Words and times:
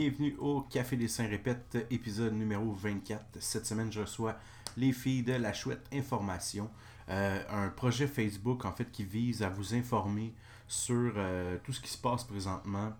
Bienvenue 0.00 0.36
au 0.38 0.60
Café 0.60 0.94
des 0.94 1.08
Saints 1.08 1.26
Répète, 1.26 1.76
épisode 1.90 2.32
numéro 2.32 2.70
24. 2.70 3.38
Cette 3.40 3.66
semaine, 3.66 3.90
je 3.92 4.02
reçois 4.02 4.36
les 4.76 4.92
filles 4.92 5.24
de 5.24 5.32
La 5.32 5.52
Chouette 5.52 5.84
Information, 5.92 6.70
euh, 7.08 7.42
un 7.50 7.68
projet 7.70 8.06
Facebook 8.06 8.64
en 8.64 8.70
fait 8.70 8.92
qui 8.92 9.02
vise 9.02 9.42
à 9.42 9.48
vous 9.48 9.74
informer 9.74 10.32
sur 10.68 11.14
euh, 11.16 11.58
tout 11.64 11.72
ce 11.72 11.80
qui 11.80 11.90
se 11.90 11.98
passe 11.98 12.22
présentement 12.22 12.92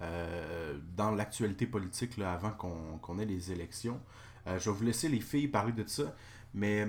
euh, 0.00 0.76
dans 0.96 1.12
l'actualité 1.12 1.64
politique 1.64 2.18
avant 2.18 2.50
qu'on 2.50 3.18
ait 3.20 3.24
les 3.24 3.52
élections. 3.52 4.00
je 4.44 4.68
vais 4.68 4.76
vous 4.76 4.84
laisser 4.84 5.08
les 5.08 5.20
filles 5.20 5.46
parler 5.46 5.70
de 5.70 5.86
ça, 5.86 6.12
mais 6.54 6.88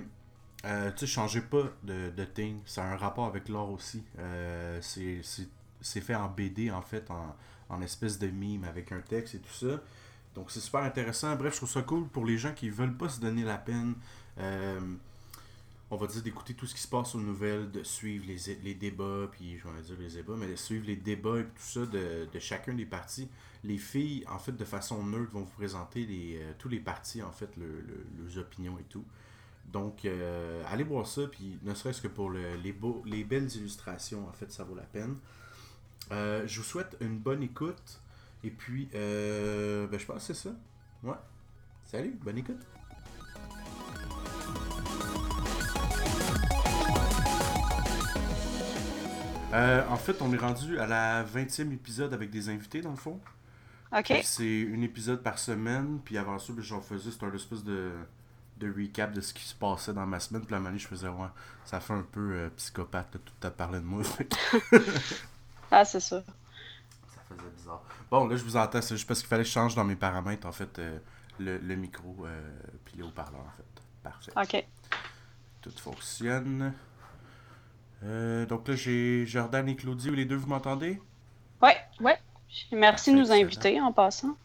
tu 0.98 1.06
changez 1.06 1.42
pas 1.42 1.66
de, 1.84 2.10
de 2.10 2.26
thing, 2.26 2.58
ça 2.66 2.86
a 2.86 2.94
un 2.94 2.98
rapport 2.98 3.26
avec 3.26 3.50
l'or 3.50 3.70
aussi. 3.70 4.04
c'est 4.80 6.02
fait 6.02 6.16
en 6.16 6.28
BD 6.28 6.72
en 6.72 6.82
fait, 6.82 7.08
en 7.70 7.82
espèce 7.82 8.20
de 8.20 8.28
mime 8.28 8.64
avec 8.64 8.92
un 8.92 9.02
texte 9.02 9.36
et 9.36 9.40
tout 9.40 9.54
ça. 9.54 9.82
Donc 10.36 10.52
c'est 10.52 10.60
super 10.60 10.82
intéressant. 10.82 11.36
Bref, 11.36 11.54
je 11.54 11.58
trouve 11.58 11.72
ça 11.72 11.82
cool 11.82 12.08
pour 12.08 12.26
les 12.26 12.38
gens 12.38 12.54
qui 12.54 12.70
veulent 12.70 12.98
pas 12.98 13.10
se 13.10 13.20
donner 13.20 13.44
la 13.44 13.58
peine. 13.58 13.96
Euh, 14.40 14.80
on 15.92 15.96
va 15.96 16.08
dire 16.08 16.24
d'écouter 16.24 16.56
tout 16.56 16.66
ce 16.66 16.74
qui 16.74 16.82
se 16.82 16.88
passe 16.88 17.14
aux 17.14 17.20
nouvelles, 17.20 17.70
de 17.70 17.84
suivre 17.84 18.26
les, 18.28 18.56
les 18.64 18.74
débats, 18.74 19.28
puis 19.32 19.60
je 19.60 19.68
vais 19.68 19.82
dire 19.82 19.96
les 20.00 20.10
débats, 20.10 20.34
mais 20.36 20.48
de 20.48 20.56
suivre 20.56 20.88
les 20.88 20.96
débats 20.96 21.40
et 21.40 21.44
tout 21.44 21.52
ça 21.58 21.86
de, 21.86 22.28
chacun 22.40 22.74
des 22.74 22.86
partis. 22.86 23.30
Les 23.64 23.78
filles, 23.78 24.26
en 24.28 24.40
fait, 24.40 24.54
de 24.54 24.66
façon 24.66 25.04
neutre, 25.06 25.32
vont 25.32 25.42
vous 25.42 25.52
présenter 25.52 26.06
euh, 26.10 26.52
tous 26.58 26.68
les 26.68 26.80
partis, 26.80 27.22
en 27.22 27.32
fait, 27.32 27.56
le, 27.58 27.86
leurs 28.18 28.38
opinions 28.40 28.78
et 28.80 28.84
tout. 28.84 29.06
Donc, 29.72 30.06
euh, 30.06 30.64
allez 30.68 30.84
voir 30.84 31.06
ça, 31.06 31.28
puis 31.28 31.60
ne 31.62 31.74
serait-ce 31.74 32.02
que 32.02 32.08
pour 32.08 32.32
les, 32.32 32.58
les 33.06 33.24
belles 33.24 33.56
illustrations, 33.56 34.28
en 34.28 34.34
fait, 34.34 34.52
ça 34.52 34.64
vaut 34.64 34.76
la 34.76 34.84
peine. 34.84 35.16
Euh, 36.12 36.44
je 36.46 36.60
vous 36.60 36.66
souhaite 36.66 36.98
une 37.02 37.18
bonne 37.18 37.44
écoute. 37.44 38.00
Et 38.44 38.50
puis, 38.50 38.90
euh, 38.94 39.88
ben, 39.88 40.00
je 40.00 40.06
pense 40.06 40.28
que 40.28 40.34
c'est 40.34 40.50
ça. 40.50 40.54
Ouais. 41.04 41.16
Salut, 41.86 42.18
bonne 42.22 42.38
écoute. 42.38 42.60
Euh, 49.54 49.84
en 49.88 49.98
fait, 49.98 50.22
on 50.22 50.34
est 50.34 50.38
rendu 50.38 50.80
à 50.80 50.88
la 50.88 51.24
20e 51.24 51.72
épisode 51.72 52.14
avec 52.14 52.32
des 52.32 52.50
invités, 52.50 52.82
dans 52.82 52.92
le 52.92 52.98
fond. 52.98 53.20
OK. 53.96 54.14
C'est 54.24 54.68
un 54.74 54.82
épisode 54.82 55.22
par 55.22 55.38
semaine, 55.38 56.00
puis 56.04 56.18
avant 56.18 56.40
ça, 56.40 56.52
ben, 56.54 56.64
j'en 56.64 56.82
faisais, 56.82 57.12
c'était 57.12 57.28
un 57.28 57.34
espèce 57.34 57.64
de, 57.64 57.92
de 58.58 58.74
recap 58.76 59.14
de 59.14 59.22
ce 59.22 59.34
qui 59.34 59.44
se 59.44 59.54
passait 59.54 59.94
dans 59.94 60.08
ma 60.08 60.20
semaine. 60.20 60.42
Puis 60.42 60.52
la 60.52 60.60
manie, 60.60 60.80
je 60.80 60.88
faisais, 60.88 61.08
ouais, 61.08 61.28
ça 61.66 61.80
fait 61.80 61.94
un 61.94 62.06
peu 62.12 62.50
psychopathe, 62.58 63.14
de 63.14 63.20
tout 63.20 63.48
à 63.48 63.52
parler 63.52 63.80
de 63.80 63.86
moi. 63.86 64.02
Ah, 65.74 65.86
c'est 65.86 66.00
ça. 66.00 66.22
Ça 67.08 67.22
faisait 67.28 67.50
bizarre. 67.58 67.82
Bon, 68.12 68.28
là, 68.28 68.36
je 68.36 68.44
vous 68.44 68.56
entends. 68.56 68.82
C'est 68.82 68.96
juste 68.96 69.08
parce 69.08 69.22
qu'il 69.22 69.28
fallait 69.28 69.42
que 69.42 69.48
je 69.48 69.54
change 69.54 69.74
dans 69.74 69.84
mes 69.84 69.96
paramètres, 69.96 70.48
en 70.48 70.52
fait, 70.52 70.78
euh, 70.78 71.00
le, 71.40 71.58
le, 71.58 71.76
micro 71.76 72.16
euh, 72.26 72.52
puis 72.86 72.98
les 72.98 73.04
haut-parleurs, 73.04 73.42
en 73.42 73.58
fait. 73.58 73.82
Parfait. 74.04 74.32
OK. 74.36 74.66
Tout 75.62 75.72
fonctionne. 75.80 76.74
Euh, 78.04 78.46
donc 78.46 78.68
là, 78.68 78.76
j'ai 78.76 79.26
Jordan 79.26 79.68
et 79.68 79.76
Claudie. 79.76 80.12
Les 80.12 80.26
deux, 80.26 80.36
vous 80.36 80.48
m'entendez? 80.48 81.02
Ouais, 81.62 81.78
ouais. 82.02 82.20
Merci 82.72 83.12
de 83.12 83.20
nous 83.20 83.32
inviter 83.32 83.82
en 83.82 83.92
passant. 83.92 84.38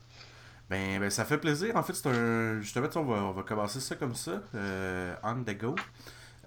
Ben, 0.71 0.99
ben, 0.99 1.11
ça 1.11 1.27
fait 1.27 1.39
plaisir. 1.39 1.77
En 1.77 1.83
fait, 1.83 1.93
c'est 1.93 2.09
un. 2.09 2.61
Justement, 2.61 2.89
on 2.97 3.03
va, 3.03 3.15
on 3.17 3.33
va 3.33 3.43
commencer 3.43 3.81
ça 3.81 3.97
comme 3.97 4.15
ça, 4.15 4.43
euh, 4.55 5.15
on 5.23 5.43
the 5.43 5.57
go. 5.59 5.75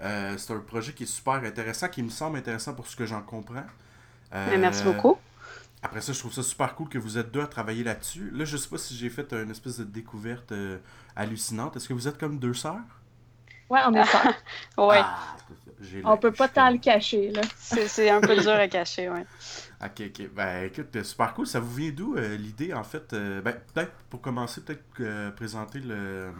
Euh, 0.02 0.36
c'est 0.38 0.54
un 0.54 0.60
projet 0.60 0.94
qui 0.94 1.04
est 1.04 1.08
super 1.08 1.36
intéressant, 1.36 1.88
qui 1.88 2.02
me 2.02 2.10
semble 2.10 2.38
intéressant 2.38 2.74
pour 2.74 2.88
ce 2.88 2.96
que 2.96 3.06
j'en 3.06 3.22
comprends. 3.22 3.66
Euh, 4.34 4.58
merci 4.60 4.84
beaucoup. 4.84 5.18
Après 5.84 6.02
ça, 6.02 6.14
je 6.14 6.20
trouve 6.20 6.34
ça 6.34 6.44
super 6.44 6.76
cool 6.76 6.90
que 6.90 7.00
vous 7.00 7.18
êtes 7.18 7.32
deux 7.32 7.42
à 7.42 7.48
travailler 7.48 7.84
là-dessus. 7.84 8.30
Là, 8.32 8.46
je 8.46 8.56
sais 8.56 8.70
pas 8.70 8.78
si 8.78 8.96
j'ai 8.96 9.10
fait 9.10 9.34
une 9.34 9.50
espèce 9.50 9.80
de 9.80 9.84
découverte 9.84 10.52
euh, 10.52 10.78
hallucinante. 11.16 11.76
Est-ce 11.76 11.88
que 11.88 11.94
vous 11.94 12.08
êtes 12.08 12.20
comme 12.20 12.38
deux 12.38 12.54
sœurs? 12.54 12.82
Ouais, 13.70 13.80
on 13.88 13.94
est 13.94 14.06
sœurs. 14.06 14.34
ouais. 14.78 15.02
Ah, 15.02 15.36
on 16.04 16.18
peut 16.18 16.32
pas 16.32 16.48
tant 16.48 16.70
le 16.70 16.78
cacher, 16.78 17.32
là. 17.32 17.42
C'est 17.58 18.10
un 18.10 18.22
peu 18.22 18.36
dur 18.36 18.52
à 18.52 18.68
cacher, 18.68 19.10
ouais. 19.10 19.26
Ok, 19.84 20.04
ok. 20.06 20.30
Ben, 20.36 20.66
écoute, 20.66 21.02
super 21.04 21.34
cool. 21.34 21.48
Ça 21.48 21.60
vous 21.60 21.74
vient 21.74 21.90
d'où 21.90 22.16
euh, 22.16 22.38
l'idée, 22.38 22.74
en 22.74 22.84
fait? 22.84 23.16
ben, 23.16 23.56
peut-être, 23.74 23.94
pour 24.12 24.22
commencer, 24.22 24.62
peut-être 24.62 25.32
présenter 25.32 25.80
le, 25.80 26.32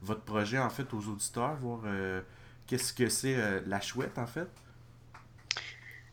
votre 0.00 0.22
projet, 0.22 0.58
en 0.58 0.70
fait, 0.70 0.94
aux 0.94 1.06
auditeurs, 1.06 1.56
voir 1.56 1.80
qu'est-ce 2.66 2.94
que 2.94 3.10
c'est 3.10 3.36
la 3.66 3.80
chouette, 3.82 4.16
en 4.16 4.26
fait? 4.26 4.48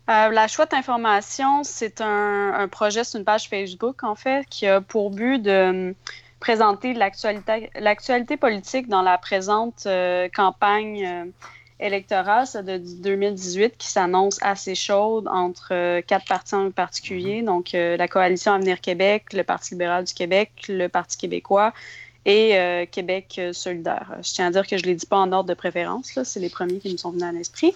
Euh, 0.09 0.29
la 0.29 0.47
chouette 0.47 0.73
information, 0.73 1.63
c'est 1.63 2.00
un, 2.00 2.68
projet, 2.72 3.03
c'est 3.03 3.18
une 3.18 3.25
page 3.25 3.50
Facebook, 3.50 4.03
en 4.03 4.16
fait, 4.16 4.45
qui 4.50 4.66
a 4.66 4.79
pour 4.79 5.12
but 5.12 5.40
de 5.40 5.50
euh, 5.50 5.94
présenter 6.40 6.94
l'actualité 6.94 8.38
politique 8.38 8.88
dans 8.88 9.01
la 9.01 9.18
présente 9.18 9.84
euh, 9.85 10.29
campagne 10.34 11.34
électorale 11.79 12.47
de 12.63 12.78
2018 12.78 13.78
qui 13.78 13.88
s'annonce 13.88 14.40
assez 14.41 14.75
chaude 14.75 15.28
entre 15.28 16.00
quatre 16.01 16.25
partis 16.25 16.56
en 16.56 16.72
particulier, 16.72 17.41
mm-hmm. 17.41 17.45
donc 17.45 17.72
la 17.74 18.07
Coalition 18.07 18.53
Avenir 18.53 18.81
Québec, 18.81 19.34
le 19.34 19.44
Parti 19.44 19.74
libéral 19.74 20.06
du 20.06 20.13
Québec, 20.13 20.51
le 20.69 20.88
Parti 20.88 21.18
québécois 21.18 21.74
et 22.25 22.88
Québec 22.91 23.39
solidaire. 23.51 24.16
Je 24.24 24.34
tiens 24.34 24.47
à 24.47 24.51
dire 24.51 24.66
que 24.66 24.75
je 24.78 24.84
ne 24.84 24.88
les 24.88 24.95
dis 24.95 25.06
pas 25.06 25.18
en 25.18 25.31
ordre 25.31 25.50
de 25.50 25.53
préférence, 25.53 26.18
c'est 26.24 26.39
les 26.39 26.50
premiers 26.50 26.79
qui 26.79 26.91
me 26.91 26.97
sont 26.97 27.12
venus 27.12 27.25
à 27.25 27.31
l'esprit. 27.31 27.75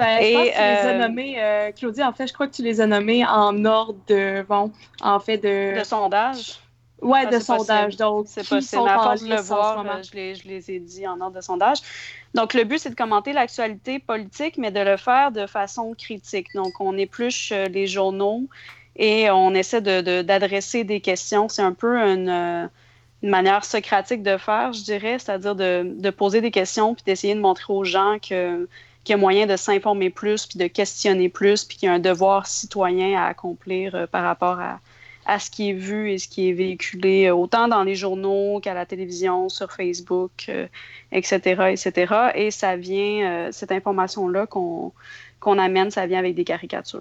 Ben, 0.00 0.22
je 0.22 0.32
pense 0.32 0.48
que 0.48 0.52
tu 0.52 0.58
les 0.58 0.58
as 0.58 0.86
euh, 0.86 0.98
nommés, 0.98 1.34
euh, 1.42 1.72
Claudie, 1.72 2.02
en 2.02 2.12
fait, 2.12 2.26
je 2.26 2.32
crois 2.32 2.46
que 2.46 2.54
tu 2.54 2.62
les 2.62 2.80
as 2.80 2.86
nommés 2.86 3.24
en 3.26 3.64
ordre 3.66 3.98
de, 4.08 4.42
bon, 4.48 4.72
en 5.02 5.20
fait, 5.20 5.36
de... 5.36 5.78
De 5.78 5.84
sondage? 5.84 6.58
Ouais, 7.02 7.26
de 7.26 7.38
sondage. 7.38 7.96
Donc, 7.96 8.26
c'est 8.28 8.46
possible. 8.48 8.88
À 8.88 8.94
force 8.94 9.22
de 9.22 9.28
le 9.28 9.40
voir, 9.40 9.86
euh, 9.86 10.02
je 10.02 10.14
les, 10.14 10.34
je 10.34 10.48
les 10.48 10.70
ai 10.70 10.80
dit 10.80 11.06
en 11.06 11.20
ordre 11.20 11.36
de 11.36 11.40
sondage. 11.42 11.78
Donc, 12.34 12.54
le 12.54 12.64
but, 12.64 12.78
c'est 12.78 12.90
de 12.90 12.94
commenter 12.94 13.32
l'actualité 13.32 13.98
politique, 13.98 14.56
mais 14.56 14.70
de 14.70 14.80
le 14.80 14.96
faire 14.96 15.32
de 15.32 15.46
façon 15.46 15.94
critique. 15.94 16.46
Donc, 16.54 16.80
on 16.80 16.96
épluche 16.96 17.52
les 17.52 17.86
journaux 17.86 18.48
et 18.96 19.30
on 19.30 19.54
essaie 19.54 19.80
d'adresser 19.80 20.84
de, 20.84 20.88
des 20.88 21.00
questions. 21.00 21.48
C'est 21.48 21.62
un 21.62 21.72
peu 21.72 21.96
une, 21.96 22.70
une, 23.22 23.30
manière 23.30 23.64
socratique 23.64 24.22
de 24.22 24.36
faire, 24.36 24.72
je 24.72 24.82
dirais, 24.82 25.18
c'est-à-dire 25.18 25.54
de, 25.54 25.94
de, 25.96 26.10
poser 26.10 26.40
des 26.40 26.50
questions 26.50 26.94
puis 26.94 27.04
d'essayer 27.06 27.34
de 27.34 27.40
montrer 27.40 27.72
aux 27.72 27.84
gens 27.84 28.18
que 28.18 28.68
qu'il 29.04 29.14
y 29.14 29.14
a 29.14 29.16
moyen 29.16 29.46
de 29.46 29.56
s'informer 29.56 30.10
plus, 30.10 30.46
puis 30.46 30.58
de 30.58 30.66
questionner 30.66 31.28
plus, 31.28 31.64
puis 31.64 31.76
qu'il 31.76 31.86
y 31.86 31.90
a 31.90 31.94
un 31.94 31.98
devoir 31.98 32.46
citoyen 32.46 33.18
à 33.18 33.26
accomplir 33.26 33.94
euh, 33.94 34.06
par 34.06 34.22
rapport 34.24 34.60
à, 34.60 34.80
à, 35.26 35.38
ce 35.38 35.50
qui 35.50 35.70
est 35.70 35.74
vu 35.74 36.10
et 36.10 36.18
ce 36.18 36.28
qui 36.28 36.50
est 36.50 36.52
véhiculé, 36.52 37.26
euh, 37.26 37.34
autant 37.34 37.68
dans 37.68 37.82
les 37.82 37.94
journaux 37.94 38.60
qu'à 38.62 38.74
la 38.74 38.84
télévision, 38.84 39.48
sur 39.48 39.72
Facebook, 39.72 40.50
etc., 41.12 41.40
euh, 41.46 41.66
etc. 41.68 42.14
Et 42.34 42.50
ça 42.50 42.76
vient, 42.76 43.48
cette 43.52 43.72
information-là 43.72 44.46
qu'on 44.46 45.58
amène, 45.58 45.90
ça 45.90 46.06
vient 46.06 46.18
avec 46.18 46.34
des 46.34 46.44
caricatures. 46.44 47.00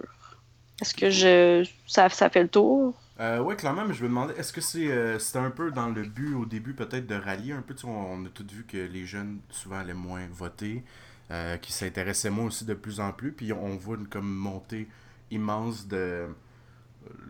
Est-ce 0.81 0.93
que 0.93 1.09
je 1.09 1.69
ça, 1.87 2.07
ça 2.07 2.29
fait 2.29 2.43
le 2.43 2.47
tour? 2.47 2.93
Oui, 3.41 3.57
clairement, 3.57 3.83
mais 3.85 3.93
je 3.93 4.01
me 4.03 4.07
demandais, 4.07 4.33
est-ce 4.37 4.53
que 4.53 4.61
c'est 4.61 5.19
c'était 5.19 5.39
un 5.39 5.49
peu 5.49 5.71
dans 5.71 5.89
le 5.89 6.03
but 6.03 6.33
au 6.35 6.45
début 6.45 6.73
peut-être 6.73 7.05
de 7.05 7.15
rallier 7.15 7.51
un 7.51 7.61
peu, 7.61 7.75
on, 7.83 7.89
on 7.89 8.25
a 8.25 8.29
tout 8.29 8.45
vu 8.49 8.63
que 8.63 8.77
les 8.77 9.05
jeunes 9.05 9.39
souvent 9.49 9.79
allaient 9.79 9.93
moins 9.93 10.25
voter, 10.31 10.85
euh, 11.31 11.57
qui 11.57 11.71
s'intéressait 11.71 12.29
moi 12.29 12.45
aussi 12.45 12.65
de 12.65 12.73
plus 12.73 12.99
en 12.99 13.11
plus. 13.11 13.31
Puis 13.31 13.53
on 13.53 13.75
voit 13.77 13.97
une 13.97 14.07
comme 14.07 14.29
montée 14.29 14.87
immense 15.31 15.87
de. 15.87 16.27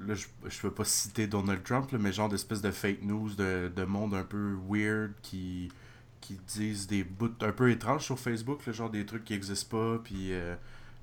Là, 0.08 0.16
je 0.16 0.26
ne 0.46 0.62
veux 0.64 0.72
pas 0.72 0.84
citer 0.84 1.28
Donald 1.28 1.64
Trump, 1.64 1.92
mais 1.98 2.12
genre 2.12 2.30
d'espèce 2.30 2.62
de 2.62 2.72
fake 2.72 3.04
news, 3.04 3.36
de, 3.36 3.72
de 3.74 3.84
monde 3.84 4.14
un 4.14 4.24
peu 4.24 4.58
weird 4.68 5.14
qui, 5.22 5.72
qui 6.22 6.40
disent 6.48 6.88
des 6.88 7.04
bouts 7.04 7.30
un 7.42 7.52
peu 7.52 7.70
étranges 7.70 8.04
sur 8.04 8.20
Facebook, 8.20 8.66
le 8.66 8.74
genre 8.74 8.90
des 8.90 9.06
trucs 9.06 9.26
qui 9.26 9.34
n'existent 9.34 9.78
pas, 9.78 10.00
puis 10.04 10.34
euh, 10.34 10.56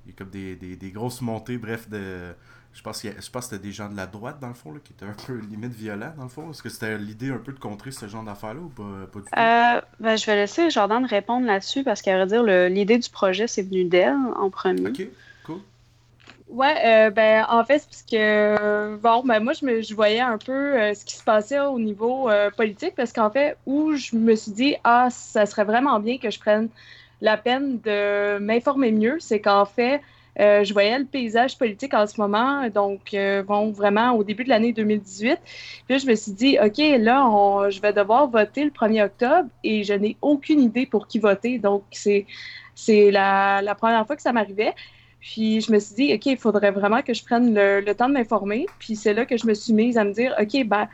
y 0.05 0.09
a 0.11 0.13
comme 0.13 0.29
des, 0.29 0.55
des, 0.55 0.75
des 0.75 0.91
grosses 0.91 1.21
montées, 1.21 1.57
bref, 1.57 1.89
de, 1.89 2.33
je 2.77 2.83
pense, 2.83 3.01
que 3.01 3.41
c'était 3.41 3.57
des 3.57 3.71
gens 3.71 3.89
de 3.89 3.97
la 3.97 4.05
droite, 4.05 4.37
dans 4.39 4.49
le 4.49 4.53
fond, 4.53 4.71
là, 4.71 4.79
qui 4.83 4.93
étaient 4.93 5.05
un 5.05 5.15
peu 5.25 5.33
limite 5.49 5.73
violents, 5.73 6.13
dans 6.15 6.23
le 6.23 6.29
fond. 6.29 6.51
Est-ce 6.51 6.61
que 6.61 6.69
c'était 6.69 6.95
l'idée 6.99 7.31
un 7.31 7.39
peu 7.39 7.51
de 7.51 7.57
contrer 7.57 7.89
ce 7.91 8.07
genre 8.07 8.23
d'affaires-là 8.23 8.59
ou 8.59 8.69
pas, 8.69 8.83
du 9.19 9.25
tout? 9.25 9.29
Euh, 9.35 9.81
ben, 9.99 10.15
je 10.15 10.25
vais 10.27 10.35
laisser 10.35 10.69
Jordan 10.69 11.03
répondre 11.03 11.47
là-dessus 11.47 11.83
parce 11.83 12.03
qu'à 12.03 12.15
vrai 12.15 12.27
dire, 12.27 12.43
l'idée 12.43 12.99
du 12.99 13.09
projet, 13.09 13.47
c'est 13.47 13.63
venu 13.63 13.85
d'elle 13.85 14.13
en 14.35 14.51
premier. 14.51 14.89
OK, 14.89 15.07
cool. 15.43 15.59
Ouais, 16.49 16.75
euh, 16.85 17.09
ben 17.09 17.47
en 17.49 17.65
fait, 17.65 17.79
c'est 17.79 17.89
parce 17.89 18.03
que 18.03 18.95
bon, 18.97 19.23
ben 19.25 19.39
moi 19.41 19.53
je 19.53 19.65
me 19.65 19.81
je 19.81 19.93
voyais 19.95 20.21
un 20.21 20.37
peu 20.37 20.79
euh, 20.79 20.93
ce 20.93 21.03
qui 21.03 21.15
se 21.15 21.23
passait 21.23 21.59
au 21.59 21.79
niveau 21.79 22.29
politique 22.55 22.93
parce 22.95 23.11
qu'en 23.11 23.31
fait, 23.31 23.57
où 23.65 23.95
je 23.95 24.15
me 24.15 24.35
suis 24.35 24.51
dit 24.51 24.75
ah 24.83 25.09
ça 25.09 25.47
serait 25.47 25.65
vraiment 25.65 25.99
bien 25.99 26.19
que 26.19 26.29
je 26.29 26.39
prenne 26.39 26.69
la 27.21 27.37
peine 27.37 27.79
de 27.81 28.37
m'informer 28.37 28.91
mieux, 28.91 29.17
c'est 29.19 29.41
qu'en 29.41 29.65
fait 29.65 29.99
euh, 30.39 30.63
je 30.63 30.71
voyais 30.73 30.99
le 30.99 31.05
paysage 31.05 31.57
politique 31.57 31.93
en 31.93 32.05
ce 32.05 32.19
moment, 32.21 32.69
donc 32.69 33.13
euh, 33.13 33.41
bon, 33.41 33.71
vraiment 33.71 34.11
au 34.13 34.23
début 34.23 34.43
de 34.43 34.49
l'année 34.49 34.71
2018. 34.71 35.39
Puis 35.87 35.99
je 35.99 36.07
me 36.07 36.15
suis 36.15 36.31
dit, 36.31 36.57
OK, 36.63 36.77
là, 36.77 37.69
je 37.69 37.81
vais 37.81 37.93
devoir 37.93 38.27
voter 38.29 38.63
le 38.63 38.69
1er 38.69 39.05
octobre 39.05 39.49
et 39.63 39.83
je 39.83 39.93
n'ai 39.93 40.15
aucune 40.21 40.61
idée 40.61 40.85
pour 40.85 41.07
qui 41.07 41.19
voter. 41.19 41.57
Donc, 41.57 41.83
c'est, 41.91 42.25
c'est 42.75 43.09
la, 43.09 43.61
la 43.61 43.73
première 43.73 44.05
fois 44.05 44.15
que 44.15 44.21
ça 44.21 44.31
m'arrivait. 44.31 44.75
Puis 45.19 45.61
je 45.61 45.71
me 45.71 45.79
suis 45.79 45.95
dit, 45.95 46.13
OK, 46.13 46.25
il 46.27 46.37
faudrait 46.37 46.71
vraiment 46.71 47.01
que 47.01 47.13
je 47.13 47.23
prenne 47.23 47.53
le, 47.53 47.93
temps 47.93 48.07
de 48.07 48.13
m'informer. 48.13 48.67
Puis 48.79 48.95
c'est 48.95 49.13
là 49.13 49.25
que 49.25 49.37
je 49.37 49.47
me 49.47 49.53
suis 49.53 49.73
mise 49.73 49.97
à 49.97 50.03
me 50.03 50.13
dire, 50.13 50.35
OK, 50.39 50.63
ben, 50.65 50.87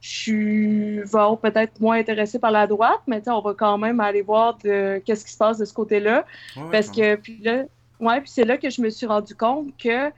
je 0.00 0.08
suis 0.08 1.00
peut-être 1.42 1.80
moins 1.80 1.98
intéressée 1.98 2.38
par 2.38 2.52
la 2.52 2.66
droite, 2.66 3.00
mais 3.08 3.20
on 3.28 3.40
va 3.40 3.54
quand 3.54 3.76
même 3.78 3.98
aller 3.98 4.22
voir 4.22 4.56
qu'est-ce 4.58 5.24
qui 5.24 5.32
se 5.32 5.38
passe 5.38 5.58
de 5.58 5.64
ce 5.64 5.74
côté-là. 5.74 6.24
parce 6.70 6.90
que, 6.90 7.16
puis 7.16 7.38
là, 7.42 7.64
ouais, 8.00 8.20
puis 8.20 8.30
c'est 8.30 8.44
là 8.44 8.56
que 8.56 8.70
je 8.70 8.80
me 8.80 8.90
suis 8.90 9.06
rendu 9.06 9.34
compte 9.34 9.76
que 9.76 10.12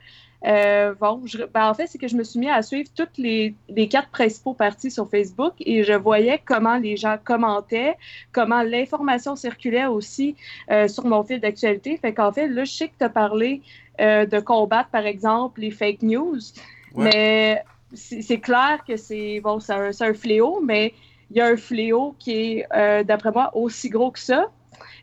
euh, 0.46 0.94
bon, 1.00 1.22
ben, 1.52 1.68
en 1.68 1.74
fait, 1.74 1.88
c'est 1.88 1.98
que 1.98 2.06
je 2.06 2.16
me 2.16 2.22
suis 2.22 2.38
mis 2.38 2.48
à 2.48 2.62
suivre 2.62 2.88
toutes 2.94 3.18
les, 3.18 3.54
les, 3.68 3.88
quatre 3.88 4.08
principaux 4.10 4.54
partis 4.54 4.90
sur 4.90 5.08
Facebook 5.10 5.54
et 5.58 5.82
je 5.82 5.92
voyais 5.94 6.40
comment 6.44 6.76
les 6.78 6.96
gens 6.96 7.16
commentaient, 7.22 7.96
comment 8.32 8.62
l'information 8.62 9.34
circulait 9.34 9.86
aussi 9.86 10.36
euh, 10.70 10.86
sur 10.86 11.06
mon 11.06 11.24
fil 11.24 11.40
d'actualité. 11.40 11.96
Fait 11.96 12.14
qu'en 12.14 12.32
fait, 12.32 12.46
là, 12.46 12.64
je 12.64 12.72
sais 12.72 12.88
que 12.88 12.94
tu 12.98 13.04
as 13.04 13.08
parlé 13.08 13.62
euh, 14.00 14.26
de 14.26 14.38
combattre, 14.38 14.90
par 14.90 15.06
exemple, 15.06 15.60
les 15.60 15.72
fake 15.72 16.02
news, 16.02 16.38
mais 16.94 17.62
c'est 17.94 18.38
clair 18.38 18.80
que 18.86 18.96
c'est 18.96 19.40
bon, 19.40 19.60
c'est 19.60 19.72
un, 19.72 19.90
un, 20.00 20.14
fléau, 20.14 20.60
mais 20.64 20.94
il 21.30 21.38
y 21.38 21.40
a 21.40 21.46
un 21.46 21.56
fléau 21.56 22.14
qui 22.18 22.32
est, 22.32 23.04
d'après 23.04 23.32
moi, 23.32 23.50
aussi 23.56 23.88
gros 23.88 24.10
que 24.10 24.20
ça. 24.20 24.50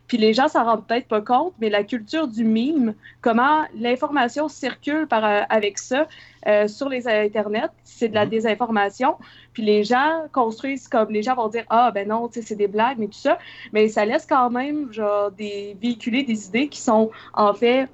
Puis 0.06 0.18
les 0.18 0.32
gens 0.32 0.48
s'en 0.48 0.64
rendent 0.64 0.86
peut-être 0.86 1.08
pas 1.08 1.20
compte, 1.20 1.54
mais 1.60 1.68
la 1.68 1.84
culture 1.84 2.28
du 2.28 2.44
mime, 2.44 2.94
comment 3.20 3.64
l'information 3.74 4.48
circule 4.48 5.06
par, 5.06 5.24
euh, 5.24 5.42
avec 5.48 5.78
ça 5.78 6.06
euh, 6.46 6.68
sur 6.68 6.88
les 6.88 7.08
internets, 7.08 7.70
c'est 7.84 8.08
de 8.08 8.14
la 8.14 8.24
mhm. 8.24 8.30
désinformation. 8.30 9.16
Puis 9.52 9.62
les 9.62 9.84
gens 9.84 10.24
construisent 10.32 10.88
comme 10.88 11.10
les 11.10 11.22
gens 11.22 11.34
vont 11.34 11.48
dire 11.48 11.64
ah 11.70 11.90
ben 11.90 12.08
non, 12.08 12.28
tu 12.28 12.40
sais 12.40 12.46
c'est 12.46 12.56
des 12.56 12.68
blagues 12.68 12.98
mais 12.98 13.06
tout 13.06 13.18
ça, 13.18 13.38
mais 13.72 13.88
ça 13.88 14.04
laisse 14.04 14.26
quand 14.26 14.50
même 14.50 14.92
genre 14.92 15.30
des 15.30 15.76
véhiculer 15.80 16.22
des 16.22 16.46
idées 16.46 16.68
qui 16.68 16.80
sont 16.80 17.10
en 17.34 17.54
fait 17.54 17.88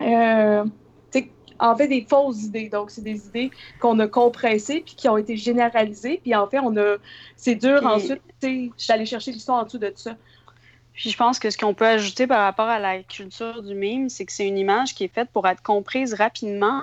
euh, 0.00 0.64
en 1.62 1.76
fait 1.76 1.88
des 1.88 2.04
fausses 2.08 2.42
idées. 2.42 2.68
Donc, 2.68 2.90
c'est 2.90 3.02
des 3.02 3.26
idées 3.26 3.50
qu'on 3.80 3.98
a 4.00 4.08
compressées 4.08 4.82
puis 4.84 4.94
qui 4.94 5.08
ont 5.08 5.16
été 5.16 5.36
généralisées. 5.36 6.20
Puis 6.22 6.34
en 6.34 6.48
fait, 6.48 6.58
on 6.58 6.76
a 6.76 6.96
c'est 7.36 7.54
dur 7.54 7.86
ensuite 7.86 8.20
d'aller 8.40 9.06
chercher 9.06 9.32
l'histoire 9.32 9.62
en 9.62 9.64
dessous 9.64 9.78
de 9.78 9.88
tout 9.88 9.98
ça. 9.98 10.16
Puis 10.94 11.10
je 11.10 11.16
pense 11.16 11.38
que 11.38 11.50
ce 11.50 11.56
qu'on 11.56 11.74
peut 11.74 11.86
ajouter 11.86 12.26
par 12.26 12.42
rapport 12.44 12.68
à 12.68 12.78
la 12.78 13.02
culture 13.02 13.62
du 13.62 13.74
mime, 13.74 14.08
c'est 14.08 14.24
que 14.24 14.32
c'est 14.32 14.46
une 14.46 14.58
image 14.58 14.94
qui 14.94 15.04
est 15.04 15.14
faite 15.14 15.30
pour 15.32 15.46
être 15.48 15.62
comprise 15.62 16.14
rapidement. 16.14 16.82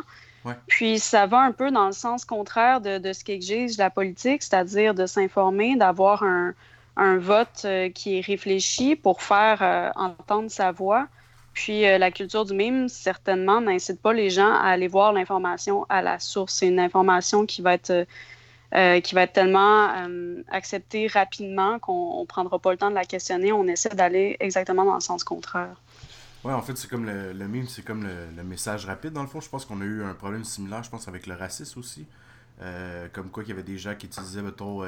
Puis 0.67 1.00
ça 1.00 1.27
va 1.27 1.41
un 1.41 1.51
peu 1.51 1.69
dans 1.69 1.85
le 1.85 1.91
sens 1.91 2.25
contraire 2.25 2.81
de, 2.81 2.97
de 2.97 3.13
ce 3.13 3.23
qu'exige 3.23 3.77
la 3.77 3.89
politique, 3.89 4.41
c'est-à-dire 4.41 4.95
de 4.95 5.06
s'informer, 5.06 5.75
d'avoir 5.75 6.23
un, 6.23 6.53
un, 6.95 7.17
vote 7.17 7.61
euh, 7.65 7.89
qui 7.89 8.17
est 8.17 8.21
réfléchi 8.21 8.95
pour 8.95 9.21
faire 9.21 9.59
euh, 9.61 9.89
entendre 9.95 10.50
sa 10.50 10.71
voix. 10.71 11.07
Puis 11.53 11.85
euh, 11.85 11.97
la 11.97 12.09
culture 12.09 12.45
du 12.45 12.53
mime, 12.53 12.88
certainement, 12.88 13.62
n'incite 13.62 14.01
pas 14.01 14.13
les 14.13 14.29
gens 14.29 14.51
à 14.51 14.69
aller 14.69 14.88
voir 14.88 15.13
l'information 15.13 15.85
à 15.89 16.01
la 16.01 16.19
source. 16.19 16.55
C'est 16.55 16.67
une 16.67 16.79
information 16.79 17.45
qui 17.45 17.62
va 17.62 17.73
être 17.73 18.07
euh, 18.75 19.00
qui 19.01 19.16
va 19.16 19.24
être 19.24 19.33
tellement 19.33 19.89
euh, 19.89 20.44
acceptée 20.48 21.07
rapidement 21.07 21.80
qu'on 21.80 22.21
ne 22.21 22.25
prendra 22.25 22.60
pas 22.60 22.71
le 22.71 22.77
temps 22.77 22.92
de 22.92 22.95
la 22.95 23.04
questionner. 23.04 23.51
On 23.51 23.66
essaie 23.66 23.89
d'aller 23.89 24.38
exactement 24.39 24.86
dans 24.86 24.94
le 24.94 25.00
sens 25.00 25.24
contraire. 25.24 25.81
Ouais, 26.44 26.54
en 26.54 26.62
fait, 26.62 26.77
c'est 26.77 26.88
comme 26.88 27.06
le, 27.06 27.33
le 27.33 27.48
meme, 27.48 27.68
c'est 27.68 27.83
comme 27.83 28.04
le, 28.04 28.44
message 28.44 28.86
rapide. 28.86 29.13
Dans 29.13 29.24
le 29.24 29.27
fond, 29.27 29.42
je 29.42 29.50
pense 29.50 29.66
qu'on 29.66 29.81
a 29.81 29.86
eu 29.86 30.04
un 30.04 30.13
problème 30.13 30.44
similaire, 30.44 30.83
je 30.83 30.89
pense, 30.92 31.07
avec 31.07 31.25
le 31.25 31.33
racisme 31.33 31.80
aussi. 31.80 32.06
Euh, 32.62 33.07
comme 33.12 33.31
quoi, 33.31 33.44
qu'il 33.44 33.56
y 33.56 33.57
avait 33.57 33.63
des 33.63 33.80
gens 33.80 33.95
qui 33.95 34.06
utilisaient, 34.06 34.44
mettons, 34.44 34.83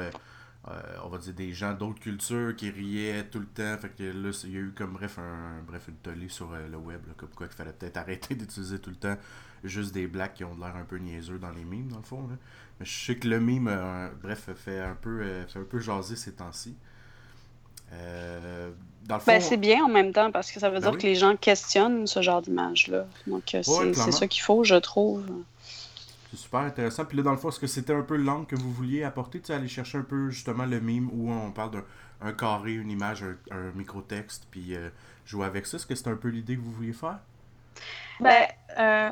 on 1.04 1.08
va 1.08 1.18
dire 1.18 1.34
des 1.34 1.52
gens 1.52 1.74
d'autres 1.74 1.98
cultures 1.98 2.54
qui 2.54 2.70
riaient 2.70 3.24
tout 3.24 3.40
le 3.40 3.46
temps. 3.46 3.76
Fait 3.78 3.88
que 3.88 4.04
là, 4.04 4.30
il 4.44 4.52
y 4.52 4.56
a 4.58 4.60
eu 4.60 4.72
comme, 4.76 4.92
bref, 4.92 5.18
un, 5.18 5.60
bref 5.66 5.88
une 5.88 5.96
tollée 5.96 6.28
sur 6.28 6.52
le 6.52 6.76
web, 6.76 7.00
comme 7.16 7.30
quoi 7.30 7.48
qu'il 7.48 7.56
fallait 7.56 7.72
peut-être 7.72 7.96
arrêter 7.98 8.36
d'utiliser 8.36 8.78
tout 8.78 8.90
le 8.90 8.96
temps 8.96 9.16
juste 9.64 9.92
des 9.92 10.06
blacks 10.06 10.34
qui 10.34 10.44
ont 10.44 10.56
l'air 10.58 10.76
un 10.76 10.84
peu 10.84 10.96
niaiseux 10.96 11.38
dans 11.38 11.50
les 11.50 11.64
memes, 11.64 11.88
dans 11.88 11.98
le 11.98 12.02
fond. 12.02 12.28
Je 12.84 13.06
sais 13.06 13.16
que 13.16 13.28
le 13.28 13.40
meme, 13.40 13.68
euh, 13.68 14.08
bref, 14.22 14.48
fait 14.56 14.80
un 14.80 14.96
peu, 15.00 15.22
euh, 15.22 15.46
fait 15.46 15.58
un 15.58 15.64
peu 15.64 15.78
jaser 15.80 16.16
ces 16.16 16.32
temps-ci. 16.32 16.76
Euh, 17.92 18.70
dans 19.04 19.16
le 19.16 19.22
ben, 19.26 19.40
fond, 19.40 19.48
c'est 19.48 19.56
bien 19.56 19.84
en 19.84 19.88
même 19.88 20.12
temps 20.12 20.30
parce 20.30 20.50
que 20.50 20.58
ça 20.58 20.70
veut 20.70 20.80
ben 20.80 20.90
dire 20.90 20.98
que 20.98 21.06
les 21.06 21.14
gens 21.14 21.36
questionnent 21.36 22.06
ce 22.06 22.22
genre 22.22 22.40
d'image-là. 22.40 23.06
Donc 23.26 23.42
c'est 23.46 23.62
ça 24.12 24.26
qu'il 24.26 24.42
faut, 24.42 24.64
je 24.64 24.76
trouve. 24.76 25.24
C'est 26.30 26.38
super 26.38 26.60
intéressant. 26.60 27.04
Puis 27.04 27.18
là, 27.18 27.22
dans 27.22 27.32
le 27.32 27.36
fond, 27.36 27.50
est-ce 27.50 27.60
que 27.60 27.66
c'était 27.66 27.92
un 27.92 28.02
peu 28.02 28.16
l'angle 28.16 28.46
que 28.46 28.56
vous 28.56 28.72
vouliez 28.72 29.04
apporter, 29.04 29.40
tu 29.40 29.48
sais, 29.48 29.54
aller 29.54 29.68
chercher 29.68 29.98
un 29.98 30.02
peu 30.02 30.30
justement 30.30 30.64
le 30.64 30.80
meme 30.80 31.10
où 31.12 31.30
on 31.30 31.50
parle 31.50 31.82
d'un 32.22 32.32
carré, 32.32 32.72
une 32.72 32.90
image, 32.90 33.24
un, 33.50 33.72
micro-texte, 33.74 34.46
puis 34.50 34.74
jouer 35.26 35.44
avec 35.44 35.66
ça? 35.66 35.76
Est-ce 35.76 35.86
que 35.86 35.94
c'est 35.94 36.08
un 36.08 36.16
peu 36.16 36.28
l'idée 36.28 36.56
que 36.56 36.62
vous 36.62 36.72
vouliez 36.72 36.94
faire? 36.94 37.18
Ben, 38.20 38.46
euh, 38.78 39.10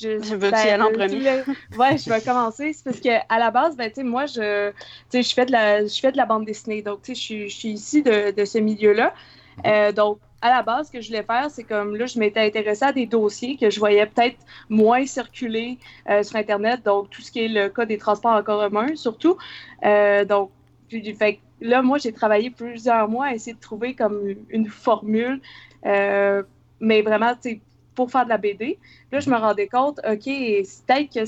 je, 0.00 0.08
veux 0.34 0.50
ben, 0.50 0.82
en 0.82 0.92
premier? 0.92 1.42
ouais, 1.78 1.98
je 1.98 2.08
vais 2.08 2.20
commencer. 2.20 2.72
C'est 2.72 2.84
parce 2.84 3.00
qu'à 3.00 3.24
la 3.30 3.50
base, 3.50 3.76
ben, 3.76 3.90
moi, 3.98 4.26
je, 4.26 4.72
je, 5.12 5.34
fais 5.34 5.46
de 5.46 5.52
la, 5.52 5.86
je 5.86 6.00
fais 6.00 6.12
de 6.12 6.16
la 6.16 6.26
bande 6.26 6.44
dessinée. 6.44 6.82
Donc, 6.82 7.00
je, 7.06 7.14
je 7.14 7.48
suis 7.48 7.70
ici 7.70 8.02
de, 8.02 8.30
de 8.30 8.44
ce 8.44 8.58
milieu-là. 8.58 9.14
Mhm. 9.58 9.62
Euh, 9.66 9.92
donc, 9.92 10.18
à 10.40 10.50
la 10.50 10.62
base, 10.62 10.88
ce 10.88 10.92
que 10.92 11.00
je 11.00 11.08
voulais 11.08 11.22
faire, 11.22 11.50
c'est 11.50 11.64
comme 11.64 11.96
là, 11.96 12.06
je 12.06 12.18
m'étais 12.18 12.40
intéressée 12.40 12.84
à 12.84 12.92
des 12.92 13.06
dossiers 13.06 13.56
que 13.56 13.70
je 13.70 13.78
voyais 13.78 14.04
peut-être 14.06 14.36
moins 14.68 15.06
circuler 15.06 15.78
euh, 16.10 16.22
sur 16.22 16.36
Internet. 16.36 16.82
Donc, 16.84 17.10
tout 17.10 17.22
ce 17.22 17.30
qui 17.30 17.44
est 17.44 17.48
le 17.48 17.68
cas 17.68 17.86
des 17.86 17.98
transports 17.98 18.34
en 18.34 18.42
commun, 18.42 18.94
surtout. 18.94 19.38
Euh, 19.84 20.24
donc, 20.24 20.50
fait, 20.90 21.40
là, 21.60 21.82
moi, 21.82 21.98
j'ai 21.98 22.12
travaillé 22.12 22.50
plusieurs 22.50 23.08
mois 23.08 23.26
à 23.26 23.34
essayer 23.34 23.54
de 23.54 23.60
trouver 23.60 23.94
comme 23.94 24.20
une 24.50 24.68
formule. 24.68 25.40
mais 25.84 27.02
vraiment, 27.02 27.32
tu 27.34 27.50
sais, 27.50 27.60
pour 27.94 28.10
faire 28.10 28.24
de 28.24 28.30
la 28.30 28.38
BD. 28.38 28.78
Là, 29.12 29.20
je 29.20 29.30
me 29.30 29.36
rendais 29.36 29.68
compte, 29.68 30.00
OK, 30.08 30.24
peut-être 30.24 31.12
que 31.12 31.24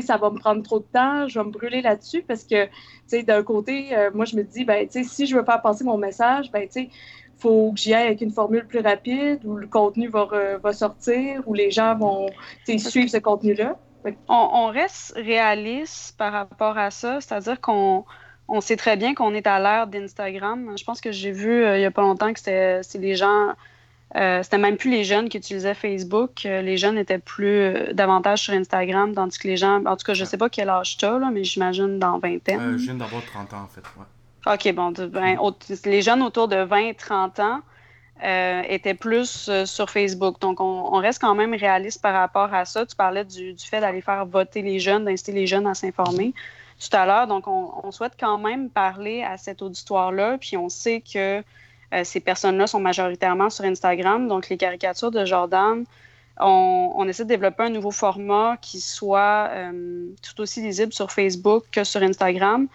ça 0.00 0.16
va 0.16 0.30
me 0.30 0.38
prendre 0.38 0.62
trop 0.62 0.78
de 0.78 0.86
temps, 0.92 1.28
je 1.28 1.38
vais 1.38 1.44
me 1.44 1.50
brûler 1.50 1.82
là-dessus 1.82 2.22
parce 2.22 2.44
que, 2.44 2.68
d'un 3.22 3.42
côté, 3.42 3.96
euh, 3.96 4.10
moi, 4.14 4.24
je 4.24 4.36
me 4.36 4.42
dis, 4.42 4.64
ben, 4.64 4.88
si 4.90 5.26
je 5.26 5.36
veux 5.36 5.44
faire 5.44 5.60
passer 5.60 5.84
mon 5.84 5.98
message, 5.98 6.50
ben, 6.50 6.66
il 6.74 6.88
faut 7.38 7.72
que 7.72 7.80
j'y 7.80 7.92
aille 7.92 8.06
avec 8.06 8.20
une 8.20 8.30
formule 8.30 8.66
plus 8.66 8.80
rapide 8.80 9.44
où 9.44 9.56
le 9.56 9.66
contenu 9.66 10.08
va, 10.08 10.72
sortir, 10.72 11.42
où 11.46 11.54
les 11.54 11.70
gens 11.70 11.96
vont 11.96 12.26
suivre 12.64 13.10
ce 13.10 13.18
contenu-là. 13.18 13.76
On, 14.28 14.66
reste 14.66 15.12
réaliste 15.16 16.16
par 16.16 16.32
rapport 16.32 16.78
à 16.78 16.90
ça, 16.90 17.20
c'est-à-dire 17.20 17.60
qu'on 17.60 18.04
on 18.48 18.60
sait 18.60 18.76
très 18.76 18.96
bien 18.96 19.14
qu'on 19.14 19.32
est 19.34 19.46
à 19.46 19.60
l'ère 19.60 19.86
d'Instagram. 19.86 20.76
Je 20.76 20.84
pense 20.84 21.00
que 21.00 21.12
j'ai 21.12 21.30
vu 21.30 21.64
euh, 21.64 21.76
il 21.76 21.80
n'y 21.80 21.86
a 21.86 21.90
pas 21.92 22.02
longtemps 22.02 22.32
que 22.32 22.40
c'était 22.40 22.80
les 22.94 23.14
gens 23.14 23.52
euh, 24.14 24.42
c'était 24.42 24.58
même 24.58 24.76
plus 24.76 24.90
les 24.90 25.04
jeunes 25.04 25.28
qui 25.28 25.38
utilisaient 25.38 25.74
Facebook. 25.74 26.44
Euh, 26.44 26.60
les 26.60 26.76
jeunes 26.76 26.98
étaient 26.98 27.18
plus 27.18 27.46
euh, 27.46 27.92
davantage 27.94 28.42
sur 28.42 28.52
Instagram, 28.52 29.14
tandis 29.14 29.38
que 29.38 29.48
les 29.48 29.56
gens, 29.56 29.82
en 29.84 29.96
tout 29.96 30.04
cas, 30.04 30.12
je 30.12 30.24
sais 30.24 30.36
pas 30.36 30.50
quel 30.50 30.68
âge 30.68 30.98
tu 30.98 31.04
as, 31.04 31.18
là, 31.18 31.30
mais 31.32 31.44
j'imagine 31.44 31.98
dans 31.98 32.18
vingtaine. 32.18 32.76
je 32.76 32.84
viens 32.84 32.94
d'avoir 32.94 33.24
30 33.24 33.54
ans, 33.54 33.62
en 33.62 33.68
fait. 33.68 33.82
OK, 34.44 34.74
bon, 34.74 34.90
ben, 34.90 35.38
les 35.86 36.02
jeunes 36.02 36.22
autour 36.22 36.48
de 36.48 36.56
20-30 36.56 37.40
ans 37.40 37.60
étaient 38.68 38.94
plus 38.94 39.50
sur 39.64 39.88
Facebook. 39.88 40.40
Donc, 40.40 40.60
on, 40.60 40.98
reste 40.98 41.20
quand 41.20 41.34
même 41.34 41.54
réaliste 41.54 42.02
par 42.02 42.12
rapport 42.12 42.52
à 42.52 42.64
ça. 42.64 42.84
Tu 42.84 42.94
parlais 42.94 43.24
du, 43.24 43.54
fait 43.58 43.80
d'aller 43.80 44.00
faire 44.00 44.26
voter 44.26 44.62
les 44.62 44.78
jeunes, 44.78 45.04
d'inciter 45.04 45.32
les 45.32 45.46
jeunes 45.46 45.66
à 45.66 45.74
s'informer 45.74 46.34
tout 46.78 46.96
à 46.96 47.06
l'heure. 47.06 47.28
Donc, 47.28 47.46
on, 47.46 47.72
on, 47.84 47.92
souhaite 47.92 48.14
quand 48.18 48.38
même 48.38 48.68
parler 48.68 49.22
à 49.22 49.36
cet 49.36 49.62
auditoire-là. 49.62 50.38
Puis, 50.38 50.56
on 50.56 50.68
sait 50.68 51.00
que 51.00 51.42
euh, 51.92 52.04
ces 52.04 52.20
personnes-là 52.20 52.66
sont 52.66 52.80
majoritairement 52.80 53.50
sur 53.50 53.64
Instagram. 53.64 54.28
Donc, 54.28 54.48
les 54.48 54.56
caricatures 54.56 55.10
de 55.10 55.24
Jordan, 55.24 55.84
on, 56.40 57.06
essaie 57.08 57.24
de 57.24 57.28
développer 57.28 57.64
un 57.64 57.70
nouveau 57.70 57.90
format 57.90 58.56
qui 58.60 58.80
soit 58.80 59.48
euh, 59.50 60.06
tout 60.22 60.40
aussi 60.40 60.62
lisible 60.62 60.92
sur 60.92 61.10
Facebook 61.10 61.64
que 61.70 61.84
sur 61.84 62.02
Instagram, 62.02 62.68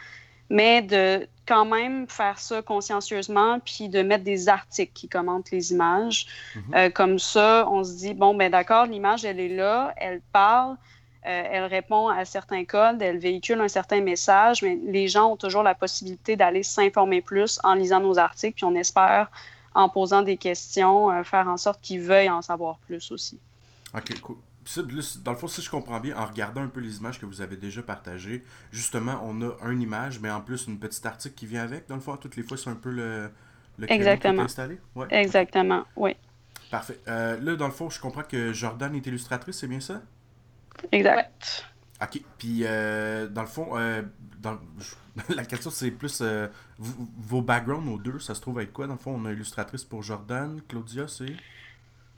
mais 0.50 0.81
de 0.81 1.27
quand 1.47 1.65
même 1.65 2.07
faire 2.07 2.38
ça 2.39 2.62
consciencieusement, 2.62 3.59
puis 3.59 3.89
de 3.89 4.01
mettre 4.01 4.24
des 4.24 4.50
articles 4.50 4.91
qui 4.93 5.07
commentent 5.07 5.50
les 5.51 5.71
images. 5.71 6.27
Mhm. 6.55 6.75
Euh, 6.75 6.89
comme 6.89 7.19
ça, 7.19 7.67
on 7.69 7.83
se 7.83 7.93
dit, 7.93 8.13
bon, 8.13 8.36
ben 8.36 8.51
d'accord, 8.51 8.86
l'image, 8.86 9.25
elle 9.25 9.39
est 9.39 9.55
là, 9.55 9.93
elle 9.97 10.21
parle, 10.33 10.75
euh, 11.27 11.43
elle 11.51 11.65
répond 11.65 12.07
à 12.07 12.24
certains 12.24 12.63
codes, 12.63 13.01
elle 13.01 13.17
véhicule 13.17 13.60
un 13.60 13.67
certain 13.67 14.01
message, 14.01 14.62
mais 14.62 14.79
les 14.86 15.07
gens 15.10 15.34
ont 15.34 15.36
toujours 15.36 15.63
la 15.63 15.75
possibilité 15.75 16.38
d'aller 16.38 16.63
s'informer 16.63 17.22
plus 17.22 17.60
en 17.63 17.74
lisant 17.74 18.00
nos 18.00 18.17
articles, 18.17 18.55
puis 18.55 18.65
on 18.65 18.75
espère, 18.75 19.29
en 19.75 19.89
posant 19.89 20.22
des 20.22 20.38
questions, 20.38 21.12
euh, 21.12 21.24
faire 21.24 21.48
en 21.48 21.57
sorte 21.57 21.81
qu'ils 21.81 22.01
veuillent 22.01 22.29
en 22.29 22.41
savoir 22.41 22.77
plus 22.79 23.12
aussi. 23.12 23.39
OK, 23.93 24.22
cool. 24.22 24.38
Dans 25.24 25.31
le 25.31 25.38
fond, 25.38 25.48
si 25.48 25.62
je 25.62 25.69
comprends 25.69 26.00
bien, 26.00 26.15
en 26.17 26.25
regardant 26.25 26.62
un 26.62 26.67
peu 26.67 26.81
les 26.81 26.98
images 26.98 27.19
que 27.19 27.25
vous 27.25 27.41
avez 27.41 27.55
déjà 27.55 27.81
partagées, 27.81 28.43
justement, 28.72 29.22
on 29.24 29.41
a 29.41 29.53
une 29.69 29.81
image, 29.81 30.19
mais 30.19 30.29
en 30.29 30.41
plus 30.41 30.67
une 30.67 30.77
petite 30.77 31.05
article 31.05 31.36
qui 31.36 31.46
vient 31.46 31.63
avec. 31.63 31.88
Dans 31.88 31.96
le 31.96 32.01
fond, 32.01 32.17
toutes 32.17 32.36
les 32.36 32.43
fois, 32.43 32.57
c'est 32.57 32.69
un 32.69 32.75
peu 32.75 32.91
le, 32.91 33.31
le 33.77 33.91
Exactement. 33.91 34.43
installé? 34.43 34.79
Ouais. 34.96 35.07
Exactement, 35.10 35.84
oui. 35.96 36.15
Parfait. 36.69 37.00
Euh, 37.07 37.39
là, 37.39 37.55
dans 37.55 37.67
le 37.67 37.72
fond, 37.72 37.89
je 37.89 38.00
comprends 38.00 38.24
que 38.24 38.51
Jordan 38.51 38.93
est 38.93 39.05
illustratrice, 39.07 39.57
c'est 39.57 39.67
bien 39.67 39.79
ça? 39.79 40.01
Exact. 40.91 41.65
Ok, 42.01 42.22
puis 42.38 42.62
euh, 42.63 43.27
dans 43.27 43.41
le 43.41 43.48
fond, 43.48 43.69
euh, 43.74 44.03
dans, 44.39 44.60
la 45.29 45.46
question 45.46 45.72
c'est 45.72 45.89
plus 45.89 46.19
euh, 46.22 46.48
vos 46.77 47.41
backgrounds 47.41 47.91
aux 47.91 47.98
deux, 47.98 48.19
ça 48.19 48.36
se 48.36 48.41
trouve 48.41 48.60
être 48.60 48.72
quoi? 48.72 48.86
Dans 48.86 48.93
le 48.93 49.00
fond, 49.00 49.19
on 49.19 49.25
a 49.25 49.31
illustratrice 49.31 49.84
pour 49.84 50.03
Jordan, 50.03 50.62
Claudia, 50.67 51.07
c'est? 51.07 51.36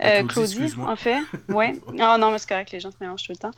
Euh, 0.04 0.24
Claudie, 0.25 0.74
en 0.80 0.96
fait. 0.96 1.22
Oui. 1.50 1.82
Ah 2.00 2.18
non, 2.18 2.32
mais 2.32 2.39
c'est 2.39 2.50
correct, 2.50 2.72
les 2.72 2.80
gens 2.80 2.92
se 2.92 2.98
mélangent 3.00 3.24
tout 3.24 3.32
le 3.32 3.38
temps. 3.38 3.51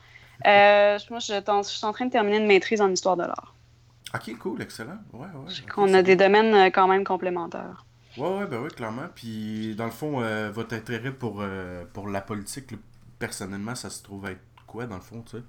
Moi, 0.44 1.20
je, 1.20 1.34
je, 1.64 1.70
suis 1.70 1.86
en 1.86 1.94
train 1.94 2.06
de 2.06 2.12
terminer 2.12 2.38
une 2.38 2.48
maîtrise 2.48 2.82
en 2.82 2.90
histoire 2.90 3.18
de 3.18 3.24
l'art. 3.24 3.56
Ok, 4.14 4.38
cool, 4.40 4.62
excellent. 4.62 4.98
Ouais, 5.14 5.28
ouais. 5.28 5.54
On 5.78 5.94
a 5.94 6.02
des 6.02 6.16
domaines 6.16 6.72
quand 6.72 6.88
même 6.88 7.04
complémentaires. 7.04 7.86
Ouais, 8.18 8.40
ouais, 8.40 8.46
ben 8.46 8.60
oui, 8.60 8.70
clairement. 8.70 9.08
Puis, 9.16 9.76
dans 9.76 9.86
le 9.86 9.92
fond, 9.92 10.22
votre 10.52 10.74
intérêt 10.76 11.12
pour, 11.12 11.44
pour 11.94 12.10
la 12.10 12.22
politique, 12.22 12.74
personnellement, 13.20 13.76
ça 13.76 13.92
se 13.92 14.02
trouve 14.04 14.28
être 14.28 14.42
quoi, 14.72 14.88
dans 14.88 14.96
le 14.96 15.02
fond, 15.02 15.22
tu 15.24 15.38
sais? 15.38 15.44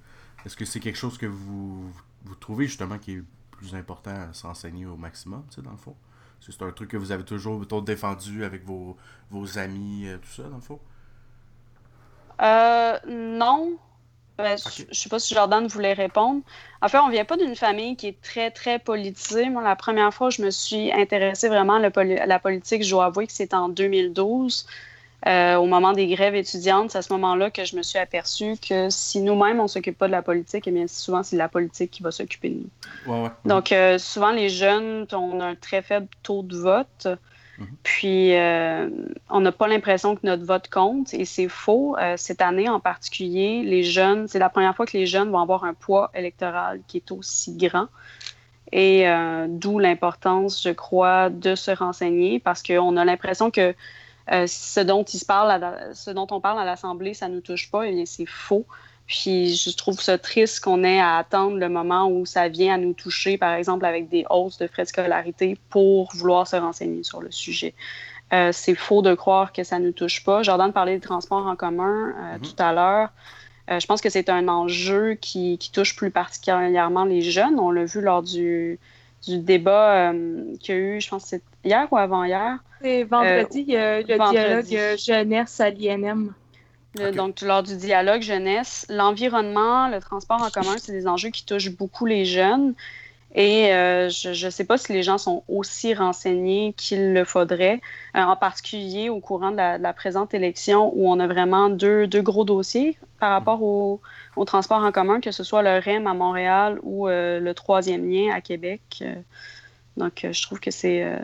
Est-ce 0.44 0.56
que 0.56 0.64
c'est 0.64 0.80
quelque 0.80 0.98
chose 0.98 1.16
que 1.16 1.26
vous, 1.26 1.92
vous 2.24 2.34
trouvez 2.34 2.66
justement 2.66 2.98
qui 2.98 3.12
est 3.12 3.22
plus 3.52 3.74
important 3.74 4.10
à 4.10 4.32
s'enseigner 4.32 4.86
au 4.86 4.96
maximum, 4.96 5.44
tu 5.48 5.56
sais, 5.56 5.62
dans 5.62 5.70
le 5.70 5.76
fond? 5.76 5.94
C'est 6.40 6.60
un 6.60 6.72
truc 6.72 6.90
que 6.90 6.96
vous 6.96 7.12
avez 7.12 7.24
toujours 7.24 7.64
défendu 7.82 8.44
avec 8.44 8.64
vos, 8.64 8.96
vos 9.30 9.58
amis, 9.58 10.08
euh, 10.08 10.18
tout 10.18 10.42
ça, 10.42 10.42
dans 10.42 10.56
le 10.56 10.62
fond? 10.62 10.80
Euh, 12.40 12.98
non. 13.06 13.78
Ben, 14.38 14.56
Je 14.58 14.98
sais 14.98 15.08
pas 15.08 15.20
si 15.20 15.34
Jordan 15.34 15.68
voulait 15.68 15.92
répondre. 15.92 16.42
En 16.80 16.88
fait, 16.88 16.98
on 16.98 17.10
vient 17.10 17.24
pas 17.24 17.36
d'une 17.36 17.54
famille 17.54 17.94
qui 17.96 18.08
est 18.08 18.20
très, 18.20 18.50
très 18.50 18.80
politisée. 18.80 19.50
Moi, 19.50 19.62
la 19.62 19.76
première 19.76 20.12
fois 20.12 20.30
que 20.30 20.34
je 20.34 20.42
me 20.42 20.50
suis 20.50 20.90
intéressée 20.90 21.48
vraiment 21.48 21.74
à 21.74 22.26
la 22.26 22.38
politique, 22.40 22.82
je 22.82 22.90
dois 22.90 23.04
avouer 23.04 23.28
que 23.28 23.32
c'était 23.32 23.54
en 23.54 23.68
2012. 23.68 24.66
Euh, 25.26 25.56
au 25.56 25.66
moment 25.66 25.92
des 25.92 26.08
grèves 26.08 26.34
étudiantes, 26.34 26.90
c'est 26.90 26.98
à 26.98 27.02
ce 27.02 27.12
moment-là 27.12 27.50
que 27.50 27.64
je 27.64 27.76
me 27.76 27.82
suis 27.82 27.98
aperçue 27.98 28.56
que 28.56 28.90
si 28.90 29.20
nous-mêmes, 29.20 29.60
on 29.60 29.64
ne 29.64 29.68
s'occupe 29.68 29.96
pas 29.96 30.08
de 30.08 30.12
la 30.12 30.22
politique, 30.22 30.66
eh 30.66 30.72
bien, 30.72 30.88
souvent, 30.88 31.22
c'est 31.22 31.36
la 31.36 31.48
politique 31.48 31.92
qui 31.92 32.02
va 32.02 32.10
s'occuper 32.10 32.48
de 32.48 32.62
nous. 33.06 33.28
Donc, 33.44 33.70
euh, 33.70 33.98
souvent, 33.98 34.32
les 34.32 34.48
jeunes, 34.48 35.06
on 35.12 35.38
a 35.40 35.44
un 35.44 35.54
très 35.54 35.82
faible 35.82 36.08
taux 36.24 36.42
de 36.42 36.56
vote. 36.56 37.06
Mhm. 37.58 37.66
Puis, 37.84 38.34
euh, 38.34 38.88
on 39.30 39.40
n'a 39.40 39.52
pas 39.52 39.68
l'impression 39.68 40.16
que 40.16 40.22
notre 40.24 40.44
vote 40.44 40.68
compte 40.68 41.14
et 41.14 41.24
c'est 41.24 41.48
faux. 41.48 41.96
cette 42.16 42.42
année 42.42 42.68
en 42.68 42.80
particulier, 42.80 43.62
les 43.62 43.84
jeunes, 43.84 44.26
c'est 44.26 44.40
la 44.40 44.48
première 44.48 44.74
fois 44.74 44.86
que 44.86 44.96
les 44.96 45.06
jeunes 45.06 45.30
vont 45.30 45.38
avoir 45.38 45.62
un 45.62 45.74
poids 45.74 46.10
électoral 46.14 46.80
qui 46.88 46.96
est 46.96 47.12
aussi 47.12 47.56
grand. 47.56 47.86
Et 48.72 49.04
d'où 49.48 49.78
l'importance, 49.78 50.62
je 50.62 50.70
crois, 50.70 51.28
de 51.28 51.54
se 51.54 51.70
renseigner 51.70 52.40
parce 52.40 52.62
qu'on 52.62 52.96
a 52.96 53.04
l'impression 53.04 53.50
que 53.50 53.74
euh, 54.30 54.46
ce 54.46 54.80
dont 54.80 55.02
il 55.02 55.18
se 55.18 55.24
parle, 55.24 55.94
ce 55.94 56.10
dont 56.10 56.26
on 56.30 56.40
parle 56.40 56.60
à 56.60 56.64
l'Assemblée, 56.64 57.14
ça 57.14 57.28
ne 57.28 57.34
nous 57.34 57.40
touche 57.40 57.70
pas, 57.70 57.86
et 57.86 58.06
c'est 58.06 58.26
faux. 58.26 58.66
Puis 59.06 59.56
je 59.56 59.76
trouve 59.76 60.00
ça 60.00 60.16
triste 60.16 60.60
qu'on 60.60 60.84
ait 60.84 61.00
à 61.00 61.16
attendre 61.16 61.56
le 61.56 61.68
moment 61.68 62.08
où 62.08 62.24
ça 62.24 62.48
vient 62.48 62.74
à 62.74 62.78
nous 62.78 62.92
toucher, 62.92 63.36
par 63.36 63.54
exemple 63.54 63.84
avec 63.84 64.08
des 64.08 64.24
hausses 64.30 64.58
de 64.58 64.66
frais 64.68 64.84
de 64.84 64.88
scolarité, 64.88 65.58
pour 65.70 66.12
vouloir 66.14 66.46
se 66.46 66.56
renseigner 66.56 67.02
sur 67.02 67.20
le 67.20 67.30
sujet. 67.30 67.74
Euh, 68.32 68.50
c'est 68.52 68.74
faux 68.74 69.02
de 69.02 69.14
croire 69.14 69.52
que 69.52 69.64
ça 69.64 69.78
ne 69.78 69.86
nous 69.86 69.92
touche 69.92 70.24
pas. 70.24 70.42
Jordan 70.42 70.72
parlait 70.72 70.94
des 70.94 71.00
transports 71.00 71.46
en 71.46 71.56
commun 71.56 72.10
euh, 72.10 72.36
mm-hmm. 72.36 72.40
tout 72.40 72.62
à 72.62 72.72
l'heure. 72.72 73.10
je 73.68 73.86
pense 73.86 74.00
que 74.00 74.08
c'est 74.08 74.30
un 74.30 74.48
enjeu 74.48 75.14
qui, 75.14 75.58
touche 75.72 75.96
plus 75.96 76.10
particulièrement 76.10 77.04
les 77.04 77.22
jeunes. 77.22 77.58
On 77.58 77.70
l'a 77.70 77.84
vu 77.84 78.00
lors 78.00 78.22
du, 78.22 78.78
du 79.26 79.38
débat 79.38 80.12
qu'il 80.60 80.74
y 80.74 80.78
a 80.78 80.80
eu, 80.80 81.00
je 81.00 81.08
pense 81.08 81.22
que 81.24 81.28
c'est 81.28 81.42
hier 81.64 81.86
ou 81.90 81.96
avant-hier, 81.96 82.58
c'est 82.80 83.04
vendredi, 83.04 83.66
le 83.68 84.02
dialogue 84.02 84.98
jeunesse 84.98 85.60
à 85.60 85.70
l'INM. 85.70 86.32
Donc, 87.14 87.40
lors 87.40 87.62
du 87.62 87.76
dialogue 87.76 88.20
jeunesse, 88.22 88.84
l'environnement, 88.90 89.88
le 89.88 89.98
transport 90.00 90.42
en 90.42 90.50
commun, 90.50 90.76
c'est 90.78 90.92
des 90.92 91.08
enjeux 91.08 91.30
qui 91.30 91.44
touchent 91.46 91.70
beaucoup 91.70 92.04
les 92.04 92.24
jeunes. 92.24 92.74
Et 93.34 93.72
euh, 93.72 94.10
je 94.10 94.44
ne 94.44 94.50
sais 94.50 94.64
pas 94.64 94.76
si 94.76 94.92
les 94.92 95.02
gens 95.02 95.16
sont 95.16 95.42
aussi 95.48 95.94
renseignés 95.94 96.74
qu'il 96.76 97.14
le 97.14 97.24
faudrait, 97.24 97.80
euh, 98.14 98.20
en 98.20 98.36
particulier 98.36 99.08
au 99.08 99.20
courant 99.20 99.50
de 99.50 99.56
la, 99.56 99.92
présente 99.94 100.34
élection 100.34 100.92
où 100.94 101.10
on 101.10 101.18
a 101.18 101.26
vraiment 101.26 101.70
deux, 101.70 102.06
deux 102.06 102.20
gros 102.20 102.44
dossiers 102.44 102.98
par 103.20 103.30
rapport 103.30 103.62
au, 103.62 104.00
au, 104.36 104.44
transport 104.44 104.82
en 104.82 104.92
commun, 104.92 105.20
que 105.20 105.30
ce 105.30 105.44
soit 105.44 105.62
le 105.62 105.78
REM 105.78 106.06
à 106.06 106.12
Montréal 106.12 106.78
ou 106.82 107.08
euh, 107.08 107.40
le 107.40 107.54
troisième 107.54 108.10
lien 108.10 108.34
à 108.34 108.42
Québec. 108.42 109.02
donc, 109.96 110.26
je 110.30 110.42
trouve 110.42 110.60
que 110.60 110.70
c'est 110.70 111.18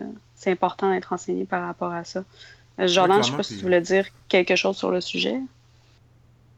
important 0.47 0.91
d'être 0.91 1.07
renseigné 1.11 1.45
par 1.45 1.67
rapport 1.67 1.93
à 1.93 2.05
ça. 2.05 2.25
Jordan, 2.79 3.17
je 3.17 3.27
ne 3.27 3.31
sais 3.33 3.37
pas 3.37 3.43
si 3.43 3.57
tu 3.57 3.63
voulais 3.63 3.81
dire 3.83 4.07
quelque 4.29 4.57
chose 4.57 4.79
sur 4.79 4.91
le 4.91 5.03
sujet. 5.03 5.39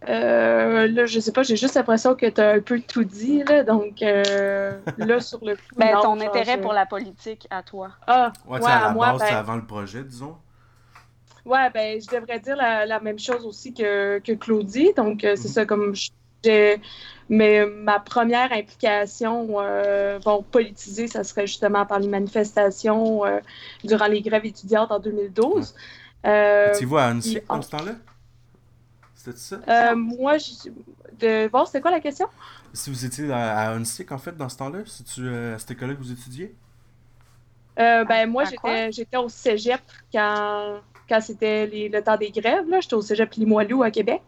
Euh, 0.09 0.88
là, 0.88 1.07
je 1.07 1.21
sais 1.21 1.33
pas, 1.33 1.42
j'ai 1.42 1.57
juste 1.57 1.75
l'impression 1.75 2.14
que 2.14 2.26
tu 2.26 2.40
as 2.40 2.52
un 2.52 2.61
peu 2.61 2.80
tout 2.80 3.04
dit, 3.04 3.42
là, 3.45 3.64
donc 3.64 4.02
euh, 4.02 4.78
là, 4.97 5.21
sur 5.21 5.45
le 5.45 5.57
coup... 5.57 5.62
Ben, 5.76 5.99
ton 6.00 6.19
intérêt 6.21 6.61
pour 6.61 6.73
la 6.73 6.87
politique, 6.87 7.47
à 7.50 7.62
toi. 7.62 7.90
Ah, 8.07 8.33
ouais, 8.49 8.61
à 8.64 8.88
la 8.88 8.90
base, 8.95 9.21
c'est 9.21 9.30
ben 9.30 9.37
avant 9.37 9.57
le 9.57 9.66
projet, 9.66 10.02
disons. 10.02 10.37
Ouais, 11.45 11.69
ben, 11.71 12.00
je 12.00 12.16
devrais 12.16 12.38
dire 12.40 12.57
la, 12.57 13.00
même 13.00 13.19
chose 13.19 13.45
aussi 13.45 13.75
que, 13.75 14.19
que 14.21 14.33
Claudie, 14.33 14.92
donc 14.97 15.21
c'est 15.21 15.33
mhm. 15.33 15.49
ça, 15.49 15.66
comme 15.66 15.95
mais 17.28 17.64
ma 17.66 18.00
première 18.00 18.52
implication 18.52 19.49
euh, 19.59 20.19
bon, 20.19 20.42
politisée, 20.42 21.07
ça 21.07 21.23
serait 21.23 21.47
justement 21.47 21.87
par 21.87 22.00
les 22.00 22.09
manifestations 22.09 23.25
euh, 23.25 23.38
durant 23.85 24.07
les 24.07 24.21
grèves 24.21 24.47
étudiantes 24.47 24.90
en 24.90 24.99
2012. 24.99 25.75
Euh, 26.26 26.75
tu 26.76 26.85
vois 26.85 27.04
à 27.04 27.12
UNSIC 27.12 27.45
en 27.49 27.62
ce 27.62 27.71
temps-là? 27.71 27.92
C'était 29.23 29.37
ça? 29.37 29.61
Euh, 29.69 29.97
moi, 29.97 30.39
je... 30.39 30.71
de... 31.19 31.49
bon, 31.49 31.65
c'était 31.67 31.81
quoi 31.81 31.91
la 31.91 32.00
question? 32.00 32.27
Si 32.73 32.91
vous 32.91 33.05
étiez 33.05 33.31
à, 33.33 33.73
UNSIC, 33.75 34.12
en 34.12 34.19
fait, 34.19 34.37
dans 34.37 34.49
ce 34.49 34.57
temps-là, 34.57 34.81
si 34.87 35.05
tu, 35.05 35.29
à 35.29 35.59
cette 35.59 35.73
école-là 35.73 35.95
que 35.95 36.00
vous 36.00 36.12
étudiez? 36.12 36.55
ben, 37.77 38.27
moi, 38.27 38.45
j'étais 38.91 39.17
au 39.17 39.29
cégep 39.29 39.81
quand, 40.12 40.81
quand 41.09 41.21
c'était 41.21 41.67
le 41.67 42.00
temps 42.03 42.17
des 42.17 42.31
grèves. 42.31 42.65
J'étais 42.81 42.95
au 42.95 43.03
cégep 43.03 43.33
Limoilou 43.35 43.83
à 43.83 43.91
Québec. 43.91 44.23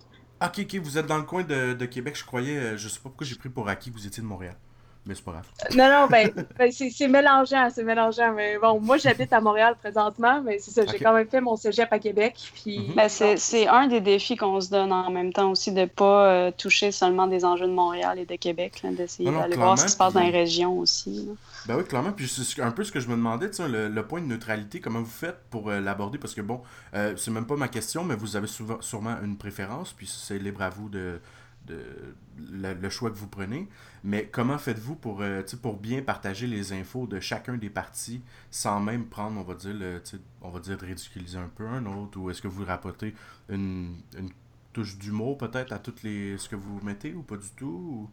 Ah, 0.44 0.48
ok, 0.48 0.64
ok, 0.64 0.74
vous 0.82 0.98
êtes 0.98 1.06
dans 1.06 1.18
le 1.18 1.22
coin 1.22 1.44
de, 1.44 1.72
de 1.72 1.86
Québec, 1.86 2.16
je 2.18 2.24
croyais, 2.24 2.58
euh, 2.58 2.76
je 2.76 2.88
sais 2.88 2.98
pas 2.98 3.10
pourquoi 3.10 3.24
j'ai 3.24 3.36
pris 3.36 3.48
pour 3.48 3.68
acquis 3.68 3.90
que 3.90 3.94
vous 3.96 4.08
étiez 4.08 4.22
de 4.22 4.26
Montréal. 4.26 4.56
Mais 5.04 5.16
c'est 5.16 5.24
pas 5.24 5.32
grave. 5.32 5.46
Non, 5.76 5.88
non, 5.90 6.06
ben, 6.06 6.30
ben 6.58 6.70
c'est 6.70 7.08
mélangeant, 7.08 7.68
c'est 7.74 7.82
mélangeant. 7.82 8.32
Mais 8.34 8.56
bon, 8.58 8.80
moi, 8.80 8.98
j'habite 8.98 9.32
à 9.32 9.40
Montréal 9.40 9.74
présentement, 9.80 10.40
mais 10.42 10.58
c'est 10.60 10.70
ça, 10.70 10.86
j'ai 10.86 10.98
quand 10.98 11.12
même 11.12 11.26
fait 11.26 11.40
mon 11.40 11.56
cégep 11.56 11.92
à 11.92 11.98
Québec. 11.98 12.52
Puis... 12.54 12.78
Mhm. 12.78 12.94
Ben, 12.94 13.08
c'est 13.08 13.66
un 13.66 13.88
des 13.88 14.00
défis 14.00 14.36
qu'on 14.36 14.60
se 14.60 14.70
donne 14.70 14.92
en 14.92 15.10
même 15.10 15.32
temps 15.32 15.50
aussi, 15.50 15.72
de 15.72 15.80
ne 15.80 15.86
pas 15.86 16.26
euh, 16.26 16.50
toucher 16.56 16.92
seulement 16.92 17.26
des 17.26 17.44
enjeux 17.44 17.66
de 17.66 17.72
Montréal 17.72 18.18
et 18.18 18.26
de 18.26 18.36
Québec, 18.36 18.80
d'essayer 18.84 19.30
d'aller 19.30 19.56
voir 19.56 19.76
ce 19.76 19.86
qui 19.86 19.90
se 19.90 19.96
passe 19.96 20.12
dans 20.12 20.20
les 20.20 20.30
régions 20.30 20.78
aussi. 20.78 21.28
Ben 21.66 21.76
oui, 21.76 21.84
clairement. 21.84 22.12
Puis 22.12 22.28
c'est 22.28 22.62
un 22.62 22.70
peu 22.70 22.84
ce 22.84 22.92
que 22.92 23.00
je 23.00 23.08
me 23.08 23.16
demandais, 23.16 23.50
le, 23.58 23.88
le 23.88 24.06
point 24.06 24.20
de 24.20 24.26
neutralité, 24.26 24.80
comment 24.80 25.00
vous 25.00 25.06
faites 25.06 25.38
pour 25.50 25.68
euh, 25.68 25.80
l'aborder? 25.80 26.18
Parce 26.18 26.34
que 26.34 26.42
bon, 26.42 26.60
c'est 26.92 27.30
même 27.30 27.46
pas 27.46 27.56
ma 27.56 27.68
question, 27.68 28.04
mais 28.04 28.14
vous 28.14 28.36
avez 28.36 28.46
souvent, 28.46 28.80
sûrement 28.80 29.16
une 29.24 29.36
préférence, 29.36 29.92
puis 29.92 30.06
c'est 30.06 30.38
libre 30.38 30.62
à 30.62 30.70
vous 30.70 30.88
de 30.88 31.20
de, 31.66 32.14
le, 32.50 32.90
choix 32.90 33.10
que 33.10 33.16
vous 33.16 33.28
prenez. 33.28 33.68
Mais 34.04 34.26
comment 34.26 34.58
faites-vous 34.58 34.96
pour, 34.96 35.22
euh, 35.22 35.42
pour 35.60 35.76
bien 35.76 36.02
partager 36.02 36.46
les 36.46 36.72
infos 36.72 37.06
de 37.06 37.20
chacun 37.20 37.56
des 37.56 37.70
partis 37.70 38.20
sans 38.50 38.80
même 38.80 39.06
prendre, 39.06 39.40
on 39.40 39.44
va 39.44 39.54
dire, 39.54 39.74
le, 39.74 40.02
on 40.40 40.50
va 40.50 40.60
dire 40.60 40.76
de 40.76 40.86
ridiculiser 40.86 41.38
un 41.38 41.50
peu 41.54 41.66
un 41.66 41.86
autre 41.86 42.18
Ou 42.18 42.30
est-ce 42.30 42.42
que 42.42 42.48
vous 42.48 42.64
rapportez 42.64 43.14
une, 43.48 43.96
une 44.18 44.30
touche 44.72 44.98
d'humour 44.98 45.38
peut-être 45.38 45.72
à 45.72 45.78
toutes 45.78 46.02
les 46.02 46.36
ce 46.38 46.48
que 46.48 46.56
vous 46.56 46.80
mettez 46.82 47.14
ou 47.14 47.22
pas 47.22 47.36
du 47.36 47.50
tout 47.50 47.66
ou 47.66 48.10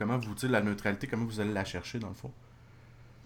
Comment 0.00 0.16
vous, 0.16 0.34
la 0.48 0.62
neutralité, 0.62 1.06
comment 1.06 1.26
vous 1.26 1.40
allez 1.40 1.52
la 1.52 1.66
chercher 1.66 1.98
dans 1.98 2.08
le 2.08 2.14
fond? 2.14 2.32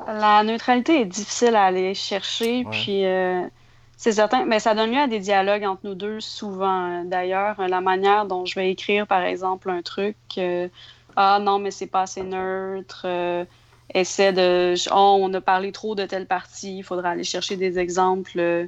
La 0.04 0.42
neutralité 0.42 1.02
est 1.02 1.06
difficile 1.06 1.54
à 1.54 1.66
aller 1.66 1.94
chercher, 1.94 2.64
puis. 2.68 3.06
Euh, 3.06 3.46
c'est 3.96 4.12
certain, 4.12 4.44
mais 4.44 4.60
ça 4.60 4.74
donne 4.74 4.90
lieu 4.90 4.98
à 4.98 5.06
des 5.06 5.20
dialogues 5.20 5.64
entre 5.64 5.82
nous 5.84 5.94
deux 5.94 6.20
souvent. 6.20 7.04
D'ailleurs, 7.04 7.60
la 7.68 7.80
manière 7.80 8.26
dont 8.26 8.44
je 8.44 8.54
vais 8.54 8.70
écrire, 8.70 9.06
par 9.06 9.22
exemple, 9.22 9.70
un 9.70 9.82
truc, 9.82 10.16
euh, 10.38 10.68
ah 11.16 11.38
non, 11.40 11.58
mais 11.58 11.70
c'est 11.70 11.86
pas 11.86 12.02
assez 12.02 12.22
neutre, 12.22 13.02
euh, 13.06 13.44
essaie 13.92 14.32
de, 14.32 14.74
oh, 14.92 15.18
on 15.20 15.32
a 15.34 15.40
parlé 15.40 15.72
trop 15.72 15.94
de 15.94 16.06
telle 16.06 16.26
partie, 16.26 16.78
il 16.78 16.82
faudra 16.82 17.10
aller 17.10 17.24
chercher 17.24 17.56
des 17.56 17.78
exemples 17.78 18.38
euh, 18.38 18.66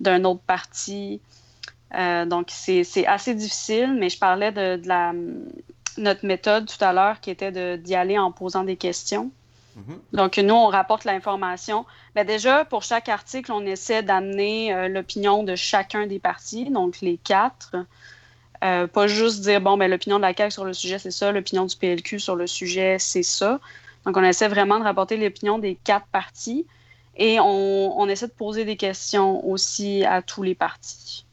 d'un 0.00 0.24
autre 0.24 0.42
parti. 0.46 1.20
donc, 2.26 2.48
c'est 2.50 3.06
assez 3.06 3.34
difficile, 3.34 3.94
mais 3.98 4.08
je 4.10 4.18
parlais 4.18 4.52
de, 4.52 4.80
la, 4.86 5.12
notre 5.96 6.24
méthode 6.24 6.66
tout 6.66 6.82
à 6.84 6.92
l'heure 6.92 7.20
qui 7.20 7.30
était 7.30 7.78
d'y 7.78 7.94
aller 7.94 8.18
en 8.18 8.30
posant 8.30 8.64
des 8.64 8.76
questions. 8.76 9.30
Mhm. 9.78 10.00
Donc, 10.12 10.38
nous, 10.38 10.54
on 10.54 10.66
rapporte 10.66 11.04
l'information. 11.04 11.86
Ben, 12.14 12.26
déjà, 12.26 12.64
pour 12.64 12.82
chaque 12.82 13.08
article, 13.08 13.52
on 13.52 13.64
essaie 13.64 14.02
d'amener 14.02 14.74
euh, 14.74 14.88
l'opinion 14.88 15.44
de 15.44 15.54
chacun 15.54 16.06
des 16.06 16.18
partis, 16.18 16.70
donc 16.70 17.00
les 17.00 17.16
quatre. 17.16 17.76
Euh, 18.64 18.88
pas 18.88 19.06
juste 19.06 19.42
dire, 19.42 19.60
bon, 19.60 19.76
ben, 19.76 19.88
l'opinion 19.88 20.16
de 20.16 20.22
la 20.22 20.34
CAQ 20.34 20.50
sur 20.50 20.64
le 20.64 20.72
sujet, 20.72 20.98
c'est 20.98 21.12
ça, 21.12 21.30
l'opinion 21.30 21.64
du 21.64 21.76
PLQ 21.76 22.18
sur 22.18 22.34
le 22.34 22.48
sujet, 22.48 22.96
c'est 22.98 23.22
ça. 23.22 23.60
Donc, 24.04 24.16
on 24.16 24.24
essaie 24.24 24.48
vraiment 24.48 24.78
de 24.78 24.84
rapporter 24.84 25.16
l'opinion 25.16 25.58
des 25.58 25.76
quatre 25.76 26.06
partis 26.06 26.66
et 27.16 27.38
on, 27.40 28.08
essaie 28.08 28.28
de 28.28 28.32
poser 28.32 28.64
des 28.64 28.76
questions 28.76 29.44
aussi 29.46 30.04
à 30.04 30.22
tous 30.22 30.42
les 30.42 30.54
partis. 30.54 31.24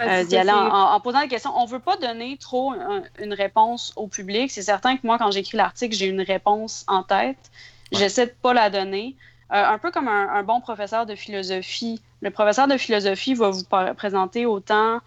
Euh, 0.00 0.24
en, 0.48 1.00
posant 1.00 1.20
des 1.20 1.28
questions. 1.28 1.52
On 1.56 1.66
ne 1.66 1.70
veut 1.70 1.78
pas 1.78 1.96
donner 1.96 2.36
trop 2.38 2.72
une 3.20 3.34
réponse 3.34 3.92
au 3.96 4.06
public. 4.08 4.50
C'est 4.50 4.62
certain 4.62 4.96
que 4.96 5.06
moi, 5.06 5.18
quand 5.18 5.30
j'écris 5.30 5.56
l'article, 5.56 5.94
j'ai 5.94 6.06
une 6.06 6.22
réponse 6.22 6.84
en 6.88 7.02
tête. 7.02 7.50
J'essaie 7.92 8.26
de 8.26 8.34
pas 8.42 8.54
la 8.54 8.70
donner. 8.70 9.16
Euh, 9.52 9.64
un 9.64 9.78
peu 9.78 9.90
comme 9.90 10.06
un, 10.06 10.42
bon 10.44 10.60
professeur 10.60 11.06
de 11.06 11.14
philosophie. 11.14 12.00
Le 12.20 12.30
professeur 12.30 12.68
de 12.68 12.76
philosophie 12.76 13.34
va 13.34 13.50
vous 13.50 13.64
présenter 13.96 14.46
autant 14.46 15.00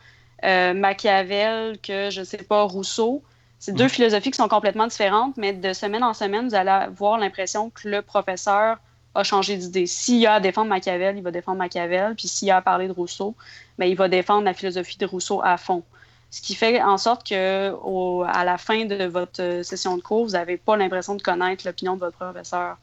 euh, 0.43 0.73
Machiavel 0.73 1.77
que, 1.79 2.09
je 2.09 2.19
ne 2.19 2.25
sais 2.25 2.37
pas, 2.37 2.63
Rousseau. 2.63 3.23
C'est 3.59 3.73
deux 3.73 3.87
philosophies 3.87 4.31
qui 4.31 4.37
sont 4.37 4.49
complètement 4.49 4.87
différentes, 4.87 5.37
mais 5.37 5.53
de 5.53 5.71
semaine 5.71 6.03
en 6.03 6.13
semaine, 6.13 6.49
vous 6.49 6.55
allez 6.55 6.69
avoir 6.69 7.17
l'impression 7.17 7.69
que 7.69 7.87
le 7.87 8.01
professeur 8.01 8.77
a 9.15 9.23
changé 9.23 9.55
d'idée. 9.55 9.87
S'il 9.87 10.25
a 10.27 10.33
à 10.33 10.39
défendre 10.41 10.67
Machiavel, 10.67 11.15
il 11.15 11.23
va 11.23 11.31
défendre 11.31 11.59
Machiavel, 11.59 12.15
puis 12.15 12.27
s'il 12.27 12.51
a 12.51 12.57
à 12.57 12.61
parler 12.61 12.87
de 12.87 12.91
Rousseau, 12.91 13.35
mais 13.77 13.89
il 13.89 13.95
va 13.95 14.09
défendre 14.09 14.43
la 14.43 14.53
philosophie 14.53 14.97
de 14.97 15.05
Rousseau 15.05 15.41
à 15.41 15.55
fond. 15.55 15.83
Ce 16.33 16.41
qui 16.41 16.55
fait 16.55 16.81
en 16.81 16.97
sorte 16.97 17.29
que 17.29 18.25
à 18.25 18.43
la 18.43 18.57
fin 18.57 18.85
de 18.85 19.05
votre 19.05 19.39
euh, 19.39 19.61
session 19.61 19.97
de 19.97 20.01
cours, 20.01 20.25
vous 20.25 20.31
n'avez 20.31 20.57
pas 20.57 20.75
l'impression 20.75 21.13
de 21.13 21.21
connaître 21.21 21.63
l'opinion 21.63 21.93
de 21.93 21.99
votre 21.99 22.17
professeur. 22.17 22.77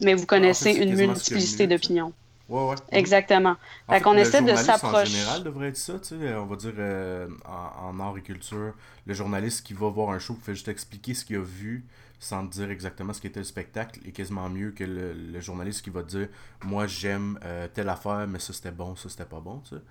Mais 0.00 0.14
vous 0.14 0.26
connaissez 0.26 0.72
une 0.72 0.96
multiplicité 0.96 1.68
d'opinions. 1.68 2.12
Ouais, 2.48 2.64
ouais. 2.64 2.74
Exactement. 2.90 3.54
En 3.86 4.00
fait, 4.00 4.20
essaie 4.20 4.42
de 4.42 4.56
s'approcher. 4.56 4.96
En 4.96 5.04
général, 5.04 5.44
devrait 5.44 5.68
être 5.68 5.76
ça, 5.76 5.92
tu 6.00 6.08
sais, 6.08 6.34
on 6.34 6.46
va 6.46 6.56
dire 6.56 6.72
euh, 6.76 7.28
en, 7.44 8.00
art 8.00 8.18
et 8.18 8.20
culture, 8.20 8.74
le 9.06 9.14
journaliste 9.14 9.64
qui 9.64 9.74
va 9.74 9.88
voir 9.88 10.10
un 10.10 10.18
show 10.18 10.36
fait 10.42 10.54
juste 10.54 10.66
expliquer 10.66 11.14
ce 11.14 11.24
qu'il 11.24 11.36
a 11.36 11.40
vu 11.40 11.86
sans 12.18 12.42
dire 12.42 12.68
exactement 12.70 13.12
ce 13.12 13.20
qu'était 13.20 13.40
le 13.40 13.44
spectacle 13.44 14.00
est 14.06 14.12
quasiment 14.12 14.48
mieux 14.48 14.72
que 14.72 14.82
le, 14.82 15.40
journaliste 15.40 15.82
qui 15.82 15.90
va 15.90 16.02
dire 16.02 16.26
Moi, 16.64 16.88
j'aime 16.88 17.38
euh, 17.44 17.68
telle 17.72 17.88
affaire, 17.88 18.26
mais 18.26 18.40
ça 18.40 18.52
c'était 18.52 18.72
bon, 18.72 18.96
ça 18.96 19.08
c'était 19.08 19.24
pas 19.24 19.40
bon, 19.40 19.60
tu 19.60 19.76
sais. 19.76 19.82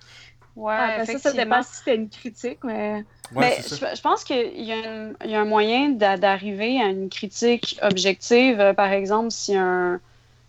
Ouais, 0.56 0.76
ah, 0.78 1.06
ça, 1.06 1.18
ça 1.18 1.32
dépend 1.32 1.64
si 1.64 1.78
c'était 1.78 1.96
une 1.96 2.10
critique, 2.10 2.60
mais. 2.64 3.06
mais 3.32 3.58
je, 3.62 4.02
pense 4.02 4.24
qu'il 4.24 4.60
y, 4.60 4.66
y, 4.66 5.36
a 5.36 5.40
un 5.40 5.46
moyen 5.46 5.90
d'arriver 5.90 6.82
à 6.82 6.88
une 6.88 7.10
critique 7.10 7.80
objective. 7.82 8.60
Euh, 8.60 8.74
par 8.74 8.92
exemple, 8.92 9.32
si 9.32 9.56
un. 9.56 10.00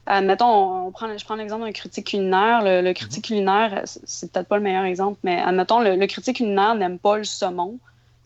Admettons, 0.07 0.87
on, 0.87 0.91
prend, 0.91 1.17
je 1.17 1.25
prends 1.25 1.37
l'exemple 1.37 1.65
d'un 1.65 1.73
critique 1.73 2.09
culinaire. 2.09 2.63
Le, 2.65 2.93
critique 2.93 3.27
culinaire, 3.27 3.83
c'est 3.85 4.33
peut-être 4.33 4.49
pas 4.49 4.57
le 4.57 4.63
meilleur 4.63 4.85
exemple, 4.85 5.21
mais 5.23 5.41
admettons, 5.41 5.79
le, 5.79 5.95
le 5.95 6.07
critique 6.09 6.39
culinaire 6.39 6.75
n'aime 6.75 6.99
pas 6.99 7.19
le 7.19 7.25
saumon. 7.25 7.79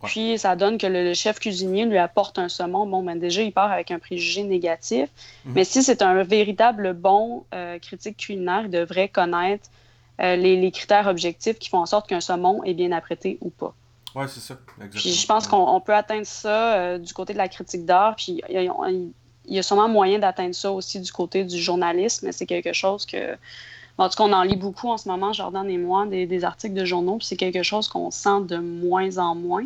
Puis 0.03 0.39
ça 0.39 0.57
donne 0.57 0.79
que 0.79 0.87
le, 0.87 1.15
chef 1.15 1.39
cuisinier 1.39 1.85
lui 1.85 1.99
apporte 1.99 2.39
un 2.39 2.49
saumon. 2.49 2.87
Bon, 2.87 3.03
ben 3.03 3.19
déjà, 3.19 3.43
il 3.43 3.53
part 3.53 3.73
avec 3.73 3.91
un 3.91 3.99
préjugé 3.99 4.43
négatif. 4.43 5.09
Mhm. 5.45 5.53
Mais 5.55 5.65
si 5.65 5.83
c'est 5.83 6.03
un 6.03 6.23
véritable 6.23 6.93
bon 6.93 7.45
euh, 7.55 7.79
critique 7.79 8.17
culinaire, 8.17 8.63
il 8.65 8.71
devrait 8.71 9.09
connaître 9.09 9.69
euh, 10.21 10.37
les, 10.37 10.71
critères 10.71 11.07
objectifs 11.07 11.59
qui 11.59 11.69
font 11.69 11.79
en 11.79 11.87
sorte 11.87 12.09
qu'un 12.09 12.21
saumon 12.21 12.63
est 12.65 12.75
bien 12.75 12.93
apprêté 12.93 13.39
ou 13.41 13.51
pas. 13.51 13.75
Oui, 14.15 14.25
c'est 14.29 14.41
ça. 14.41 14.55
Exactement. 14.77 14.91
Puis 14.91 15.13
je 15.13 15.27
pense 15.27 15.47
qu'on 15.47 15.81
peut 15.81 15.95
atteindre 15.95 16.27
ça 16.27 16.75
euh, 16.75 16.99
du 16.99 17.13
côté 17.13 17.33
de 17.33 17.39
la 17.39 17.49
critique 17.49 17.85
d'art. 17.85 18.17
Puis 18.17 18.41
il 18.49 18.73
y, 19.49 19.59
a 19.59 19.63
sûrement 19.63 19.89
moyen 19.89 20.19
d'atteindre 20.19 20.55
ça 20.55 20.73
aussi 20.73 21.01
du 21.01 21.13
côté 21.13 21.45
du 21.45 21.59
journalisme, 21.59 22.33
c'est 22.33 22.47
quelque 22.47 22.73
chose 22.73 23.05
que. 23.05 23.37
En 23.99 24.11
tout 24.11 24.17
cas, 24.17 24.25
on 24.25 24.33
en 24.35 24.43
lit 24.43 24.57
beaucoup 24.57 24.91
en 24.91 24.99
ce 24.99 25.09
moment, 25.09 25.33
Jordan 25.33 25.71
et 25.71 25.79
moi, 25.79 26.05
des, 26.05 26.27
des 26.27 26.45
articles 26.45 26.75
de 26.75 26.85
journaux, 26.85 27.17
puis 27.17 27.27
c'est 27.27 27.37
quelque 27.37 27.63
chose 27.63 27.89
qu'on 27.89 28.11
sent 28.11 28.43
de 28.47 28.59
moins 28.59 29.17
en 29.17 29.35
moins. 29.35 29.65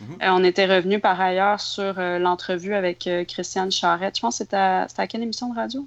Mhm. 0.00 0.16
Euh, 0.22 0.28
on 0.30 0.44
était 0.44 0.66
revenu 0.66 0.98
par 0.98 1.20
ailleurs 1.20 1.60
sur 1.60 1.98
euh, 1.98 2.18
l'entrevue 2.18 2.74
avec 2.74 3.06
euh, 3.06 3.24
Christiane 3.24 3.70
Charette. 3.70 4.16
Je 4.16 4.22
pense 4.22 4.38
que 4.38 4.44
c'était 4.44 4.56
à, 4.56 4.86
à, 4.96 5.06
quelle 5.06 5.22
émission 5.22 5.50
de 5.50 5.56
radio? 5.56 5.86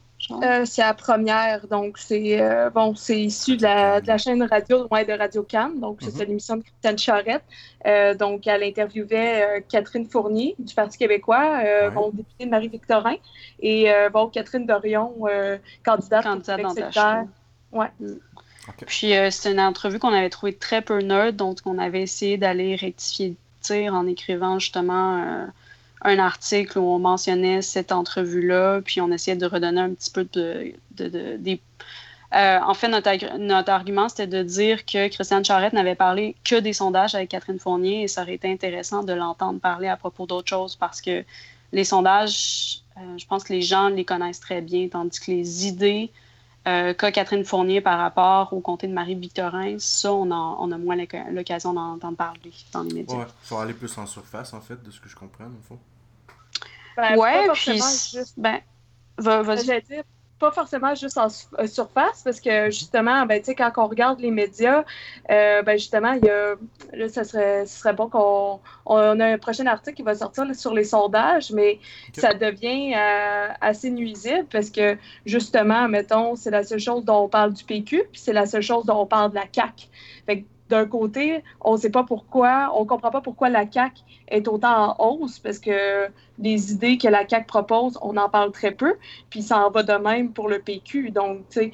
C'est 0.65 0.82
la 0.82 0.94
première. 0.94 1.68
Donc, 1.68 1.98
c'est 1.98 2.39
bon, 2.74 2.96
c'est 2.96 3.22
issu 3.22 3.58
de 3.58 3.63
la, 3.63 4.18
chaîne 4.18 4.44
radio 4.44 4.88
de 4.88 5.18
Radio 5.18 5.44
Cannes. 5.44 5.80
Donc, 5.80 6.00
c'est 6.01 6.13
mhm. 6.13 6.27
l'émission 6.27 6.58
de 6.58 6.63
Christiane 6.63 6.98
Charette. 6.98 8.18
donc, 8.18 8.48
elle 8.48 8.63
interviewait 8.63 9.63
Catherine 9.70 10.08
Fournier 10.08 10.56
du 10.60 10.74
Parti 10.74 10.98
québécois, 10.98 11.62
bon, 11.94 12.12
députée 12.13 12.46
de 12.46 12.50
Marie-Victorin, 12.50 13.15
et 13.60 13.92
bon, 14.12 14.27
Catherine 14.27 14.65
Dorion, 14.65 15.13
candidate, 15.84 16.24
candidate 16.24 16.62
dans 16.62 17.28
Ouais. 17.71 17.88
Mm. 18.00 18.13
Puis, 18.86 19.13
c'est 19.32 19.52
une 19.52 19.60
entrevue 19.60 20.00
qu'on 20.00 20.13
avait 20.13 20.30
trouvée 20.30 20.56
très 20.56 20.82
peu 20.82 21.02
neutre, 21.02 21.38
donc 21.38 21.58
on 21.65 21.78
avait 21.78 22.02
essayé 22.02 22.38
d'aller 22.38 22.76
rectifier 22.76 23.36
en 23.71 24.08
écrivant 24.08 24.60
justement 24.60 25.17
euh, 25.17 25.45
un 26.04 26.20
article 26.20 26.80
où 26.80 26.84
on 26.84 27.00
mentionnait 27.00 27.62
cette 27.62 27.92
entrevue-là, 27.92 28.82
puis 28.82 29.02
on 29.02 29.12
essayait 29.12 29.38
de 29.38 29.46
redonner 29.46 29.82
un 29.82 29.94
petit 29.94 30.12
peu 30.12 30.28
de. 30.34 30.74
de, 30.92 31.58
euh, 32.34 32.60
en 32.62 32.74
fait, 32.74 32.88
notre, 32.88 33.38
notre 33.38 33.72
argument, 33.72 34.10
c'était 34.10 34.28
de 34.28 34.42
dire 34.42 34.86
que 34.86 35.08
Christiane 35.08 35.46
Charette 35.46 35.74
n'avait 35.74 35.96
parlé 35.96 36.36
que 36.44 36.60
des 36.60 36.74
sondages 36.74 37.13
avec 37.13 37.30
Catherine 37.30 37.60
Fournier 37.60 38.04
et 38.04 38.08
ça 38.08 38.24
aurait 38.24 38.34
été 38.34 38.52
intéressant 38.52 39.04
de 39.04 39.13
l'entendre 39.13 39.60
parler 39.60 39.88
à 39.88 39.98
propos 39.98 40.26
d'autres 40.26 40.50
choses 40.50 40.76
parce 40.76 41.00
que 41.00 41.24
les 41.72 41.84
sondages, 41.84 42.82
euh, 42.98 43.18
je 43.18 43.26
pense 43.28 43.44
que 43.44 43.54
les 43.54 43.62
gens 43.62 43.89
les 43.89 44.04
connaissent 44.04 44.39
très 44.39 44.62
bien, 44.62 44.88
tandis 44.88 45.20
que 45.20 45.30
les 45.30 45.68
idées 45.68 46.12
euh, 46.68 46.94
qu'a 46.94 47.12
Catherine 47.12 47.44
Fournier 47.44 47.82
par 47.82 48.00
rapport 48.00 48.54
au 48.54 48.62
comté 48.62 48.88
de 48.88 48.94
Marie-Victorin, 48.94 49.76
ça, 49.80 50.13
on, 50.13 50.32
a 50.32 50.78
moins 50.78 50.96
l'occasion 51.30 51.74
d'en 51.74 52.13
parler 52.16 52.54
dans 52.72 52.84
les 52.84 52.94
médias. 52.94 53.18
Ouais, 53.18 53.26
faut 53.44 53.58
aller 53.58 53.74
plus 53.74 53.96
en 53.98 54.08
surface, 54.08 54.54
en 54.54 54.62
fait, 54.62 54.82
de 54.82 54.89
ce 54.89 55.02
que 55.02 55.10
je 55.10 55.16
comprends, 55.16 55.46
au 55.46 55.68
fond. 55.68 55.80
Ben, 56.97 57.17
ouais, 57.17 57.49
puis... 57.53 57.82
Ben, 58.38 58.62
vas-y 59.17 60.03
pas 60.43 60.51
forcément 60.51 60.93
juste 60.93 61.17
en 61.17 61.27
euh, 61.60 61.67
surface, 61.67 62.21
parce 62.21 62.41
que 62.41 62.69
justement, 62.69 63.25
ben, 63.25 63.41
quand 63.58 63.71
on 63.77 63.88
regarde 63.88 64.19
les 64.19 64.29
médias, 64.29 64.84
euh, 65.32 65.62
ben, 65.62 65.77
justement, 65.77 66.12
il 66.13 66.25
y 66.25 66.29
a, 66.29 66.56
là, 66.91 67.08
ça 67.08 67.23
serait, 67.23 67.65
ce 67.65 67.79
serait 67.79 67.93
bon 67.93 68.10
qu'on 68.10 68.60
on 68.86 69.19
a 69.21 69.25
un 69.25 69.38
prochain 69.38 69.65
article 69.67 69.95
qui 69.95 70.03
va 70.03 70.15
sortir 70.15 70.43
sur 70.53 70.73
les 70.73 70.84
sondages, 70.84 71.51
mais 71.51 71.79
ça 72.13 72.34
devient 72.34 72.93
euh, 72.93 73.47
assez 73.62 73.89
nuisible 73.89 74.45
parce 74.51 74.69
que, 74.69 74.97
justement, 75.25 75.88
mettons, 75.88 76.36
c'est 76.36 76.51
la 76.51 76.63
seule 76.63 76.79
chose 76.79 77.06
dont 77.06 77.23
on 77.23 77.29
parle 77.29 77.53
du 77.53 77.63
PQ, 77.63 78.03
puis 78.12 78.21
c'est 78.21 78.34
la 78.34 78.45
seule 78.45 78.62
chose 78.62 78.86
dont 78.86 78.99
on 78.99 79.06
parle 79.06 79.29
de 79.29 79.36
la 79.36 79.45
CAQ. 79.49 79.88
Fait 80.25 80.45
d'un 80.73 80.86
côté, 80.88 81.43
on 81.62 81.73
ne 81.73 81.77
sait 81.77 81.91
pas 81.91 82.03
pourquoi, 82.03 82.71
on 82.75 82.81
ne 82.81 82.86
comprend 82.86 83.12
pas 83.12 83.21
pourquoi 83.21 83.49
la 83.49 83.71
CAQ 83.71 84.01
est 84.27 84.47
autant 84.47 84.95
en 84.97 85.05
hausse, 85.05 85.38
parce 85.38 85.59
que 85.59 86.07
les 86.39 86.71
idées 86.71 86.97
que 86.97 87.07
la 87.07 87.27
CAQ 87.27 87.45
propose, 87.45 87.99
on 88.01 88.17
en 88.17 88.27
parle 88.27 88.51
très 88.51 88.71
peu, 88.71 88.95
puis 89.29 89.43
ça 89.43 89.59
en 89.59 89.69
va 89.69 89.83
de 89.83 89.93
même 89.93 90.31
pour 90.31 90.49
le 90.49 90.57
PQ. 90.59 91.12
Donc, 91.12 91.41
tu 91.49 91.59
sais, 91.59 91.71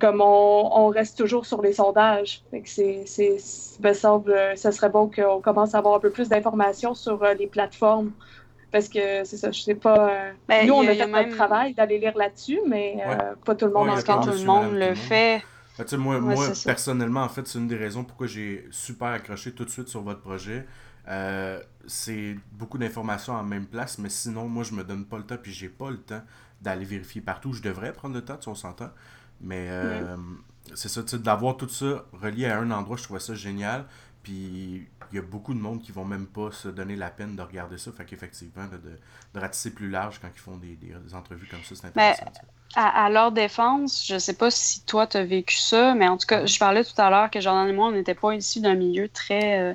comme 0.00 0.20
on, 0.20 0.88
reste 0.88 1.16
toujours 1.16 1.46
sur 1.46 1.62
les 1.62 1.74
sondages. 1.74 2.42
c'est, 2.64 3.04
c'est, 3.06 3.36
me 3.80 3.92
semble, 3.92 4.34
ça 4.56 4.72
serait 4.72 4.88
bon 4.88 5.08
qu'on 5.08 5.40
commence 5.40 5.74
à 5.76 5.78
avoir 5.78 5.94
un 5.94 6.00
peu 6.00 6.10
plus 6.10 6.28
d'informations 6.28 6.94
sur 6.94 7.22
euh, 7.22 7.34
les 7.34 7.46
plateformes. 7.46 8.10
Parce 8.72 8.88
que 8.88 9.22
c'est 9.24 9.36
ça, 9.36 9.52
je 9.52 9.60
sais 9.60 9.74
pas. 9.74 10.08
Euh, 10.08 10.30
ben, 10.48 10.66
nous, 10.66 10.74
on 10.74 10.88
a, 10.88 10.94
fait 10.94 11.06
notre 11.06 11.36
travail 11.36 11.74
d'aller 11.74 11.98
lire 11.98 12.16
là-dessus, 12.16 12.60
mais 12.66 12.96
euh, 13.06 13.34
pas 13.44 13.54
tout 13.54 13.66
le 13.66 13.72
monde 13.72 13.90
encore. 13.90 14.24
Tout 14.24 14.30
le 14.30 14.44
monde 14.44 14.72
le 14.72 14.94
fait 14.94 15.42
moi, 15.96 16.20
moi 16.20 16.48
personnellement, 16.64 17.22
en 17.22 17.28
fait, 17.28 17.46
c'est 17.46 17.58
une 17.58 17.68
des 17.68 17.76
raisons 17.76 18.04
pourquoi 18.04 18.26
j'ai 18.26 18.66
super 18.70 19.08
accroché 19.08 19.52
tout 19.52 19.64
de 19.64 19.70
suite 19.70 19.88
sur 19.88 20.02
votre 20.02 20.20
projet. 20.20 20.66
Euh, 21.08 21.60
c'est 21.86 22.36
beaucoup 22.52 22.78
d'informations 22.78 23.34
en 23.34 23.42
même 23.42 23.66
place, 23.66 23.98
mais 23.98 24.08
sinon, 24.08 24.48
moi, 24.48 24.64
je 24.64 24.72
me 24.72 24.84
donne 24.84 25.04
pas 25.04 25.18
le 25.18 25.24
temps, 25.24 25.36
puis 25.40 25.52
j'ai 25.52 25.68
pas 25.68 25.90
le 25.90 25.98
temps 25.98 26.22
d'aller 26.60 26.84
vérifier 26.84 27.20
partout. 27.20 27.52
Je 27.52 27.62
devrais 27.62 27.92
prendre 27.92 28.14
le 28.14 28.24
temps, 28.24 28.40
si 28.40 28.48
on 28.48 28.54
s'entend. 28.54 28.90
Mais 29.40 29.66
euh, 29.70 30.16
c'est 30.74 30.88
ça, 30.88 31.02
d'avoir 31.18 31.56
tout 31.56 31.68
ça 31.68 32.04
relié 32.12 32.46
à 32.46 32.58
un 32.58 32.70
endroit, 32.70 32.96
je 32.96 33.02
trouvais 33.02 33.20
ça 33.20 33.34
génial. 33.34 33.86
Puis 34.22 34.88
il 35.10 35.16
y 35.16 35.18
a 35.18 35.22
beaucoup 35.22 35.52
de 35.52 35.58
monde 35.58 35.82
qui 35.82 35.90
vont 35.90 36.04
même 36.04 36.26
pas 36.26 36.52
se 36.52 36.68
donner 36.68 36.94
la 36.94 37.10
peine 37.10 37.34
de 37.34 37.42
regarder 37.42 37.76
ça. 37.76 37.90
Fait 37.90 38.04
qu'effectivement, 38.04 38.66
de, 38.68 38.78
de, 38.78 39.40
ratisser 39.40 39.72
plus 39.72 39.90
large 39.90 40.20
quand 40.20 40.28
ils 40.32 40.38
font 40.38 40.56
des, 40.56 40.76
des, 40.76 40.94
entrevues 41.14 41.48
comme 41.48 41.62
ça, 41.64 41.74
c'est 41.74 41.86
intéressant 41.88 42.30
à, 42.74 43.10
leur 43.10 43.32
défense, 43.32 44.06
je 44.06 44.18
sais 44.18 44.34
pas 44.34 44.50
si 44.50 44.82
toi, 44.82 45.06
tu 45.06 45.16
as 45.16 45.24
vécu 45.24 45.56
ça, 45.56 45.94
mais 45.94 46.08
en 46.08 46.16
tout 46.16 46.26
cas, 46.26 46.46
je 46.46 46.58
parlais 46.58 46.84
tout 46.84 46.98
à 47.00 47.10
l'heure 47.10 47.30
que 47.30 47.40
Jordan 47.40 47.68
et 47.68 47.72
moi, 47.72 47.88
on 47.88 47.92
n'était 47.92 48.14
pas 48.14 48.34
issus 48.34 48.60
d'un 48.60 48.74
milieu 48.74 49.08
très 49.08 49.60
euh, 49.60 49.74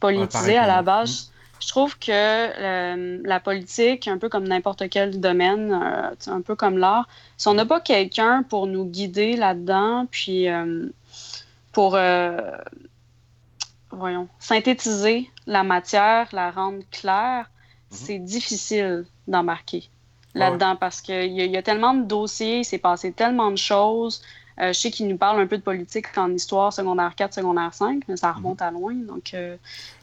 politisé 0.00 0.56
à 0.56 0.66
la 0.66 0.82
base. 0.82 1.32
Je 1.60 1.68
trouve 1.68 1.98
que 1.98 2.10
euh, 2.10 3.20
la 3.24 3.40
politique, 3.40 4.06
un 4.06 4.18
peu 4.18 4.28
comme 4.28 4.46
n'importe 4.46 4.88
quel 4.88 5.20
domaine, 5.20 5.72
euh, 5.72 6.14
un 6.30 6.40
peu 6.40 6.54
comme 6.54 6.78
l'art, 6.78 7.08
si 7.36 7.48
on 7.48 7.54
n'a 7.54 7.66
pas 7.66 7.80
quelqu'un 7.80 8.44
pour 8.44 8.66
nous 8.66 8.84
guider 8.84 9.36
là-dedans, 9.36 10.06
puis 10.10 10.46
pour, 11.72 11.98
voyons, 13.90 14.28
synthétiser 14.38 15.30
la 15.46 15.64
matière, 15.64 16.28
la 16.32 16.50
rendre 16.50 16.82
claire, 16.90 17.50
mhm. 17.90 17.96
c'est 17.96 18.18
difficile 18.18 19.04
d'embarquer 19.26 19.88
là-dedans 20.36 20.76
parce 20.76 21.00
qu'il 21.00 21.32
y, 21.32 21.46
y, 21.46 21.56
a 21.56 21.62
tellement 21.62 21.94
de 21.94 22.02
dossiers, 22.02 22.58
il 22.58 22.64
s'est 22.64 22.78
passé 22.78 23.12
tellement 23.12 23.50
de 23.50 23.56
choses. 23.56 24.22
Euh, 24.58 24.68
je 24.68 24.78
sais 24.78 24.90
qu'il 24.90 25.06
nous 25.06 25.18
parle 25.18 25.40
un 25.40 25.46
peu 25.46 25.58
de 25.58 25.62
politique 25.62 26.06
en 26.16 26.32
histoire 26.32 26.72
secondaire 26.72 27.14
4, 27.14 27.34
secondaire 27.34 27.74
5, 27.74 28.04
mais 28.08 28.16
ça 28.16 28.32
remonte 28.32 28.62
à 28.62 28.70
loin. 28.70 28.94
Donc, 28.94 29.34
euh, 29.34 29.56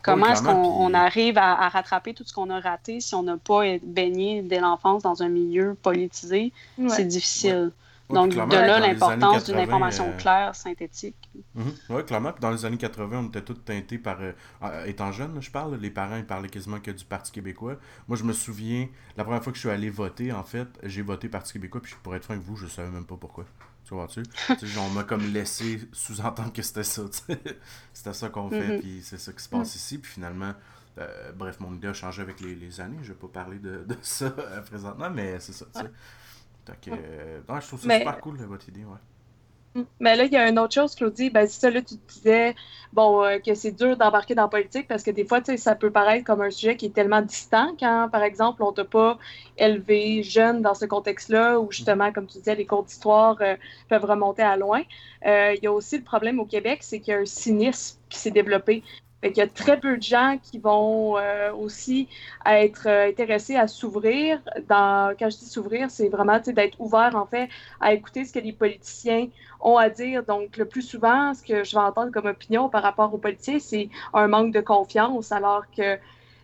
comment 0.03 0.27
est-ce 0.27 0.43
qu'on 0.43 0.93
arrive 0.93 1.39
à, 1.39 1.69
rattraper 1.69 2.13
tout 2.13 2.23
ce 2.23 2.33
qu'on 2.33 2.51
a 2.51 2.59
raté 2.59 2.99
si 2.99 3.15
on 3.15 3.23
n'a 3.23 3.37
pas 3.37 3.63
baigné 3.81 4.43
dès 4.43 4.59
l'enfance 4.59 5.01
dans 5.01 5.23
un 5.23 5.29
milieu 5.29 5.75
politisé? 5.81 6.51
C'est 6.87 7.05
difficile. 7.05 7.71
Donc, 8.09 8.31
de 8.31 8.55
là 8.55 8.79
l'importance 8.79 9.45
d'une 9.45 9.57
information 9.57 10.09
euh, 10.09 10.17
claire, 10.17 10.55
synthétique. 10.55 11.15
Mhm. 11.55 11.73
Oui, 11.89 12.05
clairement. 12.05 12.31
Puis 12.31 12.41
dans 12.41 12.51
les 12.51 12.65
années 12.65 12.77
80, 12.77 13.19
on 13.19 13.27
était 13.27 13.41
tous 13.41 13.53
teintés 13.55 13.97
par. 13.97 14.21
Euh, 14.21 14.33
euh, 14.63 14.85
étant 14.85 15.11
jeune, 15.11 15.41
je 15.41 15.51
parle, 15.51 15.75
les 15.75 15.89
parents 15.89 16.17
ils 16.17 16.25
parlaient 16.25 16.49
quasiment 16.49 16.79
que 16.79 16.91
du 16.91 17.05
Parti 17.05 17.31
québécois. 17.31 17.77
Moi, 18.07 18.17
je 18.17 18.23
me 18.23 18.33
souviens, 18.33 18.87
la 19.17 19.23
première 19.23 19.43
fois 19.43 19.51
que 19.51 19.57
je 19.57 19.61
suis 19.61 19.69
allé 19.69 19.89
voter, 19.89 20.31
en 20.31 20.43
fait, 20.43 20.67
j'ai 20.83 21.01
voté 21.01 21.29
Parti 21.29 21.53
québécois, 21.53 21.81
puis 21.81 21.95
pour 22.03 22.15
être 22.15 22.23
franc 22.23 22.33
avec 22.35 22.45
vous, 22.45 22.55
je 22.55 22.67
savais 22.67 22.89
même 22.89 23.05
pas 23.05 23.17
pourquoi. 23.17 23.45
Tu 23.85 23.93
vois-tu? 23.93 24.23
on 24.79 24.89
m'a 24.89 25.03
comme 25.03 25.33
laissé 25.33 25.81
sous-entendre 25.91 26.53
que 26.53 26.61
c'était 26.61 26.83
ça. 26.83 27.03
c'était 27.93 28.13
ça 28.13 28.29
qu'on 28.29 28.49
fait, 28.49 28.75
mhm. 28.75 28.79
puis 28.79 29.01
c'est 29.03 29.19
ça 29.19 29.33
qui 29.33 29.43
se 29.43 29.49
passe 29.49 29.73
mhm. 29.73 29.77
ici. 29.77 29.97
Puis 29.97 30.11
finalement, 30.11 30.53
bref, 31.35 31.59
mon 31.59 31.73
idée 31.73 31.87
a 31.87 31.93
changé 31.93 32.21
avec 32.21 32.39
les, 32.39 32.79
années. 32.79 32.99
Je 33.01 33.09
vais 33.09 33.19
pas 33.19 33.27
parler 33.27 33.59
de, 33.59 33.83
de 33.83 33.97
ça 34.01 34.29
présentement, 34.65 35.09
mais 35.09 35.39
c'est 35.39 35.53
ça. 35.53 35.65
Donc, 36.65 36.87
euh, 36.87 37.41
je 37.47 37.67
trouve 37.67 37.81
ça 37.81 37.97
super 37.97 38.19
cool, 38.19 38.37
votre 38.37 38.69
idée, 38.69 38.85
ouais. 38.85 38.97
Mais 39.99 40.15
là, 40.15 40.25
il 40.25 40.31
y 40.31 40.37
a 40.37 40.47
une 40.47 40.59
autre 40.59 40.73
chose, 40.73 40.95
Claudie. 40.95 41.29
Ben, 41.29 41.47
ça, 41.47 41.69
là, 41.69 41.81
tu 41.81 41.95
disais 42.07 42.55
bon, 42.93 43.23
euh, 43.23 43.39
que 43.39 43.55
c'est 43.55 43.71
dur 43.71 43.97
d'embarquer 43.97 44.35
dans 44.35 44.43
la 44.43 44.47
politique 44.47 44.87
parce 44.87 45.03
que 45.03 45.11
des 45.11 45.25
fois, 45.25 45.41
ça 45.57 45.75
peut 45.75 45.91
paraître 45.91 46.25
comme 46.25 46.41
un 46.41 46.51
sujet 46.51 46.75
qui 46.77 46.85
est 46.87 46.93
tellement 46.93 47.21
distant 47.21 47.75
quand, 47.79 48.09
par 48.11 48.23
exemple, 48.23 48.61
on 48.63 48.71
t'a 48.71 48.85
pas 48.85 49.17
élevé 49.57 50.21
jeune 50.23 50.61
dans 50.61 50.75
ce 50.75 50.85
contexte-là 50.85 51.59
où, 51.59 51.71
justement, 51.71 52.11
comme 52.11 52.27
tu 52.27 52.37
disais, 52.37 52.55
les 52.55 52.65
cours 52.65 52.83
d'histoire 52.83 53.37
euh, 53.41 53.55
peuvent 53.89 54.05
remonter 54.05 54.43
à 54.43 54.57
loin. 54.57 54.81
il 55.25 55.59
y 55.61 55.67
a 55.67 55.71
aussi 55.71 55.97
le 55.97 56.03
problème 56.03 56.39
au 56.39 56.45
Québec, 56.45 56.79
c'est 56.83 56.99
qu'il 56.99 57.13
y 57.13 57.17
a 57.17 57.19
un 57.19 57.25
cynisme 57.25 57.97
qui 58.09 58.19
s'est 58.19 58.31
développé. 58.31 58.83
Il 59.23 59.37
y 59.37 59.41
a 59.41 59.47
très 59.47 59.79
peu 59.79 59.97
de 59.97 60.03
gens 60.03 60.37
qui 60.41 60.59
vont 60.59 61.17
euh, 61.17 61.53
aussi 61.53 62.09
être 62.45 62.87
euh, 62.87 63.07
intéressés 63.07 63.55
à 63.55 63.67
s'ouvrir. 63.67 64.39
Dans, 64.67 65.15
quand 65.17 65.29
je 65.29 65.37
dis 65.37 65.45
s'ouvrir, 65.45 65.89
c'est 65.89 66.09
vraiment 66.09 66.39
d'être 66.39 66.79
ouvert, 66.79 67.15
en 67.15 67.25
fait, 67.25 67.49
à 67.79 67.93
écouter 67.93 68.25
ce 68.25 68.33
que 68.33 68.39
les 68.39 68.51
politiciens 68.51 69.27
ont 69.61 69.77
à 69.77 69.89
dire. 69.89 70.23
Donc, 70.23 70.57
le 70.57 70.65
plus 70.65 70.81
souvent, 70.81 71.33
ce 71.33 71.41
que 71.41 71.63
je 71.63 71.75
vais 71.75 71.81
entendre 71.81 72.11
comme 72.11 72.25
opinion 72.25 72.69
par 72.69 72.83
rapport 72.83 73.13
aux 73.13 73.17
politiciens, 73.17 73.59
c'est 73.59 73.89
un 74.13 74.27
manque 74.27 74.53
de 74.53 74.61
confiance, 74.61 75.31
alors 75.31 75.63
que 75.75 75.97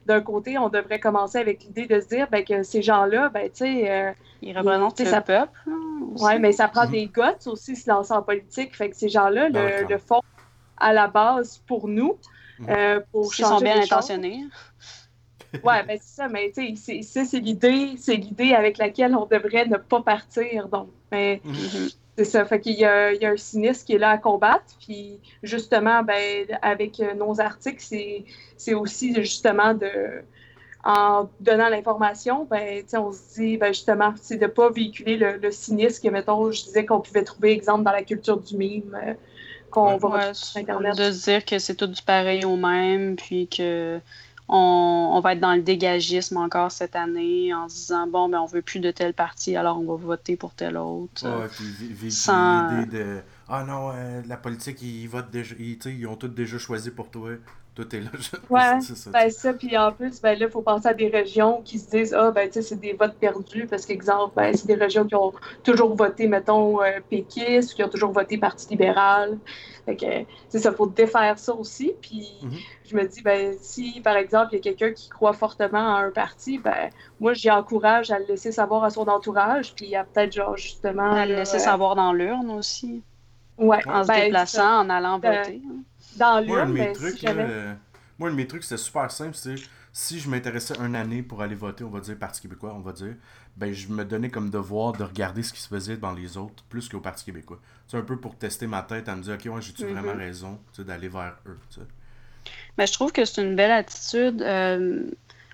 d'un 0.05 0.21
côté, 0.21 0.57
on 0.57 0.69
devrait 0.69 0.99
commencer 0.99 1.37
avec 1.37 1.63
l'idée 1.63 1.85
de 1.85 1.99
se 1.99 2.07
dire 2.07 2.27
ben, 2.31 2.43
que 2.43 2.63
ces 2.63 2.81
gens-là, 2.81 3.29
ben, 3.29 3.49
tu 3.49 3.65
sais. 3.65 3.91
Euh, 3.91 4.11
ils 4.41 4.57
représentent 4.57 4.99
le 4.99 5.21
peuple. 5.21 5.59
Oui, 5.67 6.39
mais 6.39 6.53
ça 6.53 6.69
prend 6.69 6.85
mm-hmm. 6.85 6.91
des 6.91 7.05
guts 7.07 7.47
aussi 7.47 7.75
se 7.75 7.89
lancer 7.89 8.13
en 8.13 8.21
politique. 8.21 8.75
Fait 8.75 8.89
que 8.89 8.95
ces 8.95 9.09
gens-là 9.09 9.49
le, 9.49 9.87
le 9.87 9.97
font 9.97 10.21
à 10.77 10.93
la 10.93 11.07
base 11.07 11.61
pour 11.67 11.87
nous. 11.87 12.17
Euh, 12.67 12.99
pour 13.11 13.31
Ils 13.37 13.45
sont 13.45 13.59
bien 13.59 13.81
intentionnés. 13.81 14.43
Oui, 15.53 15.73
ben 15.87 15.97
c'est 15.99 16.15
ça, 16.15 16.27
mais 16.27 16.51
tu 16.55 16.75
sais, 16.75 17.01
c'est 17.01 17.39
l'idée, 17.39 17.95
c'est 17.97 18.15
l'idée 18.15 18.53
avec 18.53 18.77
laquelle 18.77 19.15
on 19.15 19.25
devrait 19.25 19.65
ne 19.65 19.77
pas 19.77 20.01
partir. 20.01 20.67
Donc, 20.67 20.89
mais 21.11 21.41
mm-hmm. 21.43 21.95
c'est 22.17 22.25
ça. 22.25 22.45
Fait 22.45 22.59
qu'il 22.59 22.73
y 22.73 22.81
y 22.81 22.85
a 22.85 23.29
un 23.29 23.37
cynisme 23.37 23.85
qui 23.85 23.93
est 23.93 23.97
là 23.97 24.11
à 24.11 24.17
combattre. 24.19 24.75
Puis 24.79 25.19
justement, 25.41 26.03
ben, 26.03 26.45
avec 26.61 27.01
nos 27.17 27.41
articles, 27.41 27.83
c'est 28.57 28.73
aussi 28.75 29.15
justement 29.15 29.73
de 29.73 30.23
en 30.83 31.29
donnant 31.41 31.69
l'information, 31.69 32.45
ben, 32.45 32.83
on 32.93 33.11
se 33.11 33.35
dit 33.35 33.57
ben, 33.57 33.73
justement, 33.73 34.11
de 34.11 34.35
ne 34.35 34.47
pas 34.47 34.69
véhiculer 34.69 35.17
le, 35.17 35.51
cynisme 35.51 36.07
que, 36.07 36.11
mettons, 36.11 36.51
je 36.51 36.63
disais 36.63 36.85
qu'on 36.85 37.01
pouvait 37.01 37.23
trouver, 37.23 37.51
exemple, 37.51 37.83
dans 37.83 37.91
la 37.91 38.03
culture 38.03 38.39
du 38.39 38.55
mime. 38.55 38.97
Euh, 39.05 39.13
qu'on 39.69 39.97
va 39.97 40.33
sur 40.33 40.59
Internet. 40.59 40.97
De 40.97 41.11
se 41.11 41.29
dire 41.29 41.45
que 41.45 41.59
c'est 41.59 41.75
tout 41.75 41.87
du 41.87 42.01
pareil 42.01 42.45
au 42.45 42.55
même, 42.55 43.15
puis 43.15 43.47
que 43.47 43.99
on, 44.51 45.19
va 45.23 45.33
être 45.33 45.39
dans 45.39 45.53
le 45.53 45.61
dégagisme 45.61 46.37
encore 46.37 46.71
cette 46.71 46.95
année 46.95 47.53
en 47.53 47.69
se 47.69 47.75
disant 47.75 48.07
bon, 48.07 48.29
ben 48.29 48.39
on 48.39 48.47
veut 48.47 48.63
plus 48.63 48.79
de 48.79 48.91
telle 48.91 49.13
partie, 49.13 49.55
alors 49.55 49.79
on 49.79 49.85
va 49.85 49.95
voter 49.95 50.35
pour 50.35 50.53
telle 50.53 50.77
autre. 50.77 51.23
Ouais, 51.23 51.47
puis 51.47 51.65
l'idée 51.99 52.97
de 52.97 53.21
ah 53.49 53.63
non, 53.63 53.91
euh, 53.93 54.21
la 54.27 54.37
politique, 54.37 54.81
ils 54.83 55.07
votent 55.07 55.31
déjà, 55.31 55.55
ils, 55.57 55.79
ils 55.85 56.07
ont 56.07 56.15
tous 56.15 56.27
déjà 56.27 56.57
choisi 56.59 56.91
pour 56.91 57.09
toi. 57.09 57.31
Tout 57.73 57.95
est 57.95 58.01
là. 58.01 58.09
Ouais, 58.49 58.81
c'est 58.81 58.95
ça. 58.95 59.09
Ben, 59.09 59.29
ça. 59.31 59.53
Puis 59.53 59.75
en 59.77 59.91
plus, 59.91 60.21
ben, 60.21 60.37
là, 60.37 60.45
il 60.45 60.51
faut 60.51 60.61
penser 60.61 60.87
à 60.87 60.93
des 60.93 61.07
régions 61.07 61.61
qui 61.63 61.79
se 61.79 61.89
disent 61.89 62.13
Ah, 62.13 62.29
ben, 62.29 62.47
tu 62.47 62.55
sais, 62.55 62.61
c'est 62.61 62.79
des 62.79 62.93
votes 62.93 63.15
perdus 63.15 63.67
parce 63.67 63.85
qu'exemple, 63.85 64.33
ben, 64.35 64.53
c'est 64.55 64.67
des 64.67 64.75
régions 64.75 65.05
qui 65.05 65.15
ont 65.15 65.33
toujours 65.63 65.95
voté, 65.95 66.27
mettons, 66.27 66.81
euh, 66.81 66.99
péquiste, 67.09 67.73
qui 67.73 67.83
ont 67.83 67.89
toujours 67.89 68.11
voté 68.11 68.37
Parti 68.37 68.67
libéral. 68.69 69.39
Fait 69.85 69.95
que, 69.95 70.05
c'est 70.49 70.59
ça, 70.59 70.69
il 70.71 70.75
faut 70.75 70.87
défaire 70.87 71.39
ça 71.39 71.53
aussi. 71.55 71.93
Puis 72.01 72.27
mm-hmm. 72.43 72.89
je 72.91 72.95
me 72.95 73.07
dis, 73.07 73.21
ben, 73.21 73.55
si, 73.61 74.01
par 74.01 74.17
exemple, 74.17 74.49
il 74.51 74.55
y 74.57 74.59
a 74.59 74.61
quelqu'un 74.61 74.91
qui 74.91 75.09
croit 75.09 75.33
fortement 75.33 75.95
à 75.95 76.01
un 76.01 76.11
parti, 76.11 76.59
ben, 76.59 76.89
moi, 77.19 77.33
j'y 77.33 77.49
encourage 77.49 78.11
à 78.11 78.19
le 78.19 78.25
laisser 78.25 78.51
savoir 78.51 78.83
à 78.83 78.89
son 78.89 79.07
entourage. 79.07 79.73
Puis 79.73 79.85
il 79.85 79.91
y 79.91 79.95
a 79.95 80.03
peut-être, 80.03 80.33
genre, 80.33 80.57
justement. 80.57 81.13
À 81.13 81.25
le 81.25 81.35
laisser 81.35 81.59
savoir 81.59 81.95
dans 81.95 82.13
l'urne 82.13 82.51
aussi. 82.51 83.03
Ouais. 83.59 83.87
En 83.87 84.03
se 84.03 84.07
ben, 84.07 84.23
déplaçant, 84.25 84.79
en 84.79 84.89
allant 84.89 85.19
euh, 85.23 85.37
voter. 85.37 85.61
Hein 85.65 85.83
dans 86.19 86.39
l'urne. 86.39 86.47
Moi, 86.47 86.61
un 86.61 86.67
de 86.67 86.73
mes 86.73 86.93
trucs, 86.93 87.25
moi, 88.17 88.31
mes 88.31 88.47
trucs, 88.47 88.63
c'était 88.63 88.77
super 88.77 89.09
simple. 89.09 89.35
C'est 89.35 89.55
si 89.93 90.19
je 90.19 90.29
m'intéressais 90.29 90.75
une 90.79 90.95
année 90.95 91.23
pour 91.23 91.41
aller 91.41 91.55
voter, 91.55 91.83
on 91.83 91.89
va 91.89 91.99
dire 91.99 92.17
Parti 92.17 92.41
québécois, 92.41 92.73
on 92.75 92.81
va 92.81 92.91
dire, 92.91 93.15
ben 93.57 93.73
je 93.73 93.87
me 93.87 94.05
donnais 94.05 94.29
comme 94.29 94.49
devoir 94.49 94.93
de 94.93 95.03
regarder 95.03 95.41
ce 95.41 95.51
qui 95.51 95.61
se 95.61 95.67
faisait 95.67 95.97
dans 95.97 96.13
les 96.13 96.37
autres 96.37 96.63
plus 96.69 96.87
qu'au 96.89 96.99
Parti 96.99 97.25
québécois. 97.25 97.59
C'est 97.87 97.97
un 97.97 98.03
peu 98.03 98.17
pour 98.17 98.35
tester 98.35 98.67
ma 98.67 98.83
tête 98.83 99.09
à 99.09 99.15
me 99.15 99.23
dire, 99.23 99.33
ok, 99.33 99.53
ouais, 99.53 99.61
j'ai-tu 99.61 99.85
vraiment 99.85 100.13
mm-hmm. 100.13 100.17
raison 100.17 100.59
d'aller 100.79 101.07
vers 101.07 101.37
eux. 101.47 101.57
Mais 102.77 102.85
je 102.85 102.93
trouve 102.93 103.11
que 103.11 103.25
c'est 103.25 103.41
une 103.41 103.55
belle 103.55 103.71
attitude. 103.71 104.41
Euh, 104.41 105.09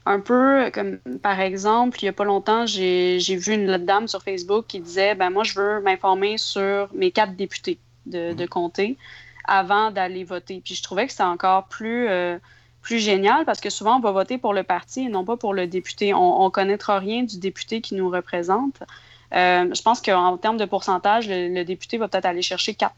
un 0.07 0.19
peu 0.19 0.69
comme, 0.71 0.99
par 1.19 1.39
exemple, 1.39 1.97
il 2.01 2.05
n'y 2.05 2.09
a 2.09 2.13
pas 2.13 2.25
longtemps, 2.25 2.65
j'ai 2.65 3.17
vu 3.17 3.53
une 3.53 3.77
dame 3.77 4.07
sur 4.07 4.21
Facebook 4.21 4.65
qui 4.67 4.79
disait 4.79 5.15
ben 5.15 5.29
moi, 5.29 5.43
je 5.43 5.59
veux 5.59 5.81
m'informer 5.81 6.37
sur 6.37 6.93
mes 6.93 7.11
quatre 7.11 7.35
députés 7.35 7.79
de, 8.05 8.33
de 8.33 8.43
mm-hmm. 8.43 8.47
comté 8.47 8.97
avant 9.47 9.91
d'aller 9.91 10.23
voter. 10.23 10.61
Puis 10.63 10.75
je 10.75 10.83
trouvais 10.83 11.05
que 11.05 11.11
c'était 11.11 11.23
encore 11.23 11.65
plus, 11.65 12.07
euh, 12.09 12.37
plus 12.81 12.99
génial 12.99 13.45
parce 13.45 13.61
que 13.61 13.69
souvent, 13.69 13.97
on 13.97 13.99
va 13.99 14.11
voter 14.11 14.37
pour 14.37 14.53
le 14.53 14.63
parti 14.63 15.01
et 15.01 15.09
non 15.09 15.23
pas 15.23 15.37
pour 15.37 15.53
le 15.53 15.67
député. 15.67 16.13
On 16.13 16.43
ne 16.43 16.49
connaîtra 16.49 16.99
rien 16.99 17.23
du 17.23 17.39
député 17.39 17.81
qui 17.81 17.95
nous 17.95 18.09
représente. 18.09 18.81
Euh, 19.33 19.73
je 19.73 19.81
pense 19.81 20.01
qu'en 20.01 20.37
termes 20.37 20.57
de 20.57 20.65
pourcentage, 20.65 21.27
le, 21.27 21.63
député 21.63 21.97
va 21.97 22.07
peut-être 22.07 22.25
aller 22.25 22.41
chercher 22.41 22.73
4 22.73 22.95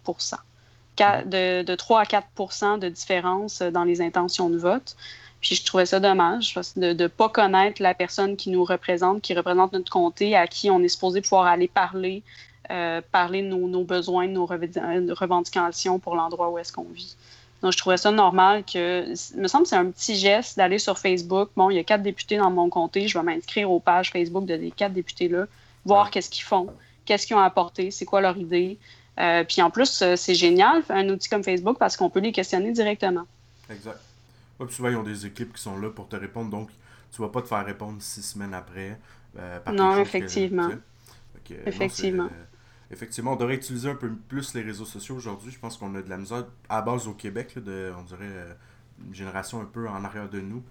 de, 1.25 1.63
de 1.63 1.75
3 1.75 2.01
à 2.01 2.05
4 2.05 2.79
de 2.79 2.89
différence 2.89 3.61
dans 3.61 3.83
les 3.83 4.01
intentions 4.01 4.49
de 4.49 4.57
vote. 4.57 4.95
Puis 5.41 5.55
je 5.55 5.63
trouvais 5.63 5.85
ça 5.85 5.99
dommage 5.99 6.55
de 6.75 6.93
ne 6.93 7.07
pas 7.07 7.29
connaître 7.29 7.81
la 7.81 7.93
personne 7.93 8.35
qui 8.35 8.49
nous 8.49 8.63
représente, 8.63 9.21
qui 9.21 9.35
représente 9.35 9.71
notre 9.73 9.91
comté, 9.91 10.35
à 10.35 10.47
qui 10.47 10.71
on 10.71 10.81
est 10.81 10.87
supposé 10.87 11.21
pouvoir 11.21 11.45
aller 11.45 11.67
parler, 11.67 12.23
euh, 12.69 13.01
parler 13.13 13.43
de 13.43 13.47
nos, 13.47 13.83
besoins, 13.85 14.27
de 14.27 14.33
nos 14.33 14.45
revendications 14.45 15.99
pour 15.99 16.15
l'endroit 16.15 16.49
où 16.49 16.57
est-ce 16.57 16.73
qu'on 16.73 16.83
vit. 16.83 17.15
Donc, 17.61 17.71
je 17.71 17.77
trouvais 17.77 17.95
ça 17.95 18.11
normal 18.11 18.65
que, 18.65 19.05
il 19.33 19.41
me 19.41 19.47
semble 19.47 19.63
que 19.63 19.69
c'est 19.69 19.77
un 19.77 19.89
petit 19.89 20.15
geste 20.15 20.57
d'aller 20.57 20.77
sur 20.77 20.99
Facebook. 20.99 21.49
Bon, 21.55 21.69
il 21.69 21.77
y 21.77 21.79
a 21.79 21.83
quatre 21.85 22.03
députés 22.03 22.35
dans 22.35 22.51
mon 22.51 22.69
comté, 22.69 23.07
je 23.07 23.17
vais 23.17 23.23
m'inscrire 23.23 23.71
aux 23.71 23.79
pages 23.79 24.11
Facebook 24.11 24.45
de 24.45 24.57
ces 24.57 24.71
quatre 24.71 24.91
députés-là, 24.91 25.45
voir 25.85 26.11
qu'est-ce 26.11 26.29
qu'ils 26.29 26.43
font, 26.43 26.67
qu'est-ce 27.05 27.25
qu'ils 27.25 27.37
ont 27.37 27.41
apporté, 27.41 27.89
c'est 27.89 28.03
quoi 28.03 28.19
leur 28.19 28.35
idée. 28.37 28.77
Euh, 29.19 29.45
puis 29.45 29.61
en 29.61 29.71
plus, 29.71 30.01
euh, 30.01 30.17
c'est 30.17 30.35
génial, 30.35 30.83
un 30.89 31.07
outil 31.07 31.29
comme 31.29 31.43
Facebook, 31.43 31.77
parce 31.79 31.95
qu'on 31.95 32.09
peut 32.09 32.19
les 32.19 32.33
questionner 32.33 32.73
directement. 32.73 33.25
Exact. 33.69 33.99
puis 34.59 34.75
souvent, 34.75 34.89
ils 34.89 34.97
ont 34.97 35.03
des 35.03 35.25
équipes 35.25 35.53
qui 35.53 35.61
sont 35.61 35.79
là 35.79 35.89
pour 35.89 36.09
te 36.09 36.17
répondre, 36.17 36.51
donc 36.51 36.69
tu 37.13 37.21
ne 37.21 37.27
vas 37.27 37.31
pas 37.31 37.41
te 37.41 37.47
faire 37.47 37.65
répondre 37.65 38.01
six 38.01 38.23
semaines 38.23 38.53
après. 38.53 38.99
non, 39.71 39.97
effectivement. 39.99 40.69
effectivement 41.65 42.27
effectivement, 42.91 43.33
on 43.33 43.35
devrait 43.35 43.55
utiliser 43.55 43.89
un 43.89 43.95
peu 43.95 44.09
plus 44.09 44.53
les 44.53 44.61
réseaux 44.61 44.85
sociaux 44.85 45.15
aujourd'hui. 45.15 45.51
Je 45.51 45.59
pense 45.59 45.77
qu'on 45.77 45.93
a 45.95 46.01
de 46.01 46.09
la 46.09 46.17
misère 46.17 46.45
à 46.69 46.81
base 46.81 47.07
au 47.07 47.13
Québec, 47.13 47.57
de, 47.57 47.91
on 47.97 48.03
dirait 48.03 48.19
euh, 48.23 48.53
une 49.05 49.13
génération 49.13 49.61
un 49.61 49.65
peu 49.65 49.87
en 49.87 50.03
arrière 50.03 50.29
de 50.29 50.39
nous. 50.39 50.63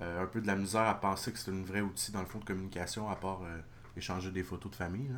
Euh, 0.00 0.22
un 0.22 0.26
peu 0.26 0.40
de 0.40 0.46
la 0.46 0.56
misère 0.56 0.82
à 0.82 0.94
penser 0.94 1.32
que 1.32 1.38
c'est 1.38 1.50
un 1.50 1.62
vrai 1.62 1.80
outil 1.80 2.12
dans 2.12 2.20
le 2.20 2.26
fond 2.26 2.38
de 2.38 2.44
communication, 2.44 3.08
à 3.08 3.14
part 3.14 3.40
euh, 3.44 3.58
échanger 3.96 4.30
des 4.30 4.42
photos 4.42 4.70
de 4.70 4.76
famille. 4.76 5.10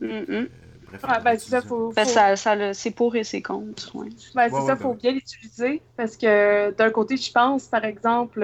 Mm-hmm. 0.00 0.48
bref, 0.86 1.22
ben, 1.22 1.38
ça, 1.38 1.62
faut, 1.62 1.92
ben, 1.92 2.04
ça, 2.04 2.36
ça 2.36 2.74
c'est 2.74 2.90
pour 2.90 3.14
et 3.14 3.24
c'est 3.24 3.40
contre. 3.40 3.94
Ouais. 3.94 4.08
Ben, 4.34 4.48
c'est 4.50 4.66
ça, 4.66 4.74
il 4.76 4.82
faut 4.82 4.94
bien 4.94 5.12
l'utiliser. 5.12 5.80
Parce 5.96 6.16
que 6.16 6.72
d'un 6.72 6.90
côté, 6.90 7.16
je 7.16 7.32
pense, 7.32 7.66
par 7.66 7.84
exemple, 7.84 8.42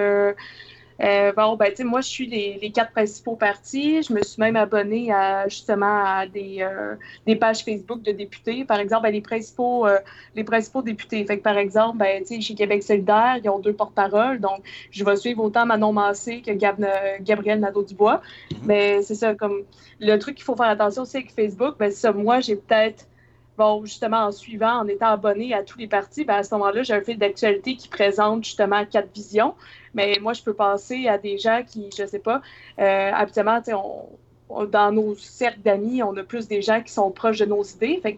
euh, 1.00 1.32
bon, 1.32 1.56
ben, 1.56 1.70
tu 1.70 1.76
sais, 1.76 1.84
moi, 1.84 2.00
je 2.00 2.08
suis 2.08 2.26
les, 2.26 2.58
les, 2.60 2.70
quatre 2.70 2.90
principaux 2.90 3.36
partis. 3.36 4.02
Je 4.02 4.12
me 4.12 4.22
suis 4.22 4.40
même 4.40 4.56
abonnée 4.56 5.12
à, 5.12 5.48
justement, 5.48 6.04
à 6.04 6.26
des, 6.26 6.58
euh, 6.60 6.96
des 7.26 7.36
pages 7.36 7.64
Facebook 7.64 8.02
de 8.02 8.12
députés. 8.12 8.64
Par 8.64 8.80
exemple, 8.80 9.04
ben, 9.04 9.12
les, 9.12 9.20
principaux, 9.20 9.86
euh, 9.86 9.98
les 10.34 10.44
principaux 10.44 10.82
députés. 10.82 11.24
Fait 11.24 11.38
que, 11.38 11.42
par 11.42 11.56
exemple, 11.56 11.98
ben, 11.98 12.22
tu 12.22 12.34
sais, 12.34 12.40
chez 12.40 12.54
Québec 12.54 12.82
solidaire, 12.82 13.38
ils 13.42 13.48
ont 13.48 13.60
deux 13.60 13.74
porte-paroles. 13.74 14.40
Donc, 14.40 14.62
je 14.90 15.04
vais 15.04 15.16
suivre 15.16 15.42
autant 15.44 15.66
Manon 15.66 15.92
Massé 15.92 16.42
que 16.42 16.50
Gab 16.50 16.84
Gabriel 17.20 17.60
Nadeau-Dubois. 17.60 18.20
Mm-hmm. 18.50 18.56
Mais 18.64 19.02
c'est 19.02 19.14
ça, 19.14 19.34
comme, 19.34 19.62
le 20.00 20.16
truc 20.18 20.34
qu'il 20.36 20.44
faut 20.44 20.56
faire 20.56 20.68
attention, 20.68 21.04
c'est 21.04 21.22
que 21.22 21.32
Facebook, 21.32 21.76
ben, 21.78 21.92
ça, 21.92 22.12
moi, 22.12 22.40
j'ai 22.40 22.56
peut-être 22.56 23.06
bon, 23.58 23.84
justement, 23.84 24.18
en 24.18 24.32
suivant, 24.32 24.78
en 24.80 24.86
étant 24.86 25.08
abonné 25.08 25.52
à 25.52 25.62
tous 25.62 25.78
les 25.78 25.88
partis, 25.88 26.24
ben, 26.24 26.36
à 26.36 26.42
ce 26.44 26.54
moment-là, 26.54 26.84
j'ai 26.84 26.94
un 26.94 27.02
fil 27.02 27.18
d'actualité 27.18 27.76
qui 27.76 27.88
présente 27.88 28.44
justement 28.44 28.86
quatre 28.86 29.12
visions. 29.12 29.54
Mais 29.94 30.18
moi, 30.22 30.32
je 30.32 30.42
peux 30.42 30.54
penser 30.54 31.08
à 31.08 31.18
des 31.18 31.38
gens 31.38 31.62
qui, 31.66 31.90
je 31.98 32.06
sais 32.06 32.20
pas, 32.20 32.40
euh, 32.78 33.10
habituellement, 33.12 33.60
on, 34.48 34.64
dans 34.66 34.92
nos 34.92 35.14
cercles 35.16 35.60
d'amis, 35.60 36.02
on 36.02 36.16
a 36.16 36.22
plus 36.22 36.46
des 36.46 36.62
gens 36.62 36.80
qui 36.80 36.92
sont 36.92 37.10
proches 37.10 37.40
de 37.40 37.46
nos 37.46 37.64
idées. 37.64 38.00
Fait 38.02 38.16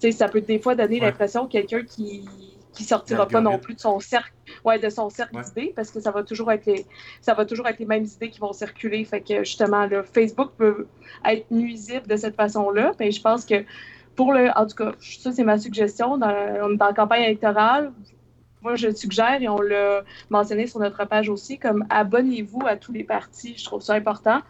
que, 0.00 0.10
ça 0.12 0.28
peut 0.28 0.42
des 0.42 0.58
fois 0.58 0.74
donner 0.74 1.00
l'impression 1.00 1.46
que 1.46 1.52
quelqu'un 1.52 1.82
qui 1.82 2.28
qui 2.72 2.84
sortira 2.84 3.28
pas 3.28 3.42
non 3.42 3.58
plus 3.58 3.74
de 3.74 3.80
son 3.80 4.00
cercle, 4.00 4.32
ouais, 4.64 4.78
de 4.78 4.88
son 4.88 5.10
cercle 5.10 5.36
d'idées, 5.44 5.74
parce 5.76 5.90
que 5.90 6.00
ça 6.00 6.10
va 6.10 6.22
toujours 6.22 6.50
être 6.50 6.64
les, 6.64 6.86
ça 7.20 7.34
va 7.34 7.44
toujours 7.44 7.68
être 7.68 7.78
les 7.78 7.84
mêmes 7.84 8.06
idées 8.06 8.30
qui 8.30 8.40
vont 8.40 8.54
circuler. 8.54 9.04
Fait 9.04 9.20
que 9.20 9.44
justement, 9.44 9.84
le 9.84 10.02
Facebook 10.02 10.52
peut 10.56 10.86
être 11.26 11.50
nuisible 11.50 12.06
de 12.06 12.16
cette 12.16 12.34
façon-là. 12.34 12.92
Mais 12.98 13.10
je 13.10 13.20
pense 13.20 13.44
que 13.44 13.62
pour 14.16 14.32
le, 14.32 14.50
en 14.56 14.66
tout 14.66 14.76
cas, 14.76 14.92
ça 15.00 15.32
c'est 15.32 15.44
ma 15.44 15.58
suggestion 15.58 16.18
dans, 16.18 16.76
dans 16.76 16.86
la 16.86 16.92
campagne 16.92 17.22
électorale. 17.22 17.92
Moi, 18.62 18.76
je 18.76 18.94
suggère, 18.94 19.42
et 19.42 19.48
on 19.48 19.60
l'a 19.60 20.04
mentionné 20.30 20.68
sur 20.68 20.78
notre 20.78 21.04
page 21.06 21.28
aussi, 21.28 21.58
comme 21.58 21.84
abonnez-vous 21.90 22.64
à 22.64 22.76
tous 22.76 22.92
les 22.92 23.02
partis. 23.02 23.54
Je 23.56 23.64
trouve 23.64 23.82
ça 23.82 23.94
important. 23.94 24.40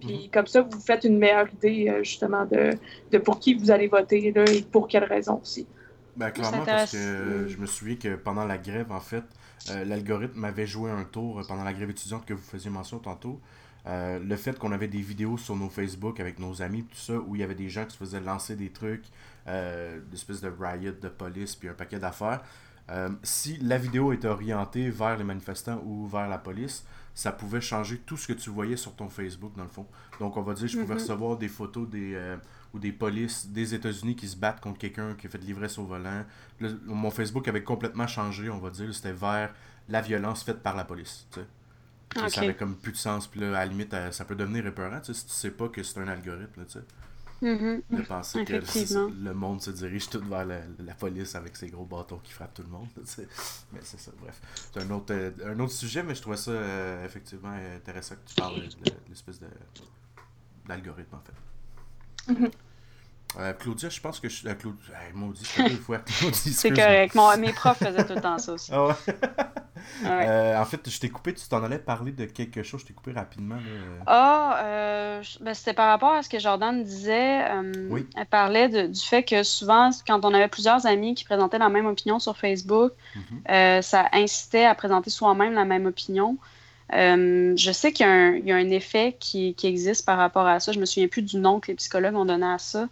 Puis 0.00 0.24
mhm. 0.24 0.30
comme 0.30 0.46
ça, 0.46 0.62
vous 0.62 0.80
faites 0.80 1.04
une 1.04 1.16
meilleure 1.18 1.48
idée 1.54 1.88
euh, 1.88 2.02
justement 2.02 2.44
de, 2.44 2.70
de 3.10 3.18
pour 3.18 3.38
qui 3.38 3.54
vous 3.54 3.70
allez 3.70 3.86
voter 3.86 4.32
là, 4.32 4.44
et 4.44 4.62
pour 4.62 4.88
quelles 4.88 5.04
raisons 5.04 5.40
aussi. 5.40 5.66
Ben, 6.16 6.30
clairement, 6.30 6.64
parce 6.66 6.92
que 6.92 7.46
je 7.48 7.56
me 7.56 7.66
souviens 7.66 7.96
que 7.96 8.16
pendant 8.16 8.44
la 8.44 8.58
grève, 8.58 8.92
en 8.92 9.00
fait, 9.00 9.24
euh, 9.70 9.84
l'algorithme 9.84 10.38
m'avait 10.38 10.66
joué 10.66 10.90
un 10.90 11.04
tour 11.04 11.40
pendant 11.48 11.64
la 11.64 11.72
grève 11.72 11.88
étudiante 11.88 12.26
que 12.26 12.34
vous 12.34 12.42
faisiez 12.42 12.70
mention 12.70 12.98
tantôt. 12.98 13.40
Euh, 13.86 14.20
le 14.20 14.36
fait 14.36 14.58
qu'on 14.58 14.72
avait 14.72 14.88
des 14.88 15.00
vidéos 15.00 15.36
sur 15.36 15.56
nos 15.56 15.68
Facebook 15.68 16.20
avec 16.20 16.38
nos 16.38 16.62
amis, 16.62 16.84
tout 16.84 16.96
ça, 16.96 17.14
où 17.14 17.34
il 17.34 17.40
y 17.40 17.44
avait 17.44 17.54
des 17.54 17.68
gens 17.68 17.84
qui 17.84 17.92
se 17.92 17.98
faisaient 17.98 18.20
lancer 18.20 18.54
des 18.54 18.70
trucs, 18.70 19.04
euh, 19.48 20.00
des 20.08 20.16
espèces 20.16 20.40
de 20.40 20.52
riot 20.56 20.92
de 21.00 21.08
police, 21.08 21.56
puis 21.56 21.68
un 21.68 21.74
paquet 21.74 21.98
d'affaires. 21.98 22.42
Euh, 22.90 23.10
si 23.22 23.58
la 23.58 23.78
vidéo 23.78 24.12
était 24.12 24.28
orientée 24.28 24.90
vers 24.90 25.16
les 25.16 25.24
manifestants 25.24 25.80
ou 25.84 26.06
vers 26.06 26.28
la 26.28 26.38
police, 26.38 26.84
ça 27.14 27.32
pouvait 27.32 27.60
changer 27.60 27.98
tout 27.98 28.16
ce 28.16 28.28
que 28.28 28.32
tu 28.32 28.50
voyais 28.50 28.76
sur 28.76 28.94
ton 28.94 29.08
Facebook, 29.08 29.52
dans 29.56 29.64
le 29.64 29.68
fond. 29.68 29.86
Donc, 30.18 30.36
on 30.36 30.42
va 30.42 30.54
dire, 30.54 30.68
je 30.68 30.78
pouvais 30.78 30.94
mm-hmm. 30.94 30.98
recevoir 30.98 31.36
des 31.36 31.48
photos 31.48 31.88
des, 31.88 32.36
ou 32.72 32.78
des 32.78 32.92
polices 32.92 33.48
des 33.48 33.74
États-Unis 33.74 34.16
qui 34.16 34.28
se 34.28 34.36
battent 34.36 34.60
contre 34.60 34.78
quelqu'un 34.78 35.14
qui 35.14 35.26
a 35.26 35.30
fait 35.30 35.38
de 35.38 35.44
l'ivresse 35.44 35.78
au 35.78 35.84
volant. 35.84 36.24
mon 36.86 37.10
Facebook 37.10 37.46
avait 37.48 37.64
complètement 37.64 38.06
changé, 38.06 38.48
on 38.48 38.58
va 38.58 38.70
dire. 38.70 38.94
C'était 38.94 39.12
vers 39.12 39.52
la 39.88 40.00
violence 40.00 40.42
faite 40.42 40.62
par 40.62 40.74
la 40.74 40.84
police. 40.84 41.26
Ça 42.14 42.40
avait 42.40 42.54
comme 42.54 42.76
plus 42.76 42.92
de 42.92 42.96
sens. 42.96 43.26
Puis 43.26 43.40
là, 43.40 43.48
à 43.48 43.50
la 43.50 43.66
limite, 43.66 43.94
euh, 43.94 44.12
ça 44.12 44.24
peut 44.24 44.34
devenir 44.34 44.66
épeurant 44.66 45.00
si 45.02 45.12
tu 45.12 45.30
sais 45.32 45.50
pas 45.50 45.68
que 45.68 45.82
c'est 45.82 45.98
un 45.98 46.08
algorithme. 46.08 46.64
tu 46.64 46.72
sais. 46.72 46.84
Mm-hmm. 47.42 47.82
De 47.90 48.02
penser 48.02 48.44
que 48.44 48.52
le, 49.24 49.34
monde 49.34 49.60
se 49.60 49.72
dirige 49.72 50.08
tout 50.08 50.20
vers 50.20 50.44
la, 50.44 50.94
police 50.94 51.34
avec 51.34 51.56
ses 51.56 51.68
gros 51.68 51.84
bâtons 51.84 52.18
qui 52.22 52.32
frappent 52.32 52.54
tout 52.54 52.62
le 52.62 52.68
monde. 52.68 52.86
Mais 53.72 53.80
c'est 53.82 53.98
ça, 53.98 54.12
bref. 54.20 54.40
C'est 54.72 54.80
un 54.80 54.90
autre, 54.90 55.12
euh, 55.12 55.32
un 55.46 55.58
autre 55.58 55.72
sujet, 55.72 56.04
mais 56.04 56.14
je 56.14 56.20
trouvais 56.20 56.36
ça 56.36 56.52
euh, 56.52 57.04
effectivement 57.04 57.52
intéressant 57.74 58.14
que 58.14 58.28
tu 58.28 58.34
parles 58.36 58.60
de, 58.60 58.92
l'espèce 59.08 59.40
de, 59.40 59.48
d'algorithme 60.68 61.16
en 61.16 61.20
fait. 61.20 62.32
Mhm. 62.32 62.50
Euh, 63.38 63.52
Claudia, 63.52 63.88
je 63.88 64.00
pense 64.00 64.20
que 64.20 64.28
je 64.28 64.36
suis. 64.36 64.48
Euh, 64.48 64.54
Claudia, 64.58 64.94
maudit, 65.14 65.44
c'est 65.44 66.70
correct. 66.70 67.14
Mon, 67.14 67.36
mes 67.38 67.52
profs 67.52 67.78
faisaient 67.78 68.04
tout 68.04 68.14
le 68.14 68.20
temps 68.20 68.38
ça 68.38 68.52
aussi. 68.52 68.70
Ah 68.72 68.86
ouais? 68.88 68.94
Euh, 70.04 70.60
en 70.60 70.64
fait, 70.64 70.88
je 70.88 71.00
t'ai 71.00 71.08
coupé, 71.08 71.34
tu 71.34 71.46
t'en 71.48 71.62
allais 71.62 71.78
parler 71.78 72.12
de 72.12 72.24
quelque 72.26 72.62
chose, 72.62 72.80
je 72.82 72.86
t'ai 72.86 72.92
coupé 72.92 73.12
rapidement. 73.12 73.56
Ah, 74.06 75.20
ben, 75.40 75.54
c'était 75.54 75.74
par 75.74 75.88
rapport 75.88 76.12
à 76.12 76.22
ce 76.22 76.28
que 76.28 76.38
Jordan 76.38 76.82
disait. 76.82 77.44
oui. 77.90 78.06
Elle 78.16 78.26
parlait 78.26 78.88
du 78.88 79.00
fait 79.00 79.22
que 79.22 79.42
souvent, 79.42 79.90
quand 80.06 80.24
on 80.24 80.34
avait 80.34 80.48
plusieurs 80.48 80.86
amis 80.86 81.14
qui 81.14 81.24
présentaient 81.24 81.58
la 81.58 81.68
même 81.68 81.86
opinion 81.86 82.18
sur 82.18 82.36
Facebook, 82.36 82.92
mhm. 83.14 83.82
ça 83.82 84.08
incitait 84.12 84.64
à 84.64 84.74
présenter 84.74 85.10
soi-même 85.10 85.54
la 85.54 85.64
même 85.64 85.86
opinion. 85.86 86.38
Euh, 86.94 87.54
je 87.56 87.72
sais 87.72 87.92
qu'il 87.92 88.06
y, 88.06 88.52
a 88.52 88.56
un 88.56 88.70
effet 88.70 89.16
qui, 89.18 89.54
existe 89.62 90.04
par 90.04 90.18
rapport 90.18 90.46
à 90.46 90.60
ça. 90.60 90.72
Je 90.72 90.78
me 90.78 90.84
souviens 90.84 91.08
plus 91.08 91.22
du 91.22 91.38
nom 91.38 91.60
que 91.60 91.68
les 91.68 91.74
psychologues 91.74 92.14
ont 92.14 92.24
donné 92.24 92.46
à 92.46 92.58
ça. 92.58 92.88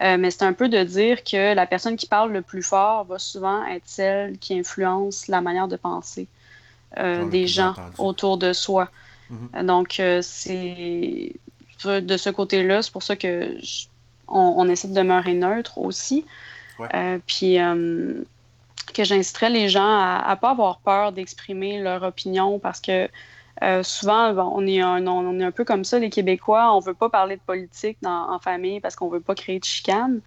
Euh, 0.00 0.16
mais 0.18 0.30
c'est 0.30 0.44
un 0.44 0.52
peu 0.52 0.68
de 0.68 0.82
dire 0.82 1.24
que 1.24 1.54
la 1.54 1.66
personne 1.66 1.96
qui 1.96 2.06
parle 2.06 2.32
le 2.32 2.42
plus 2.42 2.62
fort 2.62 3.04
va 3.04 3.18
souvent 3.18 3.66
être 3.66 3.86
celle 3.86 4.38
qui 4.38 4.58
influence 4.58 5.28
la 5.28 5.40
manière 5.40 5.68
de 5.68 5.76
penser 5.76 6.26
euh, 6.98 7.28
des 7.28 7.46
gens 7.46 7.74
autour 7.98 8.38
de 8.38 8.52
soi. 8.52 8.88
Mm-hmm. 9.30 9.66
Donc, 9.66 10.02
c'est 10.22 11.32
de 11.84 12.16
ce 12.16 12.30
côté-là, 12.30 12.82
c'est 12.82 12.92
pour 12.92 13.02
ça 13.02 13.16
que 13.16 13.56
on, 14.28 14.68
essaie 14.68 14.88
de 14.88 14.94
demeurer 14.94 15.34
neutre 15.34 15.78
aussi. 15.78 16.24
puis 17.26 17.58
que 18.92 19.04
j'inciterais 19.04 19.50
les 19.50 19.68
gens 19.68 19.98
à 19.98 20.30
ne 20.30 20.40
pas 20.40 20.50
avoir 20.50 20.78
peur 20.78 21.12
d'exprimer 21.12 21.80
leur 21.80 22.02
opinion 22.02 22.58
parce 22.58 22.80
que 22.80 23.08
euh, 23.62 23.82
souvent, 23.82 24.32
on, 24.54 24.66
est 24.66 24.80
un, 24.80 25.06
on, 25.06 25.38
est 25.38 25.44
un 25.44 25.50
peu 25.50 25.64
comme 25.64 25.84
ça, 25.84 25.98
les 25.98 26.10
Québécois. 26.10 26.74
On 26.74 26.80
veut 26.80 26.94
pas 26.94 27.10
parler 27.10 27.36
de 27.36 27.42
politique 27.42 27.98
en 28.04 28.38
famille 28.38 28.80
parce 28.80 28.96
qu'on 28.96 29.08
veut 29.08 29.20
pas 29.20 29.34
créer 29.34 29.58
de 29.58 29.64
chicane. 29.64 30.20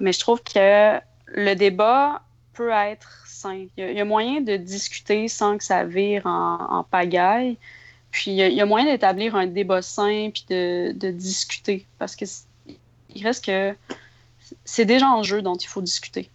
Mais 0.00 0.12
je 0.12 0.20
trouve 0.20 0.42
que 0.42 1.00
le 1.28 1.54
débat 1.54 2.22
peut 2.52 2.70
être 2.70 3.24
sain. 3.26 3.66
Il 3.76 3.92
y, 3.92 4.00
a, 4.00 4.04
moyen 4.04 4.40
de 4.42 4.56
discuter 4.56 5.28
sans 5.28 5.56
que 5.56 5.64
ça 5.64 5.84
vire 5.84 6.26
en, 6.26 6.84
pagaille. 6.90 7.56
Puis 8.10 8.32
il 8.32 8.36
y, 8.36 8.60
a, 8.60 8.66
moyen 8.66 8.86
d'établir 8.86 9.34
un 9.34 9.46
débat 9.46 9.80
sain 9.80 10.30
puis 10.32 10.44
de, 10.48 11.10
discuter. 11.10 11.86
Parce 11.98 12.16
que 12.16 12.26
il 13.16 13.22
reste 13.22 13.44
que 13.46 13.74
c'est 14.64 14.84
déjà 14.84 15.08
en 15.08 15.22
jeu 15.22 15.40
dont 15.40 15.56
il 15.56 15.68
faut 15.68 15.80
discuter. 15.80 16.30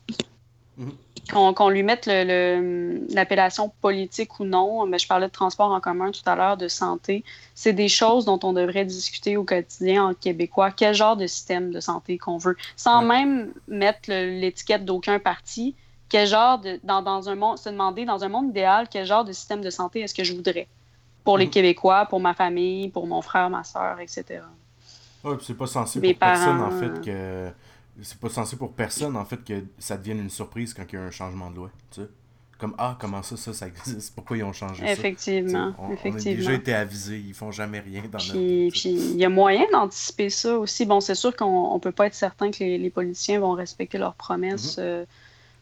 Mm-hmm 0.80 1.09
qu'on 1.30 1.70
lui 1.70 1.84
mette 1.84 2.08
l'appellation 2.08 3.72
politique 3.82 4.39
ou 4.39 4.46
non, 4.46 4.86
mais 4.86 5.00
je 5.00 5.08
parlais 5.08 5.28
de 5.28 5.32
transport 5.32 5.72
en 5.72 5.80
commun 5.80 6.12
tout 6.12 6.22
à 6.26 6.36
l'heure, 6.36 6.58
de 6.58 6.68
santé, 6.68 7.24
c'est 7.56 7.74
des 7.74 7.88
choses 7.88 8.26
dont 8.26 8.39
on 8.44 8.54
devrait 8.54 8.86
discuter 8.86 9.38
au 9.38 9.44
quotidien 9.44 10.06
en 10.06 10.13
québécois. 10.13 10.72
Quel 10.72 10.94
genre 10.94 11.15
de 11.15 11.28
système 11.28 11.72
de 11.72 11.80
santé 11.80 12.18
qu'on 12.18 12.38
veut, 12.38 12.58
sans 12.76 13.02
même 13.02 13.52
mettre 13.68 14.10
l'étiquette 14.10 14.86
d'aucun 14.86 15.20
parti. 15.20 15.76
Quel 16.10 16.28
genre 16.28 16.60
de, 16.60 16.80
dans, 16.84 17.30
un 17.30 17.36
monde, 17.36 17.58
se 17.58 17.70
demander 17.70 18.06
dans 18.06 18.24
un 18.24 18.30
monde 18.30 18.50
idéal, 18.50 18.88
quel 18.89 19.06
genre 19.06 19.24
de 19.24 19.32
système 19.32 19.62
de 19.62 19.70
santé 19.70 20.00
est-ce 20.02 20.15
que 20.15 20.24
je 20.24 20.34
voudrais? 20.34 20.68
Pour 21.24 21.38
les 21.38 21.46
mm-hmm. 21.46 21.50
Québécois, 21.50 22.06
pour 22.08 22.20
ma 22.20 22.34
famille, 22.34 22.89
pour 22.89 23.06
mon 23.06 23.22
frère, 23.22 23.50
ma 23.50 23.63
soeur, 23.63 24.00
etc. 24.00 24.42
Oui, 25.24 25.36
c'est 25.42 25.54
pas 25.56 25.68
censé 25.68 26.02
pour 26.02 26.15
personne, 26.18 26.62
en 26.62 26.72
fait, 26.72 27.02
que 27.06 27.52
c'est 28.02 28.20
pas 28.20 28.30
censé 28.30 28.56
pour 28.56 28.74
personne, 28.74 29.16
en 29.16 29.26
fait, 29.26 29.44
que 29.44 29.64
ça 29.78 29.98
devienne 29.98 30.20
une 30.20 30.30
surprise 30.30 30.74
quand 30.74 30.84
il 30.92 30.96
y 30.96 30.98
a 30.98 31.02
un 31.02 31.12
changement 31.12 31.50
de 31.50 31.56
loi. 31.56 31.72
Tu 31.92 32.02
sais? 32.02 32.08
Comme, 32.60 32.76
ah, 32.78 32.98
comment 33.00 33.24
ça, 33.24 33.38
ça, 33.38 33.54
ça 33.54 33.68
existe? 33.68 34.14
Pourquoi 34.14 34.36
ils 34.36 34.44
ont 34.44 34.52
changé 34.52 34.84
effectivement, 34.86 35.72
ça? 35.72 35.78
On, 35.80 35.94
effectivement. 35.94 36.34
a 36.34 36.36
déjà 36.36 36.54
été 36.54 36.74
avisés, 36.74 37.18
ils 37.18 37.34
font 37.34 37.52
jamais 37.52 37.80
rien 37.80 38.04
dans 38.12 38.18
puis, 38.18 38.70
Puis 38.70 38.90
il 38.90 39.16
y 39.16 39.24
a 39.24 39.30
moyen 39.30 39.64
d'anticiper 39.72 40.30
ça 40.30 40.58
aussi. 40.60 40.86
Bon, 40.86 41.00
c'est 41.00 41.16
sûr 41.16 41.34
qu'on 41.38 41.74
ne 41.76 41.80
peut 41.80 41.94
pas 41.94 42.08
être 42.08 42.14
certain 42.14 42.52
que 42.52 42.62
les, 42.62 42.90
politiciens 42.90 43.40
vont 43.40 43.54
respecter 43.54 43.98
leurs 43.98 44.16
promesses. 44.16 44.78
Mm-hmm. 44.78 44.82
Euh, 44.82 45.06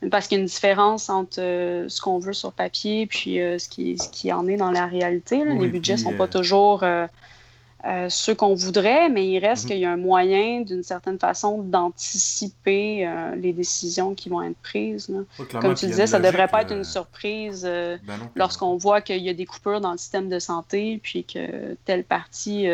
parce 0.10 0.28
qu'il 0.28 0.38
y 0.38 0.40
a 0.40 0.42
une 0.42 0.48
différence 0.48 1.10
entre 1.10 1.40
euh, 1.40 1.88
ce 1.88 2.02
qu'on 2.02 2.18
veut 2.18 2.34
sur 2.34 2.52
papier 2.52 3.06
puis 3.06 3.42
euh, 3.42 3.60
ce, 3.60 3.70
qui, 3.70 3.98
ce 3.98 4.10
qui 4.10 4.32
en 4.34 4.48
est 4.48 4.58
dans 4.58 4.72
la 4.72 4.88
réalité. 4.88 5.44
les 5.44 5.68
budgets 5.68 5.94
ne 5.94 6.00
sont 6.00 6.14
pas 6.14 6.28
toujours 6.28 6.84
euh, 7.86 8.10
ce 8.10 8.32
qu'on 8.32 8.56
voudrait, 8.56 9.08
mais 9.08 9.30
il 9.30 9.40
reste 9.40 9.66
mhm. 9.66 9.70
qu'il 9.70 9.80
y 9.80 9.86
a 9.86 9.92
un 9.92 9.98
moyen, 9.98 10.62
d'une 10.62 10.82
certaine 10.82 11.20
façon, 11.20 11.62
d'anticiper 11.62 13.08
euh, 13.08 13.36
les 13.36 13.54
décisions 13.54 14.16
qui 14.16 14.30
vont 14.30 14.42
être 14.42 14.58
prises. 14.64 15.14
Comme 15.52 15.76
tu 15.76 15.86
disais, 15.86 16.08
ça 16.08 16.18
ne 16.18 16.26
devrait 16.26 16.48
pas 16.48 16.64
être 16.64 16.74
une 16.74 16.80
euh, 16.80 16.84
surprise 16.84 17.64
ben 17.64 18.02
lorsqu'on 18.36 18.78
voit 18.78 19.02
qu'il 19.02 19.22
y 19.22 19.30
a 19.30 19.34
des 19.34 19.46
coupures 19.46 19.80
dans 19.80 19.92
le 19.92 20.00
système 20.00 20.28
de 20.28 20.40
santé, 20.40 21.00
puis 21.04 21.24
que 21.24 21.76
telle 21.86 22.04
partie 22.04 22.68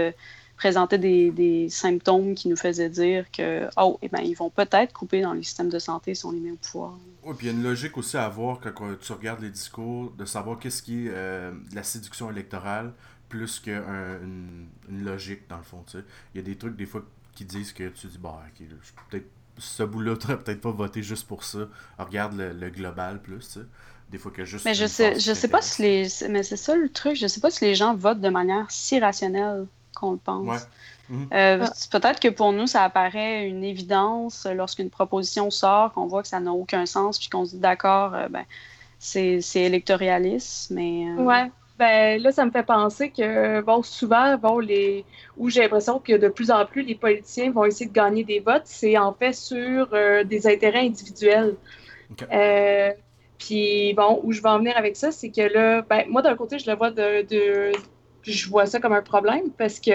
présentait 0.56 0.98
des, 0.98 1.68
symptômes 1.70 2.34
qui 2.34 2.48
nous 2.48 2.56
faisaient 2.56 2.90
dire 2.90 3.26
que, 3.30 3.68
oh, 3.76 4.00
eh 4.02 4.08
ben, 4.08 4.22
ils 4.22 4.36
vont 4.36 4.50
peut-être 4.50 4.94
couper 4.94 5.22
dans 5.22 5.34
le 5.34 5.44
système 5.44 5.70
de 5.70 5.80
santé 5.80 6.16
si 6.16 6.26
on 6.26 6.32
les 6.32 6.40
met 6.40 6.52
au 6.52 6.56
pouvoir. 6.56 6.94
Oui, 7.24 7.34
puis 7.38 7.48
il 7.48 7.52
y 7.52 7.54
a 7.54 7.58
une 7.58 7.64
logique 7.64 7.98
aussi 7.98 8.16
à 8.16 8.24
avoir 8.24 8.62
quand 8.62 8.96
tu 9.02 9.12
regardes 9.12 9.42
les 9.42 9.50
discours, 9.50 10.12
de 10.18 10.24
savoir 10.24 10.60
qu'est-ce 10.60 10.82
qui 10.82 11.08
est 11.08 11.12
de 11.12 11.76
la 11.76 11.84
séduction 11.84 12.32
électorale, 12.32 12.94
plus 13.34 13.60
qu'une 13.60 14.68
une 14.90 15.04
logique, 15.04 15.50
dans 15.50 15.58
le 15.58 15.64
fond. 15.64 15.84
Il 15.94 16.38
y 16.38 16.40
a 16.40 16.44
des 16.44 16.56
trucs, 16.56 16.76
des 16.76 16.86
fois, 16.86 17.04
qui 17.34 17.46
disent 17.46 17.74
que 17.74 17.90
tu 17.90 18.06
dis, 18.06 18.20
bah, 18.20 18.44
peut-être 19.10 19.26
ce 19.58 19.82
bout-là, 19.82 20.16
tu 20.20 20.28
peut-être 20.28 20.62
pas 20.62 20.72
voté 20.72 21.02
juste 21.02 21.28
pour 21.28 21.44
ça. 21.44 21.68
regarde 21.98 22.36
le, 22.36 22.70
global 22.70 23.22
plus, 23.22 23.40
tu 23.40 23.60
sais. 23.60 23.66
Des 24.12 24.20
fois 24.20 24.32
que 24.32 24.46
juste. 24.46 24.66
Mais 24.66 24.76
je 24.76 24.86
sais, 24.86 25.20
je 25.20 25.34
sais 25.34 25.48
pas 25.48 25.62
si 25.64 25.82
les. 25.82 26.08
Mais 26.30 26.44
c'est 26.44 26.58
ça 26.58 26.76
le 26.76 26.90
truc, 26.90 27.16
je 27.16 27.26
sais 27.26 27.40
pas 27.40 27.50
si 27.50 27.66
les 27.66 27.74
gens 27.74 27.96
votent 27.96 28.22
de 28.22 28.30
manière 28.30 28.70
si 28.70 29.00
rationnelle 29.00 29.66
qu'on 29.96 30.12
le 30.12 30.18
pense. 30.20 30.68
Mhm. 31.10 31.30
Euh, 31.34 31.68
peut-être 31.90 32.20
que 32.20 32.28
pour 32.28 32.54
nous, 32.54 32.68
ça 32.68 32.84
apparaît 32.84 33.48
une 33.48 33.64
évidence 33.64 34.46
lorsqu'une 34.46 34.92
proposition 34.92 35.50
sort, 35.50 35.94
qu'on 35.94 36.06
voit 36.06 36.22
que 36.22 36.28
ça 36.28 36.40
n'a 36.40 36.52
aucun 36.52 36.86
sens, 36.86 37.18
puis 37.18 37.30
qu'on 37.30 37.46
se 37.46 37.52
dit 37.52 37.62
d'accord, 37.62 38.14
euh, 38.14 38.28
ben, 38.30 38.46
c'est 39.00 39.42
électoraliste, 39.56 40.70
mais. 40.70 41.08
Euh, 41.10 41.24
ouais. 41.24 41.52
Ben, 41.80 42.22
là, 42.22 42.32
ça 42.32 42.46
me 42.46 42.52
fait 42.52 42.64
penser 42.64 43.10
que, 43.10 43.62
bon, 43.62 43.82
souvent, 43.82 44.38
bon, 44.38 44.60
les, 44.60 45.06
où 45.38 45.50
j'ai 45.50 45.62
l'impression 45.62 46.00
que 46.00 46.14
de 46.14 46.28
plus 46.28 46.52
en 46.52 46.66
plus 46.66 46.84
les 46.84 46.94
politiciens 46.96 47.52
vont 47.52 47.66
essayer 47.66 47.88
de 47.88 47.94
gagner 47.94 48.24
des 48.24 48.40
votes, 48.40 48.66
c'est 48.66 48.98
en 48.98 49.12
fait 49.14 49.34
sur 49.34 49.90
euh, 49.94 50.24
des 50.24 50.46
intérêts 50.46 50.86
individuels. 50.86 51.56
Euh, 52.32 52.92
puis, 53.40 53.94
bon, 53.96 54.20
où 54.24 54.32
je 54.32 54.42
vais 54.42 54.50
en 54.50 54.60
venir 54.60 54.78
avec 54.78 54.96
ça, 54.96 55.12
c'est 55.12 55.32
que 55.32 55.42
là, 55.42 55.82
ben, 55.82 56.06
moi, 56.10 56.22
d'un 56.22 56.36
côté, 56.36 56.60
je 56.60 56.70
le 56.70 56.78
vois 56.78 56.92
de, 56.92 57.72
je 58.22 58.50
vois 58.50 58.68
ça 58.68 58.80
comme 58.80 58.94
un 58.94 59.02
problème 59.02 59.50
parce 59.58 59.80
que 59.80 59.92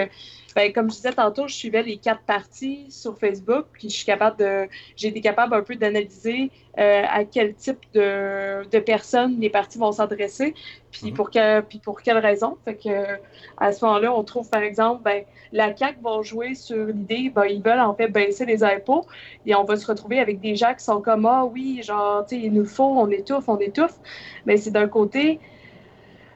ben, 0.55 0.73
comme 0.73 0.89
je 0.89 0.95
disais 0.95 1.11
tantôt, 1.11 1.47
je 1.47 1.53
suivais 1.53 1.83
les 1.83 1.97
quatre 1.97 2.21
parties 2.21 2.87
sur 2.89 3.17
Facebook, 3.17 3.65
puis 3.71 3.89
je 3.89 3.95
suis 3.95 4.05
capable 4.05 4.37
de, 4.37 4.67
j'ai 4.95 5.09
été 5.09 5.21
capable 5.21 5.53
un 5.53 5.61
peu 5.61 5.75
d'analyser 5.75 6.51
euh, 6.77 7.03
à 7.07 7.23
quel 7.23 7.53
type 7.55 7.79
de, 7.93 8.67
de, 8.69 8.79
personnes 8.79 9.39
les 9.39 9.49
partis 9.49 9.77
vont 9.77 9.91
s'adresser, 9.91 10.53
puis, 10.91 11.07
mhm. 11.07 11.13
pour 11.13 11.29
que, 11.29 11.61
puis 11.61 11.79
pour 11.79 12.01
quelles 12.01 12.17
raisons. 12.17 12.57
Fait 12.65 12.75
que, 12.75 13.19
à 13.57 13.71
ce 13.71 13.83
moment-là, 13.85 14.13
on 14.13 14.23
trouve, 14.23 14.49
par 14.49 14.61
exemple, 14.61 15.03
ben, 15.03 15.23
la 15.51 15.75
CAQ 15.75 15.99
va 16.01 16.21
jouer 16.21 16.55
sur 16.55 16.85
l'idée, 16.85 17.31
ben, 17.33 17.45
ils 17.45 17.61
veulent 17.61 17.79
en 17.79 17.93
fait 17.93 18.07
baisser 18.07 18.45
les 18.45 18.63
impôts, 18.63 19.05
et 19.45 19.55
on 19.55 19.63
va 19.63 19.75
se 19.75 19.85
retrouver 19.85 20.19
avec 20.19 20.39
des 20.39 20.55
gens 20.55 20.73
qui 20.73 20.83
sont 20.83 21.01
comme, 21.01 21.25
ah 21.25 21.45
oui, 21.45 21.81
genre, 21.83 22.25
tu 22.25 22.35
sais, 22.35 22.41
il 22.41 22.53
nous 22.53 22.65
faut, 22.65 22.83
on 22.97 23.09
étouffe, 23.09 23.49
on 23.49 23.59
étouffe. 23.59 23.97
Mais 24.45 24.57
c'est 24.57 24.71
d'un 24.71 24.87
côté, 24.87 25.39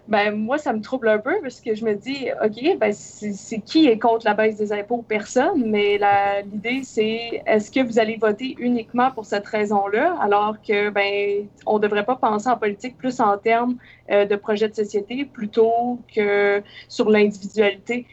ben 0.07 0.35
moi, 0.35 0.57
ça 0.57 0.73
me 0.73 0.81
trouble 0.81 1.07
un 1.07 1.17
peu 1.17 1.39
parce 1.41 1.61
que 1.61 1.75
je 1.75 1.85
me 1.85 1.95
dis, 1.95 2.27
OK, 2.43 2.77
ben 2.77 2.91
c'est 2.91 3.59
qui 3.59 3.87
est 3.87 3.97
contre 3.97 4.25
la 4.25 4.33
baisse 4.33 4.57
des 4.57 4.73
impôts? 4.73 5.03
Personne. 5.07 5.69
Mais 5.69 5.97
l'idée, 6.43 6.81
c'est 6.83 7.41
est-ce 7.45 7.71
que 7.71 7.79
vous 7.79 7.99
allez 7.99 8.17
voter 8.17 8.55
uniquement 8.59 9.11
pour 9.11 9.25
cette 9.25 9.47
raison-là, 9.47 10.17
alors 10.19 10.57
que 10.61 10.89
ben 10.89 11.47
on 11.65 11.77
ne 11.77 11.81
devrait 11.83 12.05
pas 12.05 12.17
penser 12.17 12.49
en 12.49 12.57
politique 12.57 12.97
plus 12.97 13.21
en 13.21 13.37
termes 13.37 13.77
euh, 14.11 14.25
de 14.25 14.35
projet 14.35 14.67
de 14.67 14.75
société 14.75 15.23
plutôt 15.25 15.99
que 16.13 16.61
sur 16.89 17.09
l'individualité. 17.09 18.05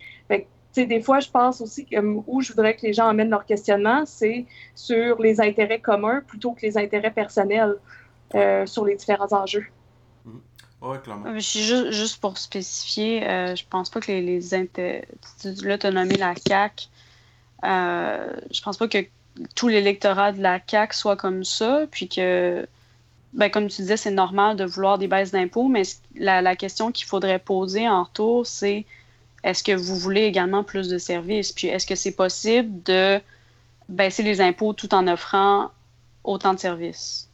des 0.77 1.01
fois, 1.01 1.19
je 1.19 1.29
pense 1.29 1.61
aussi 1.61 1.85
que 1.87 1.97
où 2.27 2.41
je 2.41 2.53
voudrais 2.53 2.77
que 2.77 2.83
les 2.83 2.93
gens 2.93 3.09
amènent 3.09 3.31
leur 3.31 3.45
questionnement, 3.45 4.05
c'est 4.07 4.47
sur 4.77 5.21
les 5.21 5.41
intérêts 5.41 5.81
communs 5.81 6.23
plutôt 6.27 6.53
que 6.53 6.63
les 6.63 6.79
intérêts 6.79 7.11
personnels 7.11 7.75
euh, 8.37 8.65
sur 8.67 8.85
les 8.85 8.95
différents 8.95 9.33
enjeux. 9.33 9.67
Oui, 10.83 10.97
clairement. 11.03 11.39
Juste, 11.39 11.91
juste 11.91 12.21
pour 12.21 12.39
spécifier, 12.39 13.29
euh, 13.29 13.55
je 13.55 13.65
pense 13.69 13.91
pas 13.91 14.01
que 14.01 14.11
les, 14.11 14.23
les 14.23 15.03
Là, 15.63 15.79
tu 15.79 15.87
nommé 15.89 16.17
la 16.17 16.35
CAQ. 16.35 16.87
Euh, 17.65 18.33
je 18.51 18.63
pense 18.63 18.79
pas 18.79 18.89
que 18.89 18.99
tout 19.55 19.69
l'électorat 19.69 20.33
de 20.33 20.41
la 20.41 20.59
CAQ 20.67 20.95
soit 20.95 21.17
comme 21.17 21.45
ça, 21.45 21.87
puis 21.91 22.09
que, 22.09 22.67
ben, 23.35 23.51
comme 23.51 23.69
tu 23.69 23.83
disais, 23.83 23.99
c'est 23.99 24.11
normal 24.11 24.57
de 24.57 24.65
vouloir 24.65 24.97
des 24.97 25.07
baisses 25.07 25.33
d'impôts, 25.33 25.69
mais 25.69 25.83
la, 26.17 26.41
la 26.41 26.57
question 26.57 26.93
qu'il 26.93 27.07
faudrait 27.07 27.39
poser 27.39 27.87
en 27.87 28.05
retour, 28.05 28.47
c'est 28.47 28.87
est-ce 29.43 29.63
que 29.63 29.73
vous 29.73 29.97
voulez 29.97 30.23
également 30.23 30.65
plus 30.65 30.89
de 30.89 30.99
services? 30.99 31.53
Puis 31.53 31.69
est-ce 31.69 31.87
que 31.87 31.95
c'est 31.95 32.13
possible 32.13 32.83
de 32.85 33.21
baisser 33.89 34.23
les 34.23 34.41
impôts 34.41 34.73
tout 34.73 34.95
en 34.95 35.07
offrant 35.09 35.71
autant 36.25 36.55
de 36.55 36.59
services? 36.59 37.30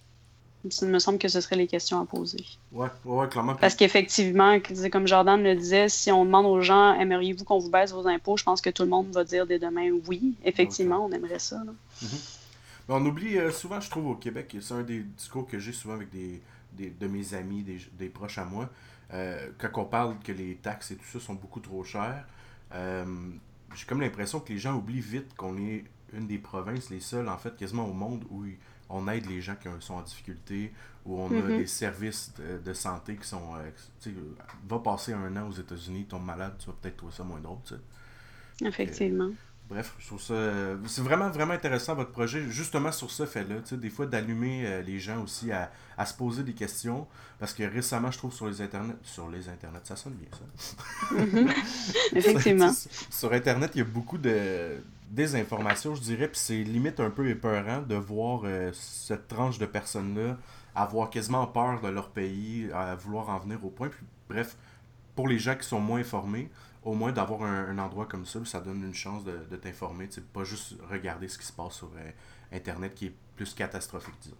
Il 0.82 0.88
me 0.88 0.98
semble 0.98 1.18
que 1.18 1.28
ce 1.28 1.40
seraient 1.40 1.56
les 1.56 1.66
questions 1.66 2.00
à 2.00 2.06
poser. 2.06 2.44
Oui, 2.72 2.88
ouais, 3.04 3.28
clairement. 3.28 3.54
Parce 3.54 3.74
qu'effectivement, 3.74 4.58
comme 4.90 5.06
Jordan 5.06 5.42
le 5.42 5.54
disait, 5.54 5.88
si 5.88 6.10
on 6.12 6.24
demande 6.24 6.46
aux 6.46 6.60
gens 6.60 6.94
aimeriez-vous 6.94 7.44
qu'on 7.44 7.58
vous 7.58 7.70
baisse 7.70 7.92
vos 7.92 8.06
impôts, 8.06 8.36
je 8.36 8.44
pense 8.44 8.60
que 8.60 8.70
tout 8.70 8.82
le 8.82 8.88
monde 8.88 9.08
va 9.12 9.24
dire 9.24 9.46
dès 9.46 9.58
demain 9.58 9.90
oui. 10.06 10.34
Effectivement, 10.44 11.04
on 11.04 11.12
aimerait 11.12 11.38
ça. 11.38 11.62
Mm-hmm. 12.02 12.40
on 12.88 13.06
oublie 13.06 13.38
euh, 13.38 13.50
souvent, 13.50 13.80
je 13.80 13.90
trouve, 13.90 14.06
au 14.06 14.14
Québec, 14.14 14.56
c'est 14.60 14.74
un 14.74 14.82
des 14.82 15.00
discours 15.00 15.46
que 15.46 15.58
j'ai 15.58 15.72
souvent 15.72 15.94
avec 15.94 16.08
des, 16.10 16.40
de 16.78 17.06
mes 17.06 17.34
amis, 17.34 17.64
des, 17.98 18.08
proches 18.08 18.38
à 18.38 18.44
moi, 18.44 18.68
euh, 19.12 19.48
quand 19.58 19.70
on 19.80 19.84
parle 19.84 20.18
que 20.18 20.32
les 20.32 20.56
taxes 20.56 20.90
et 20.90 20.96
tout 20.96 21.06
ça 21.12 21.20
sont 21.20 21.34
beaucoup 21.34 21.60
trop 21.60 21.84
chères. 21.84 22.24
Euh, 22.74 23.04
j'ai 23.74 23.86
comme 23.86 24.00
l'impression 24.00 24.40
que 24.40 24.52
les 24.52 24.58
gens 24.58 24.74
oublient 24.74 25.00
vite 25.00 25.34
qu'on 25.36 25.56
est 25.58 25.84
une 26.12 26.26
des 26.26 26.38
provinces, 26.38 26.90
les 26.90 27.00
seules 27.00 27.28
en 27.28 27.38
fait 27.38 27.56
quasiment 27.56 27.86
au 27.86 27.92
monde 27.92 28.24
où 28.30 28.44
on 28.88 29.08
aide 29.08 29.26
les 29.26 29.40
gens 29.40 29.56
qui 29.56 29.68
sont 29.80 29.94
en 29.94 30.02
difficulté, 30.02 30.72
où 31.04 31.20
on 31.20 31.28
a 31.28 31.40
mm-hmm. 31.40 31.58
des 31.58 31.66
services 31.66 32.32
de, 32.64 32.72
santé 32.72 33.16
qui 33.16 33.26
sont. 33.26 33.54
Euh, 33.56 34.10
va 34.68 34.78
passer 34.78 35.12
un 35.12 35.36
an 35.36 35.48
aux 35.48 35.52
États-Unis, 35.52 36.06
tombe 36.08 36.24
malade, 36.24 36.54
tu 36.58 36.66
vas 36.66 36.74
peut-être 36.80 36.96
trouver 36.96 37.12
ça 37.12 37.24
moins 37.24 37.40
drôle. 37.40 37.58
Effectivement. 38.64 39.30
bref, 39.68 39.94
je 39.98 40.06
trouve 40.06 40.20
ça. 40.20 40.34
c'est 40.86 41.02
vraiment, 41.02 41.28
vraiment 41.30 41.54
intéressant 41.54 41.94
votre 41.94 42.10
projet, 42.10 42.44
justement 42.48 42.90
sur 42.90 43.10
ce 43.10 43.26
fait-là, 43.26 43.56
tu 43.56 43.70
sais, 43.70 43.76
des 43.76 43.90
fois 43.90 44.06
d'allumer 44.06 44.66
euh, 44.66 44.82
les 44.82 44.98
gens 44.98 45.22
aussi 45.22 45.52
à, 45.52 45.70
à, 45.96 46.06
se 46.06 46.14
poser 46.14 46.42
des 46.42 46.54
questions, 46.54 47.06
parce 47.38 47.52
que 47.52 47.62
récemment, 47.62 48.10
je 48.10 48.18
trouve 48.18 48.32
sur 48.32 48.46
les 48.46 48.60
internets. 48.60 48.96
Sur 49.02 49.28
les 49.28 49.48
internets, 49.48 49.80
ça 49.84 49.96
sonne 49.96 50.14
bien, 50.14 50.28
ça. 50.32 51.14
Mm-hmm. 51.14 51.54
Effectivement. 52.16 52.72
sur 53.10 53.32
Internet, 53.32 53.72
il 53.74 53.78
y 53.78 53.82
a 53.82 53.84
beaucoup 53.84 54.18
de 54.18 54.78
désinformation, 55.10 55.94
je 55.94 56.00
dirais, 56.02 56.28
puis 56.28 56.38
c'est 56.38 56.62
limite 56.62 57.00
un 57.00 57.10
peu 57.10 57.28
épeurant 57.28 57.80
de 57.80 57.94
voir 57.94 58.42
euh, 58.44 58.70
cette 58.72 59.28
tranche 59.28 59.58
de 59.58 59.66
personnes-là 59.66 60.36
avoir 60.76 61.10
quasiment 61.10 61.46
peur 61.46 61.80
de 61.80 61.88
leur 61.88 62.10
pays, 62.10 62.68
à 62.72 62.94
vouloir 62.94 63.30
en 63.30 63.38
venir 63.38 63.64
au 63.64 63.70
point. 63.70 63.88
Puis, 63.88 64.04
bref, 64.28 64.56
pour 65.14 65.26
les 65.26 65.38
gens 65.38 65.56
qui 65.56 65.66
sont 65.66 65.80
moins 65.80 66.00
informés, 66.00 66.50
au 66.84 66.94
moins 66.94 67.10
d'avoir 67.10 67.42
un, 67.42 67.78
endroit 67.78 68.06
comme 68.06 68.26
ça, 68.26 68.38
ça 68.44 68.60
donne 68.60 68.84
une 68.84 68.94
chance 68.94 69.24
de, 69.24 69.40
de 69.50 69.56
t'informer, 69.56 70.08
pas 70.32 70.44
juste 70.44 70.74
regarder 70.88 71.28
ce 71.28 71.38
qui 71.38 71.46
se 71.46 71.52
passe 71.52 71.74
sur 71.74 71.90
euh, 71.96 72.10
Internet 72.52 72.94
qui 72.94 73.06
est 73.06 73.14
plus 73.34 73.54
catastrophique, 73.54 74.14
disons. 74.20 74.36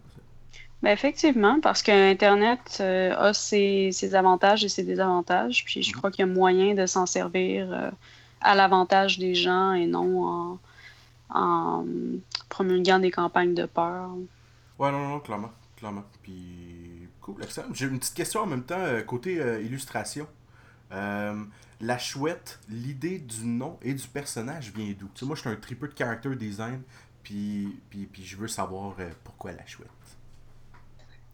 Ben 0.83 0.91
effectivement, 0.91 1.59
parce 1.59 1.81
que 1.81 2.11
Internet 2.11 2.77
euh, 2.81 3.15
a 3.17 3.33
ses, 3.33 3.89
ses, 3.91 4.13
avantages 4.13 4.63
et 4.63 4.69
ses 4.69 4.83
désavantages, 4.83 5.65
puis 5.65 5.81
je 5.81 5.89
mm-hmm. 5.89 5.95
crois 5.95 6.11
qu'il 6.11 6.19
y 6.25 6.29
a 6.29 6.31
moyen 6.31 6.75
de 6.75 6.85
s'en 6.85 7.07
servir 7.07 7.91
à 8.41 8.55
l'avantage 8.55 9.19
des 9.19 9.35
gens 9.35 9.73
et 9.73 9.87
non 9.87 10.25
en, 10.25 10.59
en 11.29 11.85
promulguant 12.49 12.99
des 12.99 13.11
campagnes 13.11 13.53
de 13.53 13.65
peur. 13.65 14.09
Ouais, 14.79 14.91
non, 14.91 15.07
non, 15.07 15.19
clairement. 15.19 15.51
clairement. 15.75 16.03
Puis, 16.21 17.07
cool, 17.21 17.43
excellent. 17.43 17.73
J'ai 17.73 17.87
une 17.87 17.99
petite 17.99 18.13
question 18.13 18.41
en 18.41 18.45
même 18.45 18.63
temps, 18.63 18.79
euh, 18.79 19.01
côté 19.01 19.41
euh, 19.41 19.61
illustration. 19.61 20.27
Euh, 20.91 21.43
la 21.81 21.97
chouette, 21.97 22.59
l'idée 22.69 23.19
du 23.19 23.45
nom 23.45 23.77
et 23.81 23.93
du 23.93 24.07
personnage 24.07 24.71
vient 24.71 24.93
d'où? 24.97 25.07
Tu 25.13 25.19
sais, 25.19 25.25
moi, 25.25 25.35
je 25.35 25.41
suis 25.41 25.49
un 25.49 25.55
tripeux 25.55 25.87
de 25.87 25.97
character 25.97 26.35
design, 26.35 26.81
puis, 27.23 27.79
puis, 27.89 28.05
puis 28.05 28.23
je 28.23 28.37
veux 28.37 28.47
savoir 28.47 28.95
pourquoi 29.23 29.51
la 29.51 29.65
chouette? 29.65 29.87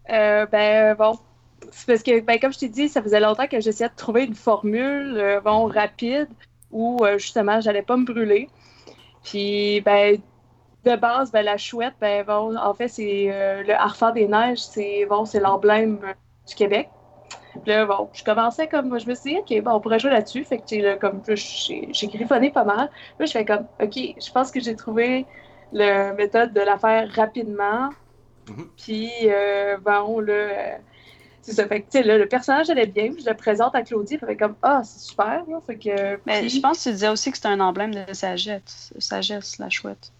ben, 0.07 0.95
bon, 0.95 1.17
c'est 1.71 1.85
parce 1.87 2.03
que, 2.03 2.19
ben, 2.21 2.39
comme 2.39 2.51
je 2.51 2.59
t'ai 2.59 2.69
dit, 2.69 2.89
ça 2.89 3.01
faisait 3.01 3.21
longtemps 3.21 3.47
que 3.47 3.61
j'essayais 3.61 3.89
de 3.89 3.95
trouver 3.95 4.25
une 4.25 4.35
formule, 4.35 5.39
bon, 5.45 5.67
rapide, 5.67 6.27
où 6.73 7.05
euh, 7.05 7.17
justement, 7.17 7.61
j'allais 7.61 7.83
pas 7.83 7.95
me 7.95 8.05
brûler. 8.05 8.49
Puis, 9.23 9.81
ben, 9.81 10.17
de 10.83 10.95
base, 10.95 11.31
ben, 11.31 11.43
la 11.43 11.57
chouette, 11.57 11.93
ben, 12.01 12.25
bon, 12.25 12.57
en 12.57 12.73
fait, 12.73 12.89
c'est 12.89 13.27
euh, 13.31 13.63
le 13.63 13.73
harfang 13.73 14.11
des 14.11 14.27
neiges, 14.27 14.59
c'est 14.59 15.05
bon, 15.05 15.23
c'est 15.25 15.39
l'emblème 15.39 15.99
du 16.47 16.55
Québec. 16.55 16.89
Puis 17.51 17.71
là, 17.71 17.85
bon, 17.85 18.09
je 18.13 18.23
commençais 18.23 18.67
comme, 18.67 18.99
je 18.99 19.07
me 19.07 19.15
suis 19.15 19.35
dit, 19.35 19.37
OK, 19.37 19.63
bon, 19.63 19.73
on 19.73 19.79
pourrait 19.79 19.99
jouer 19.99 20.11
là-dessus. 20.11 20.43
Fait 20.43 20.57
que, 20.57 20.75
là, 20.75 20.95
comme, 20.97 21.21
j'ai 21.27 22.07
griffonné 22.07 22.49
pas 22.49 22.63
mal. 22.63 22.89
Là, 23.19 23.25
je 23.25 23.31
fais 23.31 23.45
comme, 23.45 23.65
OK, 23.81 23.95
je 23.95 24.31
pense 24.31 24.51
que 24.51 24.59
j'ai 24.59 24.75
trouvé 24.75 25.25
la 25.71 26.13
méthode 26.13 26.53
de 26.53 26.61
la 26.61 26.77
faire 26.77 27.09
rapidement. 27.11 27.89
Mm-hmm. 28.47 28.67
Puis, 28.75 29.11
euh, 29.25 29.77
bon, 29.77 30.19
là, 30.19 30.79
c'est 31.43 31.53
ça. 31.53 31.67
Fait 31.67 31.81
que, 31.81 31.97
là, 31.99 32.17
le 32.17 32.25
personnage 32.25 32.69
allait 32.69 32.87
bien, 32.87 33.11
je 33.19 33.29
le 33.29 33.35
présente 33.35 33.75
à 33.75 33.83
Claudie, 33.83 34.17
fait 34.17 34.37
comme 34.37 34.55
Ah, 34.61 34.81
c'est 34.83 35.09
super. 35.09 35.43
fait 35.67 35.77
que, 35.77 36.19
Mais 36.25 36.47
je 36.47 36.59
pense 36.59 36.79
que 36.79 36.83
tu 36.83 36.91
disais 36.93 37.09
aussi 37.09 37.31
que 37.31 37.37
c'était 37.37 37.49
un 37.49 37.59
emblème 37.59 37.93
de 37.93 38.13
sagesse, 38.13 38.93
sagesse 38.97 39.59
la 39.59 39.69
chouette. 39.69 40.11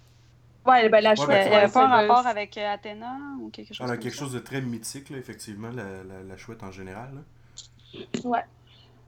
Ouais, 0.65 0.87
ben 0.89 1.01
la 1.01 1.15
chouette. 1.15 1.45
il 1.45 1.49
n'y 1.49 1.55
avait 1.55 1.71
pas 1.71 1.85
un 1.85 1.89
rapport 1.89 2.27
avec 2.27 2.57
euh, 2.57 2.73
Athéna 2.73 3.17
ou 3.41 3.49
quelque 3.49 3.73
chose 3.73 3.89
a 3.89 3.97
quelque 3.97 4.15
chose 4.15 4.33
de 4.33 4.39
très 4.39 4.61
mythique, 4.61 5.09
là, 5.09 5.17
effectivement, 5.17 5.69
la, 5.69 5.83
la, 5.83 6.23
la, 6.27 6.37
chouette 6.37 6.63
en 6.63 6.71
général. 6.71 7.09
Là. 7.15 8.01
Ouais. 8.23 8.43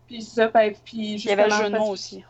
Puis 0.07 0.21
ça, 0.21 0.47
ben, 0.47 0.73
puis 0.83 1.15
Il 1.15 1.25
y 1.25 1.31
avait 1.31 1.45
le 1.45 1.51
jeu 1.51 1.69
de 1.69 1.77
mots 1.77 1.91
aussi. 1.91 2.23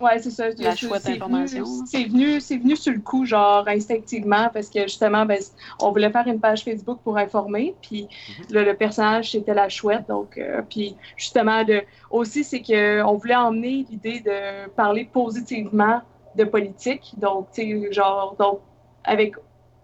Ouais, 0.00 0.18
c'est 0.18 0.30
ça. 0.30 0.48
La 0.58 0.74
chouette 0.74 1.06
information. 1.06 1.64
C'est 1.86 2.04
venu, 2.04 2.40
c'est 2.40 2.56
venu 2.56 2.76
sur 2.76 2.92
le 2.92 3.00
coup, 3.00 3.24
genre 3.24 3.66
instinctivement, 3.68 4.48
parce 4.52 4.68
que 4.68 4.82
justement, 4.82 5.26
ben, 5.26 5.38
on 5.80 5.90
voulait 5.90 6.10
faire 6.10 6.26
une 6.26 6.40
page 6.40 6.64
Facebook 6.64 7.00
pour 7.04 7.18
informer, 7.18 7.74
puis 7.82 8.08
mhm. 8.50 8.64
le 8.64 8.72
personnage 8.74 9.32
c'était 9.32 9.54
la 9.54 9.68
chouette, 9.68 10.08
donc 10.08 10.38
euh, 10.38 10.62
puis 10.68 10.96
justement, 11.16 11.64
de, 11.64 11.82
aussi 12.10 12.42
c'est 12.44 12.62
que 12.62 13.02
on 13.02 13.14
voulait 13.14 13.36
emmener 13.36 13.86
l'idée 13.90 14.20
de 14.20 14.68
parler 14.70 15.04
positivement 15.04 16.00
de 16.36 16.44
politique, 16.44 17.14
donc 17.18 17.48
tu 17.52 17.62
sais, 17.62 17.92
genre 17.92 18.34
donc 18.38 18.60
avec 19.04 19.34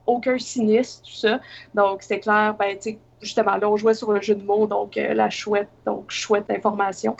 aucun 0.06 0.38
cynisme, 0.38 1.04
tout 1.04 1.16
ça, 1.16 1.40
donc 1.74 2.02
c'est 2.02 2.20
clair, 2.20 2.56
ben 2.58 2.76
tu 2.78 2.90
sais, 2.90 2.98
justement 3.20 3.56
là 3.56 3.68
on 3.68 3.76
jouait 3.76 3.94
sur 3.94 4.12
le 4.12 4.22
jeu 4.22 4.34
de 4.34 4.44
mots, 4.44 4.66
donc 4.66 4.96
euh, 4.96 5.12
la 5.12 5.28
chouette, 5.28 5.68
donc 5.84 6.10
chouette 6.10 6.50
information. 6.50 7.16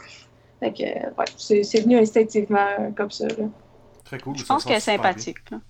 Fait 0.61 0.73
que, 0.73 0.83
ouais, 0.83 1.63
c'est 1.63 1.81
venu 1.81 1.99
instinctivement 1.99 2.93
comme 2.97 3.11
ça. 3.11 3.29
Là. 3.29 3.45
Très 4.05 4.19
cool. 4.19 4.37
Je 4.39 4.45
pense 4.45 4.65
qu'elle 4.65 4.77
est 4.77 4.81
sympathique. 4.81 5.51
Là. 5.51 5.61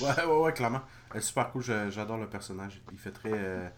Ouais, 0.00 0.24
ouais, 0.24 0.40
ouais, 0.44 0.52
clairement. 0.52 0.82
Elle 1.12 1.18
est 1.18 1.22
super 1.22 1.50
cool. 1.50 1.62
J'adore 1.62 2.18
le 2.18 2.28
personnage. 2.28 2.80
Il 2.92 2.98
fait 2.98 3.10
très. 3.10 3.32
Euh, 3.32 3.68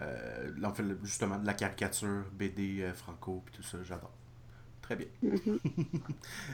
euh, 0.00 0.50
en 0.64 0.72
fait, 0.72 0.84
justement, 1.04 1.38
de 1.38 1.46
la 1.46 1.54
caricature, 1.54 2.24
BD, 2.32 2.80
euh, 2.80 2.92
Franco, 2.92 3.42
puis 3.44 3.54
tout 3.54 3.62
ça. 3.62 3.78
J'adore. 3.84 4.10
Très 4.82 4.96
bien. 4.96 5.06
Mm-hmm. 5.24 5.58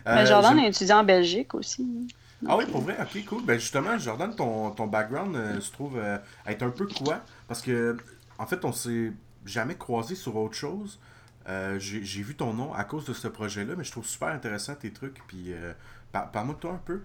Mais 0.07 0.27
Jordan 0.27 0.59
est 0.59 0.69
étudiant 0.69 0.99
en 0.99 1.05
Belgique 1.05 1.55
aussi. 1.55 2.15
ah 2.47 2.57
oui, 2.57 2.67
pour 2.67 2.83
vrai, 2.83 2.97
ok, 3.01 3.25
cool. 3.25 3.45
Ben 3.45 3.59
justement, 3.59 3.99
Jordan, 3.99 4.35
ton, 4.35 4.71
ton 4.73 4.87
background 4.87 5.61
se 5.61 5.73
trouve 5.73 5.99
être 6.47 6.63
un 6.63 6.71
peu 6.71 6.87
quoi? 6.87 7.23
Parce 7.49 7.63
que, 7.63 7.97
en 8.39 8.47
fait, 8.47 8.65
on 8.65 8.73
s'est 8.73 9.13
jamais 9.47 9.77
croisé 9.77 10.15
sur 10.15 10.37
autre 10.37 10.55
chose. 10.55 11.01
Euh, 11.49 11.79
j'ai 11.79 12.23
vu 12.23 12.35
ton 12.35 12.53
nom 12.53 12.75
à 12.75 12.85
cause 12.85 13.07
de 13.07 13.15
ce 13.15 13.27
projet-là, 13.27 13.75
mais 13.77 13.85
je 13.85 13.91
trouve 13.91 14.07
super 14.07 14.29
intéressant 14.29 14.75
tes 14.75 14.91
trucs. 14.93 15.19
Puis, 15.27 15.53
euh, 15.53 15.73
Parle-moi 16.13 16.55
de 16.55 16.61
toi 16.61 16.73
un 16.73 16.81
peu. 16.85 17.01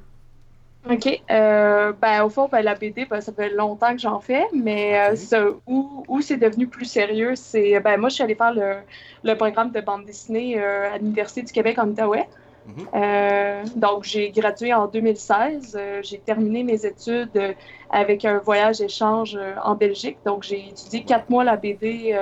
OK. 0.89 1.21
Euh, 1.31 1.93
ben, 2.01 2.23
au 2.23 2.29
fond, 2.29 2.49
ben, 2.51 2.61
la 2.61 2.75
BD, 2.75 3.05
ben, 3.05 3.21
ça 3.21 3.31
fait 3.31 3.49
longtemps 3.49 3.93
que 3.93 4.01
j'en 4.01 4.19
fais, 4.19 4.45
mais 4.53 5.15
euh, 5.33 5.53
où, 5.65 6.03
où 6.09 6.21
c'est 6.21 6.37
devenu 6.37 6.67
plus 6.67 6.85
sérieux, 6.85 7.35
c'est. 7.35 7.79
Ben, 7.79 7.97
moi, 7.97 8.09
je 8.09 8.15
suis 8.15 8.23
allée 8.23 8.35
faire 8.35 8.53
le, 8.53 8.75
le 9.23 9.35
programme 9.35 9.71
de 9.71 9.79
bande 9.79 10.05
dessinée 10.05 10.59
à 10.59 10.97
l'Université 10.97 11.43
du 11.43 11.53
Québec 11.53 11.79
en 11.79 11.87
Outaouais. 11.87 12.27
Mhm. 12.65 13.65
donc, 13.75 14.05
j'ai 14.05 14.31
gradué 14.31 14.73
en 14.73 14.87
2016. 14.87 15.77
j'ai 16.01 16.17
terminé 16.19 16.63
mes 16.63 16.85
études 16.85 17.55
avec 17.89 18.23
un 18.23 18.37
voyage 18.37 18.79
échange 18.79 19.37
en 19.63 19.75
Belgique. 19.75 20.17
Donc, 20.25 20.43
j'ai 20.43 20.69
étudié 20.69 21.03
quatre 21.03 21.29
mois 21.29 21.43
la 21.43 21.57
BD 21.57 22.17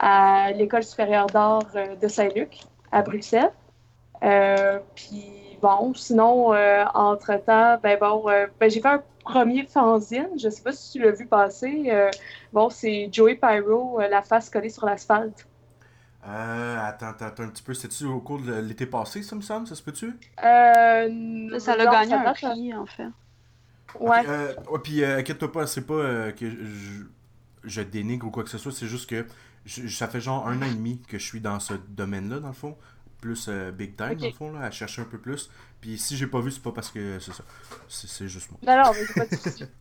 à 0.00 0.50
l'École 0.52 0.82
supérieure 0.82 1.26
d'art 1.26 1.62
de 2.00 2.08
Saint-Luc, 2.08 2.60
à 2.90 3.02
Bruxelles. 3.02 3.52
puis, 4.94 5.40
bon, 5.60 5.94
sinon, 5.94 6.52
euh, 6.52 6.84
entre-temps, 6.94 7.78
ben 7.82 7.98
bon, 7.98 8.28
euh, 8.28 8.46
ben, 8.58 8.70
j'ai 8.70 8.80
fait 8.80 8.88
un 8.88 9.02
premier 9.24 9.64
fanzine. 9.64 10.28
Je 10.36 10.48
sais 10.48 10.62
pas 10.62 10.72
si 10.72 10.92
tu 10.92 11.04
l'as 11.04 11.12
vu 11.12 11.26
passer. 11.26 11.84
Euh, 11.88 12.10
bon, 12.52 12.70
c'est 12.70 13.08
Joey 13.12 13.36
Pyro, 13.36 14.00
La 14.00 14.22
face 14.22 14.50
collée 14.50 14.70
sur 14.70 14.86
l'asphalte. 14.86 15.46
Euh, 16.26 16.76
attends, 16.80 17.14
attends, 17.18 17.44
un 17.44 17.48
petit 17.48 17.62
peu. 17.62 17.74
C'était-tu 17.74 18.04
au 18.04 18.20
cours 18.20 18.40
de 18.40 18.52
l'été 18.54 18.86
passé, 18.86 19.22
ça 19.22 19.36
me 19.36 19.40
semble? 19.40 19.66
Ça 19.66 19.74
se 19.74 19.82
peut-tu? 19.82 20.06
Euh, 20.44 21.58
ça 21.58 21.76
l'a 21.76 21.86
gagné 21.86 22.14
un 22.14 22.32
prix, 22.32 22.74
en 22.74 22.86
fait. 22.86 23.08
Ouais. 23.98 24.24
ouais, 24.26 24.78
puis 24.84 25.04
inquiète-toi 25.04 25.50
pas, 25.50 25.66
c'est 25.66 25.84
pas 25.84 26.30
que 26.30 26.48
je, 26.48 27.02
je, 27.64 27.82
dénigre 27.82 28.28
ou 28.28 28.30
quoi 28.30 28.44
que 28.44 28.48
ce 28.48 28.56
soit, 28.56 28.70
c'est 28.70 28.86
juste 28.86 29.10
que 29.10 29.26
ça 29.66 30.08
fait 30.08 30.20
genre 30.20 30.48
un 30.48 30.62
an 30.62 30.66
et 30.66 30.74
demi 30.74 31.00
que 31.08 31.18
je 31.18 31.24
suis 31.24 31.40
dans 31.40 31.60
ce 31.60 31.74
domaine-là, 31.88 32.40
dans 32.40 32.48
le 32.48 32.54
fond 32.54 32.76
plus 33.20 33.46
euh, 33.48 33.70
big 33.70 33.96
time, 33.96 34.14
dans 34.14 34.26
le 34.26 34.32
fond, 34.32 34.52
là, 34.52 34.66
à 34.66 34.70
chercher 34.70 35.02
un 35.02 35.06
peu 35.06 35.18
plus. 35.18 35.50
Puis 35.80 35.98
si 35.98 36.16
j'ai 36.16 36.26
pas 36.26 36.40
vu, 36.40 36.50
c'est 36.50 36.62
pas 36.62 36.72
parce 36.72 36.90
que 36.90 37.18
c'est 37.18 37.32
ça. 37.32 37.44
C'est 37.88 38.28
juste 38.28 38.50
moi. 38.50 38.60
Non, 38.66 38.82
non, 38.82 38.90
mais 38.92 39.04
c'est 39.04 39.14
pas 39.14 39.64
de 39.66 39.70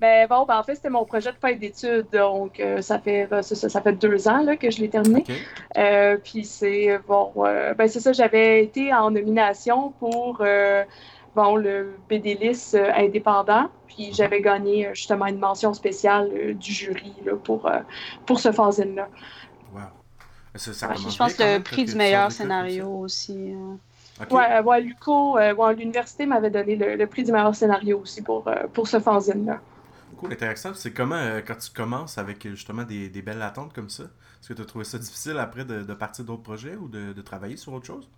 Ben 0.00 0.26
bon, 0.26 0.46
ben 0.46 0.56
en 0.56 0.62
fait, 0.62 0.76
c'était 0.76 0.88
mon 0.88 1.04
projet 1.04 1.30
de 1.30 1.36
fin 1.36 1.54
d'études, 1.54 2.06
donc 2.10 2.58
euh, 2.58 2.80
ça, 2.80 2.98
fait, 2.98 3.26
ben, 3.26 3.42
ça, 3.42 3.54
ça, 3.54 3.82
fait 3.82 3.92
deux 3.92 4.26
ans 4.26 4.42
là, 4.42 4.56
que 4.56 4.70
je 4.70 4.80
l'ai 4.80 4.88
terminé. 4.88 5.24
Euh, 5.76 6.16
puis 6.16 6.46
c'est 6.46 6.98
bon, 7.06 7.32
ben 7.34 7.86
c'est 7.86 8.00
ça, 8.00 8.14
j'avais 8.14 8.64
été 8.64 8.94
en 8.94 9.10
nomination 9.10 9.90
pour 9.90 10.42
bon, 11.42 11.56
le 11.56 11.94
BDLIS 12.08 12.76
indépendant, 12.94 13.70
puis 13.86 14.10
j'avais 14.12 14.40
gagné 14.40 14.90
justement 14.94 15.26
une 15.26 15.38
mention 15.38 15.72
spéciale 15.74 16.54
du 16.54 16.72
jury 16.72 17.12
là, 17.24 17.32
pour, 17.36 17.70
pour 18.26 18.40
ce 18.40 18.52
fanzine-là. 18.52 19.08
Wow 19.72 19.80
je 20.58 21.16
pense 21.16 21.34
que 21.34 21.56
le 21.56 21.62
prix 21.62 21.84
du 21.84 21.94
meilleur 21.94 22.32
scénario 22.32 22.88
aussi. 22.88 23.54
Euh. 23.54 24.24
Ouais, 24.30 24.60
ouais, 24.60 24.80
Luco, 24.80 25.38
euh, 25.38 25.72
l'université 25.72 26.26
m'avait 26.26 26.50
donné 26.50 26.74
le, 26.74 27.06
prix 27.06 27.22
du 27.22 27.30
meilleur 27.30 27.54
scénario 27.54 28.00
aussi 28.00 28.20
pour, 28.22 28.48
euh, 28.48 28.66
pour 28.72 28.88
ce 28.88 28.98
fanzine-là. 28.98 29.60
Cool, 30.16 30.32
intéressant. 30.32 30.74
C'est 30.74 30.92
comment, 30.92 31.38
quand 31.46 31.56
tu 31.56 31.70
commences 31.70 32.18
avec 32.18 32.42
justement 32.48 32.82
des, 32.82 33.08
des 33.08 33.22
belles 33.22 33.42
attentes 33.42 33.72
comme 33.72 33.88
ça, 33.88 34.04
est-ce 34.04 34.48
que 34.48 34.54
tu 34.54 34.62
as 34.62 34.64
trouvé 34.64 34.84
ça 34.84 34.98
difficile 34.98 35.38
après 35.38 35.64
de, 35.64 35.82
de 35.82 35.94
partir 35.94 36.24
d'autres 36.24 36.42
projets 36.42 36.74
ou 36.74 36.88
de, 36.88 37.12
de, 37.12 37.22
travailler 37.22 37.56
sur 37.56 37.72
autre 37.72 37.86
chose? 37.86 38.10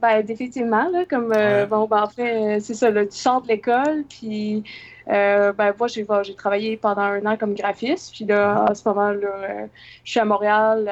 Ben, 0.00 0.22
définitivement, 0.22 0.88
là, 0.90 1.04
comme, 1.04 1.28
bon, 1.68 1.86
ben, 1.86 2.02
en 2.02 2.08
fait, 2.08 2.60
c'est 2.60 2.74
ça, 2.74 2.90
là, 2.90 3.04
tu 3.04 3.16
sors 3.16 3.42
de 3.42 3.48
l'école, 3.48 4.04
puis 4.08 4.62
euh, 5.10 5.52
ben, 5.52 5.74
moi, 5.78 5.88
j'ai, 5.88 6.06
j'ai 6.22 6.34
travaillé 6.34 6.76
pendant 6.76 7.02
un 7.02 7.24
an 7.26 7.36
comme 7.36 7.54
graphiste. 7.54 8.12
Puis 8.14 8.24
là, 8.24 8.64
à 8.68 8.74
ce 8.74 8.86
moment, 8.86 9.10
là, 9.10 9.28
euh, 9.28 9.66
je 10.04 10.10
suis 10.10 10.20
à 10.20 10.24
Montréal 10.24 10.88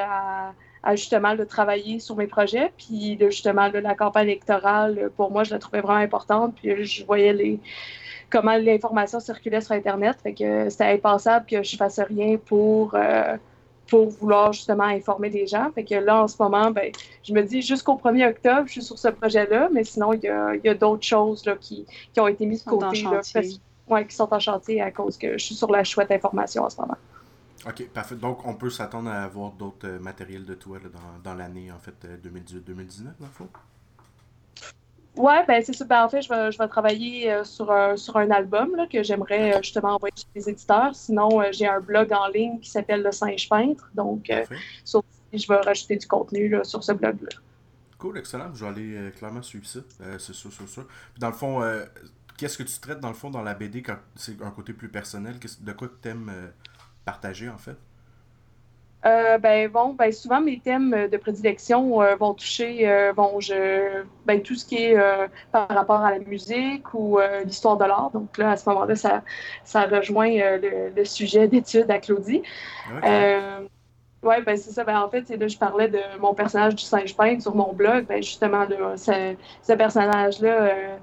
à, 0.83 0.95
justement 0.95 1.35
de 1.35 1.43
travailler 1.43 1.99
sur 1.99 2.15
mes 2.15 2.27
projets. 2.27 2.71
Puis 2.77 3.17
justement, 3.19 3.69
la 3.73 3.95
campagne 3.95 4.27
électorale, 4.27 5.11
pour 5.15 5.31
moi, 5.31 5.43
je 5.43 5.51
la 5.51 5.59
trouvais 5.59 5.81
vraiment 5.81 5.99
importante. 5.99 6.55
Puis 6.55 6.85
je 6.85 7.05
voyais 7.05 7.33
les 7.33 7.59
comment 8.29 8.57
l'information 8.57 9.19
circulait 9.19 9.61
sur 9.61 9.73
Internet. 9.73 10.17
Fait 10.23 10.33
que 10.33 10.69
c'était 10.69 10.85
impensable 10.85 11.45
que 11.45 11.63
je 11.63 11.75
fasse 11.77 11.99
rien 11.99 12.37
pour, 12.37 12.95
euh, 12.95 13.37
pour 13.87 14.09
vouloir 14.09 14.53
justement 14.53 14.83
informer 14.83 15.29
des 15.29 15.47
gens. 15.47 15.71
Fait 15.73 15.83
que 15.83 15.95
là, 15.95 16.23
en 16.23 16.27
ce 16.27 16.41
moment, 16.41 16.71
ben, 16.71 16.91
je 17.23 17.33
me 17.33 17.41
dis 17.41 17.61
jusqu'au 17.61 17.95
1er 17.95 18.29
octobre, 18.29 18.63
je 18.67 18.73
suis 18.73 18.83
sur 18.83 18.97
ce 18.97 19.07
projet-là, 19.09 19.69
mais 19.71 19.83
sinon, 19.83 20.13
il 20.13 20.23
y 20.23 20.27
a, 20.27 20.55
y 20.55 20.69
a 20.69 20.73
d'autres 20.73 21.05
choses 21.05 21.45
là, 21.45 21.55
qui, 21.55 21.85
qui, 22.13 22.19
ont 22.19 22.27
été 22.27 22.45
mises 22.45 22.63
de 22.63 22.69
côté. 22.69 23.03
Là, 23.03 23.21
ouais, 23.87 24.05
qui 24.05 24.15
sont 24.15 24.33
en 24.33 24.39
chantier 24.39 24.81
à 24.81 24.91
cause 24.91 25.17
que 25.17 25.33
je 25.33 25.43
suis 25.43 25.55
sur 25.55 25.71
la 25.71 25.83
chouette 25.83 26.11
information 26.11 26.63
en 26.63 26.69
ce 26.69 26.79
moment. 26.79 26.97
OK, 27.65 27.87
parfait. 27.89 28.15
Donc, 28.15 28.45
on 28.45 28.53
peut 28.53 28.69
s'attendre 28.69 29.09
à 29.09 29.23
avoir 29.23 29.51
d'autres 29.51 29.87
euh, 29.87 29.99
matériels 29.99 30.45
de 30.45 30.53
toi 30.53 30.77
dans, 30.79 31.31
dans 31.31 31.35
l'année, 31.35 31.71
en 31.71 31.79
fait, 31.79 31.95
2018-2019, 32.23 32.27
euh, 32.27 33.11
dans 33.19 33.25
le 33.25 33.31
fond? 33.31 33.49
Ouais, 35.17 35.45
ben 35.47 35.61
c'est 35.63 35.73
ça. 35.73 35.85
Ben, 35.85 36.03
en 36.03 36.09
fait, 36.09 36.21
je 36.21 36.29
vais, 36.29 36.51
je 36.51 36.57
vais 36.57 36.67
travailler 36.67 37.31
euh, 37.31 37.43
sur, 37.43 37.71
un, 37.71 37.97
sur 37.97 38.17
un 38.17 38.29
album 38.31 38.75
là, 38.75 38.87
que 38.87 39.03
j'aimerais 39.03 39.61
justement 39.61 39.95
envoyer 39.95 40.13
chez 40.15 40.25
les 40.35 40.49
éditeurs. 40.49 40.95
Sinon, 40.95 41.41
j'ai 41.51 41.67
un 41.67 41.79
blog 41.79 42.13
en 42.13 42.27
ligne 42.27 42.59
qui 42.59 42.69
s'appelle 42.69 43.03
Le 43.03 43.11
Singe 43.11 43.49
Peintre. 43.49 43.89
Donc, 43.93 44.31
je 44.31 45.47
vais 45.47 45.57
rajouter 45.57 45.97
du 45.97 46.07
contenu 46.07 46.49
là, 46.49 46.63
sur 46.63 46.83
ce 46.83 46.91
blog-là. 46.91 47.29
Cool, 47.97 48.17
excellent. 48.19 48.53
Je 48.53 48.63
vais 48.63 48.69
aller 48.69 49.11
clairement 49.17 49.41
suivre 49.41 49.65
ça. 49.65 49.79
c'est 50.19 50.33
sûr, 50.33 50.51
c'est 50.51 50.67
sûr. 50.67 50.85
Puis 50.85 51.19
dans 51.19 51.29
le 51.29 51.33
fond, 51.33 51.61
qu'est-ce 52.37 52.57
que 52.57 52.63
tu 52.63 52.79
traites 52.79 52.99
dans 52.99 53.09
le 53.09 53.15
fond 53.15 53.29
dans 53.29 53.41
la 53.41 53.53
BD 53.53 53.81
quand 53.81 53.97
c'est 54.15 54.41
un 54.41 54.51
côté 54.51 54.73
plus 54.73 54.89
personnel? 54.89 55.37
De 55.59 55.71
quoi 55.73 55.89
tu 56.01 56.07
aimes 56.07 56.31
euh, 56.33 56.47
partager 57.03 57.49
en 57.49 57.57
fait? 57.57 57.75
Euh, 59.05 59.37
ben 59.37 59.69
bon, 59.69 59.93
ben 59.93 60.11
souvent 60.11 60.41
mes 60.41 60.59
thèmes 60.59 61.07
de 61.07 61.17
prédilection 61.17 62.01
euh, 62.01 62.15
vont 62.15 62.33
toucher 62.33 62.89
bon, 63.15 63.39
je, 63.39 64.03
ben, 64.25 64.41
tout 64.41 64.55
ce 64.55 64.65
qui 64.65 64.77
est 64.77 64.97
par 65.51 65.67
rapport 65.69 66.01
à 66.01 66.11
la 66.11 66.19
musique 66.19 66.93
ou 66.93 67.19
l'histoire 67.45 67.77
de 67.77 67.85
l'art. 67.85 68.11
Donc 68.11 68.37
là, 68.37 68.51
à 68.51 68.57
ce 68.57 68.67
moment-là, 68.69 68.95
ça, 68.95 69.23
ça 69.63 69.83
rejoint 69.83 70.29
le, 70.31 71.03
sujet 71.05 71.47
d'étude 71.47 71.89
à 71.91 71.99
Claudie. 71.99 72.41
oui, 74.23 74.35
ben 74.45 74.57
c'est 74.57 74.71
ça. 74.71 74.83
Ben, 74.83 74.99
en 74.99 75.09
fait, 75.09 75.29
là, 75.29 75.47
je 75.47 75.57
parlais 75.57 75.87
de 75.87 75.99
mon 76.19 76.33
personnage 76.33 76.75
du 76.75 76.83
singe 76.83 77.15
peintre 77.15 77.43
sur 77.43 77.55
mon 77.55 77.73
blog. 77.73 78.05
Ben, 78.07 78.21
justement, 78.21 78.65
là, 78.65 78.97
ce, 78.97 79.35
ce 79.61 79.73
personnage-là 79.73 80.97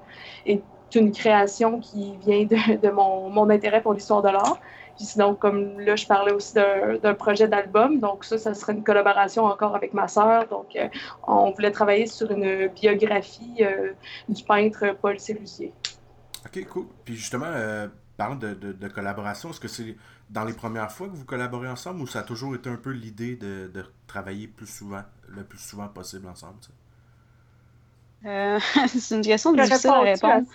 est 0.45 0.61
une 0.95 1.11
création 1.11 1.79
qui 1.79 2.17
vient 2.25 2.45
de, 2.45 2.89
mon, 2.89 3.29
mon, 3.29 3.49
intérêt 3.49 3.81
pour 3.81 3.93
l'histoire 3.93 4.21
de 4.21 4.29
l'art. 4.29 4.59
Puis 4.95 5.05
sinon, 5.05 5.35
comme 5.35 5.79
là, 5.79 5.95
je 5.95 6.05
parlais 6.05 6.31
aussi 6.31 6.53
d'un 6.53 7.13
projet 7.13 7.47
d'album. 7.47 7.99
Donc 7.99 8.23
ça, 8.23 8.37
ça 8.37 8.53
serait 8.53 8.73
une 8.73 8.83
collaboration 8.83 9.45
encore 9.45 9.75
avec 9.75 9.93
ma 9.93 10.07
sœur. 10.07 10.47
Donc 10.47 10.75
euh, 10.75 10.87
on 11.27 11.51
voulait 11.51 11.71
travailler 11.71 12.07
sur 12.07 12.31
une 12.31 12.67
biographie 12.67 13.57
euh, 13.61 13.91
du 14.29 14.43
peintre 14.43 14.95
Paul 15.01 15.19
Sélusier. 15.19 15.73
OK, 16.45 16.65
cool. 16.67 16.85
Puis 17.03 17.15
justement, 17.15 17.47
euh, 17.47 17.87
parlant 18.17 18.35
de, 18.35 18.87
collaboration, 18.87 19.49
est-ce 19.49 19.59
que 19.59 19.67
c'est 19.67 19.95
dans 20.29 20.45
les 20.45 20.53
premières 20.53 20.91
fois 20.91 21.07
que 21.07 21.15
vous 21.15 21.25
collaborez 21.25 21.67
ensemble 21.67 22.01
ou 22.01 22.07
ça 22.07 22.19
a 22.19 22.23
toujours 22.23 22.55
été 22.55 22.69
un 22.69 22.77
peu 22.77 22.91
l'idée 22.91 23.35
de, 23.35 23.69
de, 23.73 23.85
travailler 24.07 24.47
plus 24.47 24.67
souvent, 24.67 25.01
le 25.27 25.43
plus 25.43 25.59
souvent 25.59 25.87
possible 25.87 26.27
ensemble? 26.27 26.55
Euh, 28.25 28.59
c'est 28.87 29.15
une 29.15 29.21
question 29.21 29.53
difficile 29.53 29.91
à 29.91 29.99
répondre. 30.01 30.47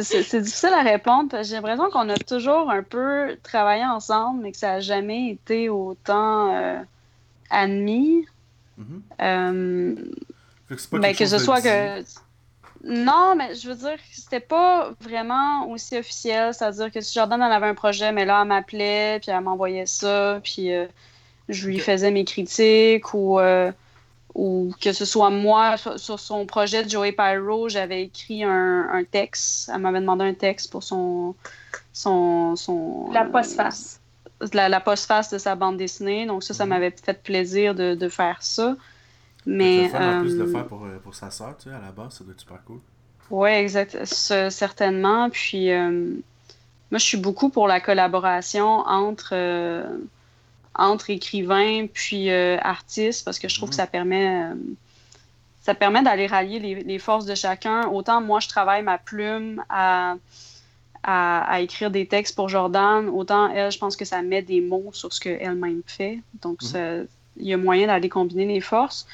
C'est 0.00 0.40
difficile 0.40 0.74
à 0.74 0.82
répondre 0.82 1.28
parce 1.30 1.42
que 1.42 1.48
j'ai 1.48 1.54
l'impression 1.56 1.90
qu'on 1.90 2.08
a 2.08 2.16
toujours 2.16 2.70
un 2.70 2.82
peu 2.82 3.36
travaillé 3.42 3.84
ensemble, 3.84 4.42
mais 4.42 4.52
que 4.52 4.58
ça 4.58 4.74
n'a 4.74 4.80
jamais 4.80 5.30
été 5.30 5.68
autant 5.68 6.54
euh, 6.54 6.80
admis. 7.50 8.26
Euh, 9.20 9.94
ben, 10.92 11.14
que, 11.14 11.26
ce 11.26 11.38
soit 11.38 11.60
que. 11.60 12.02
Non, 12.84 13.34
mais 13.36 13.54
je 13.54 13.68
veux 13.68 13.74
dire 13.74 13.96
que 13.96 14.02
c'était 14.12 14.40
pas 14.40 14.92
vraiment 15.00 15.68
aussi 15.68 15.96
officiel. 15.96 16.54
C'est-à-dire 16.54 16.92
que 16.92 17.00
si 17.00 17.14
Jordan 17.14 17.42
en 17.42 17.50
avait 17.50 17.66
un 17.66 17.74
projet, 17.74 18.12
mais 18.12 18.24
là, 18.24 18.40
elle 18.42 18.48
m'appelait, 18.48 19.18
puis 19.20 19.30
elle 19.30 19.40
m'envoyait 19.40 19.86
ça, 19.86 20.40
puis 20.42 20.70
je 21.48 21.66
lui 21.66 21.78
faisais 21.80 22.10
mes 22.10 22.24
critiques 22.24 23.14
ou 23.14 23.40
ou 24.34 24.72
que 24.80 24.92
ce 24.92 25.04
soit 25.04 25.30
moi, 25.30 25.76
sur 25.96 26.20
son 26.20 26.46
projet 26.46 26.84
de 26.84 26.90
Joey 26.90 27.12
Pyro, 27.12 27.68
j'avais 27.68 28.02
écrit 28.02 28.44
un, 28.44 29.02
texte. 29.10 29.70
Elle 29.72 29.80
m'avait 29.80 30.00
demandé 30.00 30.24
un 30.24 30.34
texte 30.34 30.70
pour 30.70 30.82
son. 30.82 31.34
son, 31.92 32.54
son 32.56 33.10
la 33.12 33.24
postface. 33.24 34.00
La, 34.52 34.68
la 34.68 34.80
postface 34.80 35.30
de 35.30 35.38
sa 35.38 35.56
bande 35.56 35.76
dessinée. 35.76 36.26
Donc, 36.26 36.44
ça, 36.44 36.54
ça 36.54 36.64
mhm. 36.64 36.70
m'avait 36.70 36.94
fait 37.02 37.20
plaisir 37.22 37.74
de, 37.74 37.94
de 37.94 38.08
faire 38.08 38.42
ça. 38.42 38.76
Mais. 39.46 39.90
en 39.94 40.20
plus 40.20 40.36
de 40.36 40.44
le 40.44 40.52
faire 40.52 40.66
pour, 40.66 40.84
euh, 40.84 40.98
pour 41.02 41.14
sa 41.14 41.30
soeur, 41.30 41.56
tu 41.56 41.70
sais, 41.70 41.74
à 41.74 41.80
la 41.80 41.90
base, 41.90 42.14
ça 42.14 42.24
doit 42.24 42.32
être 42.32 42.40
super 42.40 42.62
cool. 42.64 42.78
Oui, 43.30 43.50
exact. 43.50 44.04
certainement. 44.04 45.30
Puis, 45.30 45.72
euh, 45.72 45.90
moi, 46.90 46.98
je 46.98 47.04
suis 47.04 47.18
beaucoup 47.18 47.48
pour 47.48 47.66
la 47.66 47.80
collaboration 47.80 48.80
entre. 48.86 49.34
Entre 50.78 51.10
écrivains 51.10 51.86
puis 51.92 52.30
euh, 52.30 52.56
artistes 52.62 53.24
parce 53.24 53.38
que 53.38 53.48
je 53.48 53.56
trouve 53.56 53.70
que 53.70 53.74
ça 53.74 53.84
mhm. 53.84 53.90
permet 53.90 54.44
euh, 54.44 54.54
ça 55.62 55.74
permet 55.74 56.02
d'aller 56.02 56.26
rallier 56.26 56.58
les, 56.82 56.98
forces 56.98 57.26
de 57.26 57.34
chacun. 57.34 57.88
Autant 57.88 58.20
moi 58.22 58.40
je 58.40 58.48
travaille 58.48 58.82
ma 58.82 58.96
plume 58.96 59.62
à, 59.68 60.14
à, 61.02 61.60
écrire 61.60 61.90
des 61.90 62.06
textes 62.06 62.34
pour 62.34 62.48
Jordan, 62.48 63.08
autant 63.08 63.50
elle 63.50 63.70
je 63.70 63.78
pense 63.78 63.96
que 63.96 64.06
ça 64.06 64.22
met 64.22 64.40
des 64.40 64.60
mots 64.62 64.90
sur 64.92 65.12
ce 65.12 65.20
qu'elle-même 65.20 65.82
fait. 65.86 66.20
Donc 66.40 66.62
mhm. 66.62 67.06
il 67.36 67.46
y 67.46 67.52
a 67.52 67.56
moyen 67.56 67.88
d'aller 67.88 68.08
combiner 68.08 68.46
les 68.46 68.60
forces. 68.60 69.06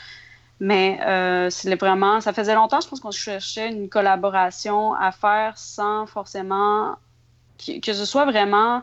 Mais 0.60 1.00
euh, 1.02 1.50
c'est 1.50 1.74
vraiment, 1.74 2.20
ça 2.20 2.32
faisait 2.32 2.54
longtemps, 2.54 2.80
je 2.80 2.88
pense 2.88 3.00
qu'on 3.00 3.10
cherchait 3.10 3.68
une 3.68 3.88
collaboration 3.88 4.94
à 4.94 5.10
faire 5.10 5.58
sans 5.58 6.06
forcément 6.06 6.96
que, 7.58 7.92
ce 7.92 8.04
soit 8.04 8.24
vraiment 8.24 8.82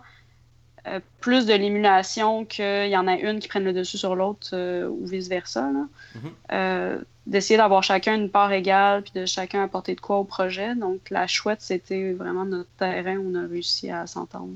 euh, 0.87 0.99
plus 1.19 1.45
de 1.45 1.53
l'émulation 1.53 2.45
qu'il 2.45 2.87
y 2.87 2.97
en 2.97 3.07
a 3.07 3.15
une 3.15 3.39
qui 3.39 3.47
prenne 3.47 3.63
le 3.63 3.73
dessus 3.73 3.97
sur 3.97 4.15
l'autre 4.15 4.49
euh, 4.53 4.87
ou 4.87 5.05
vice-versa. 5.05 5.71
Mm-hmm. 6.15 7.03
D'essayer 7.27 7.57
d'avoir 7.57 7.83
chacun 7.83 8.15
une 8.15 8.29
part 8.29 8.51
égale 8.51 9.03
puis 9.03 9.11
de 9.13 9.27
chacun 9.27 9.63
apporter 9.63 9.93
de 9.93 10.01
quoi 10.01 10.17
au 10.17 10.23
projet. 10.23 10.73
Donc 10.75 11.09
la 11.11 11.27
chouette, 11.27 11.61
c'était 11.61 12.13
vraiment 12.13 12.45
notre 12.45 12.69
terrain 12.77 13.17
où 13.17 13.31
on 13.31 13.35
a 13.35 13.47
réussi 13.47 13.91
à 13.91 14.07
s'entendre 14.07 14.49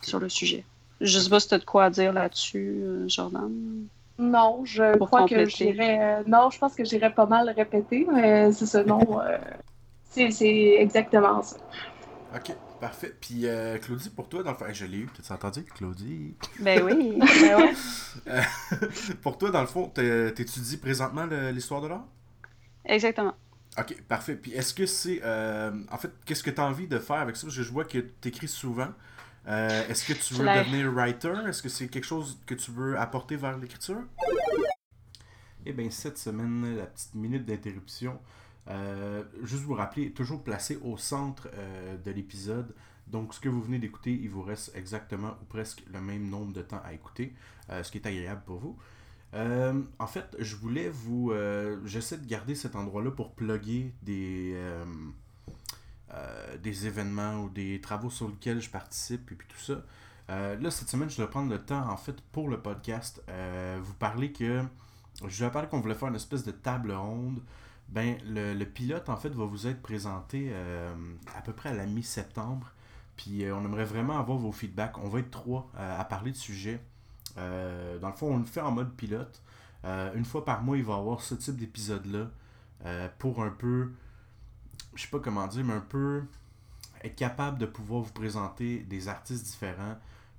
sur 0.00 0.20
le 0.20 0.28
sujet. 0.28 0.64
Je 1.00 1.18
sais 1.18 1.28
pas 1.28 1.40
si 1.40 1.48
tu 1.48 1.54
as 1.54 1.58
de 1.58 1.64
quoi 1.64 1.90
dire 1.90 2.12
là-dessus, 2.12 2.84
Jordan. 3.08 3.50
Non, 4.20 4.60
je 4.64 4.98
crois 4.98 5.26
que 5.26 5.46
j'irais. 5.46 5.98
Euh, 5.98 6.22
non, 6.26 6.50
je 6.50 6.58
pense 6.58 6.74
que 6.74 6.84
j'irais 6.84 7.10
pas 7.10 7.24
mal 7.24 7.48
répéter, 7.56 8.06
mais 8.12 8.52
c'est 8.52 8.66
ça, 8.66 8.84
non. 8.84 9.18
Euh, 9.22 9.38
c'est 10.10 10.76
exactement 10.78 11.42
ça. 11.42 11.56
Ok, 12.36 12.54
parfait. 12.80 13.14
Puis 13.20 13.46
euh, 13.46 13.78
Claudie, 13.78 14.10
pour 14.10 14.28
toi, 14.28 14.42
dans 14.42 14.52
le 14.52 14.56
fond, 14.56 14.66
je 14.72 14.86
l'ai 14.86 14.98
eu, 14.98 15.08
tu 15.12 15.32
entendu, 15.32 15.64
Claudie 15.64 16.34
Ben 16.58 16.82
oui, 16.82 17.18
ben 17.40 17.56
ouais. 17.60 18.42
pour 19.22 19.38
toi, 19.38 19.50
dans 19.50 19.60
le 19.60 19.66
fond, 19.66 19.88
t'étudies 19.88 20.78
présentement 20.78 21.26
l'histoire 21.52 21.80
de 21.80 21.88
l'art? 21.88 22.06
Exactement. 22.84 23.34
Ok, 23.78 24.02
parfait. 24.08 24.34
Puis 24.34 24.52
est-ce 24.52 24.74
que 24.74 24.86
c'est. 24.86 25.22
en 25.24 25.98
fait, 25.98 26.10
qu'est-ce 26.24 26.42
que 26.42 26.50
tu 26.50 26.60
as 26.60 26.64
envie 26.64 26.88
de 26.88 26.98
faire 26.98 27.18
avec 27.18 27.36
ça? 27.36 27.46
Parce 27.46 27.56
que 27.56 27.62
je 27.62 27.70
vois 27.70 27.84
que 27.84 27.98
tu 27.98 28.28
écris 28.28 28.48
souvent. 28.48 28.88
Euh, 29.46 29.88
est-ce 29.88 30.04
que 30.04 30.12
tu 30.12 30.34
veux 30.34 30.44
devenir 30.44 30.92
writer? 30.92 31.32
Est-ce 31.48 31.62
que 31.62 31.68
c'est 31.68 31.88
quelque 31.88 32.04
chose 32.04 32.38
que 32.46 32.54
tu 32.54 32.70
veux 32.70 32.98
apporter 32.98 33.36
vers 33.36 33.56
l'écriture? 33.58 34.02
Eh 35.66 35.72
bien, 35.72 35.90
cette 35.90 36.18
semaine, 36.18 36.76
la 36.76 36.86
petite 36.86 37.14
minute 37.14 37.44
d'interruption. 37.44 38.18
Euh, 38.68 39.24
juste 39.42 39.62
vous 39.62 39.74
rappeler, 39.74 40.12
toujours 40.12 40.42
placé 40.44 40.78
au 40.82 40.96
centre 40.96 41.48
euh, 41.54 41.96
de 41.96 42.10
l'épisode. 42.10 42.74
Donc, 43.06 43.34
ce 43.34 43.40
que 43.40 43.48
vous 43.48 43.62
venez 43.62 43.78
d'écouter, 43.78 44.12
il 44.12 44.30
vous 44.30 44.42
reste 44.42 44.72
exactement 44.76 45.34
ou 45.42 45.44
presque 45.46 45.82
le 45.92 46.00
même 46.00 46.28
nombre 46.28 46.52
de 46.52 46.62
temps 46.62 46.80
à 46.84 46.92
écouter, 46.92 47.34
ce 47.82 47.90
qui 47.90 47.98
est 47.98 48.06
agréable 48.06 48.42
pour 48.46 48.58
vous. 48.58 48.76
en 49.34 50.06
fait, 50.06 50.36
je 50.38 50.54
voulais 50.54 50.88
vous. 50.88 51.32
J'essaie 51.84 52.18
de 52.18 52.26
garder 52.26 52.54
cet 52.54 52.76
endroit-là 52.76 53.10
pour 53.10 53.32
plugger 53.32 53.92
des 54.02 54.54
euh, 56.14 56.56
des 56.56 56.88
événements 56.88 57.44
ou 57.44 57.50
des 57.50 57.80
travaux 57.80 58.10
sur 58.10 58.26
lesquels 58.26 58.60
je 58.60 58.68
participe 58.68 59.30
et 59.30 59.34
puis 59.36 59.46
tout 59.46 59.60
ça. 59.60 59.74
Euh, 60.28 60.58
là, 60.58 60.70
cette 60.72 60.88
semaine, 60.88 61.08
je 61.08 61.16
dois 61.16 61.30
prendre 61.30 61.48
le 61.48 61.58
temps, 61.64 61.88
en 61.88 61.96
fait, 61.96 62.20
pour 62.32 62.48
le 62.48 62.60
podcast, 62.60 63.22
euh, 63.28 63.78
vous 63.80 63.94
parler 63.94 64.32
que. 64.32 64.64
Je 65.24 65.44
vais 65.44 65.50
parler 65.52 65.68
qu'on 65.68 65.80
voulait 65.80 65.94
faire 65.94 66.08
une 66.08 66.16
espèce 66.16 66.42
de 66.42 66.50
table 66.50 66.90
ronde. 66.90 67.40
Ben, 67.90 68.16
le, 68.24 68.64
pilote, 68.64 69.08
en 69.08 69.16
fait, 69.16 69.30
va 69.30 69.44
vous 69.44 69.66
être 69.66 69.82
présenté 69.82 70.52
à 71.36 71.40
peu 71.42 71.52
près 71.52 71.70
à 71.70 71.74
la 71.74 71.86
mi-septembre. 71.86 72.70
Puis 73.16 73.44
on 73.50 73.64
aimerait 73.64 73.84
vraiment 73.84 74.18
avoir 74.18 74.38
vos 74.38 74.52
feedbacks. 74.52 74.96
On 74.98 75.08
va 75.08 75.18
être 75.18 75.30
trois 75.30 75.70
à 75.76 76.04
parler 76.04 76.30
de 76.30 76.36
sujet. 76.36 76.80
dans 77.36 78.08
le 78.08 78.14
fond, 78.14 78.34
on 78.34 78.38
le 78.38 78.44
fait 78.44 78.60
en 78.60 78.70
mode 78.70 78.94
pilote. 78.94 79.42
une 79.84 80.24
fois 80.24 80.44
par 80.44 80.62
mois, 80.62 80.76
il 80.76 80.84
va 80.84 80.94
y 80.94 80.98
avoir 80.98 81.20
ce 81.20 81.34
type 81.34 81.56
d'épisode-là 81.56 82.30
pour 83.18 83.42
un 83.42 83.50
peu 83.50 83.90
je 84.94 85.02
sais 85.02 85.08
pas 85.08 85.20
comment 85.20 85.46
dire, 85.46 85.64
mais 85.64 85.74
un 85.74 85.80
peu 85.80 86.22
être 87.02 87.16
capable 87.16 87.58
de 87.58 87.66
pouvoir 87.66 88.02
vous 88.02 88.12
présenter 88.12 88.80
des 88.80 89.08
artistes 89.08 89.44
différents 89.44 89.96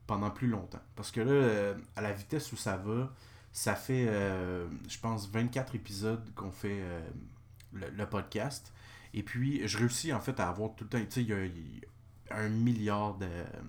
pendant 0.07 0.29
plus 0.29 0.47
longtemps. 0.47 0.81
Parce 0.95 1.11
que 1.11 1.21
là, 1.21 1.31
euh, 1.31 1.75
à 1.95 2.01
la 2.01 2.11
vitesse 2.11 2.51
où 2.51 2.57
ça 2.57 2.77
va, 2.77 3.11
ça 3.51 3.75
fait, 3.75 4.05
euh, 4.07 4.67
je 4.87 4.99
pense, 4.99 5.29
24 5.29 5.75
épisodes 5.75 6.23
qu'on 6.35 6.51
fait 6.51 6.81
euh, 7.75 7.89
le, 7.95 8.05
podcast. 8.05 8.73
Et 9.13 9.23
puis, 9.23 9.67
je 9.67 9.77
réussis 9.77 10.13
en 10.13 10.19
fait 10.19 10.39
à 10.39 10.49
avoir 10.49 10.75
tout 10.75 10.83
le 10.85 10.89
temps, 10.89 10.99
tu 10.99 11.11
sais, 11.11 11.23
il 11.23 11.29
y, 11.29 11.33
a 11.33 12.37
un 12.37 12.49
milliard 12.49 13.17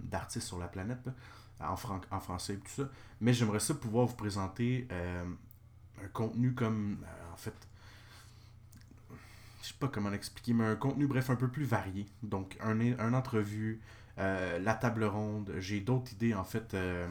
d'artistes 0.05 0.46
sur 0.46 0.59
la 0.59 0.68
planète, 0.68 1.09
en, 1.61 1.74
en 2.11 2.20
français 2.20 2.55
et 2.55 2.59
tout 2.59 2.70
ça. 2.70 2.88
Mais 3.20 3.32
j'aimerais 3.32 3.61
ça 3.61 3.74
pouvoir 3.74 4.07
vous 4.07 4.14
présenter 4.14 4.86
un 4.90 6.09
contenu 6.12 6.55
comme, 6.55 6.98
en 7.32 7.36
fait, 7.36 7.55
je 9.62 9.68
sais 9.68 9.74
pas 9.78 9.88
comment 9.88 10.11
l'expliquer, 10.11 10.53
mais 10.53 10.64
un 10.64 10.76
contenu, 10.76 11.07
bref, 11.07 11.30
un 11.30 11.36
peu 11.36 11.48
plus 11.48 11.64
varié. 11.64 12.07
Donc, 12.22 12.57
un, 12.61 12.78
un 12.98 13.14
entrevue, 13.14 13.80
euh, 14.18 14.59
la 14.59 14.74
table 14.74 15.05
ronde, 15.05 15.55
j'ai 15.59 15.80
d'autres 15.80 16.12
idées, 16.12 16.34
en 16.34 16.44
fait, 16.44 16.74
euh, 16.74 17.09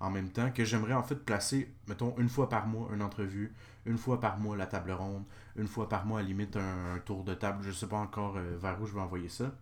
en 0.00 0.10
même 0.10 0.30
temps, 0.30 0.50
que 0.50 0.64
j'aimerais, 0.64 0.94
en 0.94 1.04
fait, 1.04 1.14
placer, 1.14 1.72
mettons, 1.86 2.14
une 2.18 2.28
fois 2.28 2.48
par 2.48 2.66
mois, 2.66 2.90
une 2.92 3.02
entrevue, 3.02 3.54
une 3.86 3.98
fois 3.98 4.20
par 4.20 4.38
mois, 4.38 4.56
la 4.56 4.66
table 4.66 4.92
ronde, 4.92 5.24
une 5.56 5.66
fois 5.66 5.88
par 5.88 6.06
mois, 6.06 6.20
à 6.20 6.22
limite, 6.22 6.56
un, 6.56 6.98
tour 7.04 7.24
de 7.24 7.34
table. 7.34 7.62
Je 7.62 7.72
sais 7.72 7.88
pas 7.88 7.98
encore 7.98 8.36
euh, 8.36 8.56
vers 8.58 8.80
où 8.80 8.86
je 8.86 8.94
vais 8.94 9.00
envoyer 9.00 9.28
ça. 9.28 9.52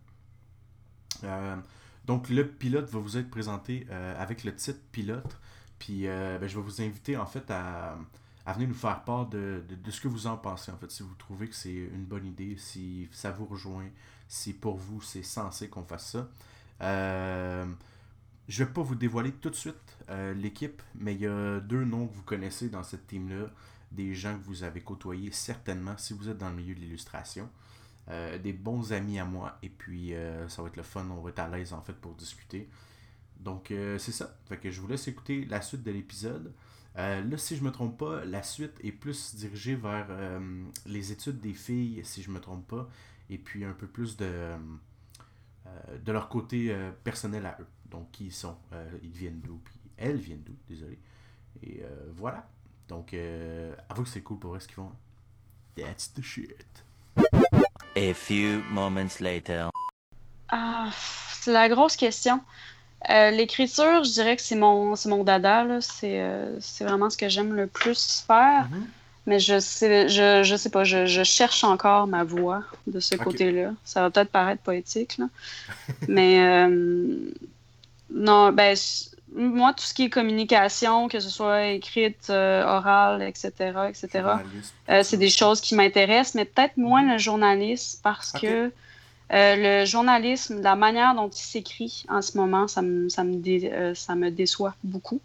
donc, 2.05 2.29
le 2.29 2.47
pilote 2.47 2.89
va 2.89 2.99
vous 2.99 3.17
être 3.17 3.29
présenté 3.29 3.87
avec 4.17 4.43
le 4.43 4.55
titre 4.55 4.79
pilote. 4.91 5.37
Puis, 5.79 6.03
ben, 6.03 6.47
je 6.47 6.55
vais 6.55 6.63
vous 6.63 6.81
inviter, 6.81 7.17
en 7.17 7.25
fait, 7.25 7.49
à 7.51 8.53
venir 8.53 8.69
nous 8.69 8.75
faire 8.75 9.03
part 9.03 9.27
de, 9.27 9.63
ce 9.89 10.01
que 10.01 10.07
vous 10.07 10.27
en 10.27 10.37
pensez, 10.37 10.71
en 10.71 10.77
fait, 10.77 10.91
si 10.91 11.03
vous 11.03 11.13
trouvez 11.15 11.47
que 11.47 11.55
c'est 11.55 11.73
une 11.73 12.05
bonne 12.05 12.25
idée, 12.25 12.55
si 12.57 13.07
ça 13.11 13.31
vous 13.31 13.45
rejoint, 13.45 13.87
si 14.27 14.53
pour 14.53 14.77
vous 14.77 15.01
c'est 15.01 15.23
censé 15.23 15.69
qu'on 15.69 15.83
fasse 15.83 16.11
ça. 16.11 16.27
Euh, 16.81 17.65
je 18.47 18.63
vais 18.63 18.71
pas 18.71 18.81
vous 18.81 18.95
dévoiler 18.95 19.31
tout 19.31 19.49
de 19.49 19.55
suite 19.55 19.97
euh, 20.09 20.33
l'équipe, 20.33 20.81
mais 20.95 21.13
il 21.13 21.21
y 21.21 21.27
a 21.27 21.59
deux 21.59 21.83
noms 21.83 22.07
que 22.07 22.15
vous 22.15 22.23
connaissez 22.23 22.69
dans 22.69 22.83
cette 22.83 23.07
team-là, 23.07 23.49
des 23.91 24.13
gens 24.13 24.37
que 24.37 24.43
vous 24.43 24.63
avez 24.63 24.81
côtoyés 24.81 25.31
certainement 25.31 25.97
si 25.97 26.13
vous 26.13 26.29
êtes 26.29 26.37
dans 26.37 26.49
le 26.49 26.55
milieu 26.55 26.75
de 26.75 26.79
l'illustration. 26.79 27.49
Euh, 28.09 28.37
des 28.37 28.53
bons 28.53 28.93
amis 28.93 29.19
à 29.19 29.25
moi, 29.25 29.57
et 29.61 29.69
puis 29.69 30.13
ça 30.47 30.61
va 30.61 30.67
être 30.69 30.77
le 30.77 30.83
fun, 30.83 31.05
on 31.09 31.21
va 31.21 31.29
être 31.29 31.39
à 31.39 31.47
l'aise 31.47 31.73
en 31.73 31.81
fait 31.81 31.93
pour 31.93 32.15
discuter. 32.15 32.69
Donc 33.39 33.67
c'est 33.69 34.11
ça. 34.11 34.37
Fait 34.45 34.57
que 34.57 34.71
je 34.71 34.81
vous 34.81 34.87
laisse 34.87 35.07
écouter 35.07 35.45
la 35.45 35.61
suite 35.61 35.83
de 35.83 35.91
l'épisode. 35.91 36.53
Euh, 36.97 37.23
là, 37.23 37.37
si 37.37 37.55
je 37.55 37.63
me 37.63 37.71
trompe 37.71 37.97
pas, 37.97 38.25
la 38.25 38.43
suite 38.43 38.73
est 38.83 38.91
plus 38.91 39.35
dirigée 39.35 39.75
vers 39.75 40.07
euh, 40.09 40.63
les 40.85 41.11
études 41.11 41.39
des 41.39 41.53
filles, 41.53 42.01
si 42.03 42.21
je 42.21 42.29
me 42.31 42.39
trompe 42.39 42.67
pas, 42.67 42.89
et 43.29 43.37
puis 43.37 43.63
un 43.63 43.73
peu 43.73 43.87
plus 43.87 44.17
de, 44.17 44.25
euh, 44.25 44.57
de 46.03 46.11
leur 46.11 46.27
côté 46.27 46.75
personnel 47.03 47.45
à 47.45 47.57
eux. 47.61 47.67
Donc, 47.89 48.11
qui 48.11 48.25
ils 48.25 48.33
sont, 48.33 48.57
ils 49.03 49.11
viennent 49.11 49.41
d'où, 49.41 49.59
puis 49.63 49.75
elles 49.97 50.17
viennent 50.17 50.43
d'où, 50.43 50.55
désolé. 50.67 50.99
Et 51.63 51.83
voilà. 52.15 52.49
Donc, 52.91 53.15
avoue 53.89 54.03
que 54.03 54.09
c'est 54.09 54.21
cool 54.21 54.37
pour 54.37 54.55
eux 54.55 54.59
ce 54.59 54.67
qu'ils 54.67 54.75
font. 54.75 54.91
That's 55.77 56.13
the 56.13 56.21
shit. 56.21 56.83
A 57.95 58.13
few 58.13 58.61
moments 58.69 59.19
later. 59.21 59.69
Ah, 60.49 60.89
c'est 61.41 61.53
la 61.53 61.69
grosse 61.69 61.95
question. 61.95 62.41
Euh, 63.09 63.31
l'écriture, 63.31 64.03
je 64.03 64.11
dirais 64.11 64.35
que 64.35 64.41
c'est 64.41 64.55
mon, 64.55 64.93
mon 65.05 65.23
dada. 65.23 65.63
Euh, 65.63 66.57
c'est, 66.59 66.83
vraiment 66.83 67.09
ce 67.09 67.17
que 67.17 67.29
j'aime 67.29 67.53
le 67.53 67.67
plus 67.67 68.23
faire. 68.27 68.67
Mhm. 68.69 68.87
Mais 69.27 69.39
je 69.39 69.59
sais, 69.59 70.09
je, 70.09 70.43
je 70.43 70.55
sais 70.55 70.69
pas, 70.69 70.83
je, 70.83 71.23
cherche 71.23 71.63
encore 71.63 72.07
ma 72.07 72.23
voix 72.23 72.63
de 72.87 72.99
ce 72.99 73.15
côté-là. 73.15 73.73
Ça 73.83 74.01
va 74.01 74.09
peut-être 74.09 74.31
paraître 74.31 74.61
poétique, 74.61 75.17
là. 75.17 75.27
mais 76.07 76.39
euh, 76.39 77.31
non, 78.11 78.51
ben, 78.51 78.75
moi, 79.35 79.73
tout 79.73 79.83
ce 79.83 79.93
qui 79.93 80.03
est 80.03 80.09
communication, 80.09 81.07
que 81.07 81.19
ce 81.19 81.29
soit 81.29 81.67
écrite, 81.67 82.29
orale, 82.29 83.21
etc., 83.21 83.51
etc., 83.89 84.23
c'est 85.03 85.17
des 85.17 85.29
choses 85.29 85.61
qui 85.61 85.75
m'intéressent, 85.75 86.35
mais 86.35 86.45
peut-être 86.45 86.77
moins 86.77 87.03
le 87.09 87.17
journalisme 87.17 87.99
parce 88.03 88.31
que 88.31 88.71
euh, 89.33 89.81
le 89.81 89.85
journalisme, 89.85 90.61
la 90.61 90.75
manière 90.75 91.15
dont 91.15 91.29
il 91.29 91.41
s'écrit 91.41 92.03
en 92.09 92.21
ce 92.21 92.37
moment, 92.37 92.67
ça 92.67 92.81
me, 92.81 93.07
ça 93.07 93.23
me, 93.23 93.39
euh, 93.47 93.93
ça 93.95 94.15
me 94.15 94.29
déçoit 94.29 94.75
beaucoup. 94.83 95.21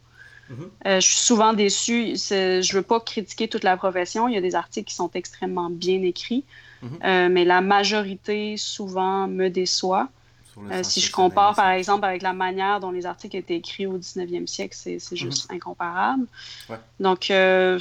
Mhm. 0.49 0.71
Euh, 0.87 1.01
je 1.01 1.07
suis 1.07 1.19
souvent 1.19 1.53
déçue. 1.53 2.15
Je 2.17 2.57
ne 2.57 2.73
veux 2.73 2.83
pas 2.83 3.01
critiquer 3.01 3.49
toute 3.49 3.65
la 3.65 3.77
profession. 3.77 4.29
Il 4.29 4.35
y 4.35 4.39
a 4.39 4.41
des 4.41 4.55
articles 4.55 4.89
qui 4.89 4.95
sont 4.95 5.11
extrêmement 5.15 5.71
bien 5.71 6.03
écrits, 6.03 6.45
mhm. 6.83 7.33
mais 7.33 7.45
la 7.45 7.61
majorité, 7.61 8.57
souvent, 8.57 9.27
me 9.27 9.49
déçoit. 9.49 10.09
Euh, 10.59 10.83
si 10.83 11.01
je 11.01 11.13
compare, 11.13 11.55
par 11.55 11.71
exemple, 11.71 12.05
avec 12.07 12.23
la 12.23 12.33
manière 12.33 12.81
dont 12.81 12.91
les 12.91 13.05
articles 13.05 13.37
étaient 13.37 13.57
écrits 13.57 13.87
au 13.87 13.99
19e 13.99 14.47
siècle, 14.47 14.75
c'est 14.75 15.17
juste 15.17 15.51
mhm. 15.51 15.57
incomparable. 15.57 16.27
Donc, 16.99 17.31
euh, 17.31 17.79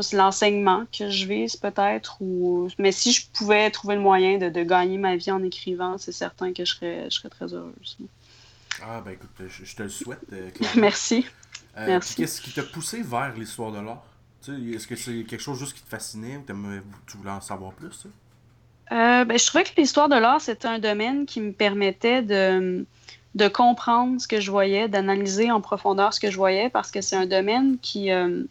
c'est 0.00 0.16
l'enseignement 0.16 0.84
que 0.96 1.10
je 1.10 1.26
vise 1.26 1.56
peut-être. 1.56 2.16
Ou... 2.20 2.68
Mais 2.78 2.92
si 2.92 3.12
je 3.12 3.26
pouvais 3.32 3.70
trouver 3.70 3.96
le 3.96 4.00
moyen 4.00 4.38
de, 4.38 4.48
de 4.48 4.62
gagner 4.62 4.98
ma 4.98 5.16
vie 5.16 5.32
en 5.32 5.42
écrivant, 5.42 5.98
c'est 5.98 6.12
certain 6.12 6.52
que 6.52 6.64
je 6.64 6.74
serais, 6.74 7.04
je 7.10 7.16
serais 7.16 7.28
très 7.28 7.52
heureuse. 7.52 7.98
Ah, 8.82 9.00
ben 9.04 9.12
écoute, 9.12 9.30
je, 9.48 9.74
te 9.74 9.82
le 9.82 9.88
souhaite. 9.88 10.20
Euh, 10.32 10.50
Merci. 10.76 11.26
Merci. 11.76 12.16
Qu'est-ce 12.16 12.40
qui 12.40 12.52
t'a 12.52 12.62
poussé 12.62 13.02
vers 13.02 13.34
l'histoire 13.34 13.72
de 13.72 13.80
l'art? 13.80 14.04
Est-ce 14.48 14.86
que 14.86 14.96
c'est 14.96 15.24
quelque 15.24 15.40
chose 15.40 15.58
juste 15.58 15.74
qui 15.74 15.82
te 15.82 15.88
fascinait 15.88 16.36
ou 16.36 16.44
tu 17.06 17.16
voulais 17.16 17.30
en 17.30 17.40
savoir 17.40 17.72
plus? 17.72 18.06
Euh, 18.92 19.24
ben, 19.24 19.38
je 19.38 19.46
trouvais 19.46 19.64
que 19.64 19.70
l'histoire 19.78 20.08
de 20.10 20.16
l'art, 20.16 20.40
c'était 20.40 20.68
un 20.68 20.78
domaine 20.78 21.24
qui 21.24 21.40
me 21.40 21.52
permettait 21.52 22.20
de, 22.20 22.84
comprendre 23.54 24.20
ce 24.20 24.28
que 24.28 24.38
je 24.38 24.50
voyais, 24.50 24.88
d'analyser 24.88 25.50
en 25.50 25.62
profondeur 25.62 26.12
ce 26.12 26.20
que 26.20 26.30
je 26.30 26.36
voyais, 26.36 26.68
parce 26.68 26.90
que 26.90 27.00
c'est 27.00 27.16
un 27.16 27.24
domaine 27.24 27.78
qui, 27.80 28.10
euh, 28.10 28.44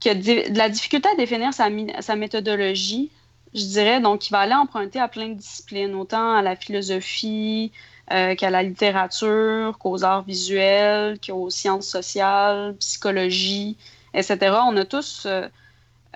qui 0.00 0.08
a 0.08 0.14
de 0.14 0.56
la 0.56 0.70
difficulté 0.70 1.08
à 1.10 1.16
définir 1.16 1.52
sa, 1.52 1.68
sa 2.00 2.16
méthodologie, 2.16 3.10
je 3.54 3.64
dirais. 3.64 4.00
Donc, 4.00 4.28
il 4.28 4.32
va 4.32 4.40
aller 4.40 4.54
emprunter 4.54 4.98
à 4.98 5.08
plein 5.08 5.28
de 5.28 5.34
disciplines, 5.34 5.94
autant 5.94 6.34
à 6.34 6.40
la 6.40 6.56
philosophie 6.56 7.70
euh, 8.12 8.34
qu'à 8.36 8.48
la 8.48 8.62
littérature, 8.62 9.76
qu'aux 9.78 10.04
arts 10.04 10.22
visuels, 10.22 11.18
qu'aux 11.20 11.50
sciences 11.50 11.88
sociales, 11.88 12.76
psychologie, 12.78 13.76
etc. 14.14 14.56
On 14.66 14.76
a 14.78 14.86
tous... 14.86 15.26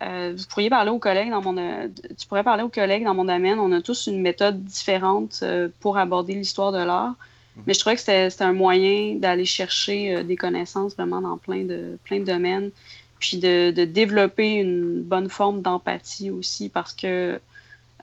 euh, 0.03 0.34
vous 0.36 0.44
pourriez 0.46 0.70
parler 0.70 0.90
aux 0.90 0.99
collègues 0.99 1.30
dans 1.30 1.42
mon 1.42 1.55
tu 2.18 2.26
pourrais 2.28 2.44
parler 2.44 2.62
aux 2.62 2.68
collègues 2.68 3.05
dans 3.05 3.14
mon 3.14 3.24
domaine. 3.24 3.59
On 3.59 3.72
a 3.72 3.80
tous 3.80 4.07
une 4.07 4.20
méthode 4.20 4.62
différente 4.64 5.42
pour 5.80 5.99
aborder 5.99 6.34
l'histoire 6.34 6.72
de 6.72 6.78
l'art. 6.78 7.14
Mhm. 7.57 7.64
Mais 7.66 7.74
je 7.74 7.80
trouvais 7.80 7.96
que 7.96 8.01
c'était 8.01 8.44
un 8.44 8.53
moyen 8.53 9.16
d'aller 9.16 9.44
chercher 9.44 10.22
des 10.22 10.36
connaissances 10.36 10.94
vraiment 10.94 11.20
dans 11.20 11.36
plein 11.36 11.64
de, 11.64 11.99
plein 12.05 12.20
de 12.20 12.24
domaines 12.24 12.70
puis 13.18 13.38
de, 13.38 13.70
développer 13.84 14.55
une 14.55 15.03
bonne 15.03 15.28
forme 15.28 15.62
d'empathie 15.62 16.30
aussi, 16.30 16.68
parce 16.68 16.92
que 16.92 17.40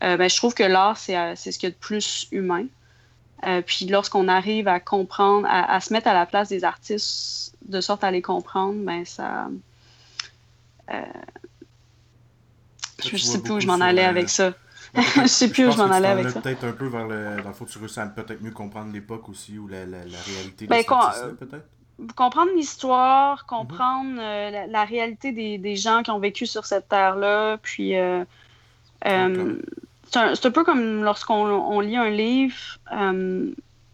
euh, 0.03 0.17
ben, 0.17 0.29
je 0.29 0.35
trouve 0.35 0.53
que 0.53 0.63
l'art, 0.63 0.97
c'est, 0.97 1.17
euh, 1.17 1.35
ce 1.35 1.49
qu'il 1.51 1.63
y 1.63 1.67
a 1.67 1.69
de 1.69 1.75
plus 1.75 2.27
humain. 2.31 2.65
Euh, 3.45 3.61
puis 3.61 3.85
lorsqu'on 3.85 4.27
arrive 4.27 4.67
à 4.67 4.79
comprendre, 4.79 5.47
à, 5.49 5.79
se 5.79 5.93
mettre 5.93 6.07
à 6.07 6.13
la 6.13 6.25
place 6.25 6.49
des 6.49 6.63
artistes 6.63 7.55
de 7.67 7.81
sorte 7.81 8.03
à 8.03 8.11
les 8.11 8.21
comprendre, 8.21 8.83
ben 8.83 9.05
ça. 9.05 9.47
je 13.03 13.17
sais 13.17 13.41
plus 13.41 13.53
où 13.53 13.59
je 13.59 13.67
m'en 13.67 13.81
allais 13.81 14.05
avec 14.05 14.29
ça. 14.29 14.53
je 14.95 15.27
sais 15.27 15.49
plus 15.49 15.67
où 15.67 15.71
je 15.71 15.77
m'en 15.77 15.91
allais 15.91 16.07
avec 16.07 16.29
ça. 16.29 16.41
Peut-être 16.41 16.63
un 16.63 16.71
peu 16.71 16.87
vers 16.87 17.07
le. 17.07 17.41
Dans 17.41 17.49
le 17.49 17.53
fond, 17.53 17.65
tu 17.65 17.79
ressens 17.79 18.07
peut-être 18.09 18.41
mieux 18.41 18.51
comprendre 18.51 18.93
l'époque 18.93 19.27
aussi 19.29 19.57
ou 19.57 19.67
la, 19.67 19.85
la, 19.85 19.97
réalité 20.25 20.67
ben, 20.67 20.77
des 20.77 21.35
peut-être? 21.35 21.65
comprendre 22.15 22.51
l'histoire, 22.55 23.39
mhm. 23.39 23.57
comprendre 23.57 24.17
euh, 24.19 24.67
la, 24.67 24.85
réalité 24.85 25.31
des, 25.31 25.57
des, 25.57 25.75
gens 25.75 26.03
qui 26.03 26.11
ont 26.11 26.19
vécu 26.19 26.45
sur 26.45 26.65
cette 26.65 26.89
terre-là. 26.89 27.57
Puis, 27.57 27.95
euh, 27.97 28.23
euh, 29.05 29.57
c'est 30.11 30.45
un, 30.45 30.51
peu 30.51 30.63
comme 30.63 31.03
lorsqu'on 31.03 31.79
lit 31.79 31.97
un 31.97 32.09
livre. 32.09 32.79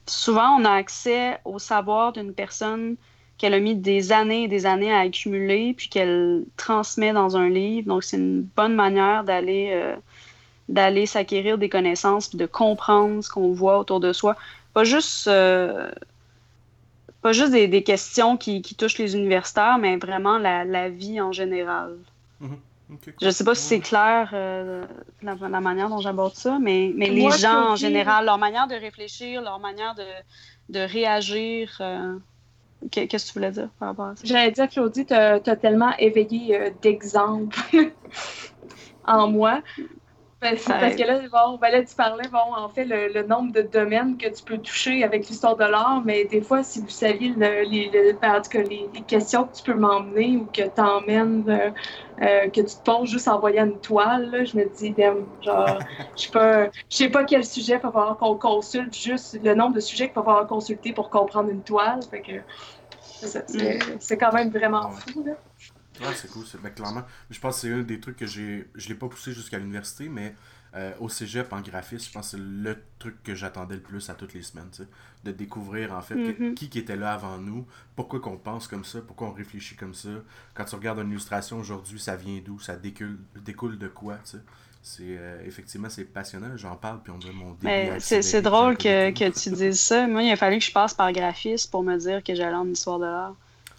souvent, 0.06 0.58
on 0.60 0.66
a 0.66 0.72
accès 0.72 1.39
au 1.45 1.60
savoir 1.60 2.14
d'une 2.14 2.34
personne 2.34 2.95
qu'elle 3.42 3.54
a 3.54 3.60
mis 3.60 3.76
des 3.76 4.12
années 4.12 4.44
et 4.44 4.48
des 4.48 4.66
années 4.66 4.94
à 4.94 5.00
accumuler, 5.00 5.74
puis 5.76 5.89
qu'elle 5.89 6.46
transmet 6.56 7.12
dans 7.12 7.36
un 7.36 7.50
livre. 7.50 7.88
Donc, 7.88 8.04
c'est 8.04 8.18
une 8.18 8.42
bonne 8.42 8.76
manière 8.76 9.24
d'aller 9.24 9.96
d'aller 10.70 11.06
s'acquérir 11.06 11.58
des 11.58 11.68
connaissances, 11.68 12.30
puis 12.30 12.38
de 12.38 12.46
comprendre 12.46 13.22
ce 13.22 13.30
qu'on 13.30 13.52
voit 13.52 13.80
autour 13.80 14.00
de 14.00 14.14
soi. 14.14 14.38
Pas 14.74 14.86
juste 14.86 15.28
pas 17.22 17.34
juste 17.34 17.52
des, 17.52 17.84
questions 17.84 18.36
qui, 18.36 18.62
touchent 18.62 18.98
les 18.98 19.16
universitaires, 19.16 19.78
mais 19.78 19.98
vraiment 19.98 20.38
la, 20.38 20.89
vie 20.89 21.22
en 21.22 21.32
général. 21.32 21.98
Mhm. 22.39 22.58
Je 23.22 23.28
ne 23.28 23.32
sais 23.32 23.46
pas 23.46 23.56
si 23.56 23.64
c'est 23.64 23.80
clair 23.80 24.32
euh, 24.34 24.84
la, 25.22 25.62
manière 25.62 25.88
dont 25.88 26.00
j'aborde 26.00 26.34
ça, 26.34 26.60
mais, 26.60 26.92
mais 26.96 27.10
les 27.10 27.32
gens 27.32 27.72
en 27.72 27.76
général, 27.78 28.26
leur 28.26 28.38
manière 28.38 28.68
de 28.68 28.76
réfléchir, 28.76 29.42
leur 29.42 29.60
manière 29.60 29.96
de, 29.96 30.80
réagir. 30.80 31.78
Euh, 31.80 32.18
qu'est-ce 32.90 33.28
que 33.28 33.32
tu 33.32 33.34
voulais 33.34 33.52
dire 33.52 33.70
par 33.80 33.90
rapport 33.90 34.06
à 34.08 34.16
ça? 34.16 34.22
J'allais 34.26 34.52
dire, 34.52 34.70
Claudie, 34.70 35.06
tu 35.06 35.14
as, 35.14 35.40
tellement 35.40 35.96
éveillé 35.98 36.60
euh, 36.60 36.70
d'exemples 36.82 37.60
en 39.04 39.28
moi 39.30 39.62
parce, 40.42 40.96
que 40.96 41.04
là, 41.04 41.20
bon, 41.32 41.60
ben 41.62 41.72
là, 41.72 41.84
tu 41.84 41.94
parlais, 41.94 42.28
bon, 42.28 42.39
en 42.58 42.68
fait, 42.68 42.84
le, 42.86 43.22
nombre 43.28 43.54
de 43.54 43.62
domaines 43.62 44.18
que 44.18 44.28
tu 44.28 44.44
peux 44.44 44.58
toucher 44.58 45.04
avec 45.04 45.30
l'histoire 45.30 45.56
de 45.56 45.66
l'art, 45.66 46.02
mais 46.04 46.26
des 46.26 46.42
fois, 46.42 46.64
si 46.64 46.82
vous 46.82 46.89
saviez 46.89 47.30
le, 47.30 47.62
les, 47.62 47.92
les, 47.92 48.14
les, 48.14 49.02
questions 49.06 49.44
que 49.44 49.56
tu 49.56 49.62
peux 49.62 49.76
m'emmener 49.76 50.38
ou 50.38 50.46
que 50.46 50.64
tu 50.64 50.82
emmènes, 50.82 51.44
euh, 51.48 51.70
euh, 52.24 52.50
que 52.50 52.62
tu 52.62 52.76
te 52.76 52.84
poses 52.84 53.10
juste 53.10 53.28
en 53.28 53.39
voyant 53.39 53.66
une 53.66 53.80
toile, 53.80 54.44
je 54.44 54.58
me 54.58 54.66
dis, 54.66 54.96
genre, 55.44 55.78
je 56.18 56.24
sais 56.24 56.32
pas, 56.32 56.66
je 56.66 56.96
sais 56.98 57.10
pas 57.10 57.24
quel 57.24 57.46
sujet 57.46 57.76
il 57.76 57.82
va 57.82 57.92
falloir 57.92 58.18
qu'on 58.18 58.36
consulte, 58.36 58.96
juste 58.96 59.39
le 59.44 59.54
nombre 59.54 59.76
de 59.76 59.80
sujets 59.80 60.08
qu'il 60.08 60.16
va 60.16 60.24
falloir 60.24 60.48
consulter 60.48 60.92
pour 60.92 61.12
comprendre 61.12 61.52
une 61.52 61.62
toile. 61.62 62.00
Fait 62.10 62.22
que 62.22 62.42
c'est 64.00 64.18
quand 64.18 64.34
même 64.34 64.50
vraiment 64.50 64.89
fou, 64.89 65.24
là. 65.24 65.34
Ouais, 66.02 66.14
c'est 66.16 66.30
cool. 66.30 66.45
Ben, 66.62 66.70
clairement, 66.70 67.04
je 67.30 67.39
pense 67.39 67.56
que 67.56 67.62
c'est 67.62 67.74
un 67.74 67.82
des 67.82 67.99
trucs 67.99 68.18
que 68.18 68.26
j'ai. 68.26 68.70
Je 68.76 68.89
l'ai 68.89 68.95
pas 68.95 69.08
poussé 69.08 69.34
jusqu'à 69.34 69.60
l'université, 69.60 70.10
mais 70.10 70.36
euh, 70.76 70.93
au 70.99 71.10
cégep 71.10 71.52
en 71.52 71.62
graphisme, 71.62 72.08
je 72.08 72.12
pense 72.14 72.32
que 72.32 72.38
c'est 72.38 72.43
le 72.43 72.78
truc 72.97 73.22
que 73.24 73.36
j'attendais 73.36 73.76
le 73.76 73.82
plus 73.82 74.10
à 74.10 74.14
toutes 74.14 74.34
les 74.34 74.41
semaines. 74.41 74.70
De 75.24 75.32
découvrir 75.32 75.93
en 75.93 76.02
fait 76.02 76.16
mm-hmm. 76.16 76.54
qui, 76.56 76.70
qui 76.70 76.80
était 76.80 76.95
là 76.95 77.14
avant 77.14 77.38
nous, 77.38 77.68
pourquoi 77.95 78.20
qu'on 78.20 78.38
pense 78.38 78.68
comme 78.68 78.86
ça, 78.86 79.02
pourquoi 79.02 79.28
on 79.28 79.34
réfléchit 79.34 79.76
comme 79.76 79.93
ça. 79.93 80.10
Quand 80.54 80.66
tu 80.66 80.76
regardes 80.76 80.99
une 80.99 81.12
illustration 81.12 81.60
aujourd'hui, 81.60 81.99
ça 81.99 82.16
vient 82.16 82.41
d'où, 82.43 82.60
ça 82.60 82.76
découle, 82.76 83.20
découle 83.36 83.78
de 83.78 83.88
quoi. 83.88 84.18
sais 84.24 84.39
c'est 84.84 85.04
euh, 85.10 85.43
effectivement 85.45 85.89
c'est 85.89 86.06
passionnant 86.06 86.58
j'en 86.58 86.76
parle 86.76 87.02
puis 87.04 87.12
on 87.12 87.18
dirait 87.18 87.34
mon 87.34 87.56
c'est 87.99 88.41
drôle 88.41 88.78
que, 88.78 89.12
que 89.12 89.30
tu 89.30 89.52
dises 89.52 89.80
ça 89.80 90.08
moi 90.08 90.24
il 90.24 90.32
a 90.32 90.36
fallu 90.36 90.58
que 90.58 90.66
je 90.66 90.72
passe 90.72 90.93
par 90.93 91.12
graphisme 91.12 91.70
pour 91.70 91.84
me 91.84 91.95
dire 91.97 92.24
que 92.24 92.34
j'allais 92.34 92.56
en 92.56 92.68
histoire 92.68 92.97
de 92.97 93.06
l'art 93.06 93.36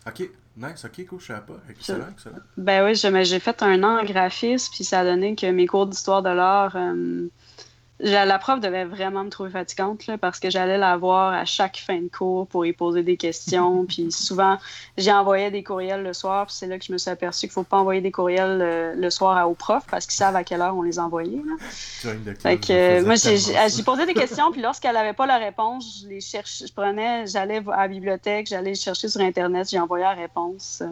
ok 0.07 0.31
Nice, 0.57 0.85
ok, 0.85 1.07
cool, 1.07 1.21
je 1.21 1.27
savais 1.27 1.47
pas. 1.47 1.61
Excellent, 1.71 2.09
excellent. 2.11 2.37
Ben 2.57 2.85
oui, 2.85 2.95
j'ai 2.95 3.41
fait 3.41 3.63
un 3.63 3.83
an 3.83 4.01
en 4.01 4.05
graphisme, 4.05 4.73
puis 4.75 4.85
ça 4.85 5.01
a 5.01 5.05
donné 5.05 5.35
que 5.35 5.51
mes 5.51 5.67
cours 5.67 5.87
d'histoire 5.87 6.23
de 6.23 6.29
l'art, 6.29 6.77
euh, 6.77 7.29
la 8.03 8.39
prof 8.39 8.59
devait 8.61 8.85
vraiment 8.85 9.23
me 9.23 9.31
trouver 9.31 9.51
fatigante 9.51 10.07
là, 10.07 10.19
parce 10.19 10.41
que 10.41 10.51
j'allais 10.51 10.79
la 10.79 10.97
voir 10.97 11.33
à 11.33 11.45
chaque 11.45 11.77
fin 11.77 12.01
de 12.01 12.09
cours 12.09 12.47
pour 12.49 12.67
y 12.67 12.73
poser 12.73 13.03
des 13.03 13.17
questions. 13.17 13.85
puis 13.89 14.11
souvent, 14.11 14.59
j'ai 14.99 15.13
envoyé 15.13 15.51
des 15.51 15.63
courriels 15.63 16.03
le 16.03 16.13
soir. 16.13 16.47
Puis 16.47 16.57
c'est 16.59 16.67
là 16.67 16.79
que 16.79 16.85
je 16.85 16.93
me 16.93 16.99
suis 16.99 17.11
aperçu 17.11 17.41
qu'il 17.41 17.51
ne 17.51 17.53
faut 17.53 17.63
pas 17.63 17.79
envoyer 17.79 18.01
des 18.01 18.11
courriels 18.11 18.61
euh, 18.61 18.95
le, 18.97 19.11
soir 19.11 19.49
aux 19.49 19.55
profs 19.55 19.87
parce 19.91 20.07
qu'ils 20.07 20.17
savent 20.17 20.37
à 20.37 20.43
quelle 20.43 20.61
heure 20.61 20.77
on 20.77 20.83
les 20.83 20.99
envoyait. 20.99 21.43
Fait 22.41 22.59
que, 22.59 22.73
euh, 22.73 23.05
moi, 23.05 23.15
j'ai 23.15 23.83
posé 23.83 24.07
des 24.07 24.15
questions. 24.15 24.51
Puis 24.51 24.63
lorsqu'elle 24.63 24.95
n'avait 24.95 25.13
pas 25.13 25.27
la 25.27 25.39
réponse, 25.39 26.03
je 26.03 26.09
les 26.09 26.21
cherchais. 26.21 26.67
Je 26.67 26.73
prenais, 26.73 27.27
j'allais 27.27 27.63
à 27.73 27.83
la 27.83 27.89
bibliothèque, 27.89 28.49
j'allais 28.49 28.75
chercher 28.75 29.09
sur 29.09 29.21
Internet, 29.21 29.69
j'ai 29.71 29.79
envoyé 29.79 30.05
la 30.05 30.15
réponse. 30.15 30.83
Euh, 30.83 30.89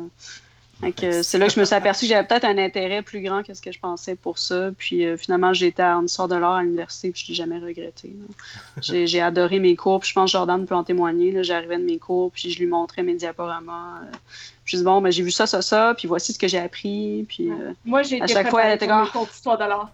c'est 1.22 1.38
là 1.38 1.46
que 1.46 1.52
je 1.52 1.60
me 1.60 1.64
suis 1.64 1.74
aperçu 1.74 2.06
que 2.06 2.10
j'avais 2.10 2.26
peut-être 2.26 2.44
un 2.44 2.56
intérêt 2.58 3.02
plus 3.02 3.20
grand 3.20 3.42
que 3.42 3.52
ce 3.52 3.60
que 3.60 3.70
je 3.70 3.78
pensais 3.78 4.16
pour 4.16 4.38
ça. 4.38 4.70
Puis 4.76 5.04
euh, 5.04 5.16
finalement, 5.16 5.52
j'étais 5.52 5.82
en 5.82 6.04
histoire 6.04 6.28
de 6.28 6.36
l'art 6.36 6.54
à 6.54 6.62
l'université, 6.62 7.10
puis 7.10 7.22
je 7.22 7.28
l'ai 7.28 7.34
jamais 7.34 7.58
regretté. 7.58 8.14
J'ai 8.80 9.20
adoré 9.20 9.58
mes 9.58 9.76
cours, 9.76 10.00
puis 10.00 10.08
je 10.08 10.14
pense 10.14 10.30
que 10.30 10.38
Jordan 10.38 10.64
peut 10.64 10.74
en 10.74 10.84
témoigner. 10.84 11.42
J'arrivais 11.44 11.78
de 11.78 11.84
mes 11.84 11.98
cours, 11.98 12.30
puis 12.32 12.50
je 12.50 12.58
lui 12.58 12.66
montrais 12.66 13.02
mes 13.02 13.14
diaporamas. 13.14 14.00
Euh, 14.02 14.16
je 14.64 14.76
dis 14.76 14.84
bon, 14.84 15.00
ben, 15.02 15.10
j'ai 15.10 15.22
vu 15.22 15.30
ça, 15.30 15.46
ça, 15.46 15.62
ça, 15.62 15.94
puis 15.96 16.08
voici 16.08 16.32
ce 16.32 16.38
que 16.38 16.48
j'ai 16.48 16.58
appris. 16.58 17.26
Puis, 17.28 17.50
euh, 17.50 17.72
Moi, 17.84 18.02
j'ai 18.02 18.22
à 18.22 18.26
chaque 18.26 18.48
fois, 18.48 18.62
elle 18.62 18.76
était 18.76 18.86
comme... 18.86 19.06
d'histoire 19.26 19.58
de 19.58 19.64
l'art. 19.64 19.90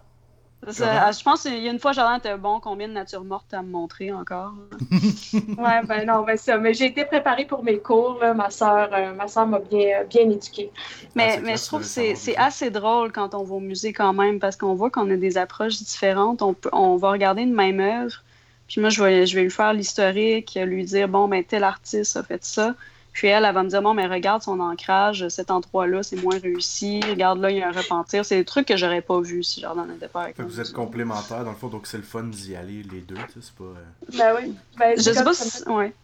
Ah, 0.67 1.13
je 1.13 1.23
pense 1.23 1.43
qu'il 1.43 1.63
y 1.63 1.69
a 1.69 1.71
une 1.71 1.79
fois, 1.79 1.93
Jordan 1.93 2.19
était 2.19 2.37
bon. 2.37 2.59
Combien 2.61 2.89
de 2.89 2.93
nature 2.93 3.23
morte 3.23 3.55
à 3.55 3.63
me 3.63 3.71
montrer 3.71 4.13
encore? 4.13 4.53
ouais, 5.33 5.83
ben 5.85 6.05
non, 6.07 6.23
ben 6.23 6.37
ça. 6.37 6.59
Mais 6.59 6.75
j'ai 6.75 6.87
été 6.87 7.05
préparée 7.05 7.45
pour 7.45 7.63
mes 7.63 7.79
cours. 7.79 8.21
Ma 8.35 8.51
soeur 8.51 8.91
euh, 8.93 9.13
ma 9.15 9.29
soeur 9.29 9.47
m'a 9.47 9.61
bien, 9.61 10.05
bien 10.05 10.29
éduquée. 10.29 10.71
Mais, 11.15 11.37
ah, 11.39 11.41
mais 11.43 11.57
je 11.57 11.65
trouve 11.65 11.83
que 11.83 11.87
c'est 11.87 12.37
assez 12.37 12.71
drôle 12.71 13.13
quand 13.13 13.35
on 13.35 13.45
va 13.45 13.55
au 13.55 13.61
musée 13.61 13.93
quand 13.93 14.13
même 14.13 14.41
parce 14.41 14.57
qu'on 14.57 14.75
voit 14.75 14.91
qu'on 14.91 15.11
a 15.11 15.17
des 15.17 15.39
approches 15.39 15.79
différentes. 15.79 16.43
On, 16.43 16.55
peut, 16.55 16.71
on 16.73 16.97
va 16.97 17.11
regarder 17.13 17.43
une 17.43 17.55
même 17.55 17.81
œuvre. 17.81 18.23
Puis 18.67 18.81
moi, 18.81 18.91
je 18.91 19.03
vais, 19.03 19.27
je 19.27 19.37
vais 19.37 19.45
lui 19.45 19.51
faire 19.51 19.73
l'historique, 19.73 20.59
lui 20.61 20.85
dire, 20.85 21.09
bon, 21.09 21.29
ben 21.29 21.45
tel 21.45 21.63
artiste 21.63 22.17
a 22.17 22.25
fait 22.25 22.45
ça. 22.45 22.75
Puis 23.17 23.29
elle, 23.29 23.47
elle 23.47 23.55
va 23.55 23.63
me 23.63 23.71
dire, 23.71 23.81
bon, 23.81 23.95
mais 23.95 24.07
regarde 24.07 24.43
son 24.43 24.61
ancrage, 24.61 25.27
cet 25.29 25.51
endroit-là, 25.51 26.03
c'est 26.03 26.23
moins 26.23 26.39
réussi. 26.39 27.01
Regarde 27.09 27.41
là, 27.41 27.51
il 27.51 27.57
y 27.57 27.63
a 27.63 27.69
un 27.69 27.73
repentir. 27.73 28.27
C'est 28.27 28.37
des 28.37 28.45
trucs 28.45 28.69
que 28.69 28.77
j'aurais 28.77 29.01
pas 29.01 29.19
vu 29.23 29.43
si 29.43 29.63
Jordan 29.63 29.89
n'était 29.89 30.09
pas 30.09 30.25
avec. 30.25 30.39
Vous 30.39 30.61
êtes 30.61 30.71
complémentaires, 30.75 31.43
dans 31.43 31.53
le 31.53 31.57
fond, 31.57 31.69
donc 31.69 31.87
c'est 31.87 31.97
le 31.97 32.03
fun 32.03 32.25
d'y 32.25 32.55
aller 32.55 32.83
les 32.83 33.01
deux, 33.01 33.15
tu 33.15 33.21
sais, 33.33 33.41
c'est 33.41 33.55
pas... 33.55 33.65
Euh, 33.65 34.19
ben 34.19 34.37
oui. 34.39 34.55
Ben, 34.79 34.99
je 34.99 35.03
sais 35.03 35.25
pas 35.25 35.33
si... 35.33 35.67
Ouais. 35.67 35.95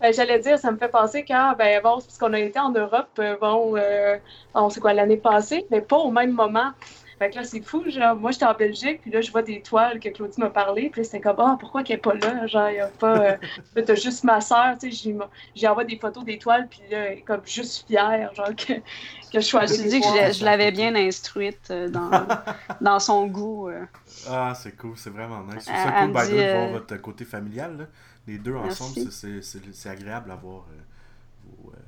Ben, 0.00 0.12
J'allais 0.12 0.40
dire, 0.40 0.58
ça 0.58 0.72
me 0.72 0.78
fait 0.78 0.88
penser 0.88 1.24
quand, 1.24 1.54
ben 1.56 1.80
bon, 1.80 2.00
parce 2.00 2.18
qu'on 2.18 2.32
a 2.32 2.40
été 2.40 2.58
en 2.58 2.72
Europe, 2.72 3.10
euh, 3.20 3.36
bon, 3.40 3.76
euh, 3.76 4.16
on 4.52 4.68
sait 4.68 4.80
quoi, 4.80 4.94
l'année 4.94 5.18
passée, 5.18 5.64
mais 5.70 5.80
pas 5.80 5.98
au 5.98 6.10
même 6.10 6.32
moment. 6.32 6.72
Fait 7.22 7.30
que 7.30 7.36
là, 7.36 7.44
c'est 7.44 7.60
fou. 7.60 7.88
Genre, 7.88 8.16
moi, 8.16 8.32
j'étais 8.32 8.46
en 8.46 8.54
Belgique, 8.54 9.02
puis 9.02 9.12
là, 9.12 9.20
je 9.20 9.30
vois 9.30 9.42
des 9.42 9.62
toiles 9.62 10.00
que 10.00 10.08
Claudie 10.08 10.40
m'a 10.40 10.50
parlé. 10.50 10.90
Puis 10.90 11.04
c'était 11.04 11.20
comme, 11.20 11.36
ah, 11.38 11.56
pourquoi 11.60 11.84
qu'elle 11.84 11.98
n'est 11.98 12.00
pas 12.00 12.14
là? 12.14 12.48
Genre, 12.48 12.68
il 12.70 12.74
n'y 12.74 12.80
a 12.80 12.88
pas. 12.88 13.16
Euh... 13.16 13.36
t'as 13.86 13.94
juste 13.94 14.24
ma 14.24 14.40
soeur, 14.40 14.76
tu 14.76 14.90
sais. 14.90 15.14
J'ai 15.54 15.68
envoyé 15.68 15.88
des 15.88 16.00
photos 16.00 16.24
des 16.24 16.36
toiles, 16.36 16.66
puis 16.68 16.80
là, 16.90 17.12
elle 17.12 17.18
est 17.18 17.20
comme 17.20 17.42
juste 17.46 17.86
fière, 17.86 18.34
genre, 18.34 18.48
que, 18.56 18.72
que 18.72 18.80
je 19.34 19.40
sois 19.40 19.60
allée. 19.60 19.76
Je 19.76 19.82
dit 19.82 20.00
que 20.00 20.32
je, 20.32 20.44
l'avais 20.44 20.72
bien 20.72 20.96
instruite 20.96 21.68
euh, 21.70 21.88
dans, 21.88 22.10
dans 22.80 22.98
son 22.98 23.28
goût. 23.28 23.68
Euh. 23.68 23.84
Ah, 24.28 24.54
c'est 24.56 24.76
cool, 24.76 24.96
c'est 24.96 25.10
vraiment 25.10 25.44
nice. 25.44 25.62
C'est 25.64 25.70
ça 25.70 25.92
cool, 26.00 26.08
by 26.08 26.28
de 26.28 26.56
voir 26.56 26.68
votre 26.70 26.96
côté 26.96 27.24
familial, 27.24 27.76
là. 27.78 27.84
Les 28.26 28.38
deux 28.38 28.56
ensemble, 28.56 29.12
c'est 29.12 29.88
agréable 29.88 30.32
à 30.32 30.34
voir. 30.34 30.64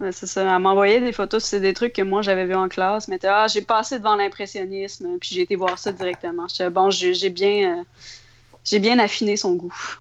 Ouais, 0.00 0.12
c'est 0.12 0.26
ça. 0.26 0.42
Elle 0.42 0.62
m'envoyait 0.62 1.00
des 1.00 1.12
photos, 1.12 1.44
c'est 1.44 1.60
des 1.60 1.72
trucs 1.72 1.92
que 1.92 2.02
moi 2.02 2.22
j'avais 2.22 2.46
vu 2.46 2.54
en 2.54 2.68
classe. 2.68 3.08
Mais 3.08 3.24
ah, 3.24 3.46
j'ai 3.46 3.62
passé 3.62 3.98
devant 3.98 4.16
l'impressionnisme, 4.16 5.18
puis 5.20 5.30
j'ai 5.34 5.42
été 5.42 5.56
voir 5.56 5.78
ça 5.78 5.92
directement. 5.92 6.48
J'étais 6.48 6.70
bon, 6.70 6.90
j'ai 6.90 7.30
bien, 7.30 7.78
euh, 7.78 7.84
j'ai 8.64 8.80
bien 8.80 8.98
affiné 8.98 9.36
son 9.36 9.54
goût. 9.54 9.98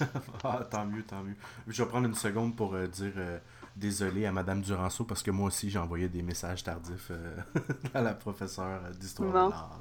ah, 0.44 0.60
tant 0.70 0.84
mieux, 0.84 1.02
tant 1.02 1.22
mieux. 1.22 1.36
Je 1.68 1.82
vais 1.82 1.88
prendre 1.88 2.06
une 2.06 2.14
seconde 2.14 2.54
pour 2.54 2.74
euh, 2.74 2.86
dire 2.86 3.12
euh, 3.16 3.38
désolé 3.76 4.26
à 4.26 4.32
Madame 4.32 4.60
Duranceau 4.60 5.04
parce 5.04 5.22
que 5.22 5.30
moi 5.30 5.46
aussi 5.46 5.70
j'ai 5.70 5.78
envoyé 5.78 6.08
des 6.08 6.22
messages 6.22 6.62
tardifs 6.62 7.10
à 7.94 8.02
la 8.02 8.12
professeure 8.12 8.82
d'histoire 8.98 9.30
de 9.30 9.52
l'art. 9.52 9.80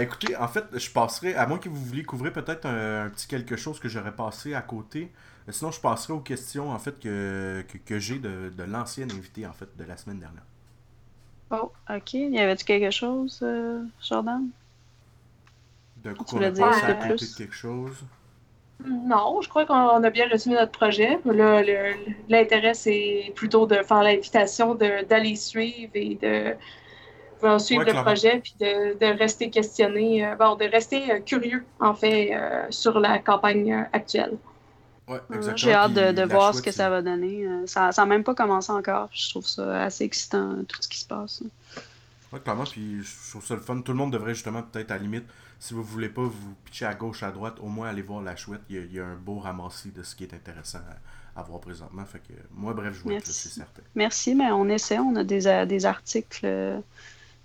écoutez, 0.00 0.36
en 0.36 0.48
fait, 0.48 0.66
je 0.74 0.90
passerai, 0.90 1.34
à 1.34 1.46
moins 1.46 1.58
que 1.58 1.70
vous 1.70 1.82
vouliez 1.82 2.04
couvrir 2.04 2.32
peut-être 2.32 2.66
un, 2.66 3.08
petit 3.08 3.26
quelque 3.26 3.56
chose 3.56 3.80
que 3.80 3.88
j'aurais 3.88 4.14
passé 4.14 4.52
à 4.52 4.60
côté. 4.60 5.10
Sinon, 5.52 5.70
je 5.70 5.80
passerai 5.80 6.12
aux 6.12 6.20
questions 6.20 6.70
en 6.70 6.78
fait 6.78 6.98
que, 6.98 7.64
que, 7.84 7.98
j'ai 7.98 8.18
de, 8.18 8.52
de 8.56 8.62
l'ancienne 8.62 9.10
invitée 9.10 9.46
en 9.46 9.52
fait 9.52 9.68
de 9.76 9.84
la 9.84 9.96
semaine 9.96 10.18
dernière. 10.18 10.44
Oh, 11.50 11.72
ok. 11.88 12.14
Y 12.14 12.38
avait-tu 12.38 12.64
quelque 12.64 12.90
chose, 12.90 13.44
Jordan? 14.00 14.48
De 16.02 16.12
coup, 16.12 16.24
on 16.32 16.42
a 16.42 16.50
passé 16.50 16.84
à 16.84 16.94
côté 16.94 17.26
de 17.26 17.36
quelque 17.36 17.54
chose? 17.54 18.04
Non, 18.86 19.40
je 19.42 19.48
crois 19.48 19.66
qu'on 19.66 20.02
a 20.02 20.10
bien 20.10 20.26
résumé 20.28 20.56
notre 20.56 20.72
projet. 20.72 21.18
L'intérêt, 22.28 22.74
c'est 22.74 23.32
plutôt 23.34 23.66
de 23.66 23.76
faire 23.82 24.02
l'invitation 24.02 24.74
d'aller 24.74 25.36
suivre 25.36 25.90
et 25.94 26.14
de 26.20 26.56
suivre 27.58 27.84
le 27.84 27.92
projet, 28.02 28.40
puis 28.40 28.54
de, 28.60 29.18
rester 29.18 29.50
questionné, 29.50 30.26
euh, 30.26 30.34
bon, 30.36 30.56
de 30.56 30.64
rester 30.64 31.10
euh, 31.10 31.20
curieux, 31.20 31.64
en 31.80 31.94
fait, 31.94 32.30
euh, 32.34 32.66
sur 32.70 33.00
la 33.00 33.18
campagne 33.18 33.86
actuelle. 33.92 34.36
J'ai 35.56 35.72
hâte 35.72 35.94
de, 35.94 36.22
voir 36.24 36.54
ce 36.54 36.62
que 36.62 36.70
ça 36.70 36.90
va 36.90 37.02
donner. 37.02 37.46
Ça 37.66 37.90
n'a 37.96 38.06
même 38.06 38.24
pas 38.24 38.34
commencé 38.34 38.72
encore. 38.72 39.08
Je 39.12 39.30
trouve 39.30 39.46
ça 39.46 39.84
assez 39.84 40.04
excitant, 40.04 40.64
tout 40.68 40.80
ce 40.80 40.88
qui 40.88 40.98
se 40.98 41.06
passe. 41.06 41.42
Oui, 42.32 42.40
clairement, 42.40 42.64
puis 42.64 43.02
je 43.02 43.30
trouve 43.30 43.44
ça 43.44 43.54
le 43.54 43.60
fun. 43.60 43.80
Tout 43.80 43.92
le 43.92 43.98
monde 43.98 44.12
devrait 44.12 44.34
justement, 44.34 44.62
peut-être 44.62 44.92
à 44.92 44.96
la 44.96 45.02
limite, 45.02 45.24
si 45.58 45.74
vous 45.74 45.82
voulez 45.82 46.08
pas 46.08 46.22
vous 46.22 46.54
pitcher 46.64 46.86
à 46.86 46.94
gauche, 46.94 47.22
à 47.22 47.30
droite, 47.30 47.56
au 47.60 47.66
moins 47.66 47.88
aller 47.88 48.02
voir 48.02 48.22
la 48.22 48.36
chouette. 48.36 48.62
Il 48.70 48.92
y 48.92 49.00
a, 49.00 49.04
un 49.04 49.16
beau 49.16 49.38
ramassis 49.38 49.90
de 49.90 50.02
ce 50.02 50.14
qui 50.14 50.24
est 50.24 50.32
intéressant 50.32 50.78
à, 51.36 51.42
voir 51.42 51.60
présentement. 51.60 52.04
Fait 52.04 52.18
que 52.18 52.32
moi, 52.52 52.72
bref, 52.72 52.94
je 52.94 53.02
vois 53.02 53.20
que 53.20 53.26
c'est 53.26 53.48
certain. 53.48 53.82
Merci, 53.94 54.34
mais 54.34 54.50
on 54.52 54.68
essaie. 54.68 54.98
On 54.98 55.16
a 55.16 55.24
des, 55.24 55.46
euh, 55.46 55.66
des 55.66 55.86
articles 55.86 56.44
euh, 56.44 56.78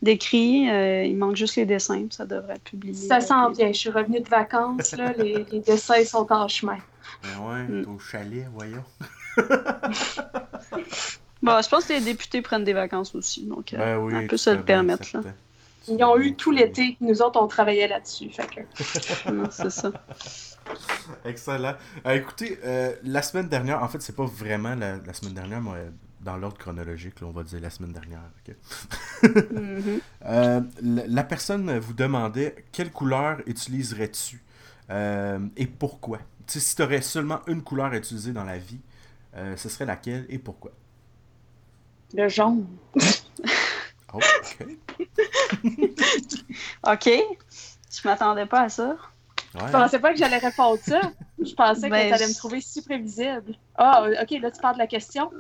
décrits. 0.02 0.70
Euh, 0.70 1.04
il 1.04 1.18
manque 1.18 1.36
juste 1.36 1.56
les 1.56 1.66
dessins, 1.66 2.06
ça 2.10 2.26
devrait 2.26 2.56
être 2.56 2.64
publié. 2.64 2.94
Ça 2.94 3.22
sent 3.22 3.34
bien. 3.58 3.68
Je 3.68 3.78
suis 3.78 3.90
revenue 3.90 4.22
de 4.22 4.30
vacances. 4.30 4.94
Là, 4.94 5.14
les, 5.14 5.46
dessins 5.66 6.04
sont 6.06 6.32
en 6.32 6.48
chemin. 6.48 6.78
Ben 7.24 7.40
ouais, 7.48 7.64
mm. 7.64 7.90
au 7.90 8.00
chalet, 8.00 8.48
voyons. 8.54 8.84
bon, 11.42 11.62
je 11.62 11.70
pense 11.70 11.86
que 11.86 11.94
les 11.94 12.02
députés 12.02 12.42
prennent 12.42 12.64
des 12.64 12.74
vacances 12.74 13.16
aussi. 13.16 13.46
Donc, 13.46 13.74
ben 13.74 13.98
oui, 13.98 14.14
on 14.16 14.28
peut 14.28 14.38
se 14.38 14.50
le 14.50 14.64
permettre. 14.64 15.08
Là. 15.14 15.22
Ils 15.88 16.04
ont 16.04 16.18
eu 16.18 16.36
tout 16.36 16.52
l'été. 16.52 16.98
Nous 17.02 17.22
autres, 17.22 17.40
on 17.42 17.48
travaillait 17.48 17.88
là-dessus. 17.88 18.32
c'est 19.52 19.70
ça. 19.70 19.92
Excellent. 21.24 21.76
Euh, 22.06 22.16
écoutez, 22.16 22.58
euh, 22.64 22.94
la 23.04 23.22
semaine 23.22 23.48
dernière, 23.48 23.84
en 23.84 23.88
fait, 23.88 24.02
c'est 24.02 24.16
pas 24.16 24.26
vraiment 24.26 24.76
la, 24.76 25.14
semaine 25.14 25.34
dernière, 25.34 25.62
mais 25.62 25.92
dans 26.22 26.38
l'ordre 26.38 26.58
chronologique, 26.58 27.16
on 27.22 27.30
va 27.30 27.44
dire 27.44 27.60
la 27.62 27.70
semaine 27.70 27.94
dernière. 27.94 28.22
Mm-hmm. 29.24 30.00
Euh, 30.26 30.60
la, 30.82 31.24
personne 31.24 31.78
vous 31.78 31.94
demandait 31.94 32.66
quelle 32.72 32.92
couleur 32.92 33.42
utiliserais-tu 33.46 34.44
et 34.90 35.68
pourquoi? 35.68 36.18
Si 36.48 36.76
tu 36.76 36.82
aurais 36.82 37.02
seulement 37.02 37.42
une 37.48 37.64
couleur 37.64 37.88
à 37.88 37.98
utiliser 37.98 38.32
dans 38.32 38.44
la 38.44 38.58
vie, 38.58 38.80
ce 39.56 39.70
serait 39.70 39.86
laquelle 39.86 40.26
et 40.30 40.40
pourquoi? 40.40 40.72
Le 42.14 42.30
jaune. 42.30 42.68
OK. 44.14 44.68
OK. 46.88 47.10
Je 47.10 48.08
m'attendais 48.08 48.46
pas 48.46 48.62
à 48.62 48.70
ça. 48.70 48.96
Je 49.54 49.72
pensais 49.72 50.00
pas 50.00 50.12
que 50.12 50.18
j'allais 50.18 50.38
répondre 50.38 50.80
ça. 50.82 51.02
Je 51.40 51.54
pensais 51.54 51.88
que 51.88 51.92
ben, 51.92 52.08
tu 52.08 52.14
allais 52.14 52.28
me 52.28 52.36
trouver 52.36 52.62
si 52.62 52.82
prévisible. 52.82 53.56
Ah, 53.78 54.06
OK, 54.22 54.32
là, 54.42 54.52
tu 54.52 54.62
parles 54.62 54.76
de 54.76 54.80
la 54.80 54.88
question. 54.88 55.32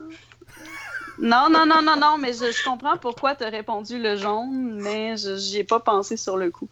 Non, 1.17 1.49
non, 1.49 1.65
non, 1.65 1.81
non, 1.81 1.97
non, 1.97 2.17
mais 2.17 2.33
je, 2.33 2.63
comprends 2.63 2.97
pourquoi 2.97 3.35
tu 3.35 3.43
as 3.43 3.49
répondu 3.49 4.01
le 4.01 4.15
jaune, 4.15 4.81
mais 4.81 5.15
je 5.17 5.31
n'y 5.31 5.57
ai 5.57 5.63
pas 5.63 5.79
pensé 5.79 6.17
sur 6.17 6.37
le 6.37 6.51
coup. 6.51 6.69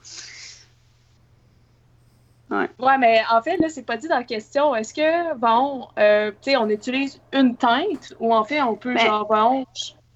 Ouais. 2.52 2.70
ouais, 2.80 2.98
mais 2.98 3.22
en 3.32 3.41
fait, 3.41 3.58
là, 3.58 3.70
c'est 3.70 3.84
pas 3.84 3.98
dit 3.98 4.08
dans 4.08 4.18
la 4.18 4.24
question. 4.24 4.76
Est-ce 4.76 4.94
que, 4.94 5.36
bon, 5.38 5.88
euh, 5.98 6.32
tu 6.41 6.52
sais, 6.52 6.58
on 6.58 6.70
utilise 6.70 7.20
une 7.32 7.56
teinte 7.56 8.14
ou 8.20 8.34
en 8.34 8.44
fait, 8.44 8.62
on 8.62 8.76
peut, 8.76 8.98
genre, 8.98 9.28
bon, 9.28 9.66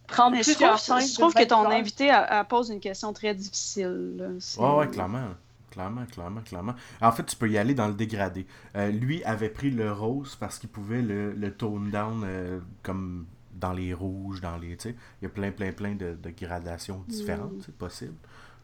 prendre 0.08 0.36
je 0.38 0.54
trouve, 0.54 1.02
je 1.02 1.14
trouve 1.14 1.34
que 1.34 1.46
ton 1.46 1.70
invité 1.70 2.12
pose 2.50 2.70
une 2.70 2.80
question 2.80 3.14
très 3.14 3.34
difficile. 3.34 4.38
Oui, 4.58 4.70
ouais, 4.70 4.88
clairement. 4.88 5.30
Clairement, 5.78 6.06
clairement, 6.06 6.42
clairement. 6.42 6.74
En 7.02 7.12
fait, 7.12 7.24
tu 7.24 7.36
peux 7.36 7.50
y 7.50 7.58
aller 7.58 7.76
dans 7.76 7.88
le 7.88 7.94
dégradé. 7.94 8.48
Euh, 8.76 8.90
lui 8.90 9.24
avait 9.26 9.50
pris 9.50 9.70
le 9.70 9.92
rose 9.92 10.36
parce 10.36 10.58
qu'il 10.58 10.70
pouvait 10.70 11.04
le, 11.04 11.34
le 11.34 11.54
tone 11.54 11.92
down 11.92 12.24
euh, 12.26 12.60
comme 12.82 13.28
dans 13.54 13.74
les 13.74 13.94
rouges, 13.94 14.42
dans 14.42 14.58
les. 14.58 14.76
Il 14.86 14.96
y 15.22 15.26
a 15.26 15.30
plein, 15.30 15.52
plein, 15.52 15.72
plein 15.72 15.94
de, 15.94 16.16
de 16.16 16.30
gradations 16.32 17.04
différentes, 17.08 17.52
mm. 17.54 17.62
c'est 17.64 17.78
possible. 17.78 18.16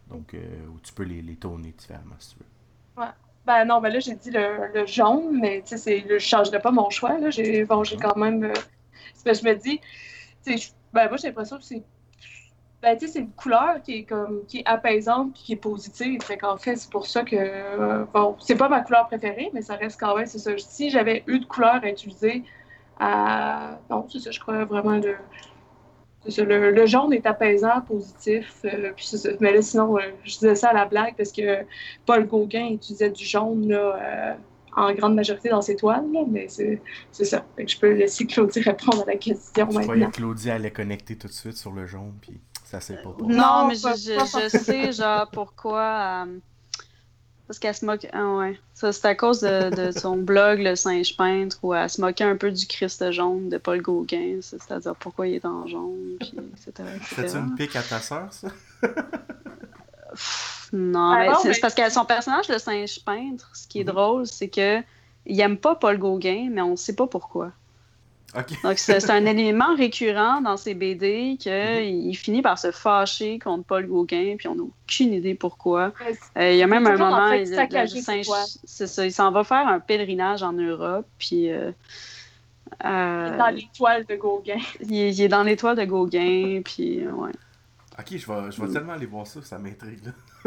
Donc, 0.09 0.34
euh, 0.34 0.39
tu 0.82 0.93
peux 0.93 1.03
les, 1.03 1.22
les 1.22 1.36
tourner 1.36 1.72
différemment 1.78 2.16
si 2.18 2.36
tu 2.36 2.39
veux. 2.39 3.03
Ouais. 3.03 3.11
Ben 3.46 3.66
non, 3.66 3.82
ben 3.82 3.91
là, 3.91 4.00
j'ai 4.00 4.16
dit 4.16 4.32
le, 4.32 4.72
le, 4.74 4.86
jaune, 4.86 5.39
mais 5.39 5.62
tu 5.66 5.78
sais, 5.78 6.06
je 6.08 6.14
ne 6.14 6.20
changerai 6.20 6.60
pas 6.60 6.72
mon 6.72 6.89
choix. 6.89 7.18
J'ai 7.30 7.66
bon, 7.66 7.82
mm. 7.82 7.98
quand 8.02 8.16
même. 8.16 8.54
je 9.26 9.46
me 9.46 9.54
dis, 9.56 9.82
tu 10.46 10.58
sais, 10.58 10.74
ben, 10.94 11.08
moi, 11.10 11.18
j'ai 11.18 11.28
l'impression 11.28 11.58
que 11.58 11.64
c'est. 11.64 11.84
Ben, 12.82 12.98
c'est 13.00 13.20
une 13.20 13.32
couleur 13.32 13.82
qui 13.82 14.00
est 14.00 14.04
comme 14.04 14.46
qui 14.46 14.60
est 14.60 14.66
apaisante 14.66 15.30
et 15.30 15.34
qui 15.34 15.54
est 15.54 15.58
positive. 15.58 16.22
Fait 16.22 16.38
qu'en 16.38 16.58
fait, 16.58 16.76
c'est 16.76 16.89
pour 16.89 17.08
ça 17.08 17.24
que 17.24 17.36
euh, 17.38 18.06
bon, 18.14 18.36
c'est 18.39 18.58
pas 18.58 18.68
ma 18.70 18.82
couleur 18.82 19.08
préférée, 19.08 19.50
mais 19.54 19.62
ça 19.62 19.76
reste 19.76 20.00
quand 20.00 20.16
même, 20.18 20.26
c'est 20.26 20.39
ça. 20.39 20.52
Si 20.58 20.89
j'avais 20.89 21.24
eu 21.28 21.39
de 21.39 21.46
couleur 21.46 21.82
à 21.82 21.89
utiliser, 21.89 22.44
à... 23.00 23.80
non, 23.89 24.06
c'est 24.10 24.20
ça, 24.20 24.32
je 24.32 24.39
crois 24.39 24.66
vraiment 24.66 24.98
le. 24.98 25.16
Le, 26.26 26.71
le, 26.71 26.86
jaune 26.86 27.11
est 27.13 27.26
apaisant, 27.26 27.82
positif. 27.82 28.61
Euh, 28.65 28.91
puis 28.95 29.05
ça. 29.05 29.30
Mais 29.39 29.53
là, 29.53 29.61
sinon, 29.61 29.97
euh, 29.97 30.01
je 30.24 30.34
disais 30.34 30.55
ça 30.55 30.69
à 30.69 30.74
la 30.74 30.86
blague 30.86 31.15
parce 31.17 31.32
que 31.32 31.65
Paul 32.05 32.26
Gauguin 32.26 32.67
utilisait 32.67 33.09
du 33.09 33.26
jaune 33.26 33.67
là, 33.67 34.38
en 34.76 34.93
grande 34.93 35.15
majorité 35.15 35.49
dans 35.49 35.61
ses 35.61 35.76
toiles, 35.76 36.05
mais 36.30 36.47
c'est 36.47 36.80
ça. 37.11 37.45
je 37.57 37.78
peux 37.78 37.91
laisser 37.93 38.26
Claudie 38.26 38.59
répondre 38.61 39.03
à 39.03 39.11
la 39.11 39.17
question 39.17 39.69
je 39.69 39.78
maintenant. 39.78 40.09
que 40.09 40.15
Claudie 40.15 40.49
allait 40.49 40.71
connecter 40.71 41.17
tout 41.17 41.28
de 41.28 41.34
suite 41.34 41.57
sur 41.57 41.71
le 41.71 41.86
jaune, 41.86 42.13
puis 42.21 42.39
ça 42.63 42.80
c'est 42.80 43.01
pas 43.01 43.09
pour 43.09 43.28
Non, 43.28 43.67
mais 43.67 43.76
je, 43.76 43.89
je, 43.93 44.57
sais, 44.57 44.91
genre, 44.91 45.30
pourquoi... 45.32 46.26
Parce 47.48 47.60
qu'elle 47.60 47.76
se 47.76 47.86
moque... 47.86 48.08
Ah 48.14 48.36
ouais. 48.36 48.58
Ça, 48.74 48.91
c'est 48.91 49.08
à 49.08 49.16
cause 49.16 49.41
de, 49.41 49.91
son 49.96 50.18
blog, 50.18 50.60
Le 50.60 50.76
Singe 50.76 51.16
Peintre, 51.18 51.58
où 51.62 51.74
elle 51.74 51.89
se 51.89 52.00
moquait 52.02 52.24
un 52.24 52.38
peu 52.38 52.52
du 52.52 52.66
Christ 52.66 53.12
jaune 53.12 53.50
de 53.50 53.58
Paul 53.58 53.82
Gauguin, 53.82 54.39
c'est-à-dire 54.41 54.96
pourquoi 54.96 55.28
il 55.28 55.36
est 55.36 55.46
en 55.46 55.68
jaune, 55.68 56.16
puis 56.20 56.34
etc. 56.54 56.89
Fais-tu 57.02 57.36
une 57.36 57.56
pique 57.56 57.76
à 57.76 57.84
ta 57.84 58.00
sœur, 58.00 58.32
ça? 58.32 58.48
Non, 60.74 61.12
ah 61.12 61.38
c'est 61.44 61.60
parce 61.60 61.76
que 61.76 61.88
son 61.91 62.04
personnage, 62.04 62.50
le 62.50 62.58
singe 62.58 63.06
peintre, 63.06 63.52
ce 63.54 63.68
qui 63.68 63.80
est 63.80 63.84
mhm. 63.84 63.94
drôle, 63.94 64.28
c'est 64.28 64.50
que 64.50 64.82
il 65.26 65.39
aime 65.39 65.58
pas 65.58 65.76
Paul 65.76 65.98
Gauguin, 66.00 66.50
mais 66.52 66.62
on 66.62 66.72
ne 66.72 66.76
sait 66.76 66.96
pas 66.96 67.08
pourquoi. 67.08 67.52
Donc, 68.63 68.79
c'est 68.79 69.09
un 69.09 69.25
élément 69.25 69.75
récurrent 69.75 70.41
dans 70.41 70.57
ses 70.57 70.73
BD 70.73 71.38
qu'il 71.39 72.07
mhm. 72.07 72.13
finit 72.13 72.41
par 72.41 72.57
se 72.57 72.71
fâcher 72.71 73.39
contre 73.39 73.65
Paul 73.65 73.86
Gauguin, 73.88 74.36
puis 74.38 74.47
on 74.47 74.55
n'a 74.55 74.63
aucune 74.63 75.13
idée 75.13 75.36
pourquoi. 75.36 75.93
Euh, 76.38 76.51
il 76.51 76.57
y 76.57 76.63
a 76.63 76.67
même 76.67 76.88
un 76.88 76.97
moment, 76.97 77.29
c'est 78.65 78.88
ça, 78.88 79.05
il 79.05 79.13
s'en 79.13 79.31
va 79.31 79.43
faire 79.43 79.67
un 79.67 79.79
pèlerinage 79.79 80.43
en 80.43 80.53
Europe, 80.53 81.05
puis. 81.19 81.51
Euh, 81.51 81.71
euh, 82.86 83.27
il 83.29 83.34
est 83.36 83.38
dans 83.38 83.49
l'étoile 83.49 84.05
de 84.05 84.15
Gauguin. 84.15 84.57
Il 84.81 84.95
est, 84.95 85.11
il 85.11 85.21
est 85.21 85.27
dans 85.27 85.43
l'étoile 85.43 85.77
de 85.77 85.86
Gauguin, 85.86 86.61
puis 86.65 87.07
ouais. 87.07 87.31
Ok, 87.99 88.07
je 88.09 88.25
vais, 88.25 88.51
je 88.51 88.61
vais 88.61 88.73
tellement 88.73 88.93
aller 88.93 89.05
voir 89.05 89.27
ça, 89.27 89.41
ça 89.43 89.59
m'intrigue. 89.59 90.11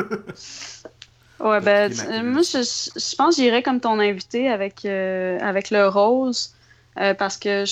ouais, 1.41 1.61
ben, 1.61 1.93
moi, 2.24 2.43
je, 2.43 2.91
je 2.97 3.16
pense 3.16 3.37
que 3.37 3.43
j'irais 3.43 3.62
comme 3.62 3.80
ton 3.80 4.01
invité 4.01 4.49
avec, 4.49 4.84
euh, 4.84 5.39
avec 5.41 5.70
le 5.70 5.87
rose. 5.87 6.56
Euh, 6.99 7.13
parce 7.13 7.37
que, 7.37 7.65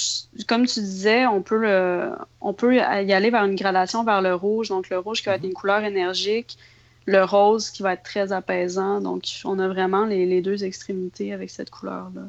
comme 0.46 0.66
tu 0.66 0.80
disais, 0.80 1.26
on 1.26 1.40
peut, 1.40 1.56
le, 1.56 2.12
on 2.42 2.52
peut 2.52 2.76
y 2.76 2.80
aller 2.80 3.30
vers 3.30 3.44
une 3.44 3.54
gradation 3.54 4.04
vers 4.04 4.20
le 4.20 4.34
rouge. 4.34 4.68
Donc, 4.68 4.90
le 4.90 4.98
rouge 4.98 5.20
qui 5.20 5.26
va 5.26 5.36
être 5.36 5.42
mhm. 5.42 5.48
une 5.48 5.54
couleur 5.54 5.82
énergique, 5.82 6.58
le 7.06 7.24
rose 7.24 7.70
qui 7.70 7.82
va 7.82 7.94
être 7.94 8.02
très 8.02 8.32
apaisant. 8.32 9.00
Donc, 9.00 9.24
on 9.44 9.58
a 9.58 9.68
vraiment 9.68 10.04
les, 10.04 10.26
les 10.26 10.42
deux 10.42 10.64
extrémités 10.64 11.32
avec 11.32 11.50
cette 11.50 11.70
couleur-là. 11.70 12.22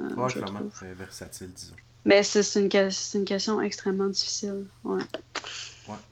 Euh, 0.00 0.14
ouais, 0.14 0.32
clairement, 0.32 0.60
c'est 0.78 0.94
versatile, 0.94 1.50
disons. 1.54 1.74
Mais 2.04 2.22
c'est 2.22 2.40
une, 2.58 2.70
une, 3.14 3.24
question 3.26 3.60
extrêmement 3.60 4.06
difficile. 4.06 4.64
Ouais. 4.84 5.02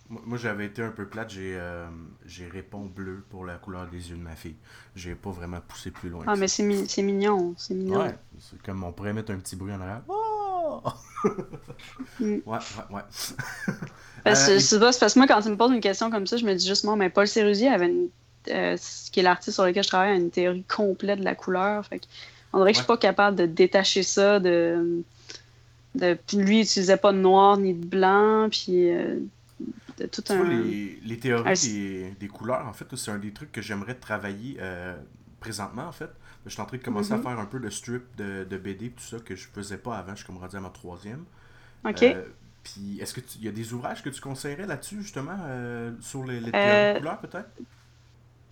Moi, 0.09 0.39
j'avais 0.39 0.67
été 0.67 0.83
un 0.83 0.91
peu 0.91 1.07
plate. 1.07 1.31
J'ai 1.31 1.57
euh, 1.57 1.87
j'ai 2.25 2.47
répondu 2.47 2.89
bleu 2.89 3.25
pour 3.29 3.45
la 3.45 3.57
couleur 3.57 3.89
des 3.89 4.11
yeux 4.11 4.17
de 4.17 4.23
ma 4.23 4.37
fille. 4.37 4.57
J'ai 4.95 5.15
pas 5.15 5.31
vraiment 5.31 5.61
poussé 5.67 5.91
plus 5.91 6.09
loin. 6.09 6.25
Ah, 6.27 6.37
mais 6.37 6.47
c'est 6.47 6.63
mignon. 6.63 7.55
C'est 7.57 7.75
mignon. 7.75 8.01
Ouais, 8.01 8.17
c'est 8.39 8.61
comme 8.63 8.85
on 8.85 8.93
pourrait 8.93 9.13
mettre 9.13 9.33
un 9.33 9.39
petit 9.39 9.57
bruit 9.57 9.73
en 9.73 9.81
arrière. 9.81 10.03
Oh! 10.09 10.83
Ouais, 12.21 12.39
ouais, 12.47 12.59
ouais. 12.91 13.03
parce, 14.25 14.49
euh, 14.49 14.59
c'est 14.59 14.79
parce 14.79 15.15
que 15.15 15.19
moi, 15.19 15.27
quand 15.27 15.41
tu 15.41 15.49
me 15.49 15.57
poses 15.57 15.73
une 15.73 15.81
question 15.81 16.11
comme 16.11 16.27
ça, 16.27 16.37
je 16.37 16.45
me 16.45 16.55
dis 16.55 16.67
justement, 16.67 16.97
mais 16.97 17.11
Paul 17.11 17.27
Sérusier 17.27 17.69
avait 17.69 17.89
une. 17.89 18.09
Euh, 18.49 18.77
qui 19.11 19.19
est 19.19 19.23
l'artiste 19.25 19.55
sur 19.55 19.65
lequel 19.65 19.83
je 19.83 19.89
travaille, 19.89 20.13
a 20.13 20.15
une 20.15 20.31
théorie 20.31 20.63
complète 20.65 21.19
de 21.19 21.25
la 21.25 21.35
couleur. 21.35 21.85
Fait 21.85 22.01
on 22.53 22.59
dirait 22.59 22.71
que 22.71 22.77
je 22.77 22.83
suis 22.83 22.87
pas 22.87 22.97
capable 22.97 23.37
de 23.37 23.45
détacher 23.45 24.05
ça 24.05 24.39
de 24.39 25.03
De, 25.97 26.17
lui, 26.35 26.57
il 26.57 26.61
n'utilisait 26.61 26.97
pas 26.97 27.13
de 27.13 27.19
noir 27.19 27.57
ni 27.57 27.75
de 27.75 27.85
blanc, 27.85 28.49
puis 28.49 28.89
de 29.99 30.07
tout 30.07 30.23
un... 30.31 30.45
les, 30.45 30.99
les, 31.05 31.19
théories 31.19 32.15
des, 32.19 32.29
couleurs, 32.29 32.67
en 32.67 32.73
fait, 32.73 32.95
c'est 32.97 33.11
un 33.11 33.19
des 33.19 33.33
trucs 33.33 33.53
que 33.53 33.63
j'aimerais 33.63 33.95
travailler 33.95 34.59
présentement, 35.41 35.87
en 35.87 35.93
fait. 35.93 36.11
Je 36.45 36.53
suis 36.53 36.61
en 36.61 36.67
train 36.67 36.77
de 36.77 36.83
commencer 36.83 37.13
à 37.13 37.17
mm-hmm. 37.17 37.23
faire 37.23 37.39
un 37.41 37.47
peu 37.47 37.59
de 37.59 37.71
strip 37.71 38.05
de, 38.17 38.45
de 38.45 38.57
BD, 38.57 38.91
tout 38.91 39.03
ça, 39.03 39.19
que 39.19 39.35
je 39.35 39.49
faisais 39.49 39.79
pas 39.79 39.99
avant. 39.99 40.13
Je 40.13 40.19
suis 40.19 40.27
comme 40.27 40.39
rendu 40.39 40.57
à 40.57 40.61
ma 40.61 40.71
troisième. 40.71 41.25
OK. 41.85 42.05
Puis, 42.63 42.99
est-ce 43.01 43.15
qu'il 43.15 43.45
y 43.45 43.49
a 43.49 43.53
des 43.53 43.73
ouvrages 43.73 44.03
que 44.03 44.11
tu 44.11 44.21
conseillerais 44.21 44.67
là-dessus, 44.67 45.03
justement, 45.03 45.39
sur 46.01 46.25
les, 46.25 46.41
les 46.41 46.51
couleurs, 46.51 47.21
peut-être? 47.21 47.49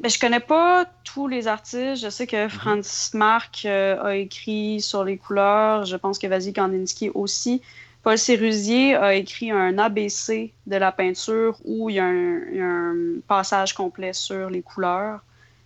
ben, 0.00 0.10
je 0.10 0.18
connais 0.18 0.40
pas 0.40 0.86
tous 1.04 1.28
les 1.28 1.46
artistes. 1.46 2.02
Je 2.02 2.10
sais 2.10 2.26
que 2.26 2.44
mhm. 2.44 2.50
Franz 2.50 3.10
Marc 3.14 3.64
euh, 3.64 4.02
a 4.02 4.16
écrit 4.16 4.80
sur 4.80 5.04
les 5.04 5.16
couleurs. 5.16 5.84
Je 5.84 5.96
pense 5.96 6.18
que 6.18 6.26
Vasily 6.26 6.52
Kandinsky 6.52 7.10
aussi. 7.14 7.62
Paul 8.04 8.18
Sérusier 8.18 8.94
a 8.94 9.14
écrit 9.14 9.50
un 9.50 9.78
ABC 9.78 10.52
de 10.66 10.76
la 10.76 10.92
peinture 10.92 11.58
où 11.64 11.88
il 11.88 11.96
y 11.96 11.98
a 11.98 12.04
un, 12.04 12.94
passage 13.26 13.72
complet 13.72 14.12
sur 14.12 14.50
les 14.50 14.60
couleurs. 14.60 15.20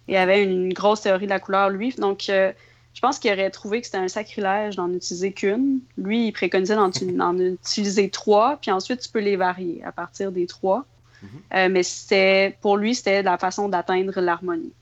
Il 0.07 0.15
y 0.15 0.17
avait 0.17 0.45
une, 0.45 0.73
grosse 0.73 1.01
théorie 1.01 1.25
de 1.27 1.31
la 1.31 1.41
couleur, 1.41 1.69
lui. 1.69 1.93
Donc, 1.95 2.29
euh, 2.29 2.53
je 2.95 3.01
pense 3.01 3.19
qu'il 3.19 3.33
aurait 3.33 3.51
trouvé 3.51 3.81
que 3.81 3.87
c'était 3.87 3.99
un 3.99 4.09
sacrilège 4.09 4.77
d'en 4.77 4.93
utiliser 4.93 5.33
qu'une. 5.33 5.81
Lui, 5.97 6.29
il 6.29 6.33
préconisait 6.33 6.77
d'en 6.77 7.39
utiliser 7.39 8.09
trois, 8.09 8.57
puis 8.63 8.71
ensuite, 8.71 9.01
tu 9.01 9.09
peux 9.09 9.19
les 9.19 9.35
varier 9.35 9.83
à 9.85 9.91
partir 9.91 10.31
des 10.31 10.47
trois. 10.47 10.87
Mhm. 11.23 11.29
Euh, 11.55 11.69
mais 11.71 11.83
c'était 11.83 12.57
pour 12.61 12.77
lui, 12.77 12.95
c'était 12.95 13.25
la 13.25 13.37
façon 13.37 13.69
d'atteindre 13.69 14.21
l'harmonie. 14.21 14.73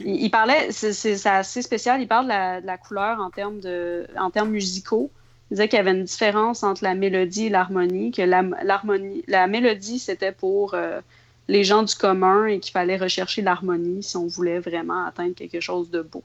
Il, 0.00 0.30
parlait, 0.30 0.72
c'est 0.72 1.26
assez 1.26 1.60
spécial, 1.60 2.00
il 2.00 2.08
parle 2.08 2.24
de 2.24 2.66
la, 2.66 2.78
couleur 2.78 3.20
en 3.20 3.28
termes, 3.28 3.60
de, 3.60 4.06
en 4.18 4.30
termes 4.30 4.48
musicaux. 4.48 5.10
Il 5.50 5.54
disait 5.54 5.68
qu'il 5.68 5.76
y 5.76 5.80
avait 5.80 5.92
une 5.92 6.04
différence 6.04 6.62
entre 6.62 6.84
la 6.84 6.94
mélodie 6.94 7.46
et 7.46 7.50
l'harmonie, 7.50 8.12
que 8.12 8.22
la, 8.22 8.42
la 8.62 9.46
mélodie, 9.46 9.98
c'était 9.98 10.32
pour 10.32 10.74
euh, 10.74 11.00
les 11.48 11.64
gens 11.64 11.82
du 11.82 11.94
commun 11.94 12.46
et 12.46 12.60
qu'il 12.60 12.72
fallait 12.72 12.96
rechercher 12.96 13.42
l'harmonie 13.42 14.02
si 14.02 14.16
on 14.16 14.26
voulait 14.26 14.58
vraiment 14.58 15.06
atteindre 15.06 15.34
quelque 15.34 15.60
chose 15.60 15.90
de 15.90 16.02
beau 16.02 16.24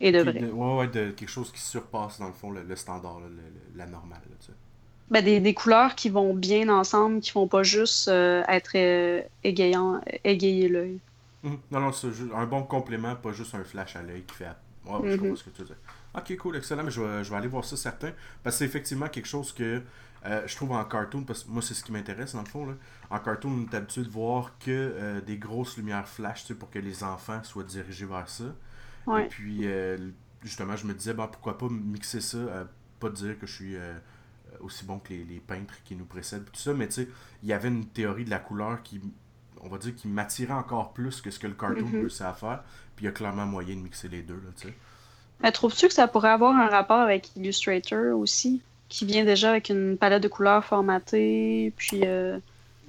et 0.00 0.12
de 0.12 0.22
vrai. 0.22 0.42
ouais, 0.44 0.88
de 0.88 1.10
quelque 1.10 1.28
chose 1.28 1.52
qui 1.52 1.60
surpasse, 1.60 2.18
dans 2.18 2.26
le 2.26 2.32
fond, 2.32 2.50
le, 2.50 2.76
standard, 2.76 3.20
la 3.74 3.86
normale. 3.86 4.20
Ben, 5.08 5.24
des, 5.24 5.54
couleurs 5.54 5.94
qui 5.94 6.08
vont 6.08 6.34
bien 6.34 6.68
ensemble, 6.68 7.20
qui 7.20 7.30
vont 7.32 7.46
pas 7.46 7.62
juste 7.62 8.08
euh, 8.08 8.42
être 8.48 8.72
euh, 8.74 9.22
égayant, 9.44 10.00
égayer 10.24 10.68
l'œil. 10.68 10.98
Mhm. 11.44 11.58
Non, 11.70 11.80
non, 11.80 11.92
c'est 11.92 12.08
un 12.34 12.46
bon 12.46 12.64
complément, 12.64 13.14
pas 13.14 13.32
juste 13.32 13.54
un 13.54 13.62
flash 13.62 13.94
à 13.94 14.02
l'œil 14.02 14.24
qui 14.26 14.34
fait. 14.34 14.46
Ouais, 14.84 15.10
je 15.10 15.16
mhm. 15.16 15.36
ce 15.36 15.44
que 15.44 15.50
tu 15.50 15.62
veux 15.62 15.76
Ok, 16.16 16.36
cool, 16.36 16.56
excellent, 16.56 16.82
mais 16.82 16.90
je 16.90 17.00
vais, 17.00 17.24
je 17.24 17.30
vais 17.30 17.36
aller 17.36 17.48
voir 17.48 17.64
ça 17.64 17.76
certain. 17.76 18.12
Parce 18.42 18.56
que 18.56 18.58
c'est 18.60 18.64
effectivement 18.64 19.08
quelque 19.08 19.28
chose 19.28 19.52
que 19.52 19.82
euh, 20.24 20.42
je 20.46 20.56
trouve 20.56 20.72
en 20.72 20.84
cartoon, 20.84 21.22
parce 21.22 21.44
que 21.44 21.50
moi 21.50 21.62
c'est 21.62 21.74
ce 21.74 21.84
qui 21.84 21.92
m'intéresse 21.92 22.34
dans 22.34 22.42
le 22.42 22.48
fond. 22.48 22.66
Là. 22.66 22.74
En 23.10 23.18
cartoon, 23.18 23.50
on 23.50 23.70
est 23.70 23.74
habitué 23.74 24.02
de 24.02 24.08
voir 24.08 24.58
que 24.58 25.20
des 25.20 25.36
grosses 25.36 25.76
lumières 25.76 26.08
flash 26.08 26.52
pour 26.54 26.70
que 26.70 26.78
les 26.78 27.04
enfants 27.04 27.42
soient 27.44 27.64
dirigés 27.64 28.06
vers 28.06 28.28
ça. 28.28 28.44
Et 29.18 29.28
puis, 29.28 29.68
justement, 30.42 30.74
je 30.74 30.86
me 30.86 30.94
disais, 30.94 31.14
ben, 31.14 31.28
pourquoi 31.28 31.58
pas 31.58 31.68
mixer 31.68 32.20
ça, 32.20 32.38
pas 32.98 33.10
dire 33.10 33.38
que 33.38 33.46
je 33.46 33.52
suis 33.52 33.76
aussi 34.60 34.84
bon 34.84 34.98
que 34.98 35.12
les, 35.12 35.40
peintres 35.40 35.74
qui 35.84 35.96
nous 35.96 36.04
précèdent, 36.04 36.44
tout 36.44 36.60
ça, 36.60 36.74
mais 36.74 36.88
tu 36.88 36.94
sais, 36.94 37.08
il 37.42 37.48
y 37.48 37.52
avait 37.52 37.68
une 37.68 37.86
théorie 37.86 38.24
de 38.24 38.30
la 38.30 38.38
couleur 38.38 38.82
qui, 38.82 39.00
on 39.60 39.68
va 39.68 39.78
dire, 39.78 39.94
qui 39.94 40.08
m'attirait 40.08 40.54
encore 40.54 40.92
plus 40.92 41.20
que 41.20 41.30
ce 41.30 41.38
que 41.38 41.46
le 41.46 41.54
cartoon 41.54 41.86
mm 41.86 42.08
à 42.20 42.32
faire, 42.32 42.64
puis 42.94 43.04
il 43.04 43.06
y 43.06 43.08
a 43.08 43.12
clairement 43.12 43.46
moyen 43.46 43.76
de 43.76 43.80
mixer 43.80 44.08
les 44.08 44.22
deux, 44.22 44.34
là, 44.34 44.50
tu 44.56 44.68
sais. 44.68 44.74
Mais 45.42 45.52
trouves-tu 45.52 45.88
que 45.88 45.94
ça 45.94 46.08
pourrait 46.08 46.30
avoir 46.30 46.54
un 46.56 46.68
rapport 46.68 47.00
avec 47.00 47.30
Illustrator 47.36 48.18
aussi, 48.18 48.62
qui 48.88 49.04
vient 49.04 49.24
déjà 49.24 49.50
avec 49.50 49.68
une 49.68 49.96
palette 49.96 50.22
de 50.22 50.28
couleurs 50.28 50.64
formatée, 50.64 51.72
puis... 51.76 52.02
Euh... 52.04 52.38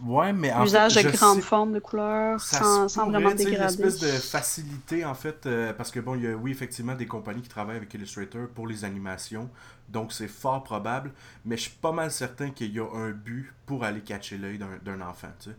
Ouais, 0.03 0.31
mais 0.31 0.53
en 0.53 0.63
Usage 0.63 0.93
de 0.93 1.09
grandes 1.09 1.41
formes 1.41 1.73
de 1.73 1.79
couleurs 1.79 2.39
sans, 2.39 2.87
sans 2.87 3.09
vraiment 3.09 3.33
dégrader. 3.33 3.81
une 3.81 3.87
espèce 3.87 3.99
de 3.99 4.07
facilité, 4.07 5.03
en 5.03 5.15
fait, 5.15 5.47
euh, 5.47 5.73
parce 5.73 5.89
que 5.89 5.99
bon, 5.99 6.13
il 6.13 6.23
y 6.23 6.27
a, 6.27 6.35
oui, 6.35 6.51
effectivement, 6.51 6.93
des 6.93 7.07
compagnies 7.07 7.41
qui 7.41 7.49
travaillent 7.49 7.77
avec 7.77 7.91
Illustrator 7.95 8.47
pour 8.49 8.67
les 8.67 8.85
animations, 8.85 9.49
donc 9.89 10.13
c'est 10.13 10.27
fort 10.27 10.63
probable, 10.63 11.13
mais 11.45 11.57
je 11.57 11.63
suis 11.63 11.77
pas 11.81 11.91
mal 11.91 12.11
certain 12.11 12.51
qu'il 12.51 12.71
y 12.75 12.79
a 12.79 12.85
un 12.93 13.09
but 13.09 13.51
pour 13.65 13.83
aller 13.83 14.01
catcher 14.01 14.37
l'œil 14.37 14.59
d'un 14.83 15.01
enfant, 15.01 15.29
tu 15.39 15.49
sais. 15.49 15.55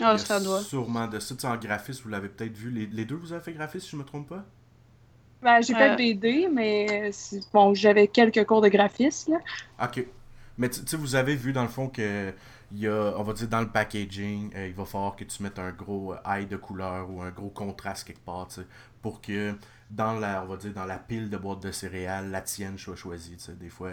Ah, 0.00 0.18
ça 0.18 0.40
doit. 0.40 0.60
Sûrement 0.60 1.06
de 1.06 1.20
ça. 1.20 1.34
en 1.44 1.56
graphisme, 1.56 2.02
vous 2.04 2.10
l'avez 2.10 2.28
peut-être 2.28 2.56
vu. 2.56 2.70
Les, 2.70 2.86
les, 2.86 3.04
deux, 3.04 3.14
vous 3.14 3.32
avez 3.32 3.42
fait 3.42 3.52
graphisme, 3.52 3.84
si 3.84 3.90
je 3.92 3.96
me 3.96 4.04
trompe 4.04 4.28
pas? 4.28 4.44
Ben, 5.44 5.60
j'ai 5.60 5.74
pas 5.74 5.90
de 5.90 5.96
BD, 5.96 6.48
mais 6.50 7.10
bon, 7.52 7.74
j'avais 7.74 8.08
quelques 8.08 8.44
cours 8.46 8.62
de 8.62 8.68
graphisme. 8.68 9.38
Ok. 9.80 10.06
Mais 10.56 10.70
tu 10.70 10.80
sais, 10.86 10.96
vous 10.96 11.16
avez 11.16 11.36
vu 11.36 11.52
dans 11.52 11.62
le 11.62 11.68
fond 11.68 11.88
que 11.88 12.32
il 12.72 12.78
y 12.78 12.88
a, 12.88 13.14
on 13.16 13.22
va 13.22 13.34
dire, 13.34 13.48
dans 13.48 13.60
le 13.60 13.68
packaging, 13.68 14.50
euh, 14.56 14.66
il 14.68 14.74
va 14.74 14.84
falloir 14.84 15.14
que 15.14 15.24
tu 15.24 15.42
mettes 15.42 15.58
un 15.58 15.70
gros 15.70 16.14
eye 16.26 16.46
de 16.46 16.56
couleur 16.56 17.10
ou 17.10 17.20
un 17.22 17.30
gros 17.30 17.50
contraste 17.50 18.06
quelque 18.06 18.24
part, 18.24 18.48
pour 19.02 19.20
que 19.20 19.54
dans 19.90 20.14
la, 20.18 20.42
on 20.42 20.46
va 20.46 20.56
dire, 20.56 20.72
dans 20.72 20.86
la 20.86 20.98
pile 20.98 21.28
de 21.28 21.36
boîtes 21.36 21.62
de 21.62 21.70
céréales, 21.70 22.30
la 22.30 22.40
tienne 22.40 22.78
soit 22.78 22.96
choisie, 22.96 23.36
Des 23.60 23.68
fois, 23.68 23.90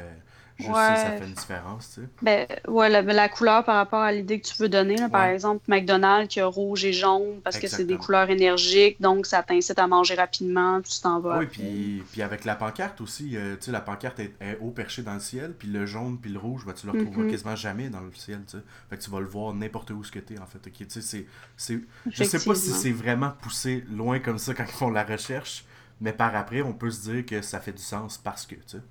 Juste 0.57 0.73
ça 0.73 0.95
fait 0.95 1.25
une 1.25 1.33
différence, 1.33 1.93
tu 1.95 2.01
sais. 2.01 2.07
Ben, 2.21 2.47
ouais, 2.67 2.89
la, 2.89 3.29
couleur 3.29 3.63
par 3.63 3.75
rapport 3.75 4.01
à 4.01 4.11
l'idée 4.11 4.39
que 4.39 4.47
tu 4.47 4.55
veux 4.61 4.69
donner. 4.69 4.95
Par 5.11 5.25
exemple, 5.25 5.63
McDonald's 5.67 6.27
qui 6.27 6.39
a 6.39 6.45
rouge 6.45 6.85
et 6.85 6.93
jaune 6.93 7.41
parce 7.43 7.57
que 7.57 7.67
c'est 7.67 7.85
des 7.85 7.97
couleurs 7.97 8.29
énergiques, 8.29 9.01
donc 9.01 9.25
ça 9.25 9.43
t'incite 9.43 9.79
à 9.79 9.87
manger 9.87 10.15
rapidement, 10.15 10.81
puis 10.81 10.91
tu 10.91 11.01
t'en 11.01 11.19
vas. 11.19 11.39
Oui, 11.39 11.45
puis, 11.47 12.03
puis 12.11 12.21
avec 12.21 12.45
la 12.45 12.55
pancarte 12.55 13.01
aussi, 13.01 13.35
euh, 13.35 13.55
tu 13.55 13.65
sais, 13.65 13.71
la 13.71 13.81
pancarte 13.81 14.19
est, 14.19 14.31
haut 14.61 14.71
perché 14.71 15.01
dans 15.01 15.13
le 15.13 15.19
ciel, 15.19 15.53
puis 15.57 15.67
le 15.67 15.85
jaune 15.85 16.17
puis 16.19 16.31
le 16.31 16.39
rouge, 16.39 16.65
ben, 16.65 16.73
tu 16.73 16.85
le 16.85 16.93
retrouveras 16.93 17.23
mm-hmm. 17.23 17.31
quasiment 17.31 17.55
jamais 17.55 17.89
dans 17.89 18.01
le 18.01 18.11
ciel, 18.13 18.41
tu 18.45 18.57
sais. 18.57 18.63
Fait 18.89 18.97
que 18.97 19.01
tu 19.01 19.09
vas 19.09 19.19
le 19.19 19.27
voir 19.27 19.53
n'importe 19.53 19.91
où 19.91 20.03
ce 20.03 20.11
que 20.11 20.19
t'es, 20.19 20.39
en 20.39 20.45
fait. 20.45 20.59
tu 20.59 20.85
sais, 20.89 21.25
c'est... 21.57 21.81
Je 22.09 22.23
sais 22.23 22.39
pas 22.39 22.55
si 22.55 22.71
c'est 22.71 22.91
vraiment 22.91 23.31
poussé 23.41 23.83
loin 23.89 24.19
comme 24.19 24.37
ça 24.37 24.53
quand 24.53 24.65
ils 24.65 24.71
font 24.71 24.89
la 24.89 25.03
recherche, 25.03 25.65
mais 25.99 26.13
par 26.13 26.35
après, 26.35 26.61
on 26.61 26.73
peut 26.73 26.91
se 26.91 27.09
dire 27.09 27.25
que 27.25 27.41
ça 27.41 27.59
fait 27.59 27.73
du 27.73 27.81
sens 27.81 28.17
parce 28.17 28.45
que, 28.45 28.55
tu 28.55 28.61
sais. 28.67 28.81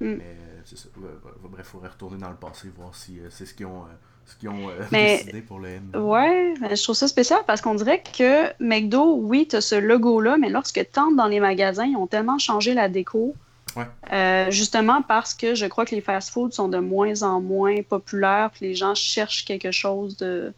Mm. 0.00 0.14
Mais 0.18 0.36
c'est 0.64 0.78
ça. 0.78 0.88
Bref, 0.96 1.56
il 1.58 1.64
faudrait 1.64 1.88
retourner 1.88 2.18
dans 2.18 2.30
le 2.30 2.36
passé, 2.36 2.68
voir 2.76 2.94
si 2.94 3.18
euh, 3.18 3.28
c'est 3.30 3.46
ce 3.46 3.54
qu'ils 3.54 3.66
ont, 3.66 3.84
euh, 3.84 4.48
ont 4.48 4.70
euh, 4.70 4.82
décidé 4.90 5.40
pour 5.42 5.58
le 5.58 5.68
M. 5.68 5.90
Ouais, 5.94 6.54
je 6.74 6.82
trouve 6.82 6.96
ça 6.96 7.08
spécial 7.08 7.40
parce 7.46 7.60
qu'on 7.60 7.74
dirait 7.74 8.02
que 8.02 8.50
McDo, 8.62 9.16
oui, 9.16 9.46
tu 9.48 9.56
as 9.56 9.60
ce 9.60 9.74
logo-là, 9.74 10.36
mais 10.38 10.48
lorsque 10.48 10.74
tu 10.74 11.00
entres 11.00 11.16
dans 11.16 11.26
les 11.26 11.40
magasins, 11.40 11.86
ils 11.86 11.96
ont 11.96 12.06
tellement 12.06 12.38
changé 12.38 12.74
la 12.74 12.88
déco. 12.88 13.34
Ouais. 13.76 14.50
justement 14.50 15.00
parce 15.00 15.32
que 15.32 15.54
je 15.54 15.64
crois 15.66 15.86
que 15.86 15.94
les 15.94 16.00
fast-foods 16.00 16.50
sont 16.50 16.66
de 16.66 16.78
moins 16.78 17.22
en 17.22 17.40
moins 17.40 17.82
populaires, 17.82 18.50
puis 18.52 18.66
les 18.66 18.74
gens 18.74 18.96
cherchent 18.96 19.44
quelque 19.44 19.70
chose 19.70 20.16
de, 20.16 20.52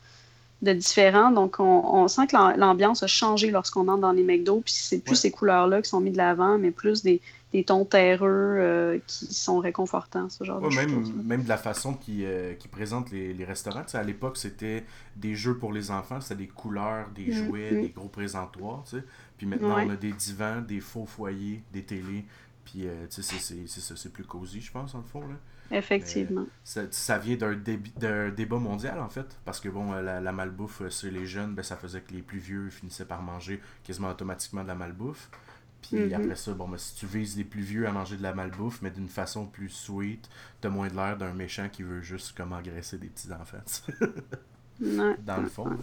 de 0.62 0.72
différent. 0.72 1.30
Donc, 1.30 1.56
on, 1.58 2.08
sent 2.08 2.28
que 2.28 2.58
l'ambiance 2.58 3.02
a 3.02 3.06
changé 3.06 3.50
lorsqu'on 3.50 3.86
entre 3.88 4.00
dans 4.00 4.12
les 4.12 4.22
McDo, 4.22 4.62
puis 4.64 4.72
c'est 4.72 5.00
plus 5.00 5.16
ces 5.16 5.30
couleurs-là 5.30 5.82
qui 5.82 5.90
sont 5.90 6.00
mises 6.00 6.14
de 6.14 6.18
l'avant, 6.18 6.56
mais 6.56 6.70
plus 6.70 7.02
des, 7.02 7.20
des 7.52 7.64
tons 7.64 7.84
terreux 7.84 8.56
euh, 8.58 8.98
qui 9.06 9.32
sont 9.32 9.58
réconfortants, 9.58 10.28
ce 10.30 10.42
genre 10.44 10.60
de 10.60 10.74
même, 10.74 10.88
choses. 10.88 11.12
Même 11.12 11.44
de 11.44 11.48
la 11.48 11.58
façon 11.58 11.94
qu'ils 11.94 12.24
euh, 12.24 12.54
présentent 12.70 13.10
les, 13.10 13.34
les 13.34 13.44
restaurants. 13.44 13.84
à 13.92 14.02
l'époque, 14.02 14.38
c'était 14.38 14.84
des 15.16 15.34
jeux 15.34 15.58
pour 15.58 15.72
les 15.72 15.90
enfants, 15.90 16.20
c'était 16.20 16.46
des 16.46 16.48
couleurs, 16.48 17.08
des 17.14 17.26
mm, 17.26 17.32
jouets, 17.32 17.72
mm. 17.72 17.80
des 17.82 17.88
gros 17.90 18.08
présentoirs. 18.08 18.84
Puis 19.36 19.46
maintenant, 19.46 19.76
on 19.78 19.90
a 19.90 19.96
des 19.96 20.12
divans, 20.12 20.62
des 20.62 20.80
faux 20.80 21.06
foyers, 21.06 21.62
des 21.72 21.82
télés. 21.82 22.24
Puis, 22.64 22.86
euh, 22.86 23.06
c'est 23.08 24.12
plus 24.12 24.24
cosy, 24.24 24.60
je 24.60 24.70
pense, 24.70 24.94
en 24.94 24.98
le 24.98 25.04
fond. 25.04 25.20
Là. 25.20 25.34
Effectivement. 25.76 26.46
Ça, 26.64 26.82
ça, 26.90 27.18
vient 27.18 27.36
d'un 27.36 28.30
débat 28.30 28.58
mondial, 28.58 29.00
en 29.00 29.08
fait, 29.08 29.38
parce 29.44 29.58
que, 29.58 29.68
bon, 29.68 29.92
la, 29.92 30.20
la 30.20 30.32
malbouffe, 30.32 30.88
sur 30.88 31.10
les 31.10 31.26
jeunes, 31.26 31.54
ben, 31.54 31.62
ça 31.62 31.76
faisait 31.76 32.00
que 32.00 32.12
les 32.12 32.22
plus 32.22 32.38
vieux 32.38 32.70
finissaient 32.70 33.04
par 33.04 33.22
manger 33.22 33.60
quasiment 33.84 34.10
automatiquement 34.10 34.62
de 34.62 34.68
la 34.68 34.74
malbouffe. 34.74 35.28
Puis 35.82 35.96
mm-hmm. 35.96 36.14
après 36.14 36.36
ça, 36.36 36.52
bon, 36.52 36.68
ben, 36.68 36.78
si 36.78 36.94
tu 36.94 37.06
vises 37.06 37.36
les 37.36 37.44
plus 37.44 37.62
vieux 37.62 37.86
à 37.86 37.92
manger 37.92 38.16
de 38.16 38.22
la 38.22 38.32
malbouffe, 38.32 38.80
mais 38.82 38.90
d'une 38.90 39.08
façon 39.08 39.46
plus 39.46 39.68
sweet, 39.68 40.28
t'as 40.60 40.68
moins 40.68 40.88
de 40.88 40.94
l'air 40.94 41.16
d'un 41.16 41.32
méchant 41.32 41.68
qui 41.70 41.82
veut 41.82 42.00
juste 42.00 42.36
comme 42.36 42.52
engraisser 42.52 42.98
des 42.98 43.08
petits 43.08 43.32
enfants. 43.32 43.58
Dans 44.80 45.36
le 45.36 45.48
fond. 45.48 45.76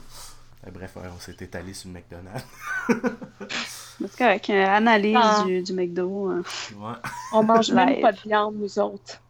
Eh, 0.68 0.72
bref, 0.72 0.98
on 0.98 1.20
s'est 1.20 1.38
étalé 1.40 1.74
sur 1.74 1.90
le 1.90 1.94
McDonald's. 1.94 2.46
Parce 4.00 4.16
qu'avec 4.16 4.50
une 4.50 4.56
analyse 4.56 5.18
ah. 5.18 5.44
du, 5.46 5.62
du, 5.62 5.74
McDo. 5.74 6.30
Hein. 6.30 6.44
Ouais. 6.76 6.94
On 7.32 7.44
mange 7.44 7.72
même 7.72 8.02
pas 8.02 8.12
de 8.12 8.20
viande, 8.20 8.56
nous 8.58 8.80
autres. 8.80 9.22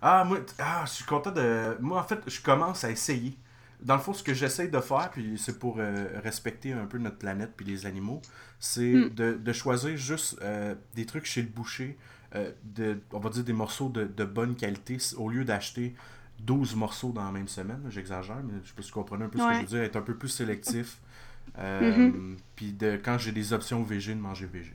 Ah, 0.00 0.24
moi, 0.24 0.38
ah, 0.58 0.84
je 0.86 0.92
suis 0.92 1.04
content 1.04 1.30
de. 1.30 1.76
Moi, 1.80 2.00
en 2.00 2.04
fait, 2.04 2.20
je 2.26 2.40
commence 2.40 2.84
à 2.84 2.90
essayer. 2.90 3.36
Dans 3.80 3.94
le 3.94 4.00
fond, 4.00 4.12
ce 4.12 4.22
que 4.22 4.34
j'essaie 4.34 4.68
de 4.68 4.80
faire, 4.80 5.10
puis 5.10 5.38
c'est 5.38 5.58
pour 5.58 5.76
euh, 5.78 6.08
respecter 6.22 6.72
un 6.72 6.86
peu 6.86 6.98
notre 6.98 7.16
planète 7.16 7.52
puis 7.56 7.64
les 7.64 7.86
animaux, 7.86 8.20
c'est 8.58 8.92
hmm. 8.92 9.14
de, 9.14 9.52
choisir 9.52 9.96
juste 9.96 10.38
euh, 10.42 10.74
des 10.94 11.06
trucs 11.06 11.26
chez 11.26 11.42
le 11.42 11.48
boucher, 11.48 11.96
euh, 12.34 12.50
de, 12.64 13.00
on 13.12 13.20
va 13.20 13.30
dire 13.30 13.44
des 13.44 13.52
morceaux 13.52 13.88
de, 13.88 14.24
bonne 14.24 14.56
qualité, 14.56 14.98
au 15.16 15.28
lieu 15.28 15.44
d'acheter 15.44 15.94
12 16.40 16.74
morceaux 16.74 17.12
dans 17.12 17.24
la 17.24 17.30
même 17.30 17.48
semaine. 17.48 17.82
J'exagère, 17.88 18.42
mais 18.44 18.54
je 18.64 18.72
peux 18.72 18.82
comprendre 18.92 19.24
un 19.24 19.28
peu 19.28 19.38
ce 19.38 19.44
que 19.44 19.54
je 19.54 19.60
veux 19.60 19.66
dire, 19.66 19.82
être 19.82 19.96
un 19.96 20.02
peu 20.02 20.14
plus 20.14 20.28
sélectif. 20.28 20.98
Mm-hmm. 21.58 22.36
Puis 22.56 22.72
de, 22.72 23.00
quand 23.02 23.16
j'ai 23.18 23.32
des 23.32 23.52
options 23.52 23.82
VG, 23.82 24.14
de 24.14 24.20
manger 24.20 24.46
VG. 24.46 24.72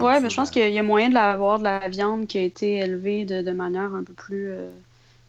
Oui, 0.00 0.12
mais 0.22 0.30
je 0.30 0.36
pense 0.36 0.50
qu'il 0.50 0.72
y 0.72 0.78
a 0.78 0.82
moyen 0.82 1.10
de 1.10 1.16
avoir 1.16 1.58
de 1.58 1.64
la 1.64 1.88
viande 1.88 2.26
qui 2.26 2.38
a 2.38 2.42
été 2.42 2.78
élevée 2.78 3.24
de, 3.24 3.52
manière 3.52 3.94
un 3.94 4.02
peu 4.02 4.12
plus 4.12 4.52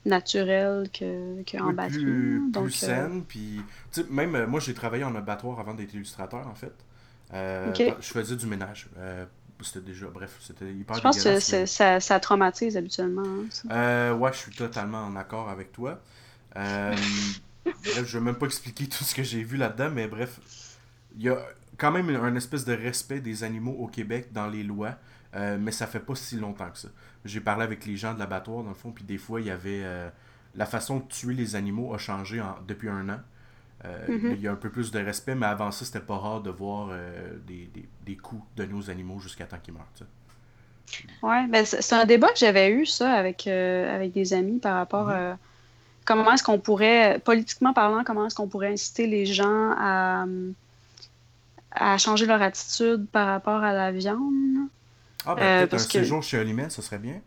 naturelle 0.06 0.90
qu'en 0.90 1.44
que 1.44 1.58
oui, 1.58 1.90
Plus, 1.90 2.52
Donc, 2.52 2.66
plus 2.66 2.84
euh, 2.84 2.88
saine. 2.88 3.24
Puis, 3.28 3.62
même 4.10 4.36
euh, 4.36 4.48
moi, 4.48 4.60
j'ai 4.60 4.74
travaillé 4.74 5.04
en 5.04 5.16
abattoir 5.16 5.60
avant 5.60 5.74
d'être 5.74 5.94
illustrateur, 5.94 6.48
en 6.48 6.56
fait. 6.56 6.74
Je 7.32 8.12
faisais 8.12 8.36
du 8.36 8.46
ménage. 8.46 8.88
c'était 9.62 9.86
déjà, 9.86 10.08
bref, 10.08 10.38
c'était 10.40 10.72
hyper 10.72 10.96
Je 10.96 11.02
pense 11.02 11.24
que 11.24 11.40
ça, 11.40 12.00
ça, 12.00 12.20
traumatise 12.20 12.78
habituellement. 12.78 13.24
Hein, 13.70 14.14
ouais, 14.14 14.32
je 14.34 14.38
suis 14.38 14.56
totalement 14.56 15.04
en 15.04 15.16
accord 15.16 15.50
avec 15.50 15.72
toi. 15.72 16.02
bref, 16.56 18.06
je 18.06 18.18
vais 18.18 18.24
même 18.24 18.36
pas 18.36 18.46
expliquer 18.46 18.88
tout 18.88 19.04
ce 19.04 19.14
que 19.14 19.24
j'ai 19.24 19.44
vu 19.44 19.58
là-dedans, 19.58 19.90
mais 19.92 20.08
bref, 20.08 20.40
il 21.18 21.24
y 21.24 21.30
a 21.30 21.38
quand 21.78 21.92
même 21.92 22.10
un 22.10 22.36
espèce 22.36 22.66
de 22.66 22.74
respect 22.74 23.20
des 23.20 23.44
animaux 23.44 23.76
au 23.80 23.88
Québec 23.88 24.30
dans 24.32 24.48
les 24.48 24.64
lois, 24.64 24.96
euh, 25.36 25.58
mais 25.60 25.72
ça 25.72 25.88
fait 25.88 26.00
pas 26.00 26.16
si 26.16 26.38
longtemps 26.38 26.70
que 26.70 26.78
ça. 26.78 26.90
J'ai 27.26 27.42
parlé 27.42 27.64
avec 27.64 27.86
les 27.86 27.98
gens 27.98 28.14
de 28.14 28.20
l'abattoir, 28.20 28.64
dans 28.64 28.70
le 28.70 28.76
fond, 28.76 28.92
puis 28.92 29.04
des 29.04 29.18
fois, 29.18 29.42
il 29.42 29.48
y 29.48 29.52
avait. 29.52 29.82
Euh, 29.84 30.10
la 30.56 30.66
façon 30.66 31.00
de 31.00 31.04
tuer 31.04 31.34
les 31.34 31.58
animaux 31.58 31.94
a 31.94 31.98
changé 31.98 32.42
depuis 32.66 32.88
un 32.88 33.10
an. 33.10 33.20
Euh, 33.84 34.08
mm-hmm. 34.08 34.36
Il 34.36 34.42
y 34.42 34.48
a 34.48 34.54
un 34.54 34.56
peu 34.56 34.70
plus 34.70 34.90
de 34.90 35.00
respect, 35.00 35.36
mais 35.36 35.48
avant 35.48 35.70
ça, 35.72 35.84
c'était 35.84 36.00
pas 36.00 36.18
rare 36.18 36.42
de 36.42 36.50
voir 36.50 36.92
des, 37.46 37.70
des, 37.74 37.90
des, 38.06 38.16
coups 38.16 38.42
de 38.56 38.64
nos 38.64 38.90
animaux 38.90 39.20
jusqu'à 39.20 39.46
temps 39.46 39.58
qu'ils 39.62 39.74
meurent. 39.74 39.86
Oui, 41.24 41.48
ben 41.50 41.66
c'est 41.66 41.94
un 41.94 42.06
débat 42.06 42.30
que 42.30 42.38
j'avais 42.38 42.72
eu, 42.72 42.86
ça, 42.86 43.12
avec, 43.12 43.48
avec 43.48 44.14
des 44.14 44.34
amis 44.34 44.60
par 44.60 44.76
rapport 44.76 45.10
à 45.10 45.34
mm-hmm. 45.34 45.38
comment 46.06 46.32
est-ce 46.32 46.44
qu'on 46.44 46.60
pourrait, 46.60 47.20
politiquement 47.20 47.74
parlant, 47.74 48.06
comment 48.06 48.28
est-ce 48.28 48.36
qu'on 48.36 48.48
pourrait 48.48 48.72
inciter 48.72 49.08
les 49.08 49.26
gens 49.26 49.74
à 49.78 50.26
à 51.76 51.98
changer 51.98 52.26
leur 52.26 52.42
attitude 52.42 53.06
par 53.12 53.28
rapport 53.28 53.64
à 53.64 53.74
la 53.74 53.92
viande? 53.92 54.70
Ah, 55.26 55.36
ben, 55.36 55.42
euh, 55.42 55.68
peut-être 55.68 55.74
un 55.74 55.90
séjour 55.90 56.24
chez 56.24 56.38
Olimel, 56.38 56.72
ça 56.72 56.82
serait 56.82 57.00
bien. 57.00 57.22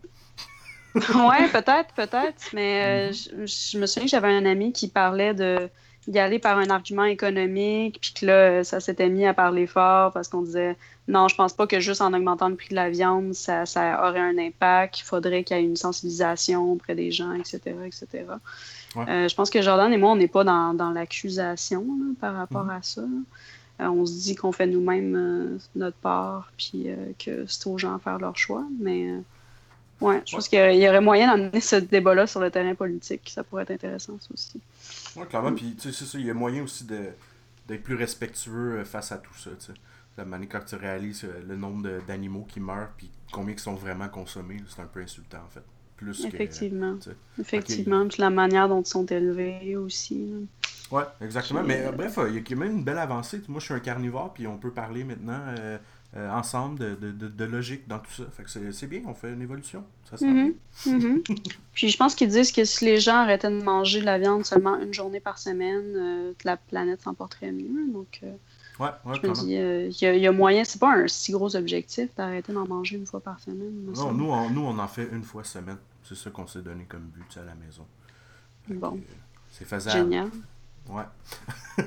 ouais, 0.95 1.49
peut-être, 1.53 1.93
peut-être. 1.95 2.51
Mais 2.53 3.11
euh, 3.11 3.13
mhm. 3.37 3.47
je, 3.47 3.79
me 3.79 3.87
souviens 3.87 4.05
que 4.05 4.11
j'avais 4.11 4.33
un 4.33 4.47
ami 4.47 4.73
qui 4.73 4.89
parlait 4.89 5.35
de 5.35 5.69
d'y 6.07 6.19
aller 6.19 6.39
par 6.39 6.57
un 6.57 6.71
argument 6.71 7.05
économique, 7.05 7.99
puis 8.01 8.15
que 8.15 8.25
là, 8.25 8.65
ça 8.65 8.81
s'était 8.81 9.11
mis 9.11 9.27
à 9.27 9.35
parler 9.35 9.67
fort 9.67 10.11
parce 10.11 10.29
qu'on 10.29 10.41
disait 10.41 10.75
non, 11.07 11.29
je 11.29 11.35
pense 11.35 11.53
pas 11.53 11.67
que 11.67 11.81
juste 11.81 12.01
en 12.01 12.15
augmentant 12.15 12.49
le 12.49 12.55
prix 12.55 12.71
de 12.71 12.75
la 12.75 12.89
viande, 12.89 13.35
ça, 13.35 13.67
ça 13.67 14.07
aurait 14.09 14.21
un 14.21 14.39
impact. 14.39 15.01
Il 15.01 15.05
faudrait 15.05 15.45
qu'il 15.45 15.57
y 15.57 15.61
ait 15.61 15.65
une 15.65 15.77
sensibilisation 15.77 16.73
auprès 16.73 16.95
des 16.95 17.11
gens, 17.11 17.33
etc. 17.33 17.61
etc. 17.85 18.25
Euh, 18.97 19.29
je 19.29 19.35
pense 19.35 19.51
que 19.51 19.61
Jordan 19.61 19.93
et 19.93 19.99
moi, 19.99 20.13
on 20.13 20.17
n'est 20.17 20.29
pas 20.29 20.45
dans, 20.45 20.73
dans 20.73 20.91
l'accusation 20.91 21.87
par 22.21 22.35
rapport 22.35 22.65
mhm. 22.65 22.71
à 22.71 22.83
ça. 22.83 23.03
Euh, 23.81 23.87
on 23.87 24.07
se 24.07 24.21
dit 24.23 24.35
qu'on 24.35 24.53
fait 24.53 24.67
nous-mêmes 24.67 25.15
euh, 25.17 25.59
notre 25.77 25.97
part, 25.99 26.53
puis 26.57 26.85
euh, 26.87 27.13
que 27.19 27.47
c'est 27.47 27.67
aux 27.69 27.79
gens 27.79 27.95
à 27.95 27.99
faire 27.99 28.19
leur 28.19 28.37
choix. 28.37 28.65
Mais 28.81 29.13
ouais, 30.01 30.21
je 30.27 30.35
pense 30.35 30.49
qu'il 30.49 30.59
y, 30.59 30.89
aurait 30.89 31.01
moyen 31.01 31.37
d'amener 31.37 31.61
ce 31.61 31.77
débat-là 31.77 32.27
sur 32.27 32.41
le 32.41 32.51
terrain 32.51 32.75
politique. 32.75 33.31
Ça 33.33 33.45
pourrait 33.45 33.63
être 33.63 33.71
intéressant, 33.71 34.19
ça 34.21 34.29
aussi. 34.35 34.61
Oui, 35.17 35.27
clairement. 35.29 35.55
Puis, 35.55 35.77
tu 35.77 35.93
sais, 35.93 35.99
c'est 35.99 36.11
ça, 36.11 36.19
il 36.19 36.27
y 36.27 36.31
a 36.31 36.35
moyen 36.35 36.65
aussi 36.65 36.85
d'être 36.85 37.83
plus 37.83 37.95
respectueux 37.95 38.83
face 38.85 39.13
à 39.13 39.19
tout 39.19 39.35
ça, 39.35 39.51
tu 39.59 39.67
sais. 39.67 39.75
La 40.17 40.25
manière 40.25 40.49
quand 40.49 40.65
tu 40.65 40.75
réalises 40.75 41.25
le 41.47 41.55
nombre 41.55 42.01
d'animaux 42.09 42.45
qui 42.49 42.59
meurent, 42.59 42.91
puis 42.97 43.09
combien 43.31 43.55
qui 43.55 43.63
sont 43.63 43.75
vraiment 43.75 44.09
consommés, 44.09 44.57
c'est 44.69 44.83
un 44.83 44.87
peu 44.87 45.01
insultant, 45.01 45.39
en 45.47 45.49
fait. 45.49 45.63
Plus 45.97 46.25
Effectivement. 46.25 46.97
Effectivement. 47.39 48.09
Puis 48.09 48.21
la 48.21 48.31
manière 48.31 48.69
dont 48.69 48.83
ils 48.83 48.89
sont 48.89 49.07
élevés 49.07 49.77
aussi. 49.77 50.33
Ouais, 50.91 51.03
exactement. 51.21 51.63
Mais 51.63 51.85
euh, 51.85 51.93
bref, 51.93 52.19
il 52.29 52.35
y 52.35 52.39
a 52.39 52.41
quand 52.41 52.57
même 52.57 52.79
une 52.79 52.85
belle 52.85 52.99
avancée. 52.99 53.41
Moi, 53.49 53.61
je 53.61 53.67
suis 53.67 53.75
un 53.75 53.81
carnivore, 53.81 54.33
puis 54.33 54.47
on 54.47 54.57
peut 54.57 54.71
parler 54.71 55.05
maintenant 55.05 55.41
euh, 55.59 55.79
euh, 56.17 56.31
ensemble 56.31 56.79
de, 56.79 56.95
de, 56.95 57.29
de, 57.29 57.45
logique 57.45 57.87
dans 57.87 57.99
tout 57.99 58.11
ça. 58.11 58.25
Fait 58.33 58.43
que 58.43 58.73
c'est 58.73 58.87
bien, 58.87 59.03
on 59.07 59.15
fait 59.15 59.33
une 59.33 59.43
évolution. 59.43 59.85
Ça 60.05 60.25
mm 60.25 60.55
puis 61.75 61.89
je 61.91 61.97
pense 61.97 62.15
qu'ils 62.15 62.29
disent 62.29 62.53
que 62.53 62.65
si 62.65 62.85
les 62.85 62.99
gens 62.99 63.17
arrêtaient 63.17 63.51
de 63.51 63.63
manger 63.63 64.01
de 64.01 64.07
la 64.07 64.19
viande 64.19 64.45
seulement 64.45 64.79
une 64.81 64.95
journée 64.95 65.21
par 65.21 65.39
semaine, 65.39 66.35
la 66.45 66.57
planète 66.57 67.03
s'en 67.03 67.15
porterait 67.15 67.53
mieux. 67.53 67.93
Donc, 67.93 68.21
ouais, 68.23 68.89
ouais, 69.05 69.15
je 69.23 69.29
me 69.29 69.35
dis, 69.35 70.01
il 70.03 70.21
y, 70.21 70.27
a 70.27 70.33
moyen, 70.33 70.65
c'est 70.65 70.81
pas 70.81 70.95
un 70.95 71.07
si 71.09 71.33
gros 71.33 71.55
objectif 71.55 72.09
d'arrêter 72.17 72.53
d'en 72.55 72.67
manger 72.67 72.97
une 72.97 73.07
fois 73.07 73.21
par 73.21 73.39
semaine. 73.41 73.93
Non, 73.95 74.13
nous 74.13 74.31
on, 74.31 74.49
nous, 74.49 74.63
on 74.63 74.79
en 74.79 74.89
fait 74.89 75.09
une 75.13 75.25
fois 75.25 75.45
semaine. 75.45 75.77
C'est 76.03 76.17
ça 76.17 76.31
qu'on 76.31 76.47
s'est 76.47 76.63
donné 76.63 76.85
comme 76.89 77.11
but 77.15 77.37
à 77.37 77.45
la 77.45 77.55
maison. 77.55 77.85
bon. 78.69 78.99
C'est 79.51 79.67
faisable. 79.67 79.99
Génial. 79.99 80.31
Ouais. 80.89 81.03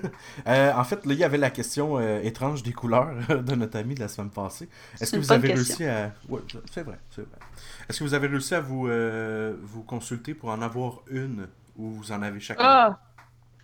Euh, 0.47 0.71
en 0.73 0.85
fait, 0.85 1.05
là, 1.05 1.13
il 1.13 1.19
y 1.19 1.23
avait 1.25 1.37
la 1.37 1.49
question 1.49 1.97
euh, 1.97 2.21
étrange 2.23 2.63
des 2.63 2.71
couleurs 2.71 3.13
de 3.27 3.55
notre 3.55 3.77
ami 3.77 3.93
de 3.93 3.99
la 3.99 4.07
semaine 4.07 4.29
passée. 4.29 4.69
Est-ce 4.99 5.11
que 5.11 5.17
vous 5.17 5.33
avez 5.33 5.51
réussi 5.53 5.83
à. 5.83 6.13
Ouais, 6.29 6.39
c'est 6.71 6.83
vrai, 6.83 6.97
c'est 7.13 7.23
vrai. 7.23 7.37
Est-ce 7.89 7.99
que 7.99 8.05
vous 8.05 8.13
avez 8.13 8.27
réussi 8.27 8.55
à 8.55 8.61
vous, 8.61 8.87
euh, 8.87 9.53
vous 9.61 9.83
consulter 9.83 10.33
pour 10.33 10.49
en 10.49 10.61
avoir 10.61 11.01
une 11.09 11.47
ou 11.77 11.89
vous 11.89 12.11
en 12.13 12.21
avez 12.21 12.39
chacun? 12.39 12.63
Ah! 12.63 12.99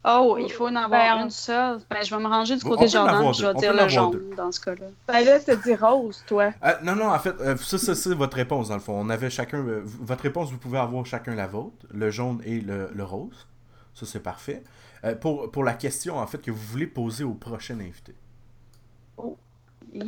Oh, 0.04 0.38
il 0.38 0.52
faut 0.52 0.68
en 0.68 0.76
avoir 0.76 1.18
ben, 1.18 1.24
une 1.24 1.30
seule. 1.30 1.80
Ben, 1.90 2.04
je 2.04 2.14
vais 2.14 2.22
me 2.22 2.28
ranger 2.28 2.58
du 2.58 2.64
côté 2.64 2.90
Jordan, 2.90 3.34
je 3.34 3.46
vais 3.46 3.54
dire 3.54 3.74
le 3.74 3.88
jaune 3.88 4.36
dans 4.36 4.52
ce 4.52 4.60
cas-là. 4.60 4.88
Ben 5.08 5.24
là, 5.24 5.40
tu 5.40 5.56
dis 5.64 5.76
rose, 5.76 6.24
toi. 6.28 6.52
non, 6.84 6.96
non, 6.96 7.10
en 7.10 7.20
fait, 7.20 7.36
ça, 7.58 7.78
ça 7.78 7.96
c'est 7.96 8.14
votre 8.14 8.36
réponse, 8.36 8.68
dans 8.68 8.76
le 8.76 8.82
fond. 8.82 9.00
On 9.00 9.10
avait 9.10 9.30
chacun. 9.30 9.64
votre 9.86 10.24
réponse, 10.24 10.52
vous 10.52 10.58
pouvez 10.58 10.80
avoir 10.80 11.06
chacun 11.06 11.36
la 11.36 11.48
vôtre, 11.48 11.86
le 11.94 12.12
jaune 12.12 12.42
et 12.44 12.60
le, 12.60 12.90
le 12.94 13.04
rose. 13.06 13.48
Ça, 13.94 14.06
c'est 14.06 14.20
parfait. 14.20 14.62
Euh, 15.08 15.16
pour, 15.16 15.52
pour 15.52 15.64
la 15.64 15.74
question, 15.74 16.18
en 16.18 16.28
fait, 16.28 16.42
que 16.42 16.52
vous 16.52 16.66
voulez 16.72 16.88
poser 16.88 17.24
au 17.24 17.34
prochain 17.34 17.80
invité. 17.80 18.14
Oh. 19.18 19.38
Euh, 19.96 20.02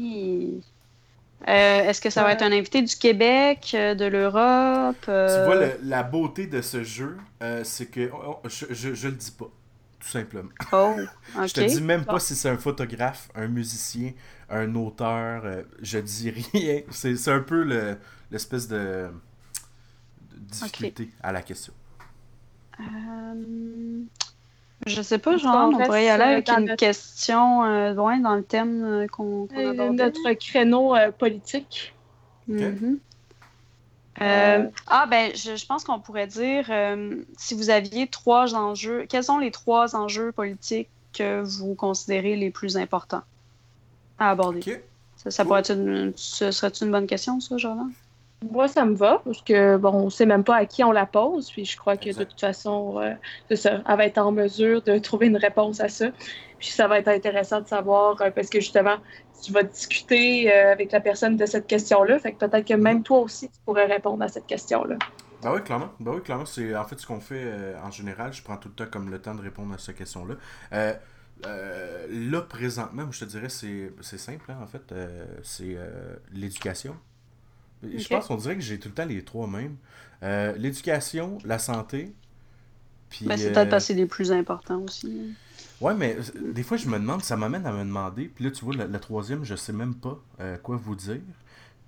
Est-ce 1.47 2.01
que 2.01 2.09
ça 2.09 2.23
va 2.23 2.33
être 2.33 2.41
un 2.41 2.51
invité 2.51 2.81
du 2.81 2.95
Québec, 2.95 3.71
euh, 3.73 3.95
de 3.95 4.05
l'Europe? 4.05 4.97
Tu 5.03 5.45
vois, 5.45 5.77
la 5.83 6.03
beauté 6.03 6.47
de 6.47 6.61
ce 6.61 6.83
jeu, 6.83 7.17
c'est 7.63 7.89
que 7.89 8.09
oh, 8.13 8.39
oh, 8.43 8.49
je, 8.49 8.93
je, 8.93 9.07
le 9.07 9.15
dis 9.15 9.31
pas, 9.31 9.49
tout 9.99 10.07
simplement. 10.07 10.49
Oh, 10.71 10.95
je 11.47 11.53
te 11.53 11.61
dis 11.61 11.81
même 11.81 12.05
pas 12.05 12.19
si 12.19 12.35
c'est 12.35 12.49
un 12.49 12.57
photographe, 12.57 13.29
un 13.35 13.47
musicien, 13.47 14.11
un 14.49 14.75
auteur, 14.75 15.43
je 15.81 15.99
dis 15.99 16.31
rien. 16.31 16.81
C'est 16.89 17.27
un 17.27 17.41
peu 17.41 17.63
l'espèce 18.31 18.67
de, 18.67 19.09
difficulté 20.33 21.09
à 21.21 21.31
la 21.31 21.41
question. 21.41 21.73
Je 24.87 25.01
sais 25.01 25.17
pas, 25.17 25.37
genre, 25.37 25.71
on 25.73 25.77
pourrait 25.77 26.05
y 26.05 26.09
aller 26.09 26.23
avec 26.23 26.49
une 26.49 26.75
question 26.75 27.63
euh, 27.63 27.93
loin 27.93 28.19
dans 28.19 28.35
le 28.35 28.43
thème 28.43 28.83
euh, 28.83 29.07
qu'on 29.07 29.45
qu 29.47 29.57
euh, 29.57 29.91
Notre 29.91 30.31
créneau 30.33 30.95
politique. 31.17 31.93
Mm-hmm. 32.49 32.97
ah, 34.19 35.05
ben, 35.07 35.31
je, 35.35 35.55
je 35.55 35.65
pense 35.65 35.83
qu'on 35.83 35.99
pourrait 35.99 36.27
dire, 36.27 36.71
si 37.37 37.53
vous 37.55 37.69
aviez 37.69 38.07
trois 38.07 38.55
enjeux, 38.55 39.05
quels 39.09 39.23
sont 39.23 39.37
les 39.37 39.51
trois 39.51 39.95
enjeux 39.95 40.31
politiques 40.31 40.89
que 41.13 41.41
vous 41.41 41.75
considérez 41.75 42.35
les 42.35 42.49
plus 42.49 42.77
importants 42.77 43.23
à 44.17 44.31
aborder? 44.31 44.81
Ça, 45.17 45.31
ça 45.31 45.43
pourrait 45.43 45.59
être 45.59 45.73
une, 45.73 46.13
ce 46.15 46.51
serait 46.51 46.71
une 46.81 46.91
bonne 46.91 47.07
question, 47.07 47.41
ça, 47.41 47.57
Jordan? 47.57 47.91
Moi, 48.41 48.69
ça 48.69 48.85
me 48.85 48.95
va, 48.95 49.21
parce 49.25 49.41
que, 49.41 49.75
bon, 49.75 49.91
on 49.91 50.09
sait 50.09 50.25
même 50.25 50.45
pas 50.45 50.55
à 50.55 50.65
qui 50.65 50.81
on 50.83 50.93
la 50.93 51.05
pose, 51.05 51.51
puis 51.51 51.65
je 51.65 51.75
crois 51.75 51.97
que 51.97 52.17
de 52.17 52.23
toute 52.23 52.39
façon, 52.39 52.97
euh, 52.99 53.13
ça, 53.55 53.81
elle 53.85 53.97
va 53.97 54.05
être 54.05 54.17
en 54.17 54.31
mesure 54.31 54.81
de 54.81 54.97
trouver 54.99 55.27
une 55.27 55.37
réponse 55.37 55.81
à 55.81 55.89
ça. 55.89 56.07
Puis 56.57 56.69
ça 56.69 56.87
va 56.87 56.99
être 56.99 57.09
intéressant 57.09 57.59
de 57.59 57.67
savoir, 57.67 58.21
euh, 58.21 58.31
parce 58.31 58.49
que 58.49 58.61
justement, 58.61 58.95
tu 59.43 59.51
vas 59.51 59.63
discuter 59.63 60.53
euh, 60.53 60.71
avec 60.71 60.93
la 60.93 61.01
personne 61.01 61.35
de 61.35 61.45
cette 61.45 61.67
question-là, 61.67 62.17
fait 62.19 62.31
que 62.31 62.45
peut-être 62.45 62.65
que 62.65 62.73
même 62.75 63.03
toi 63.03 63.19
aussi, 63.19 63.49
tu 63.49 63.59
pourrais 63.65 63.85
répondre 63.87 64.23
à 64.23 64.29
cette 64.29 64.47
question-là. 64.47 64.95
Ben 65.41 65.53
oui, 65.53 65.61
clairement. 65.61 65.89
Ben 65.99 66.13
oui, 66.13 66.21
clairement. 66.21 66.45
C'est 66.45 66.75
en 66.75 66.85
fait 66.85 66.97
ce 66.97 67.07
qu'on 67.07 67.19
fait 67.19 67.75
en 67.83 67.91
général. 67.91 68.31
Je 68.33 68.41
prends 68.41 68.57
tout 68.57 68.69
le 68.69 68.75
temps 68.75 68.89
comme 68.91 69.09
le 69.09 69.21
temps 69.21 69.35
de 69.35 69.41
répondre 69.41 69.73
à 69.73 69.77
cette 69.77 69.95
question-là. 69.95 70.35
là, 70.71 72.41
présentement, 72.41 73.09
je 73.11 73.19
te 73.21 73.25
dirais, 73.25 73.47
c'est 73.47 74.17
simple, 74.17 74.51
hein, 74.51 74.57
en 74.61 74.67
fait. 74.67 74.93
c'est 75.43 75.77
l'éducation. 76.33 76.95
Je 77.83 78.07
pense 78.07 78.27
qu'on 78.27 78.37
dirait 78.37 78.55
que 78.55 78.61
j'ai 78.61 78.79
tout 78.79 78.89
le 78.89 78.93
temps 78.93 79.05
les 79.05 79.23
trois 79.23 79.47
mêmes. 79.47 79.77
Euh, 80.23 80.53
l'éducation, 80.57 81.37
la 81.45 81.59
santé. 81.59 82.13
Puis, 83.09 83.25
ben, 83.25 83.37
c'est 83.37 83.53
peut-être 83.53 83.73
euh, 83.73 83.93
les 83.95 84.05
plus 84.05 84.31
importants 84.31 84.81
aussi. 84.81 85.33
Ouais, 85.81 85.93
mais 85.93 86.17
euh, 86.17 86.51
des 86.53 86.63
fois, 86.63 86.77
je 86.77 86.87
me 86.87 86.99
demande, 86.99 87.23
ça 87.23 87.37
m'amène 87.37 87.65
à 87.65 87.71
me 87.71 87.79
demander. 87.79 88.25
Puis 88.25 88.43
là, 88.43 88.51
tu 88.51 88.65
vois, 88.65 88.75
le, 88.75 88.99
troisième, 88.99 89.45
je 89.45 89.55
sais 89.55 89.73
même 89.73 89.95
pas 89.95 90.19
quoi 90.61 90.75
vous 90.75 90.95
dire. 90.95 91.21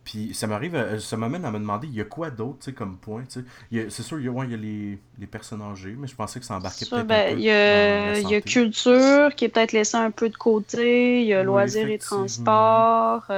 Puis 0.04 0.34
ça 0.34 0.48
m'arrive, 0.48 0.98
ça 1.00 1.16
m'amène 1.16 1.46
à 1.46 1.52
me 1.52 1.60
demander, 1.60 1.88
il 1.88 1.94
y 1.94 2.02
a 2.02 2.06
quoi 2.06 2.32
d'autre, 2.32 2.58
tu 2.60 2.66
sais, 2.66 2.74
comme 2.74 2.98
point, 2.98 3.24
tu 3.32 3.46
sais? 3.72 3.90
C'est 3.92 4.02
sûr, 4.02 4.20
il 4.20 4.26
y 4.26 4.30
a, 4.30 4.44
il 4.46 4.50
y 4.50 4.54
a 4.56 4.58
les, 4.58 5.00
les, 5.20 5.28
personnes 5.28 5.62
âgées, 5.62 5.96
mais 5.96 6.08
je 6.08 6.16
pensais 6.16 6.40
que 6.40 6.46
ça 6.46 6.56
embarquait 6.56 6.88
peut-être 6.88 7.06
ben, 7.06 7.38
Il 7.38 7.44
y, 7.44 7.52
a, 7.52 8.18
il 8.18 8.28
y 8.28 8.34
a 8.34 8.42
culture 8.42 9.36
qui 9.36 9.46
est 9.46 9.50
peut-être 9.50 9.74
laissée 9.74 9.98
un 9.98 10.10
peu 10.10 10.30
de 10.30 10.36
côté, 10.36 11.22
il 11.22 11.28
y 11.28 11.36
a 11.36 11.44
loisirs 11.44 11.88
et 11.88 12.00
transports. 12.00 13.30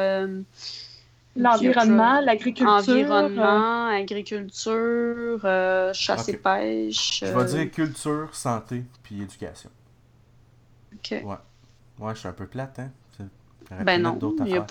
L'environnement, 1.35 2.21
l'agriculture. 2.21 2.69
Environnement, 2.69 3.87
agriculture, 3.87 5.41
euh, 5.43 5.91
chasse 5.93 6.29
et 6.29 6.37
pêche. 6.37 7.21
Je 7.21 7.25
vais 7.25 7.41
euh, 7.41 7.45
dire 7.45 7.71
culture, 7.71 8.35
santé, 8.35 8.83
puis 9.01 9.21
éducation. 9.21 9.71
OK. 10.93 11.11
Ouais. 11.11 11.35
Ouais, 11.99 12.13
je 12.13 12.19
suis 12.19 12.27
un 12.27 12.33
peu 12.33 12.47
plate, 12.47 12.79
hein? 12.79 12.91
Ben 13.83 14.01
non, 14.01 14.19
il 14.39 14.45
n'y 14.45 14.57
a, 14.57 14.61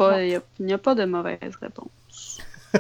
a, 0.75 0.79
pas 0.79 0.95
de 0.95 1.05
mauvaise 1.05 1.57
réponse. 1.61 2.41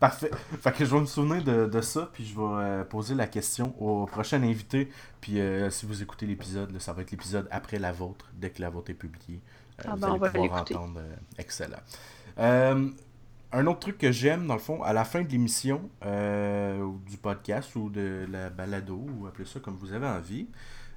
Parfait. 0.00 0.30
Fait 0.60 0.72
que 0.72 0.84
je 0.84 0.94
vais 0.94 1.00
me 1.00 1.06
souvenir 1.06 1.42
de, 1.42 1.80
ça, 1.80 2.08
puis 2.12 2.24
je 2.24 2.34
vais 2.34 2.42
euh, 2.42 2.84
poser 2.84 3.14
la 3.14 3.26
question 3.26 3.74
au 3.80 4.06
prochain 4.06 4.42
invité. 4.42 4.90
Puis 5.20 5.40
euh, 5.40 5.70
si 5.70 5.86
vous 5.86 6.02
écoutez 6.02 6.26
l'épisode, 6.26 6.78
ça 6.78 6.92
va 6.92 7.02
être 7.02 7.10
l'épisode 7.10 7.48
après 7.50 7.78
la 7.78 7.92
vôtre, 7.92 8.26
dès 8.34 8.50
que 8.50 8.62
la 8.62 8.70
vôtre 8.70 8.90
est 8.90 8.94
publiée. 8.94 9.40
Euh, 9.80 9.82
ah 9.88 9.94
vous 9.94 10.00
ben, 10.00 10.30
allez 10.32 10.48
pouvoir 10.48 10.62
entendre. 10.62 11.00
excellent. 11.36 11.78
Un 12.38 13.66
autre 13.66 13.80
truc 13.80 13.98
que 13.98 14.12
j'aime, 14.12 14.46
dans 14.46 14.54
le 14.54 14.60
fond, 14.60 14.82
à 14.82 14.92
la 14.92 15.04
fin 15.04 15.22
de 15.22 15.28
l'émission, 15.28 15.90
ou 16.02 17.00
du 17.06 17.16
podcast, 17.16 17.74
ou 17.76 17.90
de 17.90 18.26
la 18.30 18.50
balado, 18.50 19.06
ou 19.18 19.26
appelez 19.26 19.46
ça 19.46 19.60
comme 19.60 19.76
vous 19.76 19.92
avez 19.92 20.06
envie, 20.06 20.48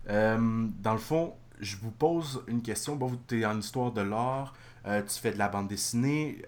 dans 0.07 0.93
le 0.93 0.99
fond, 0.99 1.33
je 1.59 1.77
vous 1.77 1.91
pose 1.91 2.43
une 2.47 2.61
question. 2.61 2.95
Bon, 2.95 3.17
tu 3.27 3.41
es 3.41 3.45
en 3.45 3.59
histoire 3.59 3.91
de 3.91 4.01
l'art, 4.01 4.53
tu 4.85 5.19
fais 5.19 5.31
de 5.31 5.37
la 5.37 5.47
bande 5.47 5.67
dessinée 5.67 6.41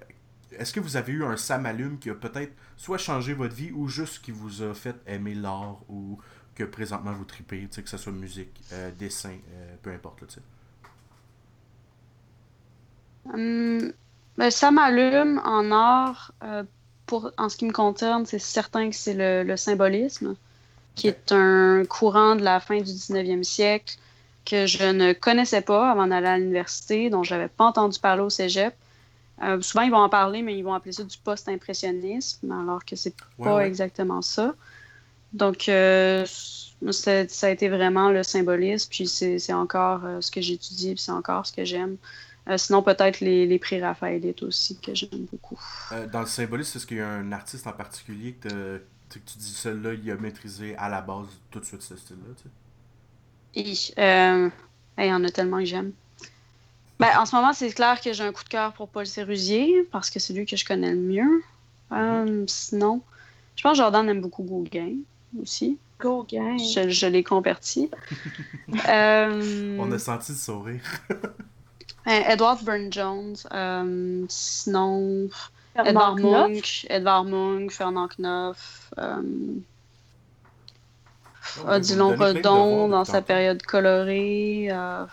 est-ce 0.58 0.74
que 0.74 0.80
vous 0.80 0.98
avez 0.98 1.14
eu 1.14 1.24
un 1.24 1.38
Samalume 1.38 2.00
qui 2.00 2.10
a 2.10 2.16
peut-être 2.16 2.54
soit 2.78 2.98
changé 2.98 3.34
votre 3.34 3.56
vie 3.56 3.72
ou 3.72 3.88
juste 3.88 4.24
qui 4.24 4.32
vous 4.32 4.62
a 4.62 4.74
fait 4.74 4.96
aimer 5.08 5.34
l'art 5.34 5.80
ou 5.90 6.20
que 6.56 6.64
présentement 6.64 7.14
vous 7.14 7.26
tripez, 7.26 7.68
que 7.68 7.90
ce 7.90 7.98
soit 7.98 8.12
musique, 8.12 8.62
euh, 8.72 8.92
dessin, 8.92 9.38
euh, 9.54 9.76
peu 9.82 9.92
importe. 9.92 10.22
Là, 10.22 10.28
hum, 13.34 13.94
ben, 14.38 14.50
ça 14.50 14.72
m'allume 14.72 15.42
en 15.46 15.72
art. 15.72 16.32
Euh, 16.44 16.64
pour, 17.06 17.32
en 17.38 17.50
ce 17.50 17.58
qui 17.58 17.66
me 17.66 17.72
concerne, 17.74 18.26
c'est 18.26 18.40
certain 18.40 18.90
que 18.90 18.96
c'est 18.96 19.44
le, 19.44 19.56
symbolisme, 19.58 20.36
qui 20.96 21.08
est 21.08 21.32
un 21.32 21.84
courant 21.86 22.36
de 22.36 22.44
la 22.44 22.60
fin 22.60 22.78
du 22.78 22.92
19e 22.92 23.44
siècle 23.44 23.96
que 24.46 24.66
je 24.68 24.86
ne 24.86 25.14
connaissais 25.14 25.62
pas 25.62 25.92
avant 25.92 26.08
d'aller 26.08 26.28
à 26.28 26.38
l'université, 26.38 27.10
dont 27.10 27.24
je 27.24 27.34
n'avais 27.34 27.48
pas 27.48 27.66
entendu 27.66 28.00
parler 28.00 28.22
au 28.22 28.30
cégep. 28.30 28.74
Euh, 29.42 29.62
souvent, 29.62 29.84
ils 29.84 29.92
vont 29.92 29.98
en 29.98 30.10
parler, 30.10 30.42
mais 30.42 30.58
ils 30.58 30.64
vont 30.64 30.74
appeler 30.74 30.92
ça 30.92 31.04
du 31.04 31.18
post-impressionnisme, 31.18 32.52
alors 32.52 32.86
que 32.86 32.96
c'est 32.96 33.16
pas 33.42 33.66
exactement 33.66 34.22
ça. 34.22 34.54
Donc, 35.34 35.68
euh, 35.68 36.26
ça 36.92 37.48
a 37.48 37.50
été 37.50 37.70
vraiment 37.70 38.10
le 38.10 38.24
symbolisme, 38.24 38.90
puis 38.90 39.08
c'est 39.08 39.54
encore 39.54 40.06
euh, 40.06 40.22
ce 40.22 40.30
que 40.30 40.42
j'étudie, 40.42 40.94
puis 40.94 41.04
c'est 41.04 41.12
encore 41.12 41.46
ce 41.46 41.54
que 41.54 41.66
j'aime. 41.66 41.98
Sinon, 42.58 42.82
peut-être 42.82 43.20
les, 43.20 43.46
les 43.46 43.60
prix 43.60 43.82
Raphaëlite 43.82 44.44
aussi, 44.44 44.80
que 44.80 44.94
j'aime 44.94 45.26
beaucoup. 45.32 45.60
dans 46.12 46.22
le 46.22 46.28
symbolisme, 46.28 46.78
est-ce 46.78 46.88
qu'il 46.88 46.98
y 46.98 47.02
a 47.02 47.10
un 47.10 47.32
artiste 47.32 47.68
en 47.68 47.74
particulier 47.74 48.34
que, 48.34 48.82
tu 49.10 49.20
dis, 49.38 49.54
celui-là, 49.54 49.94
il 49.94 50.12
a 50.12 50.16
maîtrisé 50.16 50.76
à 50.78 50.90
la 50.90 51.02
base 51.02 51.28
tout 51.52 51.60
de 51.60 51.66
suite 51.66 51.82
ce 51.82 51.96
style-là? 51.96 52.34
Il 53.56 55.06
y 55.06 55.14
en 55.14 55.24
a 55.24 55.30
tellement 55.30 55.60
que 55.60 55.66
j'aime. 55.66 55.92
Ben, 57.00 57.10
en 57.18 57.26
ce 57.26 57.36
moment, 57.36 57.54
c'est 57.54 57.70
clair 57.72 58.00
que 58.00 58.14
j'ai 58.14 58.24
un 58.24 58.32
coup 58.32 58.44
de 58.44 58.50
cœur 58.50 58.74
pour 58.74 58.88
Paul 58.88 59.06
Sérusier 59.06 59.88
parce 59.92 60.10
que 60.10 60.20
c'est 60.20 60.34
lui 60.34 60.46
que 60.46 60.56
je 60.56 60.64
connais 60.64 60.92
le 60.92 61.02
mieux. 61.02 61.44
Euh, 61.92 62.44
sinon, 62.48 63.02
je 63.56 63.64
pense 63.64 63.74
que 63.74 63.78
Jordan 63.78 64.08
aime 64.10 64.22
beaucoup 64.22 64.44
Gauguin 64.44 64.96
aussi. 65.42 65.78
Gauguin. 66.00 66.58
Je, 66.58 66.90
je 66.90 67.06
l'ai 67.08 67.24
converti. 67.24 67.90
euh, 68.90 69.78
On 69.80 69.92
a 69.92 70.00
senti 70.00 70.32
le 70.32 70.38
sourire. 70.38 70.82
ben, 72.06 72.24
Edward 72.28 72.64
Burne-Jones. 72.64 73.48
Euh, 73.54 74.26
sinon, 74.30 75.30
Edvard 75.76 76.16
Munch, 76.18 76.86
Edvard 76.90 77.26
Munch, 77.26 77.74
Fernand 77.74 78.10
Knopf. 78.18 78.92
Euh, 78.98 79.22
Odilon 81.68 82.16
Redon 82.16 82.88
dans 82.90 83.06
sa 83.06 83.22
période 83.22 83.62
colorée. 83.64 84.68
Euh, 84.72 85.06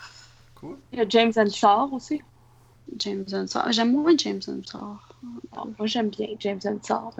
il 0.93 0.99
y 0.99 1.03
a 1.03 1.09
James 1.09 1.33
Ensor 1.37 1.93
aussi. 1.93 2.23
James 2.99 3.25
Ensor. 3.33 3.71
J'aime 3.71 3.93
moins 3.93 4.17
James 4.19 4.41
Ensor. 4.49 4.97
moi, 5.55 5.87
j'aime 5.87 6.09
bien 6.09 6.29
James 6.39 6.61
Ensor. 6.65 7.15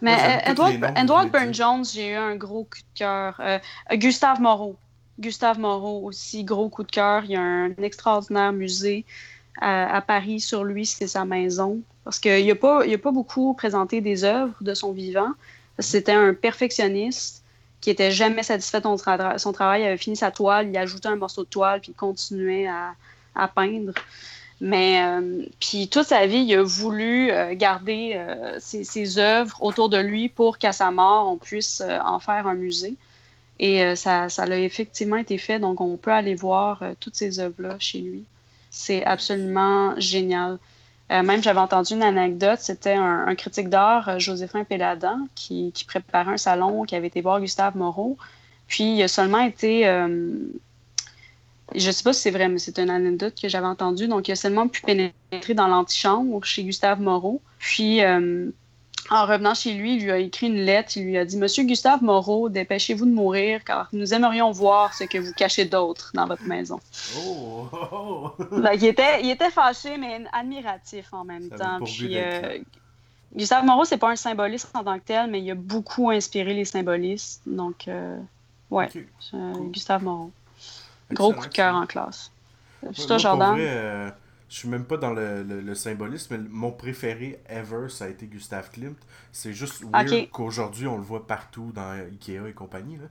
Mais 0.00 0.14
euh, 0.14 0.50
Edward, 0.50 0.74
Edward 0.96 1.30
Burne-Jones, 1.30 1.84
j'ai 1.92 2.10
eu 2.10 2.14
un 2.14 2.36
gros 2.36 2.64
coup 2.64 2.78
de 2.78 2.98
cœur. 2.98 3.36
Euh, 3.40 3.58
Gustave 3.92 4.40
Moreau. 4.40 4.76
Gustave 5.18 5.58
Moreau 5.58 6.04
aussi, 6.04 6.44
gros 6.44 6.68
coup 6.68 6.82
de 6.82 6.90
cœur. 6.90 7.24
Il 7.24 7.30
y 7.30 7.36
a 7.36 7.42
un 7.42 7.70
extraordinaire 7.78 8.52
musée 8.52 9.04
à, 9.60 10.02
Paris 10.02 10.40
sur 10.40 10.64
lui, 10.64 10.86
c'est 10.86 11.06
sa 11.06 11.24
maison. 11.24 11.80
Parce 12.04 12.18
qu'il 12.18 12.46
n'a 12.46 12.54
pas, 12.54 12.82
pas 13.02 13.12
beaucoup 13.12 13.54
présenté 13.54 14.00
des 14.00 14.24
œuvres 14.24 14.54
de 14.60 14.74
son 14.74 14.92
vivant. 14.92 15.30
C'était 15.78 16.12
un 16.12 16.34
perfectionniste 16.34 17.44
qui 17.80 17.90
était 17.90 18.10
jamais 18.10 18.42
satisfait 18.42 18.80
de 18.80 19.38
son 19.38 19.52
travail. 19.52 19.82
Il 19.82 19.86
avait 19.86 19.96
fini 19.96 20.16
sa 20.16 20.30
toile, 20.30 20.68
il 20.68 20.76
ajoutait 20.76 21.08
un 21.08 21.16
morceau 21.16 21.44
de 21.44 21.48
toile, 21.48 21.80
puis 21.80 21.92
il 21.92 21.94
continuait 21.94 22.66
à, 22.66 23.48
peindre. 23.48 23.92
Mais 24.60 25.02
euh, 25.02 25.44
puis 25.60 25.88
toute 25.88 26.06
sa 26.06 26.26
vie, 26.26 26.38
il 26.38 26.54
a 26.54 26.62
voulu 26.62 27.30
euh, 27.30 27.54
garder 27.54 28.12
euh, 28.14 28.56
ses, 28.58 29.18
œuvres 29.18 29.62
autour 29.62 29.88
de 29.88 29.98
lui 29.98 30.28
pour 30.28 30.58
qu'à 30.58 30.72
sa 30.72 30.90
mort, 30.90 31.30
on 31.30 31.36
puisse 31.36 31.82
en 32.04 32.20
faire 32.20 32.46
un 32.46 32.54
musée. 32.54 32.94
Et 33.60 33.94
ça, 33.94 34.28
ça 34.28 34.42
a 34.42 34.56
effectivement 34.56 35.16
été 35.16 35.38
fait, 35.38 35.60
donc 35.60 35.80
on 35.80 35.96
peut 35.96 36.12
aller 36.12 36.34
voir 36.34 36.82
toutes 36.98 37.14
ces 37.14 37.38
œuvres-là 37.38 37.76
chez 37.78 38.00
lui. 38.00 38.24
C'est 38.70 39.04
absolument 39.04 39.94
génial. 39.98 40.58
Euh, 41.12 41.22
même, 41.22 41.42
j'avais 41.42 41.60
entendu 41.60 41.94
une 41.94 42.02
anecdote, 42.02 42.60
c'était 42.60 42.94
un, 42.94 43.34
critique 43.34 43.68
d'art, 43.68 44.08
euh, 44.08 44.18
Joséphin 44.18 44.64
Péladan, 44.64 45.28
qui, 45.34 45.72
préparait 45.86 46.32
un 46.32 46.36
salon, 46.38 46.84
qui 46.84 46.96
avait 46.96 47.08
été 47.08 47.20
voir 47.20 47.40
Gustave 47.40 47.76
Moreau. 47.76 48.16
Puis, 48.66 48.96
il 48.96 49.02
a 49.02 49.08
seulement 49.08 49.40
été. 49.40 49.86
Euh, 49.86 50.34
je 51.74 51.86
ne 51.86 51.92
sais 51.92 52.02
pas 52.02 52.12
si 52.12 52.22
c'est 52.22 52.30
vrai, 52.30 52.48
mais 52.48 52.58
c'est 52.58 52.78
une 52.78 52.90
anecdote 52.90 53.34
que 53.40 53.48
j'avais 53.48 53.66
entendue. 53.66 54.08
Donc, 54.08 54.28
il 54.28 54.32
a 54.32 54.36
seulement 54.36 54.66
pu 54.68 54.80
pénétrer 54.82 55.54
dans 55.54 55.68
l'antichambre 55.68 56.42
chez 56.44 56.64
Gustave 56.64 57.00
Moreau. 57.00 57.42
Puis, 57.58 58.00
en 59.10 59.26
revenant 59.26 59.54
chez 59.54 59.74
lui, 59.74 59.96
il 59.96 60.04
lui 60.04 60.10
a 60.10 60.18
écrit 60.18 60.46
une 60.46 60.64
lettre. 60.64 60.96
Il 60.96 61.04
lui 61.04 61.18
a 61.18 61.24
dit 61.24 61.36
Monsieur 61.36 61.64
Gustave 61.64 62.02
Moreau, 62.02 62.48
dépêchez-vous 62.48 63.04
de 63.04 63.12
mourir, 63.12 63.62
car 63.64 63.88
nous 63.92 64.14
aimerions 64.14 64.50
voir 64.50 64.94
ce 64.94 65.04
que 65.04 65.18
vous 65.18 65.32
cachez 65.32 65.66
d'autre 65.66 66.10
dans 66.14 66.26
votre 66.26 66.44
maison. 66.44 66.80
Oh, 67.18 67.68
il, 68.50 68.84
était, 68.84 69.22
il 69.22 69.30
était 69.30 69.50
fâché, 69.50 69.98
mais 69.98 70.24
admiratif 70.32 71.12
en 71.12 71.24
même 71.24 71.50
temps. 71.50 71.80
Puis, 71.84 72.16
euh, 72.16 72.58
Gustave 73.36 73.64
Moreau, 73.64 73.84
c'est 73.84 73.98
pas 73.98 74.10
un 74.10 74.16
symboliste 74.16 74.70
en 74.74 74.82
tant 74.82 74.98
que 74.98 75.04
tel, 75.04 75.30
mais 75.30 75.40
il 75.40 75.50
a 75.50 75.54
beaucoup 75.54 76.10
inspiré 76.10 76.54
les 76.54 76.64
symbolistes. 76.64 77.42
Donc, 77.46 77.88
euh, 77.88 78.18
ouais, 78.70 78.88
Gustave 79.70 80.02
Moreau. 80.02 80.30
Gros 81.10 81.32
coup 81.32 81.46
de 81.46 81.52
cœur 81.52 81.74
en 81.74 81.86
classe. 81.86 82.32
C'est 82.94 83.06
toi, 83.06 83.18
Jordan? 83.18 84.12
Je 84.54 84.60
suis 84.60 84.68
même 84.68 84.84
pas 84.84 84.96
dans 84.96 85.12
le, 85.12 85.74
symbolisme, 85.74 86.36
mais 86.36 86.48
mon 86.48 86.70
préféré 86.70 87.42
ever, 87.48 87.88
ça 87.88 88.04
a 88.04 88.08
été 88.08 88.28
Gustave 88.28 88.70
Klimt. 88.70 88.96
C'est 89.32 89.52
juste 89.52 89.82
weird 89.82 90.30
qu'aujourd'hui, 90.30 90.86
on 90.86 90.96
le 90.96 91.02
voit 91.02 91.26
partout 91.26 91.72
dans 91.74 91.90
Ikea 91.90 92.46
et 92.46 92.52
compagnie. 92.52 92.96
Là. 92.96 93.06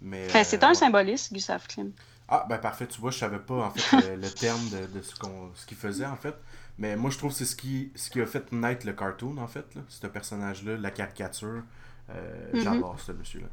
Mais, 0.00 0.28
ben, 0.30 0.44
c'est 0.44 0.62
un 0.62 0.72
euh, 0.72 0.74
symboliste, 0.74 1.32
Gustave 1.32 1.66
Klimt. 1.68 1.94
Ah, 2.28 2.44
ben 2.50 2.58
parfait. 2.58 2.86
Tu 2.86 3.00
vois, 3.00 3.10
je 3.10 3.16
savais 3.16 3.38
pas, 3.38 3.64
en 3.64 3.70
fait, 3.70 4.14
le, 4.14 4.28
terme 4.28 4.60
de, 4.92 5.00
ce 5.00 5.14
qu'on 5.14 5.50
ce 5.54 5.64
qu'il 5.64 5.78
faisait, 5.78 6.04
en 6.04 6.16
fait. 6.16 6.34
Mais 6.76 6.96
moi, 6.96 7.08
je 7.08 7.16
trouve 7.16 7.30
que 7.30 7.38
c'est 7.38 7.46
ce 7.46 7.56
qui, 7.56 7.90
ce 7.94 8.10
qui 8.10 8.20
a 8.20 8.26
fait 8.26 8.52
naître 8.52 8.86
le 8.86 8.92
cartoon, 8.92 9.38
en 9.38 9.48
fait. 9.48 9.74
Là. 9.74 9.80
Ce 9.88 10.06
personnage-là, 10.06 10.76
la 10.76 10.90
caricature. 10.90 11.62
Euh, 12.10 12.52
mm-hmm. 12.52 12.62
J'adore 12.62 13.00
ce 13.00 13.12
monsieur-là. 13.12 13.48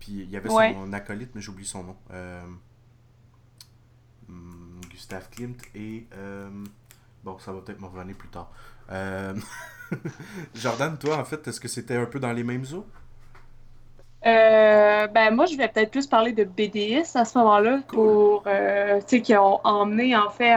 Puis 0.00 0.12
il 0.12 0.30
y 0.30 0.36
avait 0.36 0.50
son 0.50 0.92
acolyte, 0.92 1.30
mais 1.34 1.40
j'oublie 1.40 1.64
son 1.64 1.82
nom. 1.82 1.96
Euh... 2.12 2.44
Gustave 4.94 5.28
Klimt 5.30 5.60
et. 5.74 6.06
Euh, 6.16 6.48
bon, 7.24 7.38
ça 7.38 7.52
va 7.52 7.60
peut-être 7.60 7.80
me 7.80 7.86
revenir 7.86 8.16
plus 8.16 8.28
tard. 8.28 8.50
Euh, 8.92 9.34
Jordan, 10.54 10.96
toi, 10.98 11.18
en 11.18 11.24
fait, 11.24 11.46
est-ce 11.48 11.60
que 11.60 11.68
c'était 11.68 11.96
un 11.96 12.06
peu 12.06 12.20
dans 12.20 12.32
les 12.32 12.44
mêmes 12.44 12.64
eaux? 12.72 12.86
Euh, 14.26 15.06
ben 15.08 15.34
moi, 15.34 15.44
je 15.44 15.56
vais 15.56 15.68
peut-être 15.68 15.90
plus 15.90 16.06
parler 16.06 16.32
de 16.32 16.44
BDS 16.44 17.14
à 17.14 17.26
ce 17.26 17.36
moment-là 17.38 17.80
pour, 17.88 18.44
tu 18.44 18.50
sais, 19.06 19.20
qui 19.20 19.36
ont 19.36 19.60
emmené 19.66 20.16
en 20.16 20.30
fait 20.30 20.52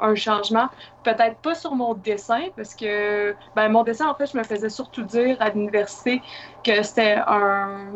un, 0.00 0.14
changement. 0.14 0.68
Peut-être 1.02 1.36
pas 1.36 1.54
sur 1.54 1.74
mon 1.74 1.94
dessin 1.94 2.42
parce 2.56 2.74
que, 2.74 3.34
ben 3.54 3.70
mon 3.70 3.84
dessin 3.84 4.08
en 4.08 4.14
fait, 4.14 4.30
je 4.30 4.36
me 4.36 4.42
faisais 4.42 4.68
surtout 4.68 5.02
dire 5.02 5.38
à 5.40 5.48
l'université 5.48 6.20
que 6.62 6.82
c'était 6.82 7.16
un, 7.26 7.86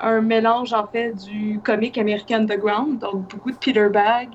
un 0.00 0.20
mélange 0.22 0.72
en 0.72 0.86
fait 0.86 1.12
du 1.12 1.60
comic 1.62 1.98
American 1.98 2.36
Underground, 2.36 2.98
donc 2.98 3.28
beaucoup 3.28 3.50
de 3.50 3.56
Peter 3.56 3.88
Bag, 3.90 4.30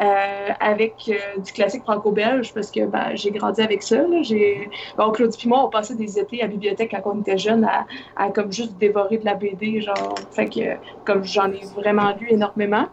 euh, 0.00 0.48
avec 0.58 0.94
euh, 1.08 1.40
du 1.40 1.52
classique 1.52 1.82
franco-belge 1.82 2.54
parce 2.54 2.70
que 2.70 2.86
ben, 2.86 3.14
j'ai 3.14 3.30
grandi 3.30 3.60
avec 3.60 3.82
ça. 3.82 3.96
Là. 3.96 4.22
J'ai... 4.22 4.70
Bon, 4.96 5.10
Claudie 5.10 5.38
et 5.44 5.48
moi, 5.48 5.66
on 5.66 5.68
passait 5.68 5.94
des 5.94 6.18
étés 6.18 6.40
à 6.40 6.46
la 6.46 6.48
bibliothèque 6.48 6.90
quand 6.90 7.12
on 7.14 7.20
était 7.20 7.36
jeunes 7.36 7.64
à, 7.64 7.86
à, 8.16 8.30
comme 8.30 8.50
juste 8.50 8.78
dévorer 8.78 9.18
de 9.18 9.24
la 9.24 9.34
BD. 9.34 9.82
Genre, 9.82 10.14
fait 10.30 10.46
que 10.46 10.76
comme 11.04 11.24
j'en 11.24 11.52
ai 11.52 11.64
vraiment 11.76 12.16
lu 12.16 12.28
énormément. 12.30 12.88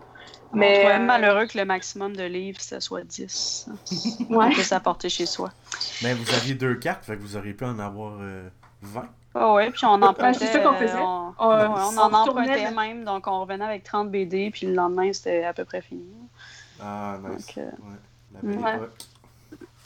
Mais 0.51 0.83
c'est 0.83 0.99
malheureux 0.99 1.45
que 1.45 1.57
le 1.57 1.65
maximum 1.65 2.15
de 2.15 2.23
livres, 2.23 2.59
ce 2.59 2.79
soit 2.79 3.03
10. 3.03 3.69
ouais. 4.29 4.49
peut 4.55 4.63
s'apporter 4.63 5.07
chez 5.07 5.25
soi. 5.25 5.51
Mais 6.03 6.13
vous 6.13 6.29
aviez 6.33 6.55
deux 6.55 6.75
cartes, 6.75 7.05
fait 7.05 7.15
que 7.15 7.21
vous 7.21 7.37
auriez 7.37 7.53
pu 7.53 7.65
en 7.65 7.77
avoir 7.79 8.13
20. 8.81 9.01
Euh, 9.01 9.05
ah 9.35 9.53
oui, 9.53 9.69
puis 9.69 9.85
on 9.85 10.01
empruntait. 10.01 10.39
c'est 10.39 10.53
ça 10.53 10.59
qu'on 10.59 10.73
faisait. 10.73 10.97
On, 10.97 11.33
on, 11.37 11.97
en 11.97 12.13
empruntait 12.13 12.71
même, 12.71 13.05
donc 13.05 13.27
on 13.27 13.41
revenait 13.41 13.65
avec 13.65 13.83
30 13.83 14.09
BD, 14.09 14.49
puis 14.51 14.65
le 14.65 14.73
lendemain, 14.73 15.13
c'était 15.13 15.43
à 15.43 15.53
peu 15.53 15.65
près 15.65 15.81
fini. 15.81 16.03
Ah, 16.81 17.17
nice. 17.23 17.47
Euh, 17.57 17.61
ouais, 17.61 18.33
la 18.33 18.39
belle 18.41 18.75
époque. 18.75 18.97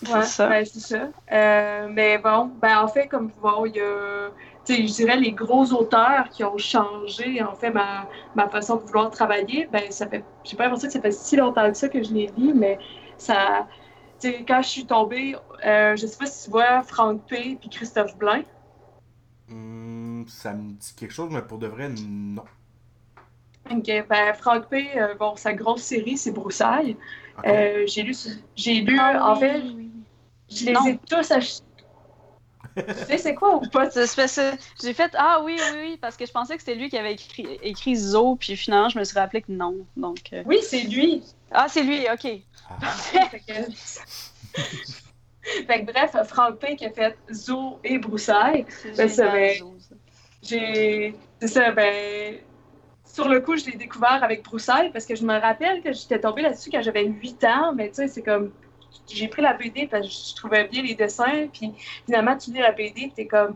Ouais, 0.03 0.22
c'est 0.24 0.26
ça. 0.26 0.49
Ben, 0.49 0.65
ça. 0.65 1.10
Euh, 1.32 1.88
mais 1.91 2.18
bon, 2.18 2.52
ben, 2.61 2.80
en 2.80 2.88
fait, 2.88 3.07
comme 3.07 3.28
vous 3.28 3.41
voyez, 3.41 3.74
il 3.76 3.78
y 3.78 3.82
a 3.82 4.30
je 4.68 4.94
dirais 4.94 5.18
les 5.18 5.32
gros 5.32 5.65
auteurs 5.74 6.30
qui 6.30 6.44
ont 6.44 6.57
changé 6.57 7.41
en 7.44 7.53
fait 7.53 7.72
ma, 7.72 8.07
ma 8.36 8.48
façon 8.48 8.78
de 8.78 8.82
vouloir 8.84 9.10
travailler, 9.11 9.68
ben 9.72 9.91
ça 9.91 10.07
fait 10.07 10.24
j'ai 10.44 10.56
pas 10.56 10.64
l'impression 10.64 10.88
que 10.88 10.94
ça 10.94 11.02
fait 11.02 11.11
si 11.11 11.36
longtemps 11.36 11.70
que 11.70 11.78
ça 11.78 11.90
que 11.90 12.02
je 12.02 12.14
les 12.14 12.28
lis, 12.38 12.53
mais 12.53 12.80
ça 13.18 13.68
quand 14.48 14.61
je 14.61 14.70
suis 14.70 14.86
tombée, 14.86 15.36
euh, 15.65 15.95
je 15.98 16.07
sais 16.07 16.18
pas 16.18 16.26
si 16.26 16.45
tu 16.45 16.52
vois 16.52 16.82
Franck 16.84 17.26
P 17.28 17.57
puis 17.60 17.70
Christophe 17.70 18.18
Blain. 18.18 18.44
Hmm, 19.49 20.26
ça 20.28 20.53
me 20.53 20.72
dit 20.72 20.94
quelque 20.95 21.11
chose, 21.11 21.30
mais 21.30 21.41
pour 21.41 21.57
de 21.57 21.68
vrai, 21.68 21.90
non. 21.90 22.45
Ok, 23.72 24.06
ben 24.10 24.34
Franck 24.34 24.68
P, 24.69 24.90
euh, 24.95 25.15
bon, 25.15 25.35
sa 25.35 25.53
grosse 25.53 25.84
série, 25.84 26.18
c'est 26.18 26.31
Broussailles. 26.31 26.98
Euh, 27.45 27.85
j'ai 27.88 28.03
lu, 28.03 28.15
j'ai 28.56 28.81
lu, 28.81 28.98
ah 28.99 29.31
en 29.31 29.35
fait, 29.35 29.61
je 30.49 30.65
les 30.65 30.90
ai 30.90 30.99
tous 31.10 31.31
achetés 31.31 31.64
tu 32.76 32.94
sais, 33.06 33.18
c'est 33.18 33.35
quoi 33.35 33.57
ou 33.57 33.61
pas? 33.69 33.90
J'ai 34.81 34.94
fait 34.94 35.11
Ah 35.15 35.41
oui, 35.44 35.57
oui, 35.57 35.80
oui, 35.80 35.98
parce 36.02 36.18
que 36.18 36.26
je 36.26 36.31
pensais 36.31 36.56
que 36.56 36.61
c'était 36.61 36.76
lui 36.76 36.90
qui 36.90 36.98
avait 36.98 37.14
écrit, 37.14 37.60
écrit 37.61 37.95
Zo, 37.95 38.35
puis 38.35 38.56
finalement, 38.56 38.90
je 38.90 38.98
me 38.98 39.03
suis 39.03 39.18
rappelé 39.18 39.41
que 39.41 39.52
non. 39.52 39.85
Donc, 39.95 40.34
euh. 40.34 40.44
Oui, 40.45 40.60
c'est 40.61 40.81
lui. 40.81 41.23
Ah, 41.52 41.68
c'est 41.69 41.84
lui, 41.84 42.06
OK. 42.11 42.27
Ah. 42.69 42.90
fait, 42.90 43.40
que... 45.68 45.85
bref, 45.85 46.15
Franck 46.27 46.60
P 46.60 46.76
qui 46.76 46.85
a 46.85 46.91
fait 46.91 47.18
Zo 47.31 47.80
et 47.84 47.98
Broussailles. 47.99 48.65
Ben, 48.98 49.10
ben, 49.15 49.64
j'ai. 50.41 51.15
C'est 51.40 51.48
ça, 51.48 51.72
ben. 51.72 52.40
Sur 53.14 53.30
le 53.30 53.41
coup, 53.41 53.56
je 53.56 53.65
l'ai 53.65 53.77
découvert 53.77 54.23
avec 54.23 54.44
Broussailles 54.44 54.91
parce 54.91 55.06
que 55.06 55.15
je 55.15 55.23
me 55.23 55.40
rappelle 55.40 55.84
que 55.84 55.94
j'étais 55.94 56.19
tombée 56.19 56.41
là-dessus 56.41 56.72
quand 56.72 56.81
j'avais 56.81 57.06
8 57.06 57.44
ans, 57.44 57.72
mais 57.72 57.90
tu 57.90 57.95
sais, 57.95 58.07
c'est 58.07 58.23
comme 58.23 58.52
j'ai 59.07 59.27
pris 59.27 59.44
la 59.44 59.53
BD 59.53 59.85
parce 59.85 60.07
que 60.07 60.14
je 60.31 60.35
trouvais 60.35 60.68
bien 60.68 60.81
les 60.81 60.95
dessins. 60.95 61.48
Puis 61.53 61.73
finalement, 62.07 62.35
tu 62.35 62.52
lis 62.52 62.60
la 62.60 62.72
BD, 62.72 63.11
tu 63.15 63.22
es 63.22 63.27
comme, 63.27 63.56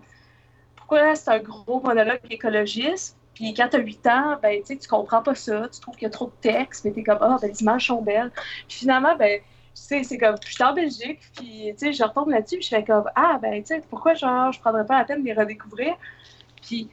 pourquoi 0.76 1.16
c'est 1.16 1.32
un 1.32 1.40
gros 1.40 1.82
monologue 1.82 2.20
écologiste? 2.30 3.18
Puis 3.34 3.56
quand 3.56 3.68
tu 3.70 3.78
as 3.78 3.80
8 3.80 4.08
ans, 4.08 4.38
ben, 4.40 4.62
tu 4.62 4.78
comprends 4.88 5.24
pas 5.24 5.34
ça. 5.34 5.68
Tu 5.74 5.80
trouves 5.80 5.96
qu'il 5.96 6.04
y 6.04 6.06
a 6.06 6.12
trop 6.12 6.28
de 6.28 6.42
texte, 6.42 6.86
mais 6.86 6.92
tu 6.92 7.00
es 7.00 7.04
comme, 7.04 7.20
ah, 7.22 7.38
ben, 7.42 7.48
les 7.48 7.60
images 7.64 7.88
sont 7.88 8.04
belles. 8.04 8.32
Puis 8.68 8.78
finalement, 8.78 9.16
ben, 9.16 9.42
c'est 9.74 10.18
comme, 10.20 10.36
je 10.46 10.54
suis 10.54 10.64
en 10.64 10.74
Belgique, 10.74 11.22
puis 11.36 11.74
tu 11.74 11.78
sais, 11.78 11.94
je 11.94 12.04
retourne 12.04 12.30
là-dessus, 12.30 12.58
puis 12.58 12.66
je 12.66 12.76
fais 12.76 12.84
comme, 12.84 13.10
ah, 13.16 13.40
ben, 13.42 13.64
tu 13.64 13.70
sais, 13.70 13.82
pourquoi 13.90 14.14
genre, 14.14 14.52
je 14.52 14.60
prendrais 14.60 14.86
pas 14.86 15.00
la 15.00 15.06
peine 15.06 15.22
de 15.22 15.26
les 15.26 15.34
redécouvrir? 15.34 15.96
Puis 16.62 16.90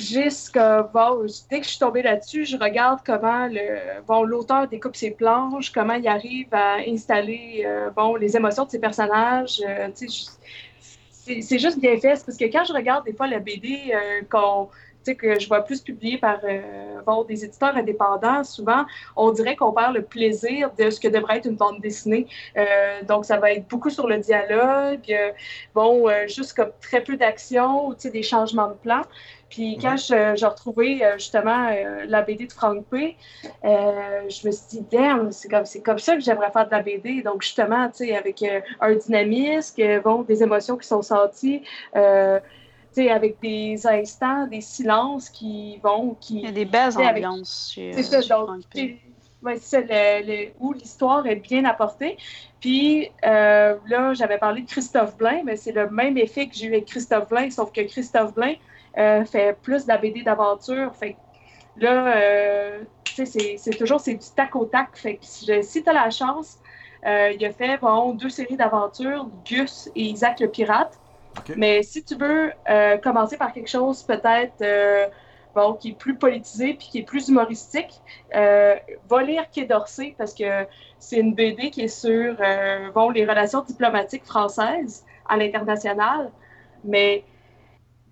jusqu'à 0.00 0.82
bon, 0.82 1.26
dès 1.50 1.60
que 1.60 1.64
je 1.64 1.70
suis 1.70 1.78
tombée 1.78 2.02
là-dessus, 2.02 2.44
je 2.44 2.56
regarde 2.56 3.00
comment 3.04 3.46
le 3.46 4.00
bon 4.06 4.22
l'auteur 4.22 4.66
découpe 4.66 4.96
ses 4.96 5.10
planches, 5.10 5.70
comment 5.70 5.94
il 5.94 6.08
arrive 6.08 6.52
à 6.52 6.76
installer 6.86 7.62
euh, 7.66 7.90
bon 7.90 8.16
les 8.16 8.36
émotions 8.36 8.64
de 8.64 8.70
ses 8.70 8.78
personnages. 8.78 9.60
Euh, 9.66 9.88
c'est 9.94 11.58
juste 11.58 11.78
bien 11.78 11.98
fait. 11.98 12.24
Parce 12.24 12.36
que 12.36 12.44
quand 12.46 12.64
je 12.64 12.72
regarde 12.72 13.04
des 13.04 13.12
fois 13.12 13.26
la 13.26 13.38
BD 13.38 13.92
euh, 13.94 14.22
qu'on 14.30 14.68
que 15.18 15.40
je 15.40 15.48
vois 15.48 15.62
plus 15.62 15.80
publié 15.80 16.18
par 16.18 16.38
bon, 17.06 17.24
des 17.24 17.44
éditeurs 17.44 17.74
indépendants, 17.74 18.44
souvent, 18.44 18.84
on 19.16 19.32
dirait 19.32 19.56
qu'on 19.56 19.72
perd 19.72 19.94
le 19.94 20.02
plaisir 20.02 20.70
de 20.78 20.90
ce 20.90 21.00
que 21.00 21.08
devrait 21.08 21.38
être 21.38 21.46
une 21.46 21.56
bande 21.56 21.80
dessinée. 21.80 22.28
donc, 23.08 23.24
ça 23.24 23.38
va 23.38 23.50
être 23.50 23.66
beaucoup 23.66 23.88
sur 23.88 24.06
le 24.06 24.18
dialogue, 24.18 25.10
bon, 25.74 26.06
juste 26.28 26.52
comme 26.52 26.70
très 26.82 27.02
peu 27.02 27.16
d'action 27.16 27.88
ou 27.88 27.94
des 27.94 28.22
changements 28.22 28.68
de 28.68 28.74
plan. 28.74 29.02
Puis 29.50 29.78
quand 29.78 29.96
j'ai 29.98 30.46
retrouvé 30.46 31.04
euh, 31.04 31.14
justement 31.14 31.68
euh, 31.70 32.04
la 32.06 32.22
BD 32.22 32.46
de 32.46 32.52
Frank 32.52 32.84
P, 32.86 33.16
euh, 33.64 34.22
je 34.28 34.46
me 34.46 34.52
suis 34.52 34.66
dit, 34.70 34.84
damn, 34.92 35.32
c'est 35.32 35.48
comme, 35.48 35.64
comme 35.84 35.98
ça 35.98 36.14
que 36.14 36.22
j'aimerais 36.22 36.52
faire 36.52 36.66
de 36.66 36.70
la 36.70 36.82
BD. 36.82 37.22
Donc 37.22 37.42
justement, 37.42 37.88
tu 37.88 38.06
sais, 38.06 38.16
avec 38.16 38.44
un 38.80 38.94
dynamisme, 38.94 40.00
bon, 40.02 40.22
des 40.22 40.42
émotions 40.44 40.76
qui 40.76 40.86
sont 40.86 41.02
senties, 41.02 41.62
tu 41.92 42.00
sais, 42.92 43.10
avec 43.10 43.40
des 43.42 43.86
instants, 43.86 44.46
des 44.46 44.60
silences 44.60 45.28
qui 45.28 45.78
vont, 45.82 46.16
qui... 46.20 46.38
Il 46.38 46.44
y 46.44 46.48
a 46.48 46.52
des 46.52 46.64
belles 46.64 46.96
ambiances 46.96 47.72
chez, 47.74 47.92
C'est 47.92 48.22
ça, 48.22 48.38
donc, 48.38 48.62
Ouais, 49.42 49.56
c'est 49.58 49.86
le, 49.88 50.50
où 50.60 50.74
l'histoire 50.74 51.26
est 51.26 51.36
bien 51.36 51.64
apportée. 51.64 52.18
Puis 52.60 53.10
là, 53.24 54.12
j'avais 54.12 54.38
parlé 54.38 54.62
de 54.62 54.68
Christophe 54.68 55.16
Blain, 55.16 55.42
mais 55.44 55.56
c'est 55.56 55.72
le 55.72 55.90
même 55.90 56.16
effet 56.18 56.46
que 56.46 56.54
j'ai 56.54 56.66
eu 56.66 56.74
avec 56.74 56.84
Christophe 56.84 57.30
Blain, 57.30 57.50
sauf 57.50 57.72
que 57.72 57.80
Christophe 57.80 58.34
Blain, 58.34 58.52
euh, 58.52 58.69
fait 58.94 59.56
plus 59.62 59.84
de 59.84 59.88
la 59.88 59.98
BD 59.98 60.22
d'aventure. 60.22 60.94
Fait 60.94 61.16
là, 61.76 62.16
euh, 62.16 62.84
c'est 63.04 63.76
toujours 63.78 64.00
c'est 64.00 64.14
du 64.14 64.26
tac 64.34 64.54
au 64.56 64.64
tac. 64.66 64.96
Fait 64.96 65.16
que 65.16 65.24
si, 65.24 65.82
tu 65.82 65.88
as 65.88 65.92
la 65.92 66.10
chance, 66.10 66.58
euh, 67.06 67.32
il 67.32 67.44
a 67.44 67.52
fait 67.52 67.78
bon, 67.78 68.14
deux 68.14 68.28
séries 68.28 68.56
d'aventures, 68.56 69.28
Gus 69.44 69.90
et 69.94 70.02
Isaac 70.02 70.40
le 70.40 70.48
pirate. 70.48 70.98
Mais 71.56 71.82
si 71.82 72.02
tu 72.02 72.16
veux 72.16 72.52
commencer 73.02 73.36
par 73.36 73.52
quelque 73.52 73.70
chose 73.70 74.02
peut-être 74.02 75.10
bon, 75.54 75.74
qui 75.74 75.90
est 75.90 75.98
plus 75.98 76.16
politisé 76.16 76.74
puis 76.74 76.88
qui 76.88 76.98
est 76.98 77.04
plus 77.04 77.28
humoristique, 77.28 78.00
va 78.32 79.22
lire 79.22 79.48
Quai 79.50 79.64
d'Orsay 79.64 80.14
parce 80.18 80.34
que 80.34 80.66
c'est 80.98 81.18
une 81.18 81.34
BD 81.34 81.70
qui 81.70 81.82
est 81.82 81.88
sur 81.88 82.36
bon, 82.94 83.10
les 83.10 83.24
relations 83.24 83.62
diplomatiques 83.62 84.24
françaises 84.24 85.04
à 85.28 85.36
l'international. 85.36 86.32
Mais 86.84 87.24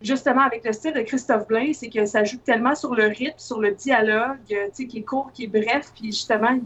justement, 0.01 0.43
avec 0.43 0.65
le 0.65 0.73
style 0.73 0.93
de 0.93 1.01
Christophe 1.01 1.47
Blain, 1.49 1.73
c'est 1.73 1.89
que 1.89 2.05
ça 2.05 2.25
joue 2.25 2.39
tellement 2.39 2.75
sur 2.75 2.95
le 2.95 3.07
rythme, 3.07 3.39
sur 3.39 3.61
le 3.61 3.73
dialogue, 3.73 4.39
tu 4.47 4.57
sais, 4.73 4.87
qui 4.87 4.99
est 4.99 5.03
court, 5.03 5.31
qui 5.33 5.45
est 5.45 5.49
bref, 5.49 5.93
puis 5.95 6.07
justement, 6.07 6.59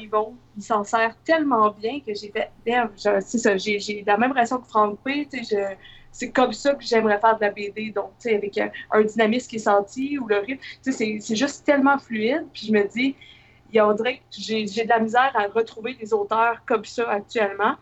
ils, 0.00 0.08
vont, 0.08 0.34
ils 0.56 0.62
s'en 0.62 0.84
servent 0.84 1.16
tellement 1.24 1.70
bien 1.70 2.00
que 2.00 2.12
j'ai 2.14 2.30
fait, 2.30 2.50
c'est 3.20 3.38
ça, 3.38 3.56
j'ai 3.56 4.04
la 4.06 4.18
même 4.18 4.32
réaction 4.32 4.58
que 4.58 4.66
Franck 4.66 4.98
P, 5.00 5.26
tu 5.32 5.44
sais, 5.44 5.78
c'est 6.12 6.30
comme 6.30 6.52
ça 6.52 6.74
que 6.74 6.84
j'aimerais 6.84 7.18
faire 7.18 7.36
de 7.36 7.42
la 7.42 7.50
BD, 7.50 7.90
donc, 7.90 8.10
tu 8.20 8.30
sais, 8.30 8.36
avec 8.36 8.58
un, 8.58 9.02
dynamisme 9.02 9.48
qui 9.48 9.56
est 9.56 9.60
senti, 9.60 10.18
ou 10.18 10.26
le 10.26 10.38
rythme, 10.38 10.62
tu 10.82 10.92
sais, 10.92 11.18
c'est 11.20 11.36
juste 11.36 11.64
tellement 11.64 11.98
fluide, 11.98 12.46
puis 12.52 12.66
je 12.66 12.72
me 12.72 12.86
dis, 12.88 13.14
il 13.70 13.76
y 13.76 13.80
a, 13.80 13.94
j'ai 14.30 14.64
de 14.64 14.88
la 14.88 15.00
misère 15.00 15.32
à 15.34 15.46
retrouver 15.48 15.94
des 15.94 16.12
auteurs 16.12 16.62
comme 16.66 16.84
ça 16.84 17.10
actuellement. 17.10 17.74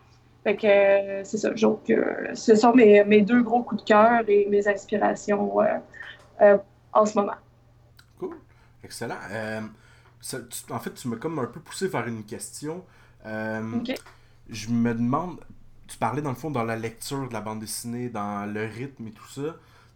Fait 0.45 0.55
que 0.55 0.67
euh, 0.67 1.23
c'est 1.23 1.39
ça. 1.39 1.49
Donc, 1.49 1.89
euh, 1.89 2.35
ce 2.35 2.55
sont 2.55 2.71
mes, 2.75 3.03
mes, 3.03 3.21
deux 3.21 3.41
gros 3.41 3.63
coups 3.63 3.81
de 3.81 3.87
cœur 3.87 4.21
et 4.27 4.45
mes 4.47 4.67
inspirations 4.67 5.59
euh, 6.39 6.57
en 6.93 7.05
ce 7.07 7.17
moment. 7.17 7.33
Cool. 8.19 8.37
Excellent. 8.83 9.17
en 10.69 10.79
fait, 10.79 10.93
tu 10.93 11.07
m'as 11.07 11.15
comme 11.15 11.39
un 11.39 11.47
peu 11.47 11.59
poussé 11.59 11.87
vers 11.87 12.05
une 12.05 12.23
question. 12.23 12.85
Je 13.25 14.69
me 14.69 14.93
demande, 14.93 15.39
tu 15.87 15.97
parlais 15.97 16.21
dans 16.21 16.29
le 16.29 16.35
fond 16.35 16.51
dans 16.51 16.63
la 16.63 16.75
lecture 16.75 17.27
de 17.27 17.33
la 17.33 17.41
bande 17.41 17.61
dessinée, 17.61 18.09
dans 18.09 18.45
le 18.45 18.65
rythme 18.65 19.07
et 19.07 19.11
tout 19.11 19.27
ça. 19.27 19.55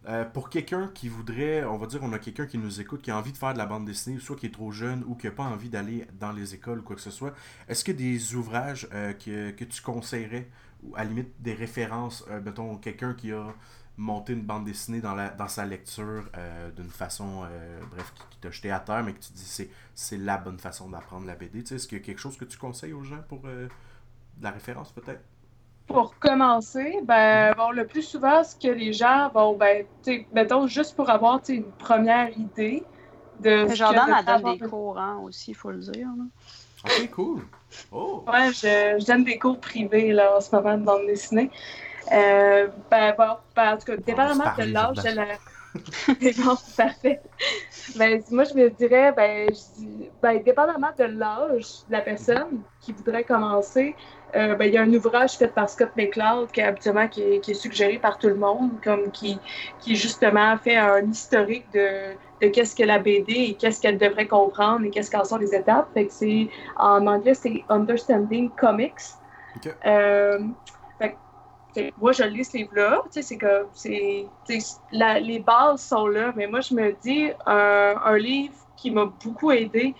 Euh, 0.09 0.25
pour 0.25 0.49
quelqu'un 0.49 0.89
qui 0.95 1.07
voudrait, 1.07 1.63
on 1.63 1.77
va 1.77 1.85
dire, 1.85 1.99
on 2.01 2.11
a 2.13 2.19
quelqu'un 2.19 2.47
qui 2.47 2.57
nous 2.57 2.81
écoute, 2.81 3.03
qui 3.03 3.11
a 3.11 3.17
envie 3.17 3.31
de 3.31 3.37
faire 3.37 3.53
de 3.53 3.59
la 3.59 3.67
bande 3.67 3.85
dessinée, 3.85 4.19
soit 4.19 4.35
qui 4.35 4.47
est 4.47 4.53
trop 4.53 4.71
jeune 4.71 5.03
ou 5.05 5.13
qui 5.13 5.27
n'a 5.27 5.31
pas 5.31 5.43
envie 5.43 5.69
d'aller 5.69 6.07
dans 6.19 6.31
les 6.31 6.55
écoles 6.55 6.79
ou 6.79 6.81
quoi 6.81 6.95
que 6.95 7.01
ce 7.01 7.11
soit, 7.11 7.31
est-ce 7.67 7.83
que 7.83 7.91
des 7.91 8.33
ouvrages 8.33 8.87
euh, 8.91 9.13
que, 9.13 9.51
que, 9.51 9.63
tu 9.63 9.83
conseillerais, 9.83 10.47
ou 10.81 10.95
à 10.95 11.03
la 11.03 11.09
limite 11.09 11.39
des 11.39 11.53
références, 11.53 12.25
euh, 12.31 12.41
mettons, 12.41 12.77
quelqu'un 12.77 13.13
qui 13.13 13.31
a 13.31 13.53
monté 13.97 14.33
une 14.33 14.41
bande 14.41 14.65
dessinée 14.65 14.99
dans, 14.99 15.13
la, 15.13 15.29
dans 15.29 15.47
sa 15.47 15.65
lecture 15.65 16.23
d'une 16.77 16.89
façon, 16.89 17.45
bref, 17.91 18.13
qui, 18.29 18.37
t'a 18.37 18.49
jeté 18.49 18.71
à 18.71 18.79
terre, 18.79 19.03
mais 19.03 19.11
que 19.11 19.19
tu 19.19 19.33
dis 19.33 19.43
c'est, 19.43 19.69
c'est 19.93 20.17
la 20.17 20.37
bonne 20.37 20.57
façon 20.57 20.89
d'apprendre 20.89 21.27
la 21.27 21.35
BD, 21.35 21.63
tu 21.63 21.67
sais, 21.67 21.75
est-ce 21.75 21.85
qu'il 21.85 21.97
y 21.97 22.01
a 22.01 22.03
quelque 22.05 22.21
chose 22.21 22.37
que 22.37 22.45
tu 22.45 22.57
conseilles 22.57 22.93
aux 22.93 23.03
gens 23.03 23.21
pour 23.27 23.41
de 23.41 23.67
la 24.41 24.51
référence 24.51 24.93
peut-être? 24.93 25.21
Pour 25.89 26.17
commencer, 26.19 26.99
ben, 27.03 27.53
bon, 27.57 27.71
le 27.71 27.85
plus 27.85 28.03
souvent, 28.03 28.43
ce 28.43 28.55
que 28.55 28.71
les 28.71 28.93
gens 28.93 29.29
vont, 29.33 29.57
ben, 29.57 29.85
tu 30.03 30.25
mettons, 30.33 30.67
juste 30.67 30.95
pour 30.95 31.09
avoir 31.09 31.41
une 31.49 31.63
première 31.63 32.29
idée 32.37 32.83
de. 33.39 33.67
Ce 33.67 33.75
Jordan, 33.75 34.15
elle 34.17 34.25
donne 34.25 34.57
des 34.57 34.67
cours 34.67 34.97
hein, 34.99 35.19
aussi, 35.23 35.51
il 35.51 35.55
faut 35.55 35.71
le 35.71 35.79
dire. 35.79 36.07
Là. 36.17 36.23
Ok, 36.85 37.09
cool. 37.11 37.41
Oh. 37.91 38.23
Ouais, 38.31 38.53
je, 38.53 38.97
je, 38.99 39.05
donne 39.05 39.23
des 39.23 39.37
cours 39.37 39.59
privés 39.59 40.13
là, 40.13 40.37
en 40.37 40.41
ce 40.41 40.55
moment 40.55 40.77
de 40.77 40.83
bande 40.83 41.05
dessinée. 41.07 41.51
Euh, 42.11 42.67
ben, 42.89 43.13
bon, 43.17 43.35
ben, 43.55 43.73
en 43.73 43.77
tout 43.77 43.85
cas, 43.85 43.97
dépendamment 43.97 44.53
de 44.57 44.63
l'âge 44.63 44.97
de 44.97 45.15
la. 45.15 45.25
bon, 46.07 46.55
parfait. 46.77 47.21
Ben, 47.95 48.21
moi, 48.31 48.43
je 48.43 48.53
me 48.55 48.69
dirais, 48.69 49.11
ben, 49.11 49.49
je, 49.49 50.07
ben, 50.21 50.41
dépendamment 50.43 50.91
de 50.97 51.03
l'âge 51.03 51.85
de 51.87 51.91
la 51.91 52.01
personne 52.01 52.61
qui 52.81 52.91
voudrait 52.91 53.23
commencer, 53.23 53.95
euh, 54.35 54.55
ben, 54.55 54.65
il 54.65 54.73
y 54.73 54.77
a 54.77 54.81
un 54.81 54.93
ouvrage 54.93 55.33
fait 55.33 55.47
par 55.47 55.69
Scott 55.69 55.91
McCloud 55.95 56.51
qui, 56.51 56.61
habituellement, 56.61 57.07
qui 57.07 57.21
est, 57.21 57.53
suggéré 57.53 57.97
par 57.97 58.17
tout 58.17 58.27
le 58.27 58.35
monde, 58.35 58.71
comme 58.83 59.11
qui, 59.11 59.39
qui 59.79 59.95
justement 59.95 60.57
fait 60.57 60.77
un 60.77 61.05
historique 61.09 61.65
de, 61.73 62.13
de 62.41 62.47
qu'est-ce 62.47 62.75
que 62.75 62.83
la 62.83 62.99
BD 62.99 63.33
et 63.33 63.53
qu'est-ce 63.55 63.81
qu'elle 63.81 63.97
devrait 63.97 64.27
comprendre 64.27 64.85
et 64.85 64.89
qu'est-ce 64.89 65.11
qu'en 65.11 65.23
sont 65.23 65.37
les 65.37 65.53
étapes. 65.53 65.89
Fait 65.93 66.05
que 66.05 66.13
c'est, 66.13 66.49
en 66.77 67.05
anglais, 67.07 67.33
c'est 67.33 67.63
Understanding 67.69 68.49
Comics. 68.51 68.93
Euh, 69.85 70.39
moi, 71.99 72.11
je 72.11 72.23
lis 72.23 72.45
ce 72.45 72.57
livre-là. 72.57 73.03
C'est 73.09 73.37
comme, 73.37 73.67
c'est, 73.73 74.25
les 74.49 75.39
bases 75.39 75.81
sont 75.81 76.07
là, 76.07 76.33
mais 76.35 76.47
moi, 76.47 76.61
je 76.61 76.73
me 76.73 76.93
dis, 77.01 77.29
un, 77.45 78.17
livre 78.17 78.55
qui 78.77 78.91
m'a 78.91 79.05
beaucoup 79.05 79.51
aidé 79.51 79.93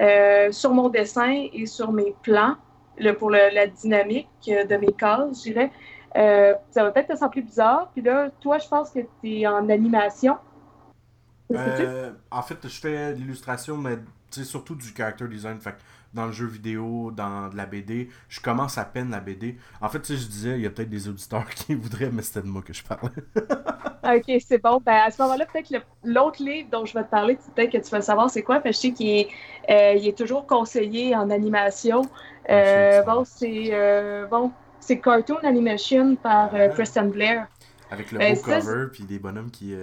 euh, 0.00 0.50
sur 0.50 0.72
mon 0.72 0.88
dessin 0.88 1.46
et 1.52 1.66
sur 1.66 1.92
mes 1.92 2.14
plans, 2.22 2.56
le, 2.98 3.12
pour 3.12 3.30
la 3.30 3.66
dynamique 3.66 4.28
de 4.46 4.76
mes 4.76 4.92
cases, 4.92 5.38
je 5.38 5.52
dirais. 5.52 5.70
Euh, 6.16 6.54
ça 6.70 6.84
va 6.84 6.92
peut-être 6.92 7.08
te 7.08 7.16
sembler 7.16 7.42
bizarre. 7.42 7.90
Puis 7.92 8.02
là, 8.02 8.30
toi, 8.40 8.58
je 8.58 8.68
pense 8.68 8.90
que 8.90 9.00
tu 9.00 9.40
es 9.40 9.46
en 9.46 9.68
animation. 9.68 10.36
Euh, 11.52 12.12
en 12.30 12.42
fait, 12.42 12.58
je 12.62 12.80
fais 12.80 13.12
l'illustration, 13.14 13.76
mais 13.76 13.98
surtout 14.30 14.74
du 14.74 14.88
character 14.94 15.26
design. 15.28 15.58
Fait 15.60 15.74
dans 16.14 16.26
le 16.26 16.32
jeu 16.32 16.46
vidéo, 16.46 17.10
dans 17.10 17.48
de 17.48 17.56
la 17.56 17.66
BD, 17.66 18.08
je 18.28 18.40
commence 18.40 18.78
à 18.78 18.84
peine 18.84 19.10
la 19.10 19.20
BD. 19.20 19.58
En 19.80 19.88
fait, 19.88 20.06
je 20.06 20.26
disais, 20.26 20.56
il 20.56 20.60
y 20.60 20.66
a 20.66 20.70
peut-être 20.70 20.88
des 20.88 21.08
auditeurs 21.08 21.48
qui 21.50 21.74
voudraient, 21.74 22.10
mais 22.12 22.22
c'était 22.22 22.42
de 22.42 22.46
moi 22.50 22.62
que 22.62 22.72
je 22.72 22.82
parlais. 22.82 23.10
ok, 24.16 24.42
c'est 24.46 24.62
bon. 24.62 24.80
Ben, 24.84 25.02
à 25.06 25.10
ce 25.10 25.20
moment-là, 25.22 25.46
peut-être 25.46 25.72
l'autre 26.04 26.42
livre 26.42 26.68
dont 26.70 26.84
je 26.84 26.94
vais 26.94 27.04
te 27.04 27.10
parler, 27.10 27.36
peut-être 27.54 27.72
que 27.72 27.78
tu 27.78 27.90
vas 27.90 28.00
savoir 28.00 28.30
c'est 28.30 28.42
quoi? 28.42 28.60
Parce 28.60 28.76
que 28.76 28.88
je 28.88 28.88
sais 28.88 28.92
qu'il 28.92 29.08
est, 29.08 29.28
euh, 29.70 30.08
est, 30.08 30.16
toujours 30.16 30.46
conseillé 30.46 31.16
en 31.16 31.30
animation. 31.30 32.02
Euh, 32.48 33.02
bon, 33.02 33.24
c'est 33.24 33.72
bon, 34.30 34.52
c'est 34.80 35.00
Cartoon 35.00 35.38
Animation 35.42 36.16
par 36.16 36.50
Preston 36.74 37.06
Blair. 37.06 37.48
Avec 37.90 38.12
le 38.12 38.18
beau 38.18 38.40
cover, 38.40 38.86
puis 38.92 39.04
des 39.04 39.18
bonhommes 39.18 39.50
qui 39.50 39.74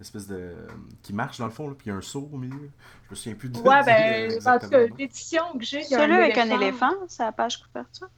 espèce 0.00 0.26
de. 0.26 0.54
qui 1.02 1.12
marche 1.12 1.38
dans 1.38 1.46
le 1.46 1.50
fond, 1.50 1.68
là, 1.68 1.74
puis 1.76 1.86
il 1.86 1.90
y 1.90 1.92
a 1.92 1.96
un 1.96 2.02
saut 2.02 2.28
au 2.32 2.36
milieu. 2.36 2.70
Je 3.04 3.10
me 3.10 3.14
souviens 3.14 3.34
plus 3.34 3.48
de. 3.48 3.58
Ouais, 3.58 3.82
ben, 3.86 4.32
en 4.46 4.58
tout 4.58 4.68
cas, 4.68 4.86
l'édition 4.98 5.42
que 5.58 5.64
j'ai. 5.64 5.82
Celui 5.82 6.14
avec 6.14 6.38
un 6.38 6.50
éléphant, 6.50 6.92
c'est 7.08 7.22
la 7.22 7.32
page 7.32 7.62
couverture? 7.62 8.08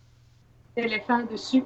Éléphant 0.76 1.22
dessus. 1.24 1.64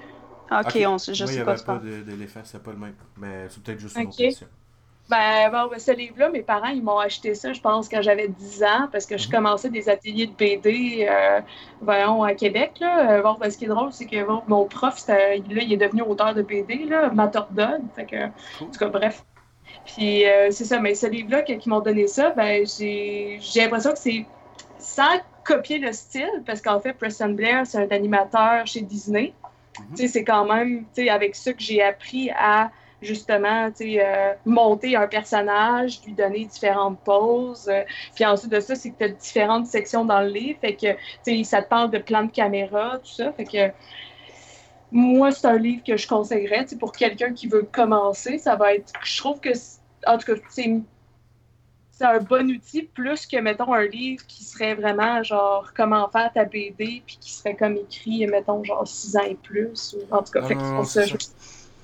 Ok, 0.50 0.66
okay. 0.66 0.86
On, 0.86 0.98
je 0.98 1.12
sais 1.12 1.44
Moi, 1.44 1.54
pas. 1.54 1.80
Il 1.82 1.88
n'y 1.88 1.94
avait 1.94 2.04
pas 2.04 2.10
d'éléphant, 2.10 2.40
c'est 2.44 2.62
pas 2.62 2.72
le 2.72 2.78
même. 2.78 2.94
Mais 3.16 3.48
c'est 3.48 3.62
peut-être 3.62 3.80
juste 3.80 3.96
une 3.96 4.08
autre 4.08 4.20
édition. 4.20 4.46
Ben, 5.08 5.50
bon, 5.52 5.68
ben, 5.70 5.78
ce 5.78 5.92
livre-là, 5.92 6.30
mes 6.30 6.42
parents, 6.42 6.68
ils 6.68 6.82
m'ont 6.82 6.98
acheté 6.98 7.34
ça, 7.36 7.52
je 7.52 7.60
pense, 7.60 7.88
quand 7.88 8.02
j'avais 8.02 8.26
10 8.26 8.64
ans, 8.64 8.88
parce 8.90 9.06
que 9.06 9.16
je 9.16 9.28
mhm. 9.28 9.34
commençais 9.34 9.70
des 9.70 9.88
ateliers 9.88 10.26
de 10.26 10.32
BD, 10.32 11.06
euh, 11.08 11.40
voyons, 11.80 12.24
à 12.24 12.34
Québec, 12.34 12.72
là. 12.80 13.12
Euh, 13.12 13.22
bon, 13.22 13.34
ben, 13.34 13.48
ce 13.48 13.56
qui 13.56 13.66
est 13.66 13.68
drôle, 13.68 13.92
c'est 13.92 14.06
que 14.06 14.16
mon 14.48 14.64
prof, 14.66 15.06
là, 15.06 15.36
il 15.36 15.72
est 15.72 15.76
devenu 15.76 16.02
auteur 16.02 16.34
de 16.34 16.42
BD, 16.42 16.86
là, 16.86 17.12
Fait 17.94 18.06
que, 18.06 18.26
en 18.64 18.66
tout 18.66 18.78
cas, 18.78 18.88
bref. 18.88 19.24
Puis 19.86 20.26
euh, 20.26 20.50
c'est 20.50 20.64
ça, 20.64 20.80
mais 20.80 20.94
ce 20.94 21.06
livre-là 21.06 21.42
qui 21.42 21.68
m'ont 21.68 21.80
donné 21.80 22.06
ça, 22.06 22.30
ben 22.30 22.66
j'ai 22.66 23.38
l'impression 23.54 23.92
que 23.92 23.98
c'est 23.98 24.26
sans 24.78 25.20
copier 25.44 25.78
le 25.78 25.92
style, 25.92 26.42
parce 26.44 26.60
qu'en 26.60 26.80
fait, 26.80 26.92
Preston 26.92 27.30
Blair, 27.30 27.66
c'est 27.66 27.78
un 27.78 27.94
animateur 27.94 28.66
chez 28.66 28.80
Disney. 28.80 29.32
Mhm. 29.78 30.08
C'est 30.08 30.24
quand 30.24 30.44
même, 30.44 30.86
avec 31.08 31.36
ça 31.36 31.52
que 31.52 31.62
j'ai 31.62 31.82
appris 31.82 32.30
à 32.30 32.70
justement, 33.02 33.68
euh, 33.80 34.32
monter 34.44 34.96
un 34.96 35.06
personnage, 35.06 36.00
lui 36.04 36.14
donner 36.14 36.46
différentes 36.46 36.98
poses. 37.00 37.68
Euh, 37.68 37.82
puis 38.14 38.24
ensuite 38.24 38.50
de 38.50 38.60
ça, 38.60 38.74
c'est 38.74 38.90
que 38.90 38.96
tu 38.98 39.04
as 39.04 39.08
différentes 39.08 39.66
sections 39.66 40.04
dans 40.04 40.20
le 40.20 40.28
livre. 40.28 40.58
Fait 40.60 40.74
que, 40.74 41.44
ça 41.44 41.62
te 41.62 41.68
parle 41.68 41.90
de 41.90 41.98
plan 41.98 42.24
de 42.24 42.30
caméra, 42.30 42.98
tout 42.98 43.12
ça. 43.12 43.32
Fait 43.32 43.44
que 43.44 43.72
moi, 44.90 45.30
c'est 45.30 45.46
un 45.46 45.58
livre 45.58 45.82
que 45.84 45.96
je 45.96 46.06
conseillerais 46.08 46.66
pour 46.78 46.92
quelqu'un 46.92 47.32
qui 47.32 47.48
veut 47.48 47.68
commencer. 47.70 48.38
Ça 48.38 48.56
va 48.56 48.74
être. 48.74 48.92
Je 49.04 49.18
trouve 49.18 49.40
que, 49.40 49.50
en 50.06 50.18
tout 50.18 50.34
cas, 50.34 50.40
c'est 50.48 52.04
un 52.04 52.18
bon 52.20 52.50
outil 52.50 52.82
plus 52.82 53.26
que, 53.26 53.38
mettons, 53.38 53.72
un 53.72 53.86
livre 53.86 54.24
qui 54.26 54.44
serait 54.44 54.74
vraiment 54.74 55.22
genre 55.22 55.72
comment 55.74 56.08
faire 56.10 56.32
ta 56.32 56.44
BD, 56.44 57.02
puis 57.06 57.18
qui 57.20 57.32
serait 57.32 57.56
comme 57.56 57.76
écrit, 57.76 58.26
mettons, 58.26 58.62
genre 58.64 58.86
6 58.86 59.16
ans 59.16 59.24
et 59.26 59.34
plus. 59.34 59.96
en 60.10 60.22
tout 60.22 60.32
cas, 60.32 60.42
fait 60.42 60.54
que 60.54 60.60
je 60.60 61.16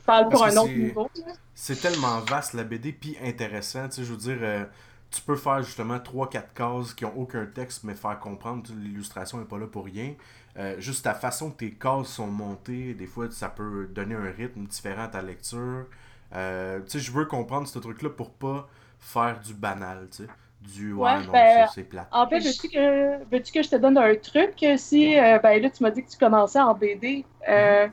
parle 0.04 0.28
pour 0.28 0.44
un 0.44 0.56
autre 0.56 0.72
niveau. 0.72 1.10
C'est 1.54 1.80
tellement 1.80 2.20
vaste 2.20 2.54
la 2.54 2.64
BD, 2.64 2.92
puis 2.92 3.16
intéressant. 3.22 3.88
Tu 3.88 3.96
sais, 3.96 4.04
je 4.04 4.10
veux 4.10 4.18
dire, 4.18 4.38
euh, 4.40 4.64
tu 5.10 5.22
peux 5.22 5.36
faire 5.36 5.62
justement 5.62 5.98
3-4 5.98 6.42
cases 6.54 6.94
qui 6.94 7.04
ont 7.04 7.16
aucun 7.16 7.46
texte, 7.46 7.84
mais 7.84 7.94
faire 7.94 8.18
comprendre. 8.18 8.68
L'illustration 8.76 9.38
n'est 9.38 9.44
pas 9.44 9.58
là 9.58 9.66
pour 9.66 9.84
rien. 9.84 10.14
Euh, 10.58 10.74
juste 10.78 11.04
ta 11.04 11.14
façon 11.14 11.50
que 11.50 11.58
tes 11.58 11.72
cases 11.72 12.08
sont 12.08 12.26
montées, 12.26 12.94
des 12.94 13.06
fois, 13.06 13.30
ça 13.30 13.48
peut 13.48 13.86
donner 13.86 14.14
un 14.14 14.30
rythme 14.30 14.64
différent 14.66 15.04
à 15.04 15.08
ta 15.08 15.22
lecture. 15.22 15.86
Euh, 16.34 16.80
tu 16.80 16.90
sais, 16.90 16.98
je 17.00 17.12
veux 17.12 17.24
comprendre 17.24 17.66
ce 17.66 17.78
truc-là 17.78 18.10
pour 18.10 18.30
pas 18.30 18.68
faire 18.98 19.40
du 19.40 19.54
banal, 19.54 20.08
tu 20.10 20.24
sais. 20.24 20.28
Du 20.60 20.92
ouais, 20.92 21.18
non, 21.26 21.32
ben, 21.32 21.66
c'est 21.74 21.82
plat. 21.82 22.06
En 22.12 22.28
fait, 22.28 22.38
veux-tu 22.38 22.68
que, 22.68 23.24
veux 23.24 23.38
que 23.40 23.62
je 23.62 23.68
te 23.68 23.74
donne 23.74 23.98
un 23.98 24.14
truc? 24.14 24.64
Si, 24.76 25.18
euh, 25.18 25.40
ben 25.40 25.60
là, 25.60 25.68
tu 25.68 25.82
m'as 25.82 25.90
dit 25.90 26.04
que 26.04 26.10
tu 26.10 26.16
commençais 26.16 26.60
en 26.60 26.72
BD. 26.72 27.24
Euh, 27.48 27.88
mm-hmm. 27.88 27.90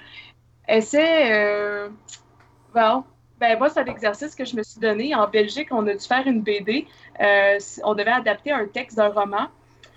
Essaie. 0.67 1.89
bon, 2.75 3.03
ben 3.39 3.57
moi, 3.57 3.69
c'est 3.69 3.79
un 3.79 3.85
exercice 3.85 4.35
que 4.35 4.45
je 4.45 4.55
me 4.55 4.61
suis 4.61 4.79
donné. 4.79 5.15
En 5.15 5.27
Belgique, 5.27 5.69
on 5.71 5.87
a 5.87 5.93
dû 5.95 6.05
faire 6.05 6.27
une 6.27 6.41
BD. 6.41 6.85
on 7.19 7.95
devait 7.95 8.11
adapter 8.11 8.51
un 8.51 8.67
texte 8.67 8.97
d'un 8.97 9.09
roman. 9.09 9.47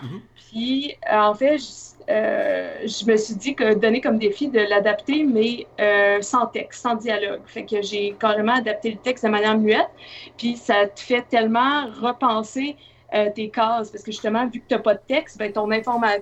Mm-hmm. 0.03 0.21
Puis, 0.35 0.97
en 1.11 1.35
fait, 1.35 1.59
euh, 2.09 2.87
je 2.87 3.11
me 3.11 3.17
suis 3.17 3.35
dit 3.35 3.55
que 3.55 3.75
donner 3.75 4.01
comme 4.01 4.19
défi 4.19 4.49
de 4.49 4.61
l'adapter, 4.61 5.25
mais 5.25 5.67
euh, 5.81 6.21
sans 6.23 6.47
texte, 6.47 6.83
sans 6.83 6.95
dialogue. 6.95 7.43
Fait 7.47 7.65
que 7.65 7.83
j'ai 7.83 8.15
carrément 8.19 8.55
adapté 8.55 8.91
le 8.91 8.99
texte 8.99 9.25
de 9.25 9.31
manière 9.31 9.59
muette. 9.59 9.91
Puis 10.37 10.57
ça 10.57 10.87
te 10.87 11.01
fait 11.01 11.23
tellement 11.29 11.87
repenser 12.01 12.77
euh, 13.15 13.31
tes 13.35 13.51
cases. 13.51 13.91
Parce 13.91 14.03
que 14.03 14.13
justement, 14.13 14.47
vu 14.47 14.61
que 14.61 14.67
tu 14.69 14.75
n'as 14.75 14.81
pas 14.81 14.95
de 14.95 15.01
texte, 15.07 15.39
ben, 15.39 15.53
ton 15.53 15.69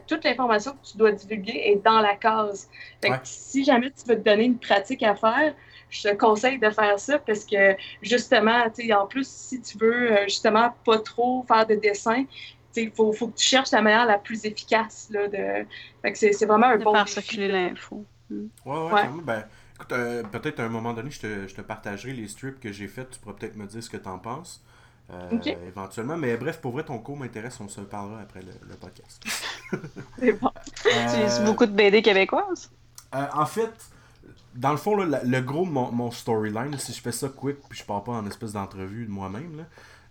toute 0.06 0.24
l'information 0.24 0.72
que 0.72 0.90
tu 0.90 0.96
dois 0.96 1.12
divulguer 1.12 1.62
est 1.66 1.84
dans 1.84 2.00
la 2.00 2.16
case. 2.16 2.68
Fait 3.02 3.10
que 3.10 3.16
si 3.24 3.64
jamais 3.64 3.90
tu 3.90 4.08
veux 4.08 4.16
te 4.16 4.28
donner 4.28 4.44
une 4.44 4.58
pratique 4.58 5.02
à 5.02 5.14
faire, 5.14 5.54
je 5.88 6.08
te 6.08 6.14
conseille 6.14 6.58
de 6.58 6.70
faire 6.70 6.98
ça 7.00 7.18
parce 7.18 7.44
que 7.44 7.74
justement, 8.00 8.62
en 8.92 9.06
plus, 9.06 9.26
si 9.26 9.60
tu 9.60 9.76
veux 9.78 10.18
justement 10.24 10.72
pas 10.84 10.98
trop 10.98 11.44
faire 11.48 11.66
de 11.66 11.74
dessin, 11.74 12.24
il 12.76 12.90
faut, 12.90 13.12
faut, 13.12 13.28
que 13.28 13.36
tu 13.36 13.44
cherches 13.44 13.72
la 13.72 13.82
manière 13.82 14.06
la 14.06 14.18
plus 14.18 14.44
efficace. 14.44 15.08
Là, 15.10 15.28
de... 15.28 15.66
c'est, 16.14 16.46
vraiment 16.46 16.66
un 16.66 16.78
de 16.78 16.84
bon. 16.84 16.94
faire 16.94 17.08
circuler 17.08 17.48
l'info. 17.48 18.04
Mm. 18.28 18.46
Ouais, 18.64 18.92
ouais, 18.92 19.08
Ben, 19.24 19.44
écoute, 19.74 19.92
euh, 19.92 20.22
peut-être 20.22 20.60
à 20.60 20.64
un 20.64 20.68
moment 20.68 20.92
donné, 20.92 21.10
je 21.10 21.20
te, 21.20 21.48
je 21.48 21.54
te 21.54 21.60
partagerai 21.60 22.12
les 22.12 22.28
strips 22.28 22.60
que 22.60 22.72
j'ai 22.72 22.88
faits. 22.88 23.10
Tu 23.10 23.20
pourras 23.20 23.34
peut-être 23.34 23.56
me 23.56 23.66
dire 23.66 23.82
ce 23.82 23.90
que 23.90 23.96
tu 23.96 24.08
en 24.08 24.18
penses. 24.18 24.62
Euh, 25.12 25.38
éventuellement. 25.66 26.16
Mais 26.16 26.36
bref, 26.36 26.60
pour 26.60 26.72
vrai, 26.72 26.84
ton 26.84 26.98
cours 26.98 27.16
m'intéresse. 27.16 27.58
On 27.60 27.68
se 27.68 27.80
parlera 27.80 28.20
après 28.20 28.40
le, 28.42 28.74
podcast. 28.76 29.24
c'est 30.18 30.32
bon. 30.32 30.50
tu 30.82 30.88
utilises 30.88 31.40
beaucoup 31.40 31.66
de 31.66 31.72
BD 31.72 32.00
québécoises? 32.00 32.70
Euh, 33.14 33.26
en 33.34 33.46
fait, 33.46 33.72
dans 34.54 34.70
le 34.70 34.76
fond, 34.76 34.94
là, 34.96 35.20
le 35.24 35.40
gros 35.40 35.64
de 35.64 35.70
mon, 35.70 35.90
mon 35.90 36.10
storyline, 36.12 36.78
si 36.78 36.92
je 36.92 37.00
fais 37.00 37.12
ça 37.12 37.28
quick 37.28 37.58
puis 37.68 37.78
je 37.78 37.84
pars 37.84 38.04
pas 38.04 38.12
en 38.12 38.26
espèce 38.26 38.52
d'entrevue 38.52 39.06
de 39.06 39.10
moi-même, 39.10 39.58
là, 39.58 39.64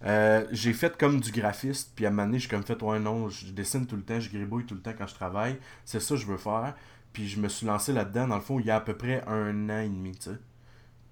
euh, 0.05 0.45
j'ai 0.51 0.73
fait 0.73 0.97
comme 0.97 1.19
du 1.19 1.31
graphiste, 1.31 1.91
puis 1.95 2.05
à 2.05 2.09
un 2.09 2.11
moment 2.11 2.27
donné, 2.27 2.39
j'ai 2.39 2.47
comme 2.47 2.63
fait, 2.63 2.81
ouais, 2.81 2.99
non, 2.99 3.30
je 3.30 3.47
dessine 3.47 3.85
tout 3.85 3.97
le 3.97 4.03
temps, 4.03 4.19
je 4.19 4.30
gribouille 4.30 4.65
tout 4.65 4.76
le 4.76 4.81
temps 4.81 4.93
quand 4.97 5.07
je 5.07 5.15
travaille, 5.15 5.57
c'est 5.84 5.99
ça 5.99 6.15
que 6.15 6.21
je 6.21 6.26
veux 6.26 6.38
faire. 6.38 6.76
Puis 7.11 7.27
je 7.27 7.39
me 7.39 7.49
suis 7.49 7.65
lancé 7.65 7.91
là-dedans, 7.91 8.27
dans 8.27 8.35
le 8.35 8.41
fond, 8.41 8.59
il 8.59 8.67
y 8.67 8.71
a 8.71 8.77
à 8.77 8.81
peu 8.81 8.95
près 8.95 9.23
un 9.27 9.69
an 9.69 9.80
et 9.80 9.89
demi, 9.89 10.11
tu 10.11 10.30
sais. 10.30 10.38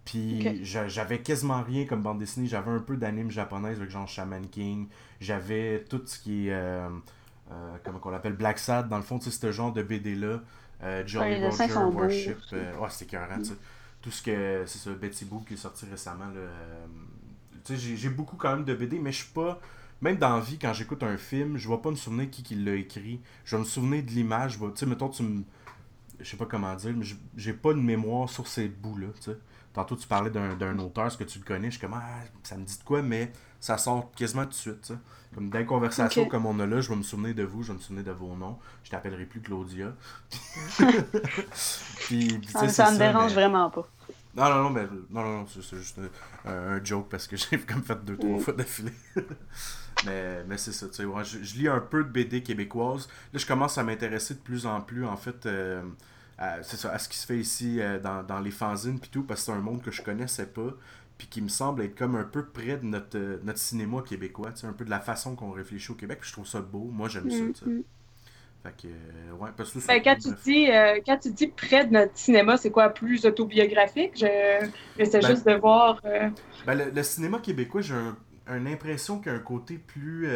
Puis 0.06 0.64
j'avais 0.64 1.20
quasiment 1.20 1.62
rien 1.64 1.86
comme 1.86 2.02
bande 2.02 2.20
dessinée, 2.20 2.48
j'avais 2.48 2.72
un 2.72 2.80
peu 2.80 2.96
d'anime 2.96 3.30
japonaise 3.30 3.78
avec 3.78 3.90
genre 3.90 4.08
Shaman 4.08 4.48
King, 4.48 4.88
j'avais 5.20 5.84
tout 5.84 6.02
ce 6.06 6.18
qui 6.20 6.48
est, 6.48 6.54
euh, 6.54 6.88
euh, 7.52 7.78
comment 7.84 8.00
on 8.02 8.10
l'appelle, 8.10 8.38
Black 8.38 8.58
Sad, 8.58 8.88
dans 8.88 8.96
le 8.96 9.04
fond, 9.04 9.20
tu 9.20 9.30
sais, 9.30 9.38
ce 9.38 9.52
genre 9.52 9.74
de 9.74 9.84
BD-là, 9.84 10.40
Jolly 11.06 11.46
Roger, 11.46 11.74
Warship, 11.74 12.38
ouais, 12.54 12.90
c'était 12.90 13.18
écœurant, 13.18 13.40
tu 13.40 13.46
sais. 13.46 13.56
Tout 14.00 14.12
ce 14.12 14.22
que, 14.22 14.64
c'est 14.66 14.78
ça, 14.78 14.92
Betty 14.92 15.26
Boo 15.26 15.42
qui 15.42 15.56
est 15.56 15.58
sorti 15.58 15.86
récemment, 15.92 16.28
là 16.28 16.48
j'ai 17.76 18.10
beaucoup 18.10 18.38
quand 18.38 18.56
même 18.56 18.66
de 18.66 18.74
BD, 18.74 19.00
mais 19.00 19.12
je 19.12 19.24
suis 19.24 19.34
pas. 19.34 19.60
Même 20.02 20.18
dans 20.18 20.36
la 20.36 20.42
vie, 20.42 20.60
quand 20.60 20.74
j'écoute 20.74 21.02
un 21.02 21.18
film, 21.18 21.58
je 21.58 21.68
vais 21.68 21.78
pas 21.78 21.90
me 21.90 21.96
souvenir 21.96 22.30
qui, 22.30 22.44
qui 22.44 22.56
l'a 22.56 22.76
écrit. 22.76 23.20
Je 23.46 23.56
vais 23.56 23.62
me 23.62 23.66
souvenir 23.68 24.04
de 24.04 24.12
l'image. 24.12 24.60
Tu 24.60 24.66
sais, 24.76 24.86
mettons, 24.86 25.10
tu 25.10 25.24
me. 25.24 25.44
Je 26.20 26.30
sais 26.30 26.38
pas 26.38 26.46
comment 26.46 26.74
dire, 26.76 26.94
mais 26.96 27.06
j'ai 27.36 27.54
pas 27.54 27.74
de 27.74 27.80
mémoire 27.80 28.30
sur 28.30 28.48
ces 28.48 28.68
bouts-là. 28.68 29.08
Tantôt, 29.74 29.96
tu 29.96 30.08
parlais 30.08 30.32
d'un 30.32 30.80
auteur, 30.80 31.06
est-ce 31.06 31.18
que 31.18 31.24
tu 31.24 31.38
le 31.38 31.46
connais? 31.46 31.68
Je 31.68 31.78
suis 31.78 31.82
comme, 31.82 31.94
ah, 31.94 32.24
ça 32.42 32.58
me 32.58 32.64
dit 32.64 32.80
de 32.80 32.84
quoi, 32.84 33.04
mais 33.04 33.32
ça 33.60 33.78
sort 33.78 34.12
quasiment 34.16 34.44
tout 34.44 34.50
de 34.50 34.56
suite. 34.56 34.94
Comme 35.36 35.50
dans 35.52 35.60
les 35.60 35.66
conversations 35.66 36.26
comme 36.26 36.48
on 36.48 36.60
a 36.60 36.66
là, 36.66 36.82
je 36.82 36.90
vais 36.90 36.96
me 36.96 37.04
souvenir 37.04 37.36
de 37.36 37.44
vous, 37.44 37.62
je 37.62 37.68
vais 37.68 37.78
me 37.78 37.80
souvenir 37.80 38.04
de 38.04 38.12
vos 38.12 38.36
noms. 38.36 38.58
Je 38.84 38.90
t'appellerai 38.90 39.26
plus 39.26 39.42
Claudia. 39.42 39.94
puis, 42.08 42.40
ça, 42.48 42.68
ça 42.70 42.92
me 42.92 42.98
dérange 42.98 43.34
vraiment 43.34 43.70
pas. 43.70 43.88
Non, 44.38 44.50
non, 44.50 44.64
non, 44.64 44.70
mais 44.70 44.84
non, 45.10 45.24
non, 45.24 45.38
non 45.40 45.46
c'est 45.48 45.78
juste 45.78 46.00
un, 46.46 46.84
joke 46.84 47.10
parce 47.10 47.28
que 47.28 47.36
j'ai 47.38 47.58
comme 47.60 47.82
fait 47.82 48.04
deux, 48.06 48.18
trois 48.18 48.40
fois 48.40 48.54
d'affilée. 48.54 48.94
mais 50.06 50.44
mais 50.48 50.58
c'est 50.58 50.72
ça, 50.72 50.88
tu 50.88 50.94
sais, 50.94 51.04
je, 51.44 51.58
lis 51.58 51.68
un 51.68 51.80
peu 51.80 52.04
de 52.04 52.10
BD 52.10 52.44
québécoise. 52.44 53.08
Là, 53.34 53.40
je 53.40 53.46
commence 53.48 53.80
à 53.80 53.84
m'intéresser 53.84 54.36
de 54.36 54.40
plus 54.40 54.68
en 54.68 54.80
plus, 54.82 55.06
en 55.06 55.18
fait, 55.18 55.48
euh, 55.48 55.82
à, 56.38 56.62
ça, 56.62 56.92
à 56.92 57.00
ce 57.00 57.10
qui 57.10 57.18
se 57.18 57.26
fait 57.26 57.40
ici 57.40 57.82
euh, 57.82 58.00
dans, 58.00 58.22
dans, 58.22 58.40
les 58.40 58.52
fanzines 58.52 59.00
puis 59.00 59.10
tout, 59.10 59.24
parce 59.24 59.42
que 59.42 59.46
c'est 59.48 59.58
un 59.58 59.62
monde 59.62 59.82
que 59.82 59.90
je 59.90 60.04
connaissais 60.04 60.46
pas, 60.46 60.72
puis 61.18 61.28
qui 61.28 61.42
me 61.42 61.50
semble 61.50 61.82
être 61.82 61.98
comme 61.98 62.16
un 62.16 62.24
peu 62.24 62.46
près 62.46 62.78
de 62.78 62.86
notre, 62.86 63.18
euh, 63.18 63.40
notre 63.44 63.60
cinéma 63.60 64.04
québécois, 64.04 64.52
tu 64.52 64.62
sais, 64.62 64.68
un 64.68 64.74
peu 64.74 64.86
de 64.86 64.92
la 64.92 65.00
façon 65.00 65.36
qu'on 65.36 65.52
réfléchit 65.52 65.92
au 65.92 65.96
Québec, 65.96 66.20
puis 66.22 66.30
je 66.30 66.34
trouve 66.34 66.48
ça 66.48 66.62
beau. 66.62 66.92
Moi, 66.92 67.10
j'aime 67.10 67.32
ça, 67.32 67.38
tu 67.38 67.66
sais. 67.66 67.86
Euh, 68.86 69.32
ouais, 69.40 69.50
parce 69.56 69.72
que 69.72 69.88
ben, 69.88 70.02
quand, 70.04 70.16
tu 70.16 70.30
dis, 70.44 70.70
euh, 70.70 71.00
quand 71.06 71.18
tu 71.18 71.32
dis 71.32 71.48
près 71.48 71.86
de 71.86 71.94
notre 71.94 72.18
cinéma, 72.18 72.58
c'est 72.58 72.72
quoi, 72.72 72.90
plus 72.90 73.26
autobiographique? 73.26 74.12
Je, 74.16 74.68
j'essaie 74.98 75.20
ben, 75.20 75.28
juste 75.28 75.48
de 75.48 75.54
voir... 75.54 76.02
Euh, 76.06 76.30
ben, 76.66 76.92
le, 76.94 77.04
cinéma 77.04 77.40
québécois, 77.40 77.82
j'ai 77.82 77.96
une 78.48 78.68
impression 78.68 79.20
qu'il 79.20 79.32
y 79.32 79.36
a 79.36 79.38
un 79.38 79.42
côté 79.42 79.78
plus... 79.78 80.28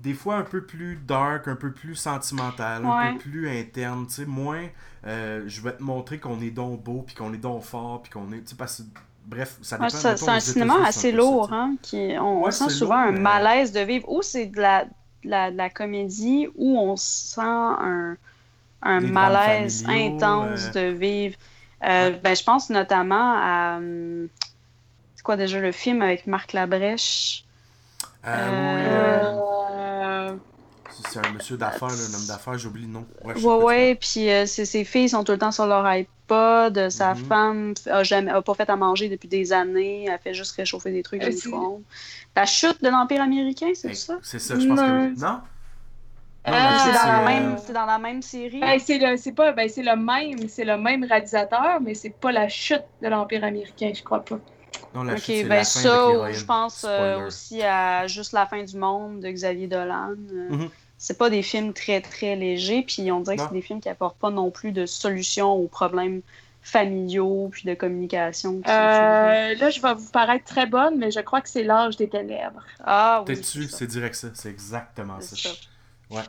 des 0.00 0.14
fois 0.14 0.36
un 0.36 0.42
peu 0.42 0.64
plus 0.64 0.96
dark, 0.96 1.48
un 1.48 1.56
peu 1.56 1.72
plus 1.72 1.94
sentimental, 1.94 2.84
un 2.84 3.12
peu 3.12 3.18
plus 3.18 3.48
interne, 3.48 4.06
tu 4.06 4.14
sais, 4.14 4.26
moins 4.26 4.68
euh, 5.06 5.44
je 5.46 5.62
vais 5.62 5.72
te 5.72 5.82
montrer 5.82 6.18
qu'on 6.18 6.40
est 6.40 6.50
donc 6.50 6.82
beau, 6.82 7.02
puis 7.06 7.14
qu'on 7.14 7.32
est 7.32 7.38
donc 7.38 7.62
fort, 7.62 8.02
puis 8.02 8.12
qu'on 8.12 8.32
est, 8.32 8.40
tu 8.40 8.48
sais, 8.48 8.56
parce 8.56 8.78
que 8.78 8.82
bref, 9.26 9.58
ça 9.62 9.76
dépend. 9.76 9.88
c'est 9.88 10.28
un 10.28 10.40
cinéma 10.40 10.84
assez 10.84 11.10
lourd, 11.10 11.52
hein, 11.52 11.76
qui, 11.80 12.12
on, 12.20 12.50
sent 12.50 12.68
souvent 12.68 12.96
un 12.96 13.12
malaise 13.12 13.72
de 13.72 13.80
vivre, 13.80 14.10
ou 14.10 14.20
c'est 14.20 14.46
de 14.46 14.60
la, 14.60 14.84
de 15.24 15.56
la, 15.56 15.70
comédie, 15.70 16.48
ou 16.56 16.78
on 16.78 16.96
sent 16.96 17.40
un, 17.40 18.16
un 18.82 19.00
malaise 19.00 19.84
intense 19.88 20.70
euh. 20.76 20.90
de 20.90 20.96
vivre. 20.96 21.36
Euh, 21.84 22.10
ben, 22.10 22.36
je 22.36 22.44
pense 22.44 22.70
notamment 22.70 23.34
à. 23.36 23.76
Hum, 23.78 24.28
c'est 25.14 25.22
quoi 25.22 25.36
déjà 25.36 25.60
le 25.60 25.72
film 25.72 26.02
avec 26.02 26.26
Marc 26.26 26.54
Labrèche? 26.54 27.44
Euh, 28.26 29.40
c'est 31.08 31.18
un 31.18 31.32
monsieur 31.32 31.56
d'affaires, 31.56 31.88
un 31.88 32.14
homme 32.14 32.26
d'affaires, 32.26 32.58
j'oublie 32.58 32.82
le 32.82 32.88
nom. 32.88 33.06
Ouais, 33.24 33.34
ouais, 33.34 33.64
ouais, 33.64 33.94
puis 33.94 34.28
ses, 34.46 34.84
filles 34.84 35.08
sont 35.10 35.24
tout 35.24 35.32
le 35.32 35.38
temps 35.38 35.52
sur 35.52 35.66
leur 35.66 35.84
iPod. 36.30 36.90
Sa 36.90 37.14
mhm. 37.14 37.24
femme 37.24 37.74
a, 37.90 38.02
jamais, 38.02 38.30
a 38.30 38.42
pas 38.42 38.54
fait 38.54 38.68
à 38.68 38.76
manger 38.76 39.08
depuis 39.08 39.28
des 39.28 39.52
années. 39.52 40.06
Elle 40.10 40.18
fait 40.18 40.34
juste 40.34 40.56
réchauffer 40.56 40.92
des 40.92 41.02
trucs 41.02 41.22
au 41.52 41.82
La 42.36 42.46
chute 42.46 42.82
de 42.82 42.88
l'Empire 42.88 43.22
américain, 43.22 43.70
c'est 43.74 43.94
ça? 43.94 44.18
C'est 44.22 44.38
ça, 44.38 44.58
je 44.58 44.66
pense 44.66 44.80
que. 44.80 45.20
Non? 45.20 45.40
c'est 46.42 46.52
dans, 46.52 47.06
la 47.06 47.22
même, 47.22 47.56
dans 47.74 47.86
la 47.86 47.98
même 47.98 48.22
série. 48.22 48.60
Ben, 48.60 48.78
c'est 48.78 48.98
le, 48.98 49.32
pas, 49.32 49.52
ben, 49.52 49.68
le 49.76 49.96
même, 49.96 50.48
c'est 50.48 50.64
le 50.64 50.78
même 50.78 51.04
réalisateur, 51.04 51.80
mais 51.82 51.94
c'est 51.94 52.10
pas 52.10 52.32
la 52.32 52.48
chute 52.48 52.84
de 53.02 53.08
l'Empire 53.08 53.44
américain, 53.44 53.92
je 53.94 54.02
crois 54.02 54.24
pas. 54.24 54.38
Non, 54.94 55.02
la 55.02 55.18
chute, 55.18 55.46
ben 55.46 55.62
ça, 55.64 56.32
je 56.32 56.44
pense 56.44 56.86
euh, 56.88 57.26
aussi 57.26 57.62
à 57.62 58.06
Juste 58.06 58.32
la 58.32 58.46
fin 58.46 58.62
du 58.62 58.76
monde 58.76 59.20
de 59.20 59.30
Xavier 59.30 59.66
Dolan. 59.66 60.14
Euh, 60.32 60.50
mm-hmm. 60.50 60.70
C'est 61.02 61.16
pas 61.16 61.30
des 61.30 61.42
films 61.42 61.72
très, 61.72 62.02
très 62.02 62.36
légers, 62.36 62.82
puis 62.82 63.10
on 63.10 63.20
dirait 63.20 63.36
que 63.36 63.42
c'est 63.42 63.54
des 63.54 63.62
films 63.62 63.80
qui 63.80 63.88
apportent 63.88 64.18
pas 64.18 64.28
non 64.28 64.50
plus 64.50 64.70
de 64.70 64.84
solutions 64.84 65.50
aux 65.50 65.66
problèmes 65.66 66.20
familiaux 66.60 67.48
puis 67.50 67.62
de 67.64 67.72
communication. 67.72 68.60
Euh, 68.68 69.54
là, 69.54 69.70
je 69.70 69.80
vais 69.80 69.94
vous 69.94 70.10
paraître 70.10 70.44
très 70.44 70.66
bonne, 70.66 70.98
mais 70.98 71.10
je 71.10 71.20
crois 71.20 71.40
que 71.40 71.48
c'est 71.48 71.62
l'âge 71.62 71.96
des 71.96 72.10
ténèbres. 72.10 72.62
Ah 72.84 73.24
oui. 73.26 73.34
T'es-tu? 73.34 73.64
C'est 73.64 73.86
direct 73.86 74.14
ça. 74.14 74.28
C'est 74.34 74.50
exactement 74.50 75.18
ça. 75.22 75.48
Ouais. 76.10 76.20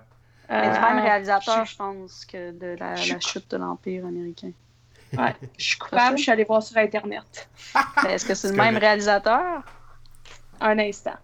Mais 0.50 0.74
du 0.74 0.80
même 0.80 1.00
réalisateur, 1.00 1.66
je... 1.66 1.76
pense, 1.76 2.24
que 2.24 2.52
de 2.52 2.78
la, 2.80 2.96
chute 2.96 3.52
de 3.52 3.58
l'Empire 3.58 4.06
américain. 4.06 4.52
Ouais, 5.18 5.36
je 5.58 5.66
suis 5.66 5.78
coupable, 5.78 6.18
je 6.18 6.24
suis 6.24 6.32
allée 6.32 6.46
voir 6.46 6.64
sur 6.64 6.78
Internet. 6.78 7.50
Est-ce 8.08 8.26
que 8.26 8.36
c'est 8.36 8.48
le 8.48 8.56
même 8.56 8.78
réalisateur? 8.78 9.64
Un 10.62 10.80
instant. 10.80 11.18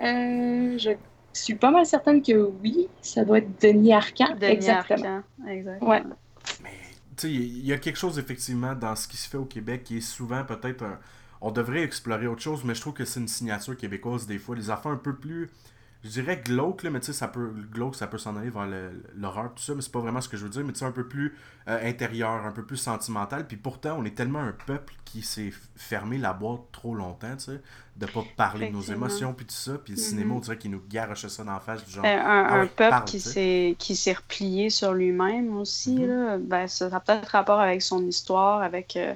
Euh, 0.00 0.78
je 0.78 0.92
suis 1.36 1.54
pas 1.54 1.70
mal 1.70 1.86
certaine 1.86 2.22
que 2.22 2.50
oui. 2.62 2.88
Ça 3.02 3.24
doit 3.24 3.38
être 3.38 3.62
Denis 3.62 3.92
Arcand. 3.92 4.34
Denis 4.40 4.52
exactement. 4.52 5.22
Exactement. 5.46 5.90
Ouais. 5.90 6.02
Mais, 6.62 6.70
tu 7.16 7.28
sais, 7.28 7.32
il 7.32 7.66
y 7.66 7.72
a 7.72 7.78
quelque 7.78 7.98
chose, 7.98 8.18
effectivement, 8.18 8.74
dans 8.74 8.96
ce 8.96 9.08
qui 9.08 9.16
se 9.16 9.28
fait 9.28 9.38
au 9.38 9.44
Québec 9.44 9.84
qui 9.84 9.98
est 9.98 10.00
souvent 10.00 10.44
peut-être 10.44 10.82
un... 10.82 10.98
On 11.40 11.50
devrait 11.50 11.82
explorer 11.82 12.26
autre 12.26 12.42
chose, 12.42 12.64
mais 12.64 12.74
je 12.74 12.80
trouve 12.80 12.94
que 12.94 13.04
c'est 13.04 13.20
une 13.20 13.28
signature 13.28 13.76
québécoise 13.76 14.26
des 14.26 14.38
fois. 14.38 14.56
Les 14.56 14.70
affaires 14.70 14.92
un 14.92 14.96
peu 14.96 15.14
plus 15.14 15.50
je 16.06 16.20
dirais 16.20 16.40
glauque, 16.42 16.84
là, 16.84 16.90
mais 16.90 17.00
tu 17.00 17.06
sais, 17.06 17.12
ça 17.12 17.26
peut, 17.26 17.52
glauque, 17.72 17.96
ça 17.96 18.06
peut 18.06 18.18
s'en 18.18 18.36
aller 18.36 18.50
vers 18.50 18.68
l'horreur, 19.16 19.52
tout 19.54 19.62
ça, 19.62 19.74
mais 19.74 19.82
c'est 19.82 19.90
pas 19.90 19.98
vraiment 19.98 20.20
ce 20.20 20.28
que 20.28 20.36
je 20.36 20.44
veux 20.44 20.50
dire, 20.50 20.64
mais 20.64 20.72
tu 20.72 20.78
sais, 20.78 20.84
un 20.84 20.92
peu 20.92 21.06
plus 21.06 21.36
euh, 21.68 21.88
intérieur, 21.88 22.46
un 22.46 22.52
peu 22.52 22.64
plus 22.64 22.76
sentimental. 22.76 23.46
Puis 23.46 23.56
pourtant, 23.56 23.96
on 23.98 24.04
est 24.04 24.14
tellement 24.14 24.38
un 24.38 24.54
peuple 24.66 24.94
qui 25.04 25.22
s'est 25.22 25.52
fermé 25.74 26.16
la 26.18 26.32
boîte 26.32 26.60
trop 26.70 26.94
longtemps, 26.94 27.36
tu 27.36 27.44
sais, 27.44 27.60
de 27.96 28.06
pas 28.06 28.22
parler 28.36 28.68
de 28.68 28.72
nos 28.72 28.82
émotions, 28.82 29.32
puis 29.32 29.46
tout 29.46 29.54
ça. 29.54 29.78
Puis 29.78 29.94
le 29.94 29.98
cinéma, 29.98 30.34
mm-hmm. 30.34 30.36
on 30.36 30.40
dirait 30.40 30.58
qu'il 30.58 30.70
nous 30.70 30.82
garoche 30.88 31.26
ça 31.26 31.42
la 31.44 31.58
face, 31.58 31.84
du 31.84 31.90
genre. 31.90 32.04
Ben, 32.04 32.20
un, 32.20 32.62
ah 32.62 32.66
peuple 32.76 33.04
qui 33.06 33.18
s'est, 33.18 33.74
qui 33.78 33.96
s'est 33.96 34.12
replié 34.12 34.70
sur 34.70 34.94
lui-même 34.94 35.56
aussi, 35.56 35.96
mm-hmm. 35.96 36.06
là, 36.06 36.38
ben, 36.38 36.68
ça 36.68 36.86
a 36.86 37.00
peut-être 37.00 37.28
rapport 37.28 37.60
avec 37.60 37.82
son 37.82 38.06
histoire, 38.06 38.62
avec. 38.62 38.96
Euh, 38.96 39.14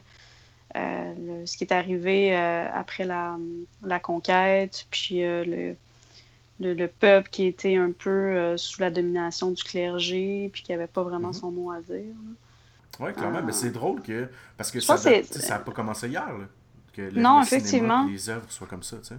euh, 0.76 1.46
ce 1.46 1.56
qui 1.56 1.64
est 1.64 1.72
arrivé 1.72 2.32
après 2.32 3.02
la, 3.02 3.36
la 3.82 3.98
conquête, 3.98 4.86
puis 4.92 5.22
le, 5.22 5.74
le, 6.60 6.86
peuple 6.86 7.28
qui 7.30 7.46
était 7.46 7.76
un 7.76 7.92
peu 7.92 8.10
euh, 8.10 8.56
sous 8.56 8.80
la 8.80 8.90
domination 8.90 9.50
du 9.50 9.62
clergé, 9.62 10.50
puis 10.52 10.62
qui 10.62 10.72
n'avait 10.72 10.86
pas 10.86 11.02
vraiment 11.02 11.28
mhm. 11.28 11.34
son 11.34 11.50
mot 11.50 11.70
à 11.70 11.80
dire. 11.80 12.14
Oui, 12.98 13.12
clairement, 13.14 13.42
mais 13.42 13.52
c'est 13.52 13.70
drôle 13.70 14.02
que. 14.02 14.28
Parce 14.56 14.70
que 14.70 14.80
ça 14.80 14.96
n'a 14.96 15.58
pas 15.58 15.72
commencé 15.72 16.08
hier, 16.08 16.26
là, 16.26 16.44
que 16.92 17.02
le, 17.02 17.20
non, 17.20 17.42
effectivement. 17.42 18.04
les 18.04 18.28
œuvres 18.28 18.50
soient 18.50 18.66
comme 18.66 18.82
ça, 18.82 18.98
tu 18.98 19.04
sais. 19.04 19.14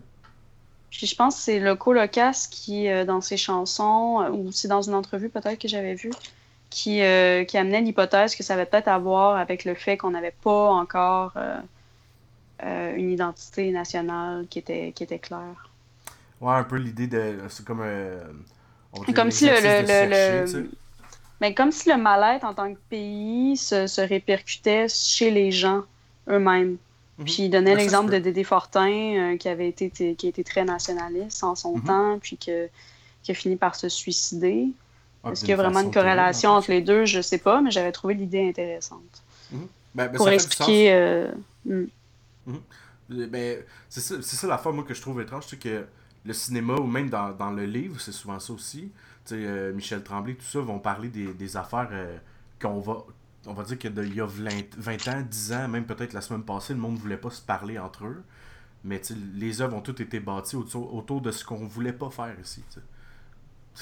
Puis 0.92 1.08
je 1.08 1.16
pense 1.16 1.38
que 1.38 1.42
c'est 1.44 1.60
Loco 1.60 1.94
Locas 1.94 2.50
qui, 2.52 2.90
euh, 2.90 3.06
dans 3.06 3.22
ses 3.22 3.38
chansons, 3.38 4.22
euh, 4.22 4.30
ou 4.30 4.52
c'est 4.52 4.68
dans 4.68 4.82
une 4.82 4.94
entrevue 4.94 5.30
peut-être 5.30 5.58
que 5.58 5.70
j'avais 5.70 5.96
vu, 5.96 6.12
qui, 6.70 7.02
qui 7.48 7.58
amenait 7.58 7.82
l'hypothèse 7.82 8.36
que 8.36 8.44
ça 8.44 8.54
avait 8.54 8.66
peut-être 8.66 8.88
à 8.88 8.98
voir 8.98 9.38
avec 9.38 9.66
le 9.66 9.74
fait 9.74 9.98
qu'on 9.98 10.12
n'avait 10.12 10.36
pas 10.42 10.70
encore 10.70 11.34
une 12.64 13.10
identité 13.10 13.72
nationale 13.72 14.46
qui 14.50 14.60
était, 14.60 14.94
qui 14.94 15.04
était 15.04 15.20
claire. 15.20 15.71
Ouais, 16.42 16.54
un 16.54 16.64
peu 16.64 16.78
l'idée 16.78 17.08
de. 17.08 17.38
C'est 17.50 17.64
comme. 17.64 17.82
Euh, 17.84 18.20
comme 19.16 19.32
si 19.32 19.46
le. 19.46 19.54
le, 19.62 20.70
Mais 21.40 21.54
comme 21.54 21.72
si 21.72 21.90
le 21.90 21.98
mal-être 21.98 22.44
en 22.44 22.54
tant 22.54 22.74
que 22.74 22.80
pays 22.90 23.56
se, 23.56 23.88
se 23.88 24.02
répercutait 24.02 24.88
chez 24.90 25.30
les 25.30 25.52
gens 25.52 25.84
eux-mêmes. 26.28 26.78
Mhm. 27.20 27.26
Puis 27.26 27.36
il 27.44 27.50
donnait 27.50 27.76
l'exemple 27.76 28.12
de 28.12 28.18
Dédé 28.18 28.44
Fortin, 28.44 28.90
euh, 29.34 29.38
qui 29.38 29.48
avait 29.48 29.70
été 29.70 29.92
qui 29.92 30.28
était 30.28 30.44
très 30.44 30.66
nationaliste 30.66 31.44
en 31.44 31.56
son 31.56 31.78
mhm. 31.78 31.84
temps, 31.84 32.20
puis 32.20 32.38
que, 32.38 32.68
qui 33.22 33.32
a 33.32 33.36
fini 33.36 33.56
par 33.56 33.76
se 33.76 33.88
suicider. 33.88 34.68
Ah, 35.24 35.32
Est-ce 35.32 35.42
qu'il 35.42 35.50
y 35.50 35.54
a 35.54 35.58
vraiment 35.58 35.82
une 35.82 35.92
corrélation 35.92 36.50
entre 36.50 36.72
les 36.72 36.82
deux? 36.82 37.06
Je 37.06 37.22
sais 37.22 37.38
pas, 37.38 37.62
mais 37.62 37.70
j'avais 37.70 37.92
trouvé 37.92 38.16
l'idée 38.16 38.48
intéressante. 38.50 39.22
Ben, 39.52 40.08
ben, 40.08 40.12
Pour 40.14 40.30
expliquer. 40.30 40.92
Euh... 40.92 41.32
Ben, 43.10 43.60
c'est 43.90 44.00
ça, 44.00 44.22
ça 44.22 44.48
la 44.48 44.58
forme 44.58 44.84
que 44.84 44.96
je 44.96 45.02
trouve 45.02 45.22
étrange, 45.22 45.44
c'est 45.48 45.60
que 45.60 45.86
le 46.26 46.34
cinéma 46.34 46.76
ou 46.76 46.86
même 46.86 47.10
dans, 47.10 47.32
dans 47.34 47.52
le 47.52 47.66
livre, 47.66 48.00
c'est 48.00 48.12
souvent 48.12 48.40
ça 48.40 48.54
aussi. 48.54 48.92
Tu 49.26 49.36
sais, 49.36 49.46
euh, 49.46 49.74
Michel 49.74 50.04
Tremblay, 50.04 50.36
tout 50.36 50.46
ça, 50.46 50.60
vont 50.60 50.80
parler 50.80 51.10
des, 51.10 51.34
des 51.34 51.58
affaires 51.58 51.90
euh, 51.92 52.18
qu'on 52.62 52.80
va. 52.80 52.98
On 53.48 53.54
va 53.54 53.64
dire 53.64 53.80
qu'il 53.80 54.14
y 54.14 54.22
a 54.22 54.28
20 54.28 55.08
ans, 55.08 55.26
10 55.28 55.54
ans, 55.54 55.68
même 55.68 55.86
peut-être 55.86 56.14
la 56.14 56.22
semaine 56.22 56.44
passée, 56.44 56.74
le 56.74 56.80
monde 56.80 56.94
ne 56.94 57.00
voulait 57.00 57.18
pas 57.18 57.32
se 57.32 57.42
parler 57.42 57.80
entre 57.80 58.06
eux. 58.06 58.24
Mais 58.84 59.02
les 59.34 59.62
œuvres 59.62 59.76
ont 59.76 59.82
toutes 59.82 60.00
été 60.00 60.20
bâties 60.20 60.56
autour, 60.56 60.94
autour 60.94 61.22
de 61.22 61.32
ce 61.32 61.44
qu'on 61.44 61.56
voulait 61.56 61.94
pas 61.94 62.12
faire 62.12 62.36
ici. 62.40 62.64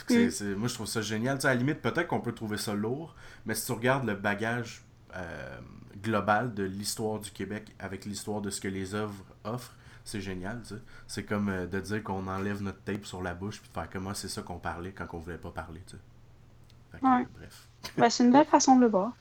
Mm. 0.09 0.53
moi, 0.55 0.67
je 0.67 0.73
trouve 0.73 0.87
ça 0.87 1.01
génial. 1.01 1.39
à 1.43 1.47
la 1.47 1.55
limite, 1.55 1.81
peut-être 1.81 2.07
qu'on 2.07 2.21
peut 2.21 2.33
trouver 2.33 2.57
ça 2.57 2.73
lourd, 2.73 3.15
mais 3.45 3.55
si 3.55 3.65
tu 3.65 3.71
regardes 3.71 4.05
le 4.05 4.15
bagage 4.15 4.83
euh, 5.15 5.59
global 6.01 6.53
de 6.53 6.63
l'histoire 6.63 7.19
du 7.19 7.31
Québec 7.31 7.75
avec 7.79 8.05
l'histoire 8.05 8.41
de 8.41 8.49
ce 8.49 8.61
que 8.61 8.67
les 8.67 8.95
œuvres 8.95 9.25
offrent, 9.43 9.75
c'est 10.09 10.21
génial, 10.21 10.61
tu 10.63 10.75
sais. 10.75 10.81
C'est 11.07 11.23
comme 11.23 11.49
euh, 11.49 11.67
de 11.67 11.79
dire 11.79 12.03
qu'on 12.03 12.27
enlève 12.27 12.61
notre 12.61 12.81
tape 12.83 13.05
sur 13.05 13.21
la 13.21 13.33
bouche 13.33 13.59
puis 13.59 13.69
de 13.69 13.73
faire 13.73 13.89
comment 13.89 14.13
c'est 14.13 14.27
ça 14.27 14.41
qu'on 14.41 14.59
parlait 14.59 14.91
quand 14.91 15.07
on 15.13 15.19
voulait 15.19 15.37
pas 15.37 15.51
parler, 15.51 15.81
tu 15.85 15.95
sais. 15.95 17.05
ouais. 17.05 17.27
bref. 17.37 17.67
ben, 17.97 18.09
c'est 18.09 18.23
une 18.23 18.31
belle 18.31 18.45
façon 18.51 18.75
de 18.75 18.81
le 18.81 18.87
voir. 18.87 19.13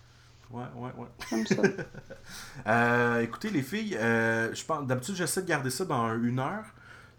Ouais, 0.51 0.65
ouais, 0.77 0.91
ouais. 0.97 1.07
Comme 1.29 1.47
ça. 1.47 1.63
euh, 2.67 3.21
écoutez, 3.21 3.51
les 3.51 3.63
filles, 3.63 3.97
euh, 3.97 4.55
je 4.55 4.65
pense 4.65 4.87
d'habitude, 4.87 5.15
j'essaie 5.15 5.43
de 5.43 5.49
garder 5.49 5.71
ça 5.71 5.85
dans 5.85 6.15
une 6.15 6.39
heure. 6.39 6.65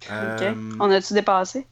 Euh, 0.09 0.53
ok. 0.53 0.77
On 0.79 0.89
a-tu 0.89 1.13
dépassé? 1.13 1.67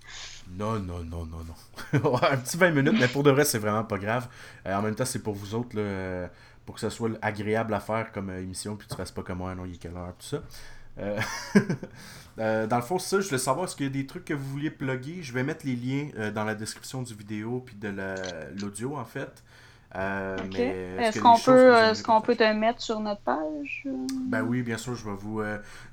Non, 0.51 0.79
non, 0.79 1.03
non, 1.03 1.25
non, 1.25 1.43
non. 1.43 2.15
un 2.31 2.37
petit 2.37 2.57
20 2.57 2.71
minutes, 2.71 2.95
mais 2.99 3.07
pour 3.07 3.23
de 3.23 3.31
vrai, 3.31 3.43
c'est 3.43 3.57
vraiment 3.57 3.83
pas 3.83 3.97
grave. 3.97 4.27
en 4.65 4.81
même 4.81 4.95
temps, 4.95 5.05
c'est 5.05 5.23
pour 5.23 5.33
vous 5.33 5.55
autres, 5.55 5.75
là, 5.75 6.29
pour 6.65 6.75
que 6.75 6.81
ça 6.81 6.89
soit 6.89 7.11
agréable 7.21 7.73
à 7.73 7.79
faire 7.79 8.11
comme 8.11 8.29
émission, 8.29 8.75
puis 8.75 8.87
tu 8.87 8.95
fasses 8.95 9.11
pas 9.11 9.23
comme 9.23 9.39
moi, 9.39 9.55
non, 9.55 9.65
il 9.65 9.73
est 9.73 9.77
quelle 9.77 9.95
heure, 9.95 10.13
tout 10.19 10.25
ça. 10.25 10.43
Euh, 10.99 11.19
euh, 12.39 12.67
dans 12.67 12.77
le 12.77 12.81
fond, 12.81 12.99
ça, 12.99 13.19
je 13.19 13.27
voulais 13.27 13.37
savoir, 13.37 13.65
est-ce 13.65 13.75
qu'il 13.75 13.85
y 13.85 13.89
a 13.89 13.91
des 13.91 14.05
trucs 14.05 14.25
que 14.25 14.33
vous 14.33 14.47
vouliez 14.49 14.71
plugger? 14.71 15.21
Je 15.21 15.33
vais 15.33 15.43
mettre 15.43 15.65
les 15.65 15.75
liens 15.75 16.09
euh, 16.17 16.31
dans 16.31 16.43
la 16.43 16.55
description 16.55 17.01
du 17.01 17.13
vidéo 17.13 17.63
puis 17.65 17.75
de 17.75 17.93
l'audio, 18.59 18.97
en 18.97 19.05
fait. 19.05 19.43
Est-ce 19.95 21.19
qu'on 21.19 21.39
peut, 21.39 21.73
est 21.73 22.03
qu'on 22.03 22.21
peut 22.21 22.35
te 22.35 22.53
mettre 22.53 22.81
sur 22.81 22.99
notre 22.99 23.21
page 23.21 23.83
Ben 24.25 24.43
oui, 24.43 24.61
bien 24.61 24.77
sûr, 24.77 24.95
je 24.95 25.05
vais 25.05 25.15
vous, 25.15 25.41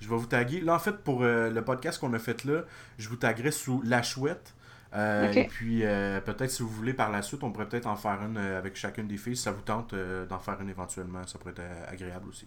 je 0.00 0.08
vais 0.08 0.16
vous 0.16 0.26
taguer. 0.26 0.60
Là, 0.60 0.74
en 0.74 0.78
fait, 0.78 0.98
pour 0.98 1.22
le 1.22 1.60
podcast 1.60 2.00
qu'on 2.00 2.12
a 2.12 2.18
fait 2.18 2.44
là, 2.44 2.62
je 2.98 3.08
vous 3.08 3.16
taguerai 3.16 3.50
sous 3.50 3.80
La 3.82 4.02
Chouette. 4.02 4.54
Et 4.94 5.46
puis, 5.48 5.82
peut-être 6.24 6.50
si 6.50 6.62
vous 6.62 6.68
voulez 6.68 6.92
par 6.92 7.10
la 7.10 7.22
suite, 7.22 7.42
on 7.44 7.52
pourrait 7.52 7.68
peut-être 7.68 7.86
en 7.86 7.96
faire 7.96 8.20
une 8.22 8.36
avec 8.36 8.76
chacune 8.76 9.06
des 9.06 9.16
filles. 9.16 9.36
Si 9.36 9.44
ça 9.44 9.52
vous 9.52 9.62
tente 9.62 9.94
d'en 9.94 10.38
faire 10.38 10.60
une 10.60 10.68
éventuellement, 10.68 11.24
ça 11.26 11.38
pourrait 11.38 11.52
être 11.52 11.62
agréable 11.88 12.28
aussi. 12.28 12.46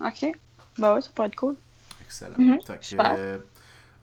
Ok. 0.00 0.34
Bah 0.78 0.94
ouais, 0.94 1.00
ça 1.00 1.10
pourrait 1.14 1.28
être 1.28 1.36
cool. 1.36 1.56
Excellent. 2.04 2.34
Mhm. 2.38 2.58
Euh, 2.98 3.38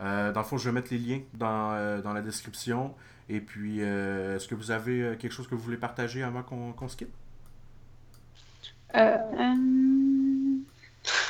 euh, 0.02 0.32
dans 0.32 0.40
le 0.40 0.46
fond, 0.46 0.58
je 0.58 0.66
vais 0.70 0.74
mettre 0.74 0.92
les 0.92 1.00
liens 1.00 1.22
dans, 1.34 1.74
euh, 1.74 2.02
dans 2.02 2.14
la 2.14 2.22
description. 2.22 2.94
Et 3.28 3.42
puis, 3.42 3.82
est-ce 3.82 4.48
que 4.48 4.56
vous 4.56 4.72
avez 4.72 5.16
quelque 5.20 5.32
chose 5.32 5.48
que 5.48 5.54
vous 5.54 5.62
voulez 5.62 5.78
partager 5.78 6.24
avant 6.24 6.42
qu'on 6.42 6.88
se 6.88 6.98
quitte? 6.98 7.14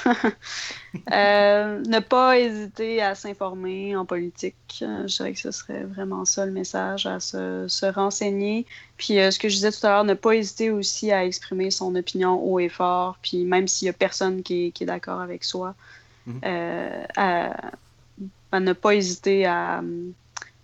Euh, 1.12 1.84
ne 1.88 2.00
pas 2.00 2.40
hésiter 2.40 3.00
à 3.00 3.14
s'informer 3.14 3.96
en 3.96 4.06
politique. 4.06 4.80
Euh, 4.82 5.08
je 5.08 5.18
dirais 5.18 5.34
que 5.34 5.40
ce 5.40 5.52
serait 5.52 5.84
vraiment 5.84 6.26
ça 6.26 6.48
le 6.48 6.52
message, 6.52 7.06
à 7.06 7.20
se, 7.20 7.92
renseigner. 7.92 8.66
Puis 8.98 9.14
ce 9.14 9.38
que 9.38 9.50
je 9.50 9.54
disais 9.54 9.72
tout 9.72 9.86
à 9.86 9.90
l'heure, 9.90 10.04
ne 10.04 10.16
pas 10.16 10.34
hésiter 10.34 10.72
aussi 10.72 11.12
à 11.12 11.24
exprimer 11.26 11.70
son 11.70 11.94
opinion 11.94 12.42
haut 12.44 12.58
et 12.60 12.70
fort. 12.70 13.20
Puis 13.22 13.44
même 13.46 13.68
s'il 13.68 13.86
n'y 13.86 13.92
a 13.92 13.94
personne 13.94 14.42
qui 14.42 14.74
est, 14.80 14.86
d'accord 14.86 15.22
avec 15.22 15.44
soi, 15.44 15.76
mhm. 16.26 16.42
à, 17.16 18.60
ne 18.60 18.74
pas 18.74 18.96
hésiter 18.96 19.46
à 19.46 19.84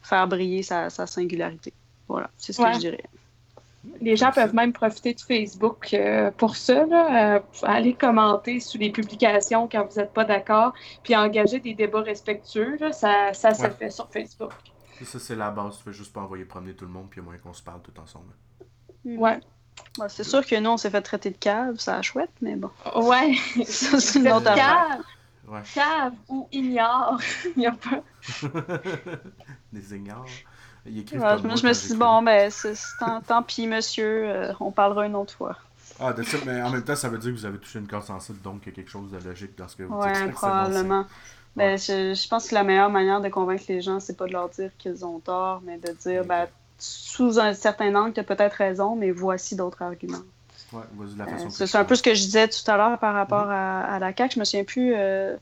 faire 0.02 0.28
briller 0.28 0.64
sa, 0.64 0.90
singularité. 0.90 1.72
Voilà, 2.08 2.32
c'est 2.40 2.52
ce 2.52 2.64
que 2.64 2.74
je 2.74 2.80
dirais. 2.80 3.04
Les 4.02 4.16
gens 4.16 4.32
peuvent 4.32 4.53
même 4.53 4.74
profiter 4.74 5.14
de 5.14 5.22
Facebook 5.22 5.94
euh, 5.94 6.32
pour 6.32 6.56
ça. 6.56 6.86
Là, 6.86 7.36
euh, 7.36 7.40
aller 7.64 7.94
commenter 7.94 8.60
sous 8.60 8.78
les 8.78 8.91
publications 8.91 9.68
quand 9.68 9.86
vous 9.90 9.99
n'êtes 9.99 10.14
pas 10.14 10.26
d'accord, 10.26 10.74
puis 11.03 11.16
engager 11.16 11.60
des 11.60 11.74
débats 11.74 12.02
respectueux. 12.02 12.78
ça, 12.91 13.34
ça 13.34 13.53
se 13.53 13.70
fait 13.70 13.90
sur 13.90 14.10
Facebook. 14.12 14.52
ça, 15.03 15.20
c'est 15.20 15.36
la 15.36 15.52
base. 15.52 15.78
Tu 15.78 15.84
fais 15.84 15.94
juste 15.94 16.14
pas 16.14 16.22
envoyer 16.22 16.45
promener 16.45 16.74
tout 16.74 16.86
le 16.86 16.91
monde, 16.91 17.10
puis 17.10 17.22
au 17.22 17.24
moins 17.24 17.38
qu'on 17.38 17.53
se 17.53 17.64
parle 17.64 17.82
tout 17.82 17.99
ensemble. 17.99 18.34
Mm. 19.03 19.20
Ouais. 19.20 19.40
c'est 20.07 20.24
sûr 20.24 20.45
que 20.45 20.60
nous, 20.60 20.70
on 20.72 20.78
s'est 20.78 20.90
fait 20.90 21.02
traiter 21.02 21.30
de 21.30 21.38
cave, 21.38 21.78
ça 21.78 21.98
a 21.98 22.02
chouette, 22.02 22.32
mais 22.41 22.56
bon. 22.56 22.72
Ouais. 22.95 23.36
ça, 23.66 23.99
c'est 23.99 24.20
une 24.20 24.30
autre 24.30 24.49
affaire. 24.49 25.02
Cave 25.74 26.14
ou 26.28 26.48
ignore. 26.52 27.20
Il 27.56 27.60
n'y 27.60 27.68
a 27.68 27.72
pas. 27.72 28.02
Des 29.72 29.95
ignores 29.95 30.26
je 30.86 31.68
me 31.68 31.74
suis 31.74 31.90
dit, 31.90 31.98
bon, 31.98 32.22
ben, 32.22 32.52
tant, 33.28 33.44
pis, 33.44 33.68
monsieur, 33.68 34.30
euh, 34.30 34.53
on 34.60 34.72
parlera 34.72 35.06
une 35.06 35.16
autre 35.16 35.34
fois. 35.34 35.57
Ah, 35.99 36.14
de 36.14 36.24
ça, 36.24 36.38
mais 36.45 36.62
en 36.62 36.70
même 36.70 36.84
temps, 36.84 36.95
ça 36.95 37.10
veut 37.10 37.18
dire 37.18 37.32
que 37.32 37.38
vous 37.38 37.45
avez 37.45 37.57
touché 37.57 37.80
une 37.80 37.88
corde 37.88 38.03
sensible, 38.03 38.41
donc 38.41 38.62
il 38.64 38.70
y 38.70 38.72
a 38.72 38.76
quelque 38.76 38.91
chose 38.91 39.12
de 39.12 39.18
logique 39.18 39.57
dans 39.57 39.68
ce 39.68 39.78
que 39.78 39.84
vous 39.84 40.02
dites. 40.02 40.12
Oui, 40.26 40.32
probablement. 40.32 41.06
Ben, 41.56 41.78
je, 41.78 42.14
je, 42.14 42.28
pense 42.28 42.49
que 42.49 42.53
la 42.53 42.64
meilleure 42.64 42.90
manière 42.90 43.22
de 43.22 43.30
convaincre 43.30 43.64
les 43.70 43.82
gens, 43.82 44.02
c'est 44.02 44.18
pas 44.18 44.28
de 44.28 44.34
leur 44.34 44.49
dire 44.49 44.72
qu'ils 44.78 45.06
ont 45.06 45.20
tort, 45.20 45.62
mais 45.66 45.78
de 45.78 45.91
dire, 45.94 46.26
ben, 46.26 46.48
sous 46.78 47.40
un 47.40 47.53
certain 47.53 47.95
angle, 47.95 48.14
tu 48.14 48.20
as 48.20 48.24
peut-être 48.24 48.53
raison, 48.53 48.95
mais 48.95 49.12
voici 49.12 49.56
d'autres 49.56 49.82
arguments. 49.82 50.24
Ouais, 50.74 50.82
la 51.18 51.26
façon 51.26 51.45
euh, 51.45 51.66
c'est 51.68 51.78
un 51.78 51.86
peu 51.86 51.95
ce 51.95 52.03
que 52.03 52.14
je 52.14 52.22
disais 52.22 52.48
tout 52.48 52.70
à 52.70 52.76
l'heure 52.76 52.99
par 52.99 53.14
rapport 53.14 53.48
mm-hmm. 53.48 53.86
à, 53.86 53.99
la 53.99 54.16
CAQ. 54.16 54.36
Je 54.36 54.40
me 54.40 54.45
souviens 54.45 54.64
plus. 54.64 54.94
Euh, 54.95 55.38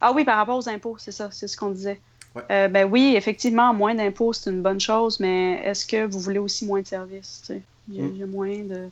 ah 0.00 0.12
oui, 0.12 0.24
par 0.24 0.36
rapport 0.36 0.56
aux 0.56 0.68
impôts, 0.68 0.96
c'est 0.98 1.12
ça, 1.12 1.28
c'est 1.30 1.48
ce 1.48 1.56
qu'on 1.56 1.70
disait. 1.70 2.00
Euh, 2.36 2.68
ben 2.68 2.88
oui, 2.88 3.14
effectivement, 3.16 3.74
moins 3.74 3.94
d'impôts, 3.94 4.32
c'est 4.32 4.50
une 4.50 4.62
bonne 4.62 4.80
chose, 4.80 5.18
mais 5.18 5.60
est-ce 5.64 5.84
que 5.84 6.06
vous 6.06 6.20
voulez 6.20 6.38
aussi 6.38 6.64
moins 6.64 6.80
de 6.80 6.86
services? 6.86 7.50
Il 7.88 7.96
y, 7.96 8.22
a, 8.22 8.26
hmm. 8.26 8.30
moins 8.30 8.58
de 8.58 8.88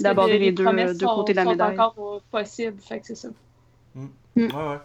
d'aborder 0.00 0.38
les, 0.38 0.52
deux, 0.52 0.64
deux 0.64 1.06
côtés 1.06 1.32
de 1.32 1.36
la 1.36 1.44
médaille? 1.44 1.74
C'est 1.74 1.82
encore 1.82 2.22
possible, 2.30 2.80
fait 2.80 3.00
que 3.00 3.08
c'est 3.08 3.14
ça. 3.14 3.28
Hmm. 3.94 4.06
Hmm. 4.36 4.46
Ouais, 4.46 4.68
ouais. 4.70 4.78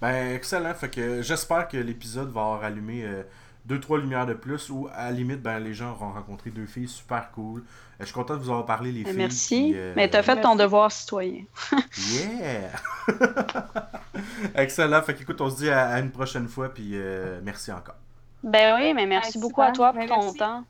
Ben, 0.00 0.34
excellent. 0.34 0.74
Fait 0.74 0.88
que 0.88 1.22
j'espère 1.22 1.68
que 1.68 1.76
l'épisode 1.76 2.32
va 2.32 2.40
avoir 2.42 2.64
allumé 2.64 3.04
euh, 3.04 3.22
deux, 3.64 3.78
trois 3.78 3.98
lumières 3.98 4.26
de 4.26 4.34
plus 4.34 4.70
ou 4.70 4.88
à 4.92 5.04
la 5.04 5.12
limite, 5.12 5.40
ben, 5.40 5.58
les 5.60 5.74
gens 5.74 5.92
auront 5.92 6.12
rencontré 6.12 6.50
deux 6.50 6.66
filles 6.66 6.88
super 6.88 7.30
cool. 7.30 7.60
Euh, 7.60 7.64
je 8.00 8.06
suis 8.06 8.14
content 8.14 8.34
de 8.34 8.40
vous 8.40 8.50
avoir 8.50 8.66
parlé, 8.66 8.90
les 8.90 9.04
filles. 9.04 9.16
Merci. 9.16 9.72
Euh, 9.74 9.92
Mais 9.94 10.10
tu 10.10 10.16
as 10.16 10.22
fait 10.22 10.40
ton 10.40 10.56
devoir 10.56 10.90
citoyen. 10.90 11.44
yeah! 12.10 12.70
Excellent. 14.54 15.02
Fait 15.02 15.20
écoute, 15.20 15.40
on 15.40 15.50
se 15.50 15.56
dit 15.56 15.70
à, 15.70 15.98
une 16.00 16.10
prochaine 16.10 16.48
fois, 16.48 16.72
puis 16.72 16.90
euh, 16.94 17.40
merci 17.42 17.70
encore. 17.70 17.96
Ben 18.42 18.76
oui, 18.76 18.92
mais 18.94 19.06
merci 19.06 19.38
beaucoup 19.38 19.62
à 19.62 19.70
toi 19.70 19.92
pour 19.92 20.06
ton 20.06 20.32
temps. 20.34 20.64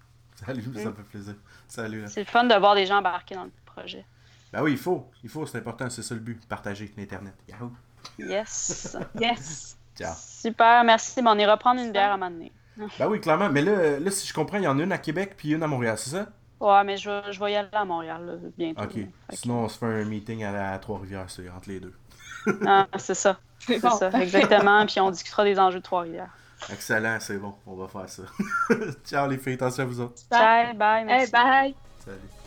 Salut, 0.45 0.63
ça 0.75 0.91
me 0.91 0.95
fait 0.95 1.03
plaisir. 1.03 1.35
Salut. 1.69 2.05
C'est 2.09 2.21
le 2.21 2.27
fun 2.27 2.45
de 2.45 2.55
voir 2.55 2.75
des 2.75 2.85
gens 2.85 2.99
embarquer 2.99 3.35
dans 3.35 3.45
le 3.45 3.53
projet. 3.65 4.05
Ben 4.53 4.63
oui, 4.63 4.73
il 4.73 4.79
faut. 4.79 5.11
Il 5.25 5.31
faut, 5.31 5.47
c'est 5.47 5.57
important, 5.57 5.89
c'est 5.89 6.03
ça 6.03 6.15
le 6.15 6.21
but. 6.21 6.47
Partager 6.47 6.93
l'Internet. 6.99 7.35
Yahoo! 7.49 7.73
Yes! 8.19 8.97
yes! 9.21 9.79
Ciao. 9.97 10.15
Super, 10.15 10.85
merci. 10.85 11.21
on 11.25 11.39
ira 11.39 11.57
prendre 11.57 11.81
une 11.81 11.93
bière 11.93 12.13
à 12.13 12.17
m'amener. 12.19 12.53
Ben 12.77 13.09
oui, 13.09 13.21
clairement. 13.21 13.51
Mais 13.51 13.63
là, 13.63 13.99
là, 13.99 14.11
si 14.11 14.27
je 14.27 14.33
comprends, 14.33 14.59
il 14.59 14.65
y 14.65 14.69
en 14.69 14.79
a 14.79 14.83
une 14.83 14.93
à 14.93 14.99
Québec 14.99 15.35
puis 15.37 15.53
une 15.53 15.63
à 15.63 15.67
Montréal, 15.67 15.97
c'est 15.99 16.11
ça? 16.11 16.27
Ouais, 16.61 16.85
mais 16.85 16.97
je, 16.97 17.11
je 17.31 17.41
vais 17.41 17.53
y 17.53 17.57
aller 17.57 17.69
à 17.73 17.85
Montréal 17.85 18.41
bientôt. 18.57 18.83
Ok. 18.83 18.99
Sinon, 19.31 19.65
on 19.65 19.69
se 19.69 19.79
fait 19.79 19.87
un 19.87 20.05
meeting 20.05 20.45
à, 20.45 20.79
Trois-Rivières, 20.79 21.29
c'est 21.29 21.49
entre 21.51 21.69
les 21.69 21.81
deux. 21.81 21.93
ah, 22.67 22.87
c'est 22.97 23.15
ça. 23.15 23.39
C'est 23.59 23.81
ça, 23.81 24.11
exactement. 24.21 24.87
Puis 24.87 25.01
on 25.01 25.11
discutera 25.11 25.45
des 25.45 25.59
enjeux 25.59 25.79
de 25.79 25.85
Trois-Rivières. 25.85 26.31
Excellent, 26.71 27.19
c'est 27.21 27.39
bon. 27.39 27.55
On 27.67 27.75
va 27.75 27.89
faire 27.89 28.09
ça. 28.09 28.23
Ciao 29.05 29.29
les 29.29 29.39
filles, 29.39 29.55
attention 29.55 29.83
à 29.83 29.87
vous 29.87 30.01
autres. 30.01 30.23
Bye, 30.31 30.75
bye. 30.75 31.05
Merci. 31.05 31.25
Hey, 31.25 31.31
bye. 31.31 31.75
Salut. 32.05 32.42